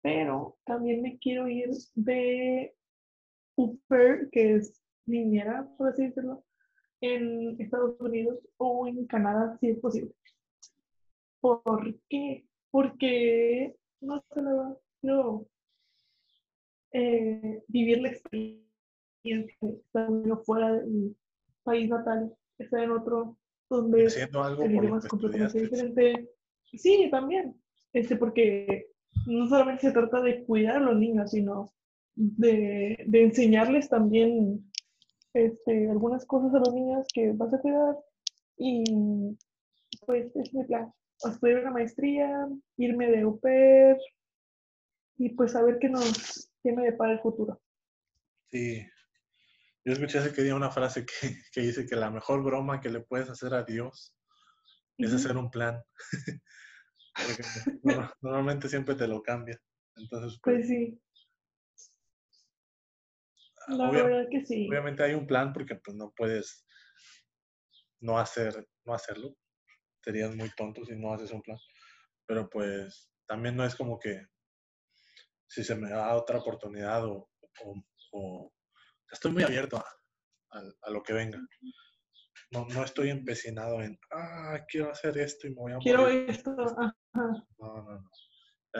pero 0.02 0.56
también 0.64 1.02
me 1.02 1.18
quiero 1.18 1.46
ir 1.48 1.70
de 1.94 2.74
UPER, 3.56 4.28
que 4.30 4.56
es 4.56 4.82
niñera, 5.06 5.68
por 5.76 5.90
así 5.90 6.06
decirlo, 6.06 6.44
en 7.04 7.60
Estados 7.60 8.00
Unidos 8.00 8.38
o 8.56 8.86
en 8.86 9.06
Canadá 9.06 9.56
si 9.60 9.70
es 9.70 9.78
posible. 9.78 10.12
¿Por 11.40 11.98
qué? 12.08 12.46
Porque 12.70 13.74
no 14.00 14.24
se 14.32 14.42
la 14.42 14.76
no. 15.02 15.46
eh, 16.92 17.62
vivir 17.68 18.00
la 18.00 18.08
experiencia 18.08 18.64
de 19.24 19.54
estar 19.60 20.10
fuera 20.44 20.72
del 20.72 21.16
país 21.62 21.88
natal, 21.88 22.34
estar 22.58 22.80
en 22.80 22.90
otro 22.92 23.36
donde 23.68 24.04
el 24.04 24.74
idioma 24.74 24.98
es 24.98 25.06
completamente 25.06 25.60
diferente. 25.60 26.30
Sí, 26.72 27.08
también, 27.10 27.54
este, 27.92 28.16
porque 28.16 28.86
no 29.26 29.46
solamente 29.48 29.88
se 29.88 29.92
trata 29.92 30.20
de 30.20 30.44
cuidar 30.44 30.76
a 30.76 30.80
los 30.80 30.96
niños, 30.96 31.30
sino 31.30 31.72
de, 32.14 33.04
de 33.06 33.22
enseñarles 33.22 33.88
también 33.88 34.70
este, 35.34 35.90
algunas 35.90 36.24
cosas 36.26 36.54
a 36.54 36.58
los 36.58 36.72
niños 36.72 37.06
que 37.12 37.32
vas 37.32 37.52
a 37.52 37.60
cuidar 37.60 37.96
y 38.56 38.84
pues 40.06 40.34
es 40.36 40.54
mi 40.54 40.64
plan. 40.64 40.92
Estudiar 41.24 41.60
una 41.60 41.70
maestría, 41.70 42.48
irme 42.76 43.10
de 43.10 43.22
au 43.22 43.38
pair 43.40 43.96
y 45.16 45.30
pues 45.30 45.52
saber 45.52 45.78
qué 45.80 45.88
nos, 45.88 46.50
qué 46.62 46.72
me 46.72 46.84
depara 46.84 47.12
el 47.12 47.20
futuro. 47.20 47.60
Sí. 48.50 48.86
Yo 49.84 49.92
escuché 49.92 50.18
hace 50.18 50.32
que 50.32 50.42
día 50.42 50.54
una 50.54 50.70
frase 50.70 51.04
que, 51.04 51.12
que, 51.52 51.60
dice 51.60 51.86
que 51.86 51.96
la 51.96 52.10
mejor 52.10 52.42
broma 52.42 52.80
que 52.80 52.88
le 52.88 53.00
puedes 53.00 53.28
hacer 53.28 53.54
a 53.54 53.64
Dios 53.64 54.14
es 54.98 55.12
hacer 55.12 55.36
un 55.36 55.50
plan. 55.50 55.82
normalmente 58.22 58.68
siempre 58.68 58.94
te 58.94 59.08
lo 59.08 59.22
cambia. 59.22 59.60
Entonces, 59.96 60.38
pues, 60.42 60.56
pues 60.56 60.68
sí. 60.68 61.00
La 63.68 63.90
verdad 63.90 64.26
que 64.30 64.44
sí. 64.44 64.68
Obviamente 64.68 65.02
hay 65.02 65.14
un 65.14 65.26
plan 65.26 65.52
porque 65.52 65.76
pues 65.76 65.96
no 65.96 66.12
puedes 66.16 66.66
no 68.00 68.18
hacer, 68.18 68.68
no 68.84 68.94
hacerlo. 68.94 69.36
Serías 70.02 70.34
muy 70.36 70.50
tonto 70.50 70.84
si 70.84 70.94
no 70.96 71.12
haces 71.12 71.30
un 71.30 71.42
plan. 71.42 71.58
Pero 72.26 72.48
pues 72.48 73.10
también 73.26 73.56
no 73.56 73.64
es 73.64 73.74
como 73.74 73.98
que 73.98 74.26
si 75.48 75.64
se 75.64 75.74
me 75.74 75.90
da 75.90 76.14
otra 76.14 76.38
oportunidad 76.38 77.04
o, 77.06 77.30
o, 78.12 78.52
estoy 79.10 79.32
muy 79.32 79.42
abierto 79.42 79.76
a, 79.76 79.84
a, 80.82 80.90
lo 80.90 81.02
que 81.02 81.12
venga. 81.12 81.38
No, 82.50 82.66
no 82.66 82.84
estoy 82.84 83.10
empecinado 83.10 83.80
en, 83.82 83.98
ah, 84.12 84.58
quiero 84.68 84.90
hacer 84.90 85.16
esto 85.18 85.46
y 85.46 85.50
me 85.50 85.56
voy 85.56 85.72
a 85.72 85.78
Quiero 85.78 86.08
esto. 86.08 86.54
No, 86.54 87.34
no, 87.58 87.82
no. 87.82 88.10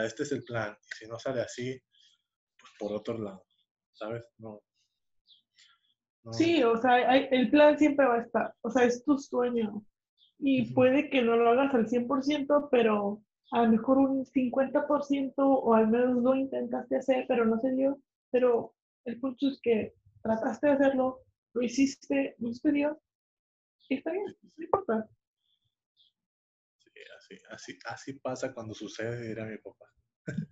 este 0.05 0.25
es 0.25 0.33
el 0.33 0.43
plan. 0.45 0.77
Y 0.83 0.97
si 0.97 1.07
no 1.07 1.19
sale 1.19 1.41
así, 1.41 1.81
pues 2.59 2.73
por 2.79 2.93
otro 2.93 3.19
lado. 3.19 3.47
¿Sabes? 3.93 4.25
No, 4.39 4.61
Sí, 6.33 6.63
o 6.63 6.81
sea, 6.81 7.17
el 7.17 7.51
plan 7.51 7.79
siempre 7.79 8.07
va 8.07 8.15
a 8.15 8.23
estar, 8.23 8.55
o 8.63 8.71
sea, 8.71 8.85
es 8.85 9.05
tu 9.05 9.19
sueño. 9.19 9.85
Y 10.39 10.73
puede 10.73 11.11
que 11.11 11.23
no 11.23 11.37
lo 11.37 11.51
hagas 11.51 11.75
al 11.75 11.87
100%, 11.87 12.69
pero 12.71 13.23
a 13.53 13.63
lo 13.63 13.71
mejor 13.71 13.99
un 13.99 14.25
50% 14.25 15.35
o 15.37 15.75
al 15.75 15.89
menos 15.89 16.23
lo 16.23 16.35
intentaste 16.35 16.97
hacer, 16.97 17.27
pero 17.29 17.45
no 17.45 17.59
se 17.61 17.73
dio. 17.73 18.01
Pero 18.31 18.75
el 19.05 19.21
punto 19.21 19.49
es 19.49 19.61
que 19.63 19.95
trataste 20.23 20.69
de 20.69 20.73
hacerlo, 20.73 21.21
lo 21.53 21.63
hiciste, 21.63 22.35
no 22.39 22.53
se 22.53 22.73
dio, 22.73 23.01
y 23.89 23.97
está 23.97 24.11
bien, 24.11 24.25
no 24.57 24.65
importa. 24.65 25.09
Sí, 26.79 27.01
así, 27.19 27.39
así, 27.51 27.79
así 27.85 28.13
pasa 28.15 28.55
cuando 28.55 28.75
sucede, 28.75 29.29
dirá 29.29 29.45
mi 29.45 29.59
papá. 29.59 29.87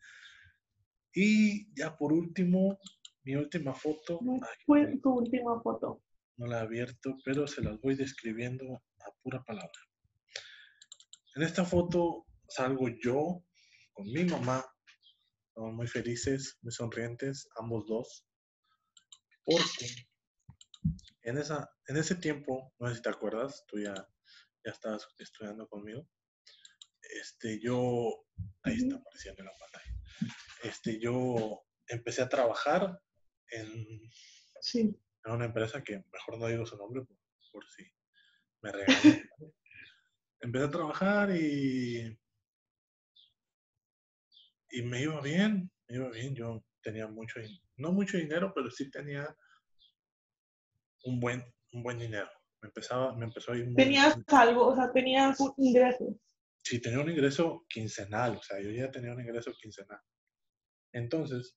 y 1.14 1.74
ya 1.74 1.96
por 1.96 2.12
último, 2.12 2.78
mi 3.24 3.36
última 3.36 3.74
foto. 3.74 4.20
fue 4.66 4.98
tu 5.02 5.10
última 5.18 5.60
foto? 5.62 6.02
No 6.36 6.46
la 6.46 6.58
he 6.58 6.62
abierto, 6.62 7.16
pero 7.24 7.46
se 7.46 7.62
las 7.62 7.80
voy 7.80 7.94
describiendo 7.94 8.82
a 9.00 9.12
pura 9.22 9.42
palabra. 9.44 9.80
En 11.34 11.42
esta 11.42 11.64
foto 11.64 12.26
salgo 12.48 12.88
yo 13.02 13.44
con 13.92 14.06
mi 14.06 14.24
mamá. 14.24 14.64
Estamos 15.48 15.74
muy 15.74 15.86
felices, 15.86 16.58
muy 16.62 16.72
sonrientes, 16.72 17.48
ambos 17.56 17.86
dos. 17.86 18.26
Porque 19.44 19.86
en, 21.22 21.38
esa, 21.38 21.70
en 21.86 21.96
ese 21.96 22.14
tiempo, 22.16 22.72
no 22.78 22.88
sé 22.88 22.96
si 22.96 23.02
te 23.02 23.10
acuerdas, 23.10 23.64
tú 23.68 23.78
ya, 23.78 23.94
ya 23.94 24.72
estabas 24.72 25.06
estudiando 25.18 25.68
conmigo. 25.68 26.08
Este, 27.20 27.60
yo, 27.60 28.24
ahí 28.62 28.76
está 28.76 28.96
apareciendo 28.96 29.42
en 29.42 29.46
la 29.46 29.58
pantalla. 29.58 29.96
Este, 30.64 31.00
yo 31.00 31.64
empecé 31.88 32.22
a 32.22 32.28
trabajar 32.28 32.98
en, 33.52 34.10
sí. 34.60 34.96
una 35.24 35.46
empresa 35.46 35.82
que 35.82 36.04
mejor 36.12 36.38
no 36.38 36.46
digo 36.46 36.66
su 36.66 36.76
nombre 36.76 37.04
por, 37.50 37.64
si 37.68 37.84
me 38.62 38.72
regalan. 38.72 38.86
Empecé 40.40 40.64
a 40.64 40.70
trabajar 40.70 41.36
y, 41.36 42.18
y 44.70 44.82
me 44.82 45.02
iba 45.02 45.20
bien, 45.20 45.70
me 45.88 45.96
iba 45.96 46.10
bien. 46.10 46.34
Yo 46.34 46.64
tenía 46.82 47.06
mucho, 47.06 47.40
no 47.76 47.92
mucho 47.92 48.16
dinero, 48.16 48.52
pero 48.54 48.70
sí 48.70 48.90
tenía 48.90 49.36
un 51.04 51.20
buen, 51.20 51.44
un 51.72 51.82
buen 51.82 51.98
dinero. 51.98 52.28
Me, 52.60 52.68
empezaba, 52.68 53.14
me 53.16 53.26
empezó 53.26 53.52
a 53.52 53.56
ir 53.56 53.72
¿Tenías 53.74 54.18
algo? 54.28 54.68
O 54.68 54.76
sea, 54.76 54.90
tenías 54.92 55.38
un 55.40 55.54
ingreso. 55.58 56.18
Sí, 56.64 56.80
tenía 56.80 57.00
un 57.00 57.10
ingreso 57.10 57.64
quincenal, 57.68 58.36
o 58.36 58.42
sea, 58.42 58.60
yo 58.60 58.70
ya 58.70 58.90
tenía 58.90 59.12
un 59.12 59.20
ingreso 59.20 59.52
quincenal. 59.60 60.00
Entonces, 60.92 61.56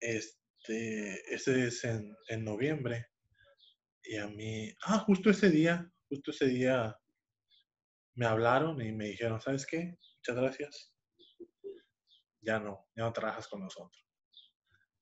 este, 0.00 1.34
ese 1.34 1.66
es 1.66 1.84
en, 1.84 2.16
en 2.28 2.44
noviembre. 2.44 3.06
Y 4.02 4.16
a 4.16 4.28
mí, 4.28 4.72
ah, 4.84 4.98
justo 5.00 5.30
ese 5.30 5.50
día, 5.50 5.90
justo 6.08 6.30
ese 6.30 6.46
día 6.46 6.96
me 8.14 8.26
hablaron 8.26 8.80
y 8.80 8.92
me 8.92 9.06
dijeron, 9.08 9.40
¿sabes 9.40 9.66
qué? 9.66 9.98
Muchas 10.18 10.36
gracias. 10.36 10.94
Ya 12.40 12.58
no, 12.58 12.86
ya 12.94 13.04
no 13.04 13.12
trabajas 13.12 13.48
con 13.48 13.60
nosotros. 13.60 14.04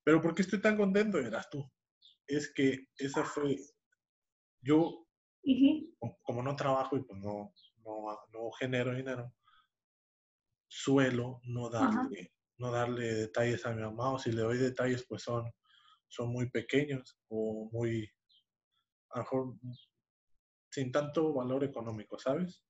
Pero 0.03 0.21
¿por 0.21 0.35
qué 0.35 0.43
estoy 0.43 0.61
tan 0.61 0.77
contento? 0.77 1.19
Eras 1.19 1.49
tú. 1.51 1.71
Es 2.27 2.53
que 2.55 2.89
esa 2.97 3.25
fue, 3.25 3.57
yo, 4.62 5.07
como 6.23 6.43
no 6.43 6.57
trabajo 6.57 6.97
y 6.97 7.05
pues 7.05 7.21
no, 7.21 7.53
no, 7.85 8.19
no 8.33 8.51
genero 8.59 8.95
dinero, 8.95 9.35
suelo 10.69 11.41
no 11.45 11.69
darle 11.69 12.33
no 12.59 12.70
darle 12.70 13.14
detalles 13.14 13.64
a 13.66 13.72
mi 13.72 13.82
mamá 13.82 14.12
o 14.12 14.18
si 14.18 14.32
le 14.32 14.43
doy 14.43 14.59
detalles 14.59 15.05
pues 15.06 15.22
son, 15.22 15.51
son 16.09 16.31
muy 16.31 16.51
pequeños 16.51 17.18
o 17.28 17.68
muy, 17.72 18.10
a 19.10 19.18
lo 19.18 19.22
mejor 19.24 19.55
sin 20.70 20.90
tanto 20.93 21.32
valor 21.32 21.64
económico, 21.64 22.18
¿sabes? 22.18 22.64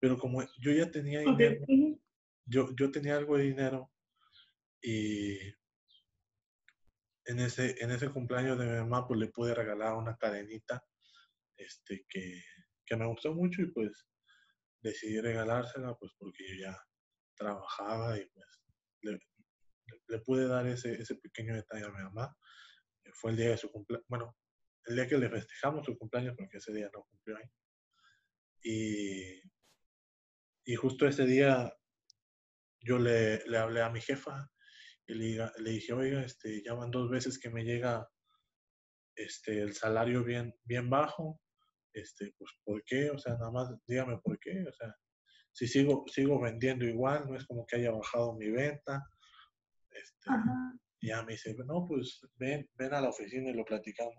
Pero 0.00 0.18
como 0.18 0.42
yo 0.60 0.72
ya 0.72 0.90
tenía 0.90 1.20
dinero, 1.20 1.66
yo, 2.46 2.68
yo 2.76 2.90
tenía 2.90 3.16
algo 3.16 3.36
de 3.36 3.44
dinero 3.44 3.90
y 4.80 5.38
en 7.26 7.40
ese, 7.40 7.76
en 7.82 7.90
ese 7.90 8.08
cumpleaños 8.10 8.58
de 8.58 8.66
mi 8.66 8.78
mamá 8.78 9.06
pues 9.06 9.20
le 9.20 9.28
pude 9.28 9.54
regalar 9.54 9.94
una 9.94 10.16
cadenita 10.16 10.82
este, 11.56 12.06
que, 12.08 12.42
que 12.86 12.96
me 12.96 13.06
gustó 13.06 13.34
mucho 13.34 13.62
y 13.62 13.70
pues 13.72 14.08
decidí 14.80 15.20
regalársela 15.20 15.94
pues 15.96 16.12
porque 16.18 16.44
yo 16.48 16.66
ya 16.66 16.78
trabajaba 17.36 18.16
y 18.18 18.24
pues 18.30 18.57
le, 19.12 20.18
pude 20.20 20.46
dar 20.46 20.66
ese, 20.66 20.94
ese, 20.94 21.16
pequeño 21.16 21.54
detalle 21.54 21.84
a 21.84 21.90
mi 21.90 22.02
mamá. 22.02 22.36
Fue 23.14 23.30
el 23.30 23.36
día 23.36 23.50
de 23.50 23.56
su 23.56 23.70
cumpleaños, 23.70 24.06
bueno, 24.08 24.36
el 24.86 24.96
día 24.96 25.06
que 25.06 25.18
le 25.18 25.30
festejamos 25.30 25.86
su 25.86 25.96
cumpleaños, 25.96 26.34
porque 26.36 26.58
ese 26.58 26.72
día 26.72 26.90
no 26.92 27.04
cumplió 27.04 27.36
ahí. 27.36 27.44
Y, 28.62 29.42
y 30.64 30.74
justo 30.76 31.06
ese 31.06 31.24
día 31.26 31.72
yo 32.80 32.98
le, 32.98 33.44
le 33.46 33.58
hablé 33.58 33.82
a 33.82 33.90
mi 33.90 34.00
jefa 34.00 34.50
y 35.06 35.14
le, 35.14 35.50
le, 35.58 35.70
dije, 35.70 35.92
oiga, 35.92 36.22
este, 36.22 36.62
ya 36.62 36.74
van 36.74 36.90
dos 36.90 37.10
veces 37.10 37.38
que 37.38 37.50
me 37.50 37.64
llega 37.64 38.08
este, 39.14 39.60
el 39.60 39.74
salario 39.74 40.22
bien, 40.22 40.54
bien 40.64 40.88
bajo, 40.88 41.40
este, 41.92 42.34
pues, 42.38 42.50
¿por 42.64 42.84
qué? 42.84 43.10
O 43.10 43.18
sea, 43.18 43.34
nada 43.34 43.50
más 43.50 43.68
dígame 43.86 44.18
por 44.22 44.38
qué, 44.38 44.64
o 44.68 44.72
sea, 44.72 44.94
si 45.52 45.66
sigo, 45.66 46.04
sigo 46.06 46.40
vendiendo 46.40 46.84
igual, 46.84 47.26
no 47.28 47.36
es 47.36 47.46
como 47.46 47.66
que 47.66 47.76
haya 47.76 47.90
bajado 47.90 48.34
mi 48.34 48.50
venta. 48.50 49.04
Este, 49.90 50.30
ya 51.00 51.22
me 51.22 51.32
dice, 51.32 51.54
no, 51.66 51.86
pues 51.86 52.20
ven, 52.36 52.68
ven 52.74 52.94
a 52.94 53.00
la 53.00 53.08
oficina 53.08 53.50
y 53.50 53.54
lo 53.54 53.64
platicamos. 53.64 54.14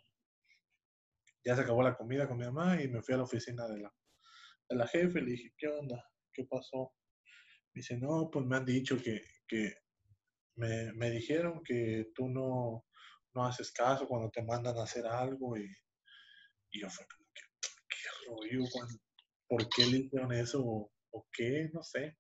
Ya 1.46 1.56
se 1.56 1.62
acabó 1.62 1.84
la 1.84 1.96
comida 1.96 2.28
con 2.28 2.38
mi 2.38 2.46
mamá 2.46 2.82
y 2.82 2.88
me 2.88 3.02
fui 3.02 3.14
a 3.14 3.18
la 3.18 3.24
oficina 3.24 3.68
de 3.68 3.80
la, 3.80 3.94
de 4.70 4.76
la 4.76 4.88
jefe 4.88 5.20
y 5.20 5.22
le 5.22 5.32
dije, 5.32 5.54
¿qué 5.58 5.68
onda? 5.68 6.04
¿Qué 6.34 6.46
pasó? 6.46 6.94
Me 7.74 7.80
dice, 7.80 7.98
no, 7.98 8.30
pues 8.32 8.46
me 8.46 8.58
han 8.58 8.66
dicho 8.66 8.98
que, 9.02 9.22
que 9.48 9.74
me, 10.56 10.92
me, 10.94 11.10
dijeron 11.10 11.62
que 11.64 12.12
tú 12.14 12.28
no, 12.28 12.86
no 13.34 13.46
haces 13.46 13.72
caso 13.72 14.08
cuando 14.08 14.30
te 14.30 14.44
mandan 14.44 14.78
a 14.78 14.84
hacer 14.84 15.06
algo 15.08 15.58
y, 15.58 15.74
y 16.72 16.82
yo 16.82 16.90
fue 16.90 17.06
como 17.08 17.30
que, 17.34 17.42
qué 17.88 18.28
rollo, 18.28 18.66
¿por 19.48 19.70
qué 19.70 19.86
le 19.86 19.98
hicieron 20.00 20.34
eso? 20.34 20.92
O 21.12 21.28
qué, 21.32 21.70
no 21.74 21.84
sé. 21.84 22.18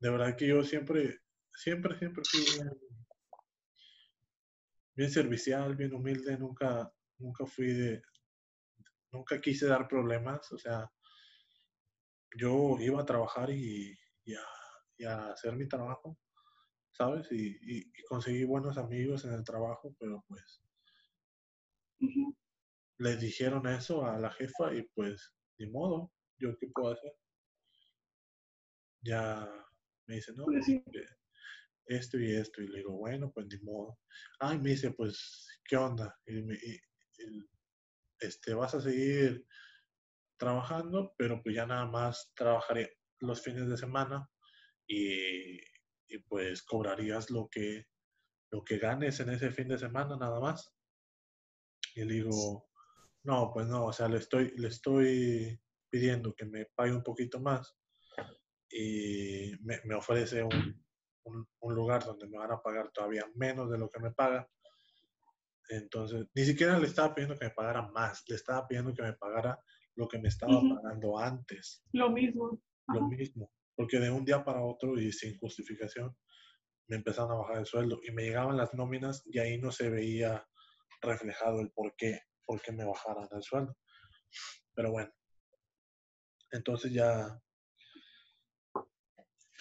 De 0.00 0.10
verdad 0.10 0.36
que 0.36 0.48
yo 0.48 0.62
siempre, 0.62 1.20
siempre, 1.52 1.98
siempre 1.98 2.22
fui 2.30 2.44
bien, 4.94 5.10
servicial, 5.10 5.76
bien 5.76 5.94
humilde, 5.94 6.36
nunca, 6.38 6.92
nunca 7.18 7.46
fui 7.46 7.72
de, 7.72 8.02
nunca 9.12 9.40
quise 9.40 9.66
dar 9.66 9.88
problemas, 9.88 10.52
o 10.52 10.58
sea, 10.58 10.90
yo 12.36 12.76
iba 12.80 13.00
a 13.00 13.06
trabajar 13.06 13.50
y, 13.50 13.96
y, 14.24 15.04
a, 15.04 15.32
hacer 15.32 15.56
mi 15.56 15.68
trabajo, 15.68 16.18
¿sabes? 16.92 17.30
Y, 17.30 17.56
y, 17.62 17.92
conseguí 18.08 18.44
buenos 18.44 18.76
amigos 18.78 19.24
en 19.24 19.32
el 19.32 19.44
trabajo, 19.44 19.94
pero 19.98 20.24
pues 20.28 20.62
le 22.98 23.16
dijeron 23.16 23.66
eso 23.66 24.04
a 24.04 24.18
la 24.18 24.30
jefa 24.30 24.74
y 24.74 24.82
pues 24.94 25.34
ni 25.58 25.70
modo, 25.70 26.12
yo 26.38 26.56
qué 26.58 26.68
puedo 26.72 26.92
hacer. 26.92 27.12
Ya 29.04 29.48
me 30.06 30.16
dice, 30.16 30.32
no, 30.34 30.44
pues 30.44 30.66
esto 31.86 32.18
y 32.18 32.34
esto, 32.34 32.62
y 32.62 32.68
le 32.68 32.78
digo, 32.78 32.92
bueno, 32.92 33.30
pues 33.32 33.46
ni 33.46 33.58
modo. 33.58 33.98
Ay, 34.40 34.58
me 34.58 34.70
dice, 34.70 34.92
pues, 34.92 35.60
¿qué 35.64 35.76
onda? 35.76 36.18
Y, 36.26 36.42
me, 36.42 36.58
este, 38.20 38.54
vas 38.54 38.74
a 38.74 38.80
seguir 38.80 39.46
trabajando, 40.38 41.14
pero 41.18 41.42
pues 41.42 41.54
ya 41.54 41.66
nada 41.66 41.86
más 41.86 42.32
trabajaré 42.34 42.98
los 43.20 43.42
fines 43.42 43.68
de 43.68 43.76
semana 43.76 44.28
y, 44.86 45.58
y 46.08 46.18
pues 46.26 46.62
cobrarías 46.62 47.30
lo 47.30 47.48
que, 47.48 47.86
lo 48.50 48.64
que 48.64 48.78
ganes 48.78 49.20
en 49.20 49.30
ese 49.30 49.50
fin 49.50 49.68
de 49.68 49.78
semana 49.78 50.16
nada 50.16 50.40
más. 50.40 50.74
Y 51.94 52.04
le 52.04 52.14
digo, 52.14 52.68
no, 53.22 53.50
pues 53.52 53.66
no, 53.66 53.86
o 53.86 53.92
sea, 53.92 54.08
le 54.08 54.18
estoy, 54.18 54.52
le 54.56 54.68
estoy 54.68 55.60
pidiendo 55.90 56.34
que 56.34 56.46
me 56.46 56.66
pague 56.74 56.92
un 56.92 57.02
poquito 57.02 57.40
más 57.40 57.76
y 58.74 59.52
me, 59.62 59.80
me 59.84 59.94
ofrece 59.94 60.42
un, 60.42 60.84
un, 61.24 61.48
un, 61.60 61.74
lugar 61.74 62.04
donde 62.04 62.26
me 62.26 62.38
van 62.38 62.50
a 62.50 62.60
pagar 62.60 62.90
todavía 62.92 63.24
menos 63.36 63.70
de 63.70 63.78
lo 63.78 63.88
que 63.88 64.00
me 64.00 64.10
paga. 64.10 64.48
Entonces, 65.68 66.26
ni 66.34 66.44
siquiera 66.44 66.78
le 66.78 66.86
estaba 66.86 67.14
pidiendo 67.14 67.38
que 67.38 67.46
me 67.46 67.52
pagara 67.52 67.88
más, 67.92 68.24
le 68.28 68.36
estaba 68.36 68.66
pidiendo 68.66 68.92
que 68.92 69.02
me 69.02 69.12
pagara 69.14 69.58
lo 69.94 70.08
que 70.08 70.18
me 70.18 70.28
estaba 70.28 70.60
pagando 70.60 71.18
antes. 71.18 71.84
Lo 71.92 72.10
mismo. 72.10 72.60
Lo 72.88 73.08
mismo 73.08 73.50
porque 73.76 73.98
de 73.98 74.10
un 74.10 74.24
día 74.24 74.44
para 74.44 74.62
otro 74.62 74.98
y 74.98 75.12
sin 75.12 75.38
justificación 75.38 76.16
me 76.86 76.96
empezaron 76.96 77.32
a 77.32 77.36
bajar 77.36 77.58
el 77.58 77.66
sueldo 77.66 78.00
y 78.06 78.12
me 78.12 78.22
llegaban 78.22 78.56
las 78.56 78.74
nóminas 78.74 79.22
y 79.26 79.38
ahí 79.38 79.58
no 79.58 79.72
se 79.72 79.88
veía 79.90 80.46
reflejado 81.00 81.60
el 81.60 81.70
por 81.70 81.94
qué, 81.96 82.20
por 82.44 82.60
qué 82.62 82.72
me 82.72 82.84
bajaran 82.84 83.28
el 83.32 83.42
sueldo. 83.42 83.76
Pero 84.74 84.90
bueno, 84.90 85.10
entonces 86.50 86.92
ya, 86.92 87.40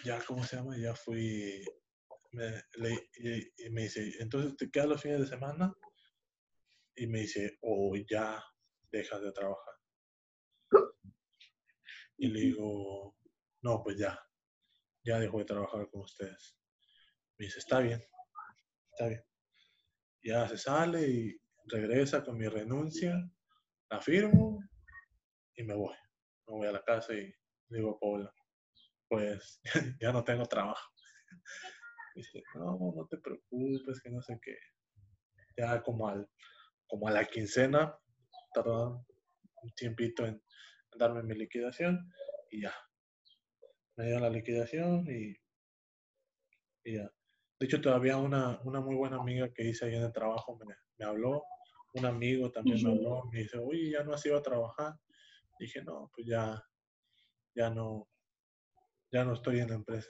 ya, 0.03 0.19
¿cómo 0.25 0.43
se 0.43 0.57
llama? 0.57 0.77
Ya 0.77 0.95
fui, 0.95 1.63
me, 2.31 2.63
y, 3.17 3.69
me 3.69 3.83
dice, 3.83 4.11
entonces 4.19 4.55
te 4.57 4.69
quedas 4.69 4.87
los 4.87 5.01
fines 5.01 5.21
de 5.21 5.27
semana 5.27 5.73
y 6.95 7.07
me 7.07 7.21
dice, 7.21 7.57
o 7.61 7.91
oh, 7.91 7.95
ya 8.09 8.43
dejas 8.91 9.21
de 9.21 9.31
trabajar. 9.31 9.73
Y 12.17 12.27
le 12.27 12.39
digo, 12.39 13.15
no, 13.61 13.81
pues 13.83 13.97
ya, 13.97 14.19
ya 15.03 15.19
dejo 15.19 15.39
de 15.39 15.45
trabajar 15.45 15.89
con 15.89 16.01
ustedes. 16.01 16.57
Me 17.37 17.45
dice, 17.45 17.59
está 17.59 17.79
bien, 17.79 18.03
está 18.91 19.07
bien. 19.07 19.23
Ya 20.23 20.47
se 20.47 20.57
sale 20.57 21.07
y 21.07 21.41
regresa 21.65 22.23
con 22.23 22.37
mi 22.37 22.47
renuncia, 22.47 23.15
la 23.89 24.01
firmo 24.01 24.59
y 25.55 25.63
me 25.63 25.75
voy. 25.75 25.95
Me 26.47 26.53
voy 26.53 26.67
a 26.67 26.71
la 26.71 26.83
casa 26.83 27.13
y 27.13 27.33
digo 27.69 27.91
a 27.91 27.99
Paula, 27.99 28.33
pues 29.13 29.61
ya 30.01 30.11
no 30.11 30.23
tengo 30.23 30.45
trabajo. 30.45 30.89
Dice, 32.15 32.43
no, 32.55 32.93
no 32.95 33.07
te 33.07 33.17
preocupes, 33.17 34.01
que 34.01 34.09
no 34.09 34.21
sé 34.21 34.39
qué. 34.41 34.55
Ya 35.55 35.81
como, 35.83 36.07
al, 36.07 36.27
como 36.87 37.07
a 37.07 37.11
la 37.11 37.25
quincena, 37.25 37.95
tardaron 38.53 39.05
un 39.61 39.73
tiempito 39.75 40.25
en 40.25 40.41
darme 40.97 41.21
mi 41.21 41.35
liquidación 41.35 42.11
y 42.49 42.61
ya, 42.61 42.73
me 43.97 44.07
dio 44.07 44.19
la 44.19 44.29
liquidación 44.29 45.05
y, 45.07 45.35
ya. 46.91 47.11
De 47.59 47.67
hecho, 47.67 47.81
todavía 47.81 48.17
una, 48.17 48.59
una 48.63 48.81
muy 48.81 48.95
buena 48.95 49.17
amiga 49.17 49.53
que 49.53 49.63
hice 49.63 49.85
ahí 49.85 49.95
en 49.95 50.03
el 50.03 50.11
trabajo 50.11 50.57
me, 50.57 50.75
me 50.97 51.05
habló, 51.05 51.43
un 51.93 52.05
amigo 52.05 52.51
también 52.51 52.83
me 52.83 52.91
habló, 52.91 53.25
me 53.31 53.39
dice, 53.39 53.59
oye, 53.59 53.91
ya 53.91 54.03
no 54.03 54.13
has 54.13 54.25
ido 54.25 54.37
a 54.37 54.41
trabajar. 54.41 54.95
Dije, 55.59 55.83
no, 55.83 56.11
pues 56.15 56.27
ya, 56.27 56.61
ya 57.55 57.69
no, 57.69 58.07
ya 59.13 59.23
no 59.23 59.33
estoy 59.33 59.59
en 59.59 59.69
la 59.69 59.75
empresa. 59.75 60.09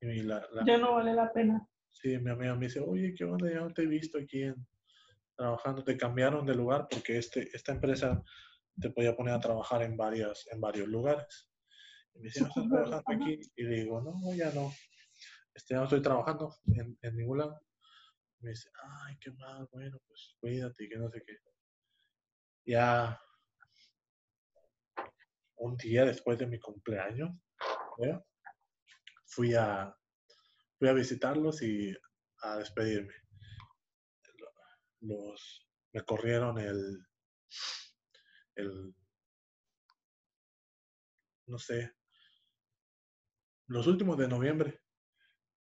Y 0.00 0.22
la, 0.22 0.46
ya 0.66 0.78
no 0.78 0.94
vale 0.94 1.14
la 1.14 1.32
pena. 1.32 1.66
Sí, 1.92 2.18
mi 2.18 2.30
amiga 2.30 2.54
me 2.54 2.66
dice, 2.66 2.80
oye, 2.80 3.14
¿qué 3.14 3.24
onda? 3.24 3.50
Ya 3.50 3.60
no 3.60 3.72
te 3.72 3.82
he 3.82 3.86
visto 3.86 4.18
aquí 4.18 4.42
en, 4.42 4.66
trabajando. 5.36 5.84
Te 5.84 5.96
cambiaron 5.96 6.44
de 6.44 6.54
lugar 6.54 6.88
porque 6.90 7.18
este, 7.18 7.48
esta 7.54 7.72
empresa 7.72 8.22
te 8.80 8.90
podía 8.90 9.14
poner 9.14 9.34
a 9.34 9.40
trabajar 9.40 9.82
en, 9.82 9.96
varias, 9.96 10.46
en 10.50 10.60
varios 10.60 10.88
lugares. 10.88 11.50
Y 12.14 12.20
me 12.20 12.24
dice, 12.24 12.40
¿no 12.40 12.48
estás 12.48 12.68
trabajando 12.68 13.24
aquí? 13.24 13.40
Y 13.56 13.62
le 13.62 13.76
digo, 13.76 14.00
no, 14.00 14.34
ya 14.34 14.50
no. 14.52 14.72
Este, 15.54 15.74
ya 15.74 15.78
no 15.78 15.84
estoy 15.84 16.02
trabajando 16.02 16.54
en, 16.66 16.98
en 17.00 17.16
ningún 17.16 17.38
lado. 17.38 17.60
me 18.40 18.50
dice, 18.50 18.68
ay, 19.06 19.16
qué 19.20 19.30
mal, 19.32 19.68
bueno, 19.70 19.98
pues 20.06 20.34
cuídate 20.40 20.88
que 20.88 20.96
no 20.96 21.08
sé 21.10 21.22
qué. 21.26 21.38
Ya 22.66 23.18
un 25.56 25.76
día 25.76 26.04
después 26.04 26.38
de 26.38 26.46
mi 26.46 26.58
cumpleaños, 26.58 27.30
fui 29.24 29.54
a 29.54 29.94
fui 30.78 30.88
a 30.88 30.92
visitarlos 30.92 31.62
y 31.62 31.96
a 32.42 32.58
despedirme. 32.58 33.14
Los 35.00 35.66
me 35.92 36.02
corrieron 36.02 36.58
el 36.58 37.06
el 38.56 38.94
no 41.46 41.58
sé, 41.58 41.92
los 43.68 43.86
últimos 43.86 44.16
de 44.18 44.28
noviembre. 44.28 44.80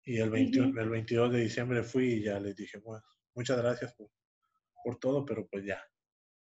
Y 0.06 0.20
el, 0.20 0.30
21, 0.30 0.82
el 0.82 0.90
22 0.90 1.32
de 1.32 1.40
diciembre 1.40 1.84
fui 1.84 2.16
y 2.16 2.24
ya 2.24 2.40
les 2.40 2.56
dije, 2.56 2.78
bueno, 2.80 3.06
muchas 3.36 3.58
gracias 3.58 3.94
por, 3.94 4.12
por 4.84 5.00
todo, 5.00 5.26
pero 5.26 5.48
pues 5.48 5.64
ya, 5.66 5.82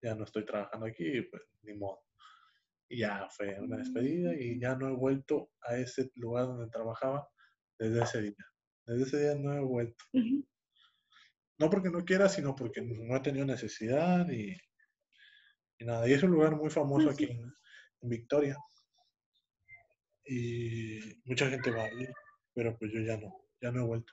ya 0.02 0.16
no 0.16 0.24
estoy 0.24 0.44
trabajando 0.44 0.86
aquí, 0.86 1.22
pues 1.22 1.42
ni 1.62 1.74
modo. 1.74 2.05
Y 2.88 2.98
ya 2.98 3.28
fue 3.30 3.58
una 3.60 3.78
despedida 3.78 4.34
y 4.34 4.60
ya 4.60 4.76
no 4.76 4.88
he 4.88 4.92
vuelto 4.92 5.50
a 5.62 5.76
ese 5.76 6.10
lugar 6.14 6.46
donde 6.46 6.70
trabajaba 6.70 7.28
desde 7.78 8.02
ese 8.02 8.22
día. 8.22 8.46
Desde 8.86 9.02
ese 9.02 9.20
día 9.20 9.34
no 9.34 9.54
he 9.54 9.60
vuelto. 9.60 10.04
No 11.58 11.70
porque 11.70 11.90
no 11.90 12.04
quiera, 12.04 12.28
sino 12.28 12.54
porque 12.54 12.82
no 12.82 13.16
he 13.16 13.20
tenido 13.20 13.44
necesidad 13.46 14.28
y, 14.30 14.56
nada. 15.80 16.08
Y 16.08 16.12
es 16.12 16.22
un 16.22 16.30
lugar 16.30 16.54
muy 16.54 16.70
famoso 16.70 17.10
aquí 17.10 17.24
en 17.24 18.08
Victoria 18.08 18.56
y 20.26 20.98
mucha 21.24 21.48
gente 21.48 21.70
va 21.70 21.84
a 21.84 21.92
ir, 21.92 22.12
pero 22.54 22.76
pues 22.78 22.92
yo 22.92 23.00
ya 23.00 23.16
no, 23.16 23.32
ya 23.60 23.70
no 23.70 23.82
he 23.82 23.86
vuelto. 23.86 24.12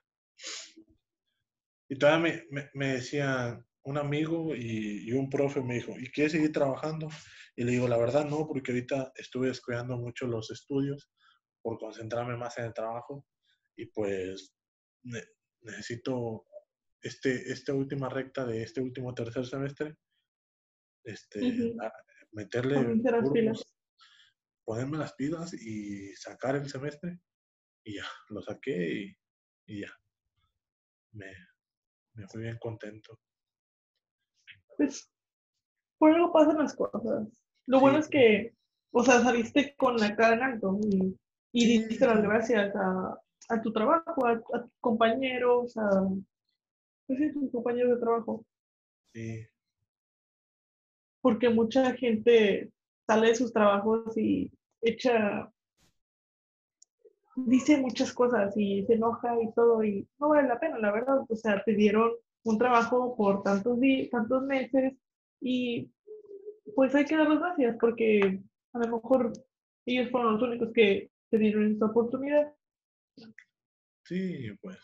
Y 1.89 1.97
todavía 1.97 2.45
me, 2.51 2.69
me, 2.73 2.93
decía 2.93 3.59
un 3.85 3.97
amigo 3.97 4.55
y, 4.55 5.11
un 5.11 5.29
profe 5.29 5.61
me 5.61 5.75
dijo, 5.75 5.93
¿y 5.97 6.09
quieres 6.11 6.31
seguir 6.31 6.51
trabajando? 6.51 7.09
Y 7.55 7.63
le 7.63 7.73
digo, 7.73 7.87
la 7.87 7.97
verdad 7.97 8.25
no, 8.25 8.47
porque 8.47 8.71
ahorita 8.71 9.13
estuve 9.15 9.47
descuidando 9.47 9.97
mucho 9.97 10.25
los 10.25 10.49
estudios 10.51 11.11
por 11.61 11.77
concentrarme 11.77 12.37
más 12.37 12.57
en 12.57 12.65
el 12.65 12.73
trabajo 12.73 13.25
y 13.75 13.87
pues 13.87 14.55
necesito 15.61 16.45
este, 17.01 17.51
esta 17.51 17.73
última 17.73 18.09
recta 18.09 18.45
de 18.45 18.63
este 18.63 18.81
último 18.81 19.13
tercer 19.13 19.45
semestre, 19.45 19.97
este, 21.03 21.75
meterle 22.31 22.77
ponerme 24.65 24.97
las 24.97 25.13
pilas 25.13 25.53
y 25.53 26.13
sacar 26.15 26.55
el 26.55 26.69
semestre. 26.69 27.19
Y 27.85 27.95
ya, 27.95 28.05
lo 28.29 28.41
saqué 28.41 29.15
y, 29.67 29.81
ya. 29.81 29.91
Me, 31.11 31.31
me 32.13 32.27
fui 32.27 32.43
bien 32.43 32.57
contento. 32.57 33.19
Pues, 34.77 35.09
por 35.97 36.11
algo 36.11 36.31
pasan 36.31 36.57
las 36.57 36.75
cosas. 36.75 37.27
Lo 37.65 37.79
bueno 37.79 37.99
es 37.99 38.07
que, 38.07 38.53
o 38.91 39.03
sea, 39.03 39.21
saliste 39.21 39.75
con 39.75 39.97
la 39.97 40.15
cara 40.15 40.35
en 40.35 40.43
alto 40.43 40.77
y, 40.83 41.17
y 41.53 41.65
diste 41.87 42.05
las 42.05 42.21
gracias 42.21 42.75
a, 42.75 43.17
a 43.49 43.61
tu 43.61 43.71
trabajo, 43.71 44.25
a, 44.25 44.39
tus 44.39 44.79
compañeros, 44.79 45.75
a, 45.77 46.07
pues 47.07 47.33
tus 47.33 47.51
compañeros 47.51 47.95
de 47.95 48.01
trabajo. 48.01 48.45
Sí. 49.13 49.47
Porque 51.21 51.49
mucha 51.49 51.93
gente 51.93 52.71
sale 53.07 53.29
de 53.29 53.35
sus 53.35 53.53
trabajos 53.53 54.17
y 54.17 54.51
echa, 54.81 55.51
dice 57.35 57.77
muchas 57.77 58.13
cosas 58.13 58.53
y 58.57 58.83
se 58.85 58.93
enoja 58.93 59.41
y 59.41 59.51
todo 59.53 59.83
y 59.83 60.07
no 60.19 60.29
vale 60.29 60.47
la 60.47 60.59
pena, 60.59 60.79
la 60.79 60.91
verdad. 60.91 61.19
O 61.27 61.35
sea, 61.35 61.63
te 61.63 61.73
dieron 61.73 62.11
un 62.43 62.57
trabajo 62.57 63.15
por 63.15 63.43
tantos 63.43 63.79
días, 63.79 64.09
tantos 64.09 64.43
meses 64.43 64.93
y 65.41 65.91
pues 66.75 66.93
hay 66.95 67.05
que 67.05 67.15
dar 67.15 67.29
las 67.29 67.39
gracias 67.39 67.77
porque 67.79 68.41
a 68.73 68.79
lo 68.79 68.97
mejor 68.97 69.33
ellos 69.85 70.09
fueron 70.11 70.33
los 70.33 70.41
únicos 70.41 70.71
que 70.73 71.11
te 71.29 71.37
dieron 71.37 71.71
esta 71.71 71.85
oportunidad. 71.85 72.53
Sí, 74.05 74.51
pues. 74.61 74.77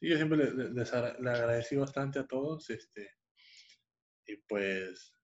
Sí, 0.00 0.08
yo 0.08 0.16
siempre 0.16 0.38
les, 0.52 0.92
agradecí 0.92 1.76
bastante 1.76 2.18
a 2.18 2.26
todos, 2.26 2.68
este, 2.70 3.08
y 4.26 4.36
pues, 4.48 5.14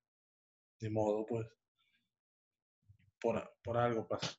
de 0.81 0.91
modo, 0.91 1.27
pues, 1.27 1.47
por, 3.21 3.57
por 3.63 3.77
algo 3.77 4.07
pasa. 4.07 4.37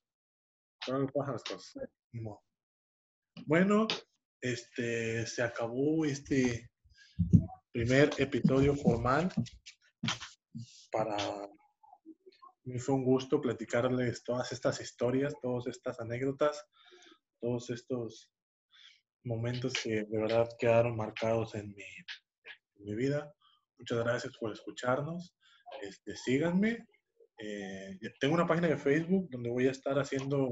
Por 0.85 0.95
algo 0.95 1.09
pasan 1.13 1.33
las 1.33 1.43
cosas. 1.43 1.89
Bueno, 3.45 3.87
este, 4.41 5.25
se 5.27 5.43
acabó 5.43 6.05
este 6.05 6.68
primer 7.71 8.09
episodio 8.17 8.75
formal 8.75 9.31
para 10.91 11.17
mí 12.63 12.79
fue 12.79 12.95
un 12.95 13.03
gusto 13.03 13.41
platicarles 13.41 14.23
todas 14.23 14.51
estas 14.51 14.81
historias, 14.81 15.33
todas 15.41 15.67
estas 15.67 15.99
anécdotas, 15.99 16.65
todos 17.39 17.69
estos 17.69 18.31
momentos 19.23 19.73
que 19.83 20.03
de 20.03 20.17
verdad 20.17 20.47
quedaron 20.59 20.95
marcados 20.95 21.55
en 21.55 21.69
mi, 21.69 21.83
en 22.75 22.85
mi 22.85 22.95
vida. 22.95 23.33
Muchas 23.77 23.99
gracias 23.99 24.37
por 24.37 24.51
escucharnos. 24.51 25.35
Este, 25.81 26.15
síganme. 26.15 26.85
Eh, 27.37 27.97
tengo 28.19 28.35
una 28.35 28.47
página 28.47 28.67
de 28.67 28.77
Facebook 28.77 29.29
donde 29.29 29.49
voy 29.49 29.67
a 29.67 29.71
estar 29.71 29.97
haciendo 29.97 30.51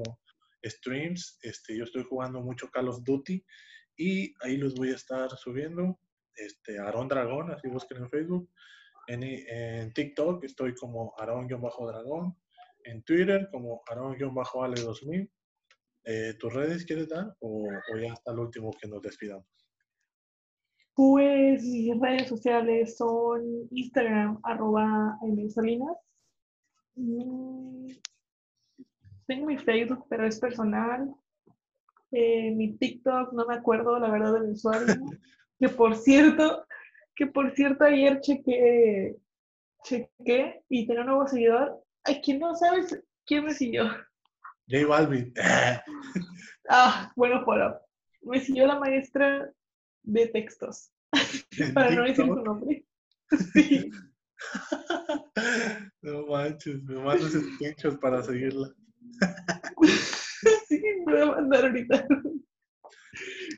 streams. 0.64 1.38
Este, 1.42 1.76
yo 1.76 1.84
estoy 1.84 2.04
jugando 2.04 2.40
mucho 2.40 2.70
Call 2.70 2.88
of 2.88 3.02
Duty 3.02 3.44
y 3.96 4.32
ahí 4.40 4.56
los 4.56 4.74
voy 4.74 4.90
a 4.90 4.96
estar 4.96 5.30
subiendo. 5.36 5.98
Este, 6.38 6.78
Aaron 6.78 7.08
Dragón, 7.08 7.50
así 7.50 7.68
busquen 7.68 7.98
en 7.98 8.10
Facebook. 8.10 8.50
En, 9.06 9.22
en 9.22 9.92
TikTok 9.92 10.44
estoy 10.44 10.74
como 10.74 11.14
Aaron-Dragón. 11.18 12.36
En 12.84 13.02
Twitter 13.02 13.48
como 13.50 13.82
Aaron-Ale2000. 13.88 15.30
Eh, 16.04 16.34
¿Tus 16.38 16.54
redes 16.54 16.84
quieres 16.84 17.08
dar 17.08 17.36
o, 17.40 17.68
o 17.68 17.98
ya 17.98 18.12
está 18.12 18.32
el 18.32 18.38
último 18.38 18.70
que 18.80 18.88
nos 18.88 19.02
despidamos? 19.02 19.46
Pues 20.94 21.62
mis 21.62 22.00
redes 22.00 22.28
sociales 22.28 22.96
son 22.96 23.68
Instagram, 23.70 24.40
arroba 24.42 25.16
Salinas. 25.54 25.96
Mm, 26.96 27.86
tengo 29.26 29.46
mi 29.46 29.58
Facebook, 29.58 30.06
pero 30.08 30.26
es 30.26 30.40
personal. 30.40 31.14
Eh, 32.10 32.52
mi 32.52 32.76
TikTok, 32.78 33.32
no 33.32 33.46
me 33.46 33.54
acuerdo 33.54 33.98
la 33.98 34.10
verdad 34.10 34.32
del 34.34 34.50
usuario. 34.50 34.86
que 35.58 35.68
por 35.68 35.96
cierto, 35.96 36.66
que 37.14 37.26
por 37.26 37.54
cierto 37.54 37.84
ayer 37.84 38.20
chequé, 38.20 39.16
chequé 39.84 40.62
y 40.68 40.86
tenía 40.86 41.02
un 41.02 41.08
nuevo 41.08 41.26
seguidor. 41.26 41.82
Ay, 42.04 42.20
¿quién 42.22 42.38
no 42.38 42.54
sabes 42.54 42.98
quién 43.26 43.44
me 43.44 43.52
siguió? 43.52 43.88
J 44.70 44.86
Balvin. 44.86 45.32
ah, 46.68 47.12
bueno, 47.16 47.44
por 47.44 47.82
Me 48.22 48.40
siguió 48.40 48.66
la 48.66 48.78
maestra 48.78 49.50
de 50.02 50.28
textos. 50.28 50.92
Para 51.74 51.90
no 51.90 52.02
decir 52.02 52.26
su 52.26 52.34
nombre. 52.34 52.84
Sí. 53.52 53.90
No 56.00 56.26
manches, 56.28 56.82
me 56.84 56.94
mandas 56.94 57.32
pinchos 57.58 57.98
para 57.98 58.22
seguirla. 58.22 58.72
Sí, 60.66 60.80
me 61.04 61.12
voy 61.12 61.20
a 61.20 61.26
mandar 61.26 61.64
ahorita. 61.66 62.06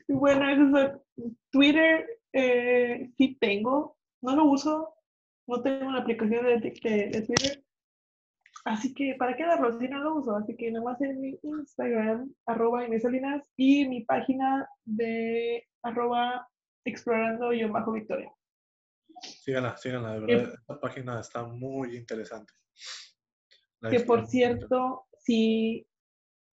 Bueno, 0.09 0.49
eso 0.49 0.77
es 0.77 1.31
Twitter 1.51 2.19
eh, 2.33 3.11
sí 3.17 3.37
tengo, 3.39 3.97
no 4.21 4.35
lo 4.35 4.45
uso, 4.45 4.95
no 5.47 5.61
tengo 5.61 5.87
una 5.87 5.99
aplicación 5.99 6.45
de, 6.45 6.59
de, 6.59 7.21
Twitter, 7.21 7.63
así 8.65 8.93
que 8.93 9.15
¿para 9.19 9.35
qué 9.35 9.45
darlo 9.45 9.77
si 9.77 9.87
no 9.87 9.99
lo 9.99 10.15
uso? 10.15 10.35
Así 10.35 10.55
que 10.55 10.71
nada 10.71 10.85
más 10.85 11.01
en 11.01 11.19
mi 11.19 11.37
Instagram, 11.43 12.33
arroba 12.45 12.85
Salinas, 12.99 13.43
y 13.57 13.87
mi 13.87 14.05
página 14.05 14.67
de 14.85 15.67
arroba 15.83 16.47
explorando 16.85 17.51
yo 17.53 17.69
bajo 17.69 17.91
Victoria. 17.91 18.31
Síganla, 19.21 19.77
síganla, 19.77 20.13
de 20.13 20.19
verdad, 20.21 20.53
esta 20.53 20.79
página 20.79 21.19
está 21.19 21.43
muy 21.43 21.97
interesante. 21.97 22.53
que 23.89 23.99
por 23.99 24.25
cierto, 24.25 25.05
si 25.19 25.85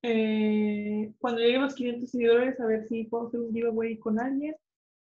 eh, 0.02 1.12
cuando 1.18 1.40
lleguen 1.40 1.62
los 1.62 1.74
500 1.74 2.10
seguidores, 2.10 2.60
a 2.60 2.66
ver 2.66 2.86
si 2.88 3.04
puedo 3.04 3.28
hacer 3.28 3.40
un 3.40 3.52
giveaway 3.52 3.96
con 3.98 4.18
alguien 4.18 4.54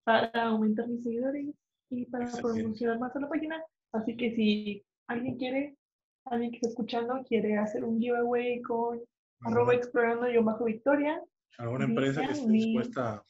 para 0.04 0.30
aumentar 0.48 0.88
mis 0.88 1.04
seguidores 1.04 1.48
y 1.90 2.06
para 2.06 2.32
promocionar 2.32 3.00
más 3.00 3.16
a 3.16 3.20
la 3.20 3.30
página. 3.30 3.64
Así 3.92 4.16
que 4.16 4.36
si 4.36 4.84
alguien 5.08 5.38
quiere, 5.38 5.76
alguien 6.26 6.52
que 6.52 6.58
está 6.58 6.70
escuchando, 6.70 7.24
quiere 7.28 7.58
hacer 7.58 7.84
un 7.84 8.00
giveaway 8.00 8.62
con 8.62 9.02
arroba 9.42 9.74
explorando 9.74 10.30
yo 10.30 10.44
bajo 10.44 10.66
Victoria. 10.66 11.22
¿Alguna 11.58 11.86
empresa 11.86 12.22
que 12.22 12.32
esté 12.32 12.52
dispuesta 12.52 13.24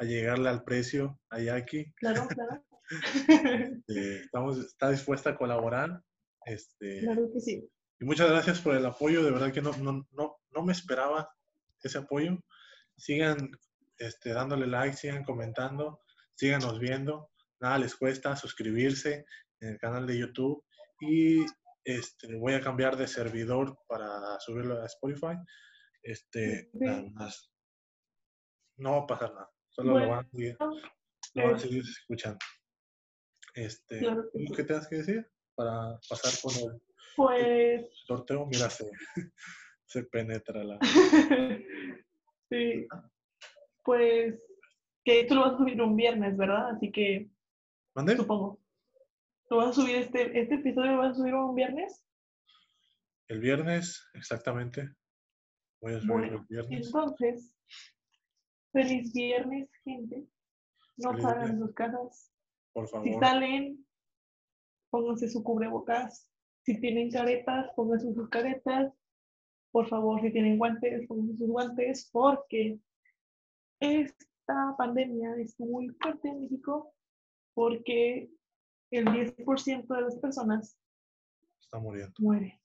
a 0.00 0.04
llegarle 0.04 0.48
al 0.48 0.64
precio 0.64 1.20
a 1.28 1.40
Jackie. 1.40 1.92
Claro, 1.96 2.26
claro. 2.28 2.64
Este, 3.86 4.16
estamos, 4.22 4.58
está 4.58 4.90
dispuesta 4.90 5.30
a 5.30 5.36
colaborar. 5.36 6.02
Este, 6.46 7.00
claro 7.00 7.30
que 7.32 7.40
sí. 7.40 7.70
Y 8.00 8.04
muchas 8.04 8.30
gracias 8.30 8.60
por 8.60 8.74
el 8.74 8.86
apoyo. 8.86 9.22
De 9.22 9.30
verdad 9.30 9.52
que 9.52 9.60
no, 9.60 9.76
no, 9.76 10.06
no, 10.12 10.36
no 10.50 10.62
me 10.62 10.72
esperaba 10.72 11.30
ese 11.82 11.98
apoyo. 11.98 12.38
Sigan 12.96 13.50
este, 13.98 14.30
dándole 14.32 14.66
like, 14.66 14.96
sigan 14.96 15.22
comentando, 15.22 16.00
síganos 16.40 16.78
viendo. 16.80 17.30
Nada 17.60 17.78
les 17.78 17.94
cuesta 17.94 18.34
suscribirse 18.34 19.26
en 19.60 19.68
el 19.72 19.78
canal 19.78 20.06
de 20.06 20.18
YouTube. 20.18 20.64
Y 21.00 21.44
este, 21.84 22.34
voy 22.36 22.54
a 22.54 22.62
cambiar 22.62 22.96
de 22.96 23.06
servidor 23.06 23.78
para 23.86 24.08
subirlo 24.40 24.80
a 24.80 24.86
Spotify. 24.86 25.36
Este, 26.02 26.70
nada 26.72 27.04
más. 27.12 27.52
No 28.78 28.92
va 28.92 28.98
a 29.02 29.06
pasar 29.06 29.34
nada. 29.34 29.50
Solo 29.68 29.98
lo, 29.98 30.08
van 30.08 30.24
a 30.24 30.30
seguir, 30.30 30.56
lo 31.34 31.44
van 31.44 31.54
a 31.54 31.58
seguir 31.58 31.82
escuchando. 31.82 32.38
Este, 33.54 34.00
¿Qué 34.56 34.64
tengas 34.64 34.88
que 34.88 34.96
decir 34.96 35.30
para 35.54 35.98
pasar 36.08 36.32
con 36.42 36.72
el, 36.72 36.82
pues... 37.16 37.86
sorteo? 38.06 38.46
Mira, 38.46 38.70
se, 38.70 38.90
se 39.84 40.04
penetra 40.04 40.64
la... 40.64 40.78
sí. 42.50 42.86
Pues 43.82 44.38
que 45.04 45.24
tú 45.24 45.34
lo 45.34 45.42
vas 45.42 45.54
a 45.54 45.58
subir 45.58 45.80
un 45.80 45.96
viernes, 45.96 46.36
¿verdad? 46.36 46.70
Así 46.70 46.90
que... 46.90 47.30
¿Mande? 47.94 48.16
Supongo. 48.16 48.60
¿Lo 49.50 49.56
vas 49.56 49.70
a 49.70 49.72
subir 49.72 49.96
este, 49.96 50.38
este 50.40 50.56
episodio? 50.56 50.92
¿Lo 50.92 50.98
vas 50.98 51.12
a 51.12 51.14
subir 51.14 51.34
un 51.34 51.54
viernes? 51.54 52.04
El 53.28 53.40
viernes, 53.40 54.08
exactamente. 54.14 54.94
Voy 55.80 55.94
a 55.94 56.00
subir 56.00 56.32
el 56.32 56.40
viernes. 56.48 56.86
Entonces, 56.86 57.56
Feliz 58.72 59.12
viernes, 59.12 59.68
gente. 59.84 60.26
No 60.96 61.18
salgan 61.20 61.58
de 61.58 61.66
sus 61.66 61.74
casas. 61.74 62.32
Por 62.72 62.88
favor. 62.88 63.08
Si 63.08 63.14
salen, 63.14 63.86
pónganse 64.90 65.28
su 65.28 65.42
cubrebocas. 65.42 66.30
Si 66.64 66.80
tienen 66.80 67.10
caretas, 67.10 67.70
pónganse 67.74 68.14
sus 68.14 68.28
caretas. 68.28 68.92
Por 69.72 69.88
favor, 69.88 70.20
si 70.20 70.32
tienen 70.32 70.58
guantes, 70.58 71.06
pónganse 71.08 71.36
sus 71.36 71.48
guantes, 71.48 72.10
porque 72.12 72.78
esta 74.50 74.74
pandemia 74.76 75.36
es 75.36 75.58
muy 75.58 75.88
fuerte 76.00 76.28
en 76.28 76.40
México, 76.42 76.94
porque 77.54 78.30
el 78.90 79.04
10% 79.06 79.86
de 79.86 80.02
las 80.02 80.16
personas 80.18 80.78
está 81.60 81.78
muriendo. 81.78 82.12
Muere. 82.18 82.60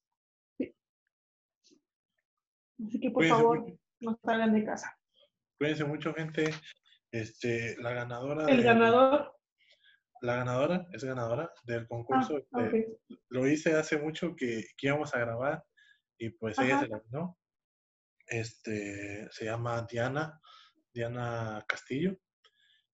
Así 2.85 2.99
que 2.99 3.09
por 3.09 3.25
favor, 3.25 3.77
no 4.01 4.19
salgan 4.23 4.53
de 4.53 4.65
casa. 4.65 4.97
Cuídense 5.57 5.85
mucho, 5.85 6.13
gente. 6.13 6.51
Este, 7.11 7.77
la 7.81 7.93
ganadora. 7.93 8.45
El 8.47 8.63
ganador. 8.63 9.33
La 10.21 10.37
ganadora, 10.37 10.87
es 10.91 11.03
ganadora 11.03 11.51
del 11.63 11.87
concurso. 11.87 12.45
Ah, 12.51 12.69
lo 13.29 13.47
hice 13.47 13.75
hace 13.75 13.97
mucho 13.97 14.35
que, 14.35 14.65
íbamos 14.81 15.13
a 15.13 15.19
grabar 15.19 15.63
y 16.17 16.29
pues 16.31 16.57
ella 16.57 16.79
se 16.79 16.87
la 16.87 16.99
ganó. 16.99 17.37
Este, 18.25 19.29
se 19.31 19.45
llama 19.45 19.85
Diana, 19.89 20.41
Diana 20.95 21.63
Castillo. 21.67 22.17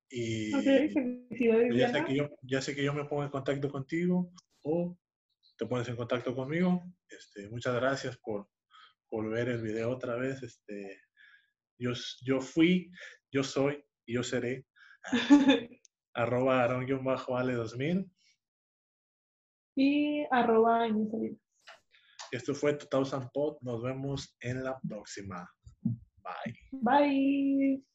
Y 0.10 0.52
ya, 0.52 1.90
Sé 1.94 2.06
que 2.06 2.16
yo, 2.16 2.30
ya 2.42 2.62
sé 2.62 2.76
que 2.76 2.84
yo 2.84 2.94
me 2.94 3.06
pongo 3.06 3.24
en 3.24 3.30
contacto 3.30 3.70
contigo 3.70 4.34
o 4.64 4.98
te 5.58 5.66
pones 5.68 5.88
en 5.88 5.96
contacto 5.96 6.36
conmigo. 6.36 6.84
Este, 7.08 7.48
muchas 7.50 7.76
gracias 7.76 8.18
por, 8.18 8.50
por 9.08 9.30
ver 9.30 9.48
el 9.48 9.62
video 9.62 9.92
otra 9.92 10.16
vez. 10.16 10.42
Este, 10.44 11.02
yo, 11.80 11.92
yo 12.26 12.42
fui, 12.42 12.92
yo 13.32 13.44
soy 13.44 13.86
y 14.06 14.16
yo 14.16 14.24
seré. 14.24 14.66
arroba 16.14 16.64
aaron-ale 16.64 17.54
2000. 17.54 18.12
Y 19.78 20.26
arroba 20.32 20.88
en 20.88 21.40
Esto 22.32 22.54
fue 22.54 22.74
Total 22.74 23.30
Pod. 23.34 23.58
Nos 23.62 23.82
vemos 23.82 24.36
en 24.42 24.64
la 24.64 24.78
próxima. 24.82 25.50
Bye. 25.84 26.58
Bye. 26.72 27.91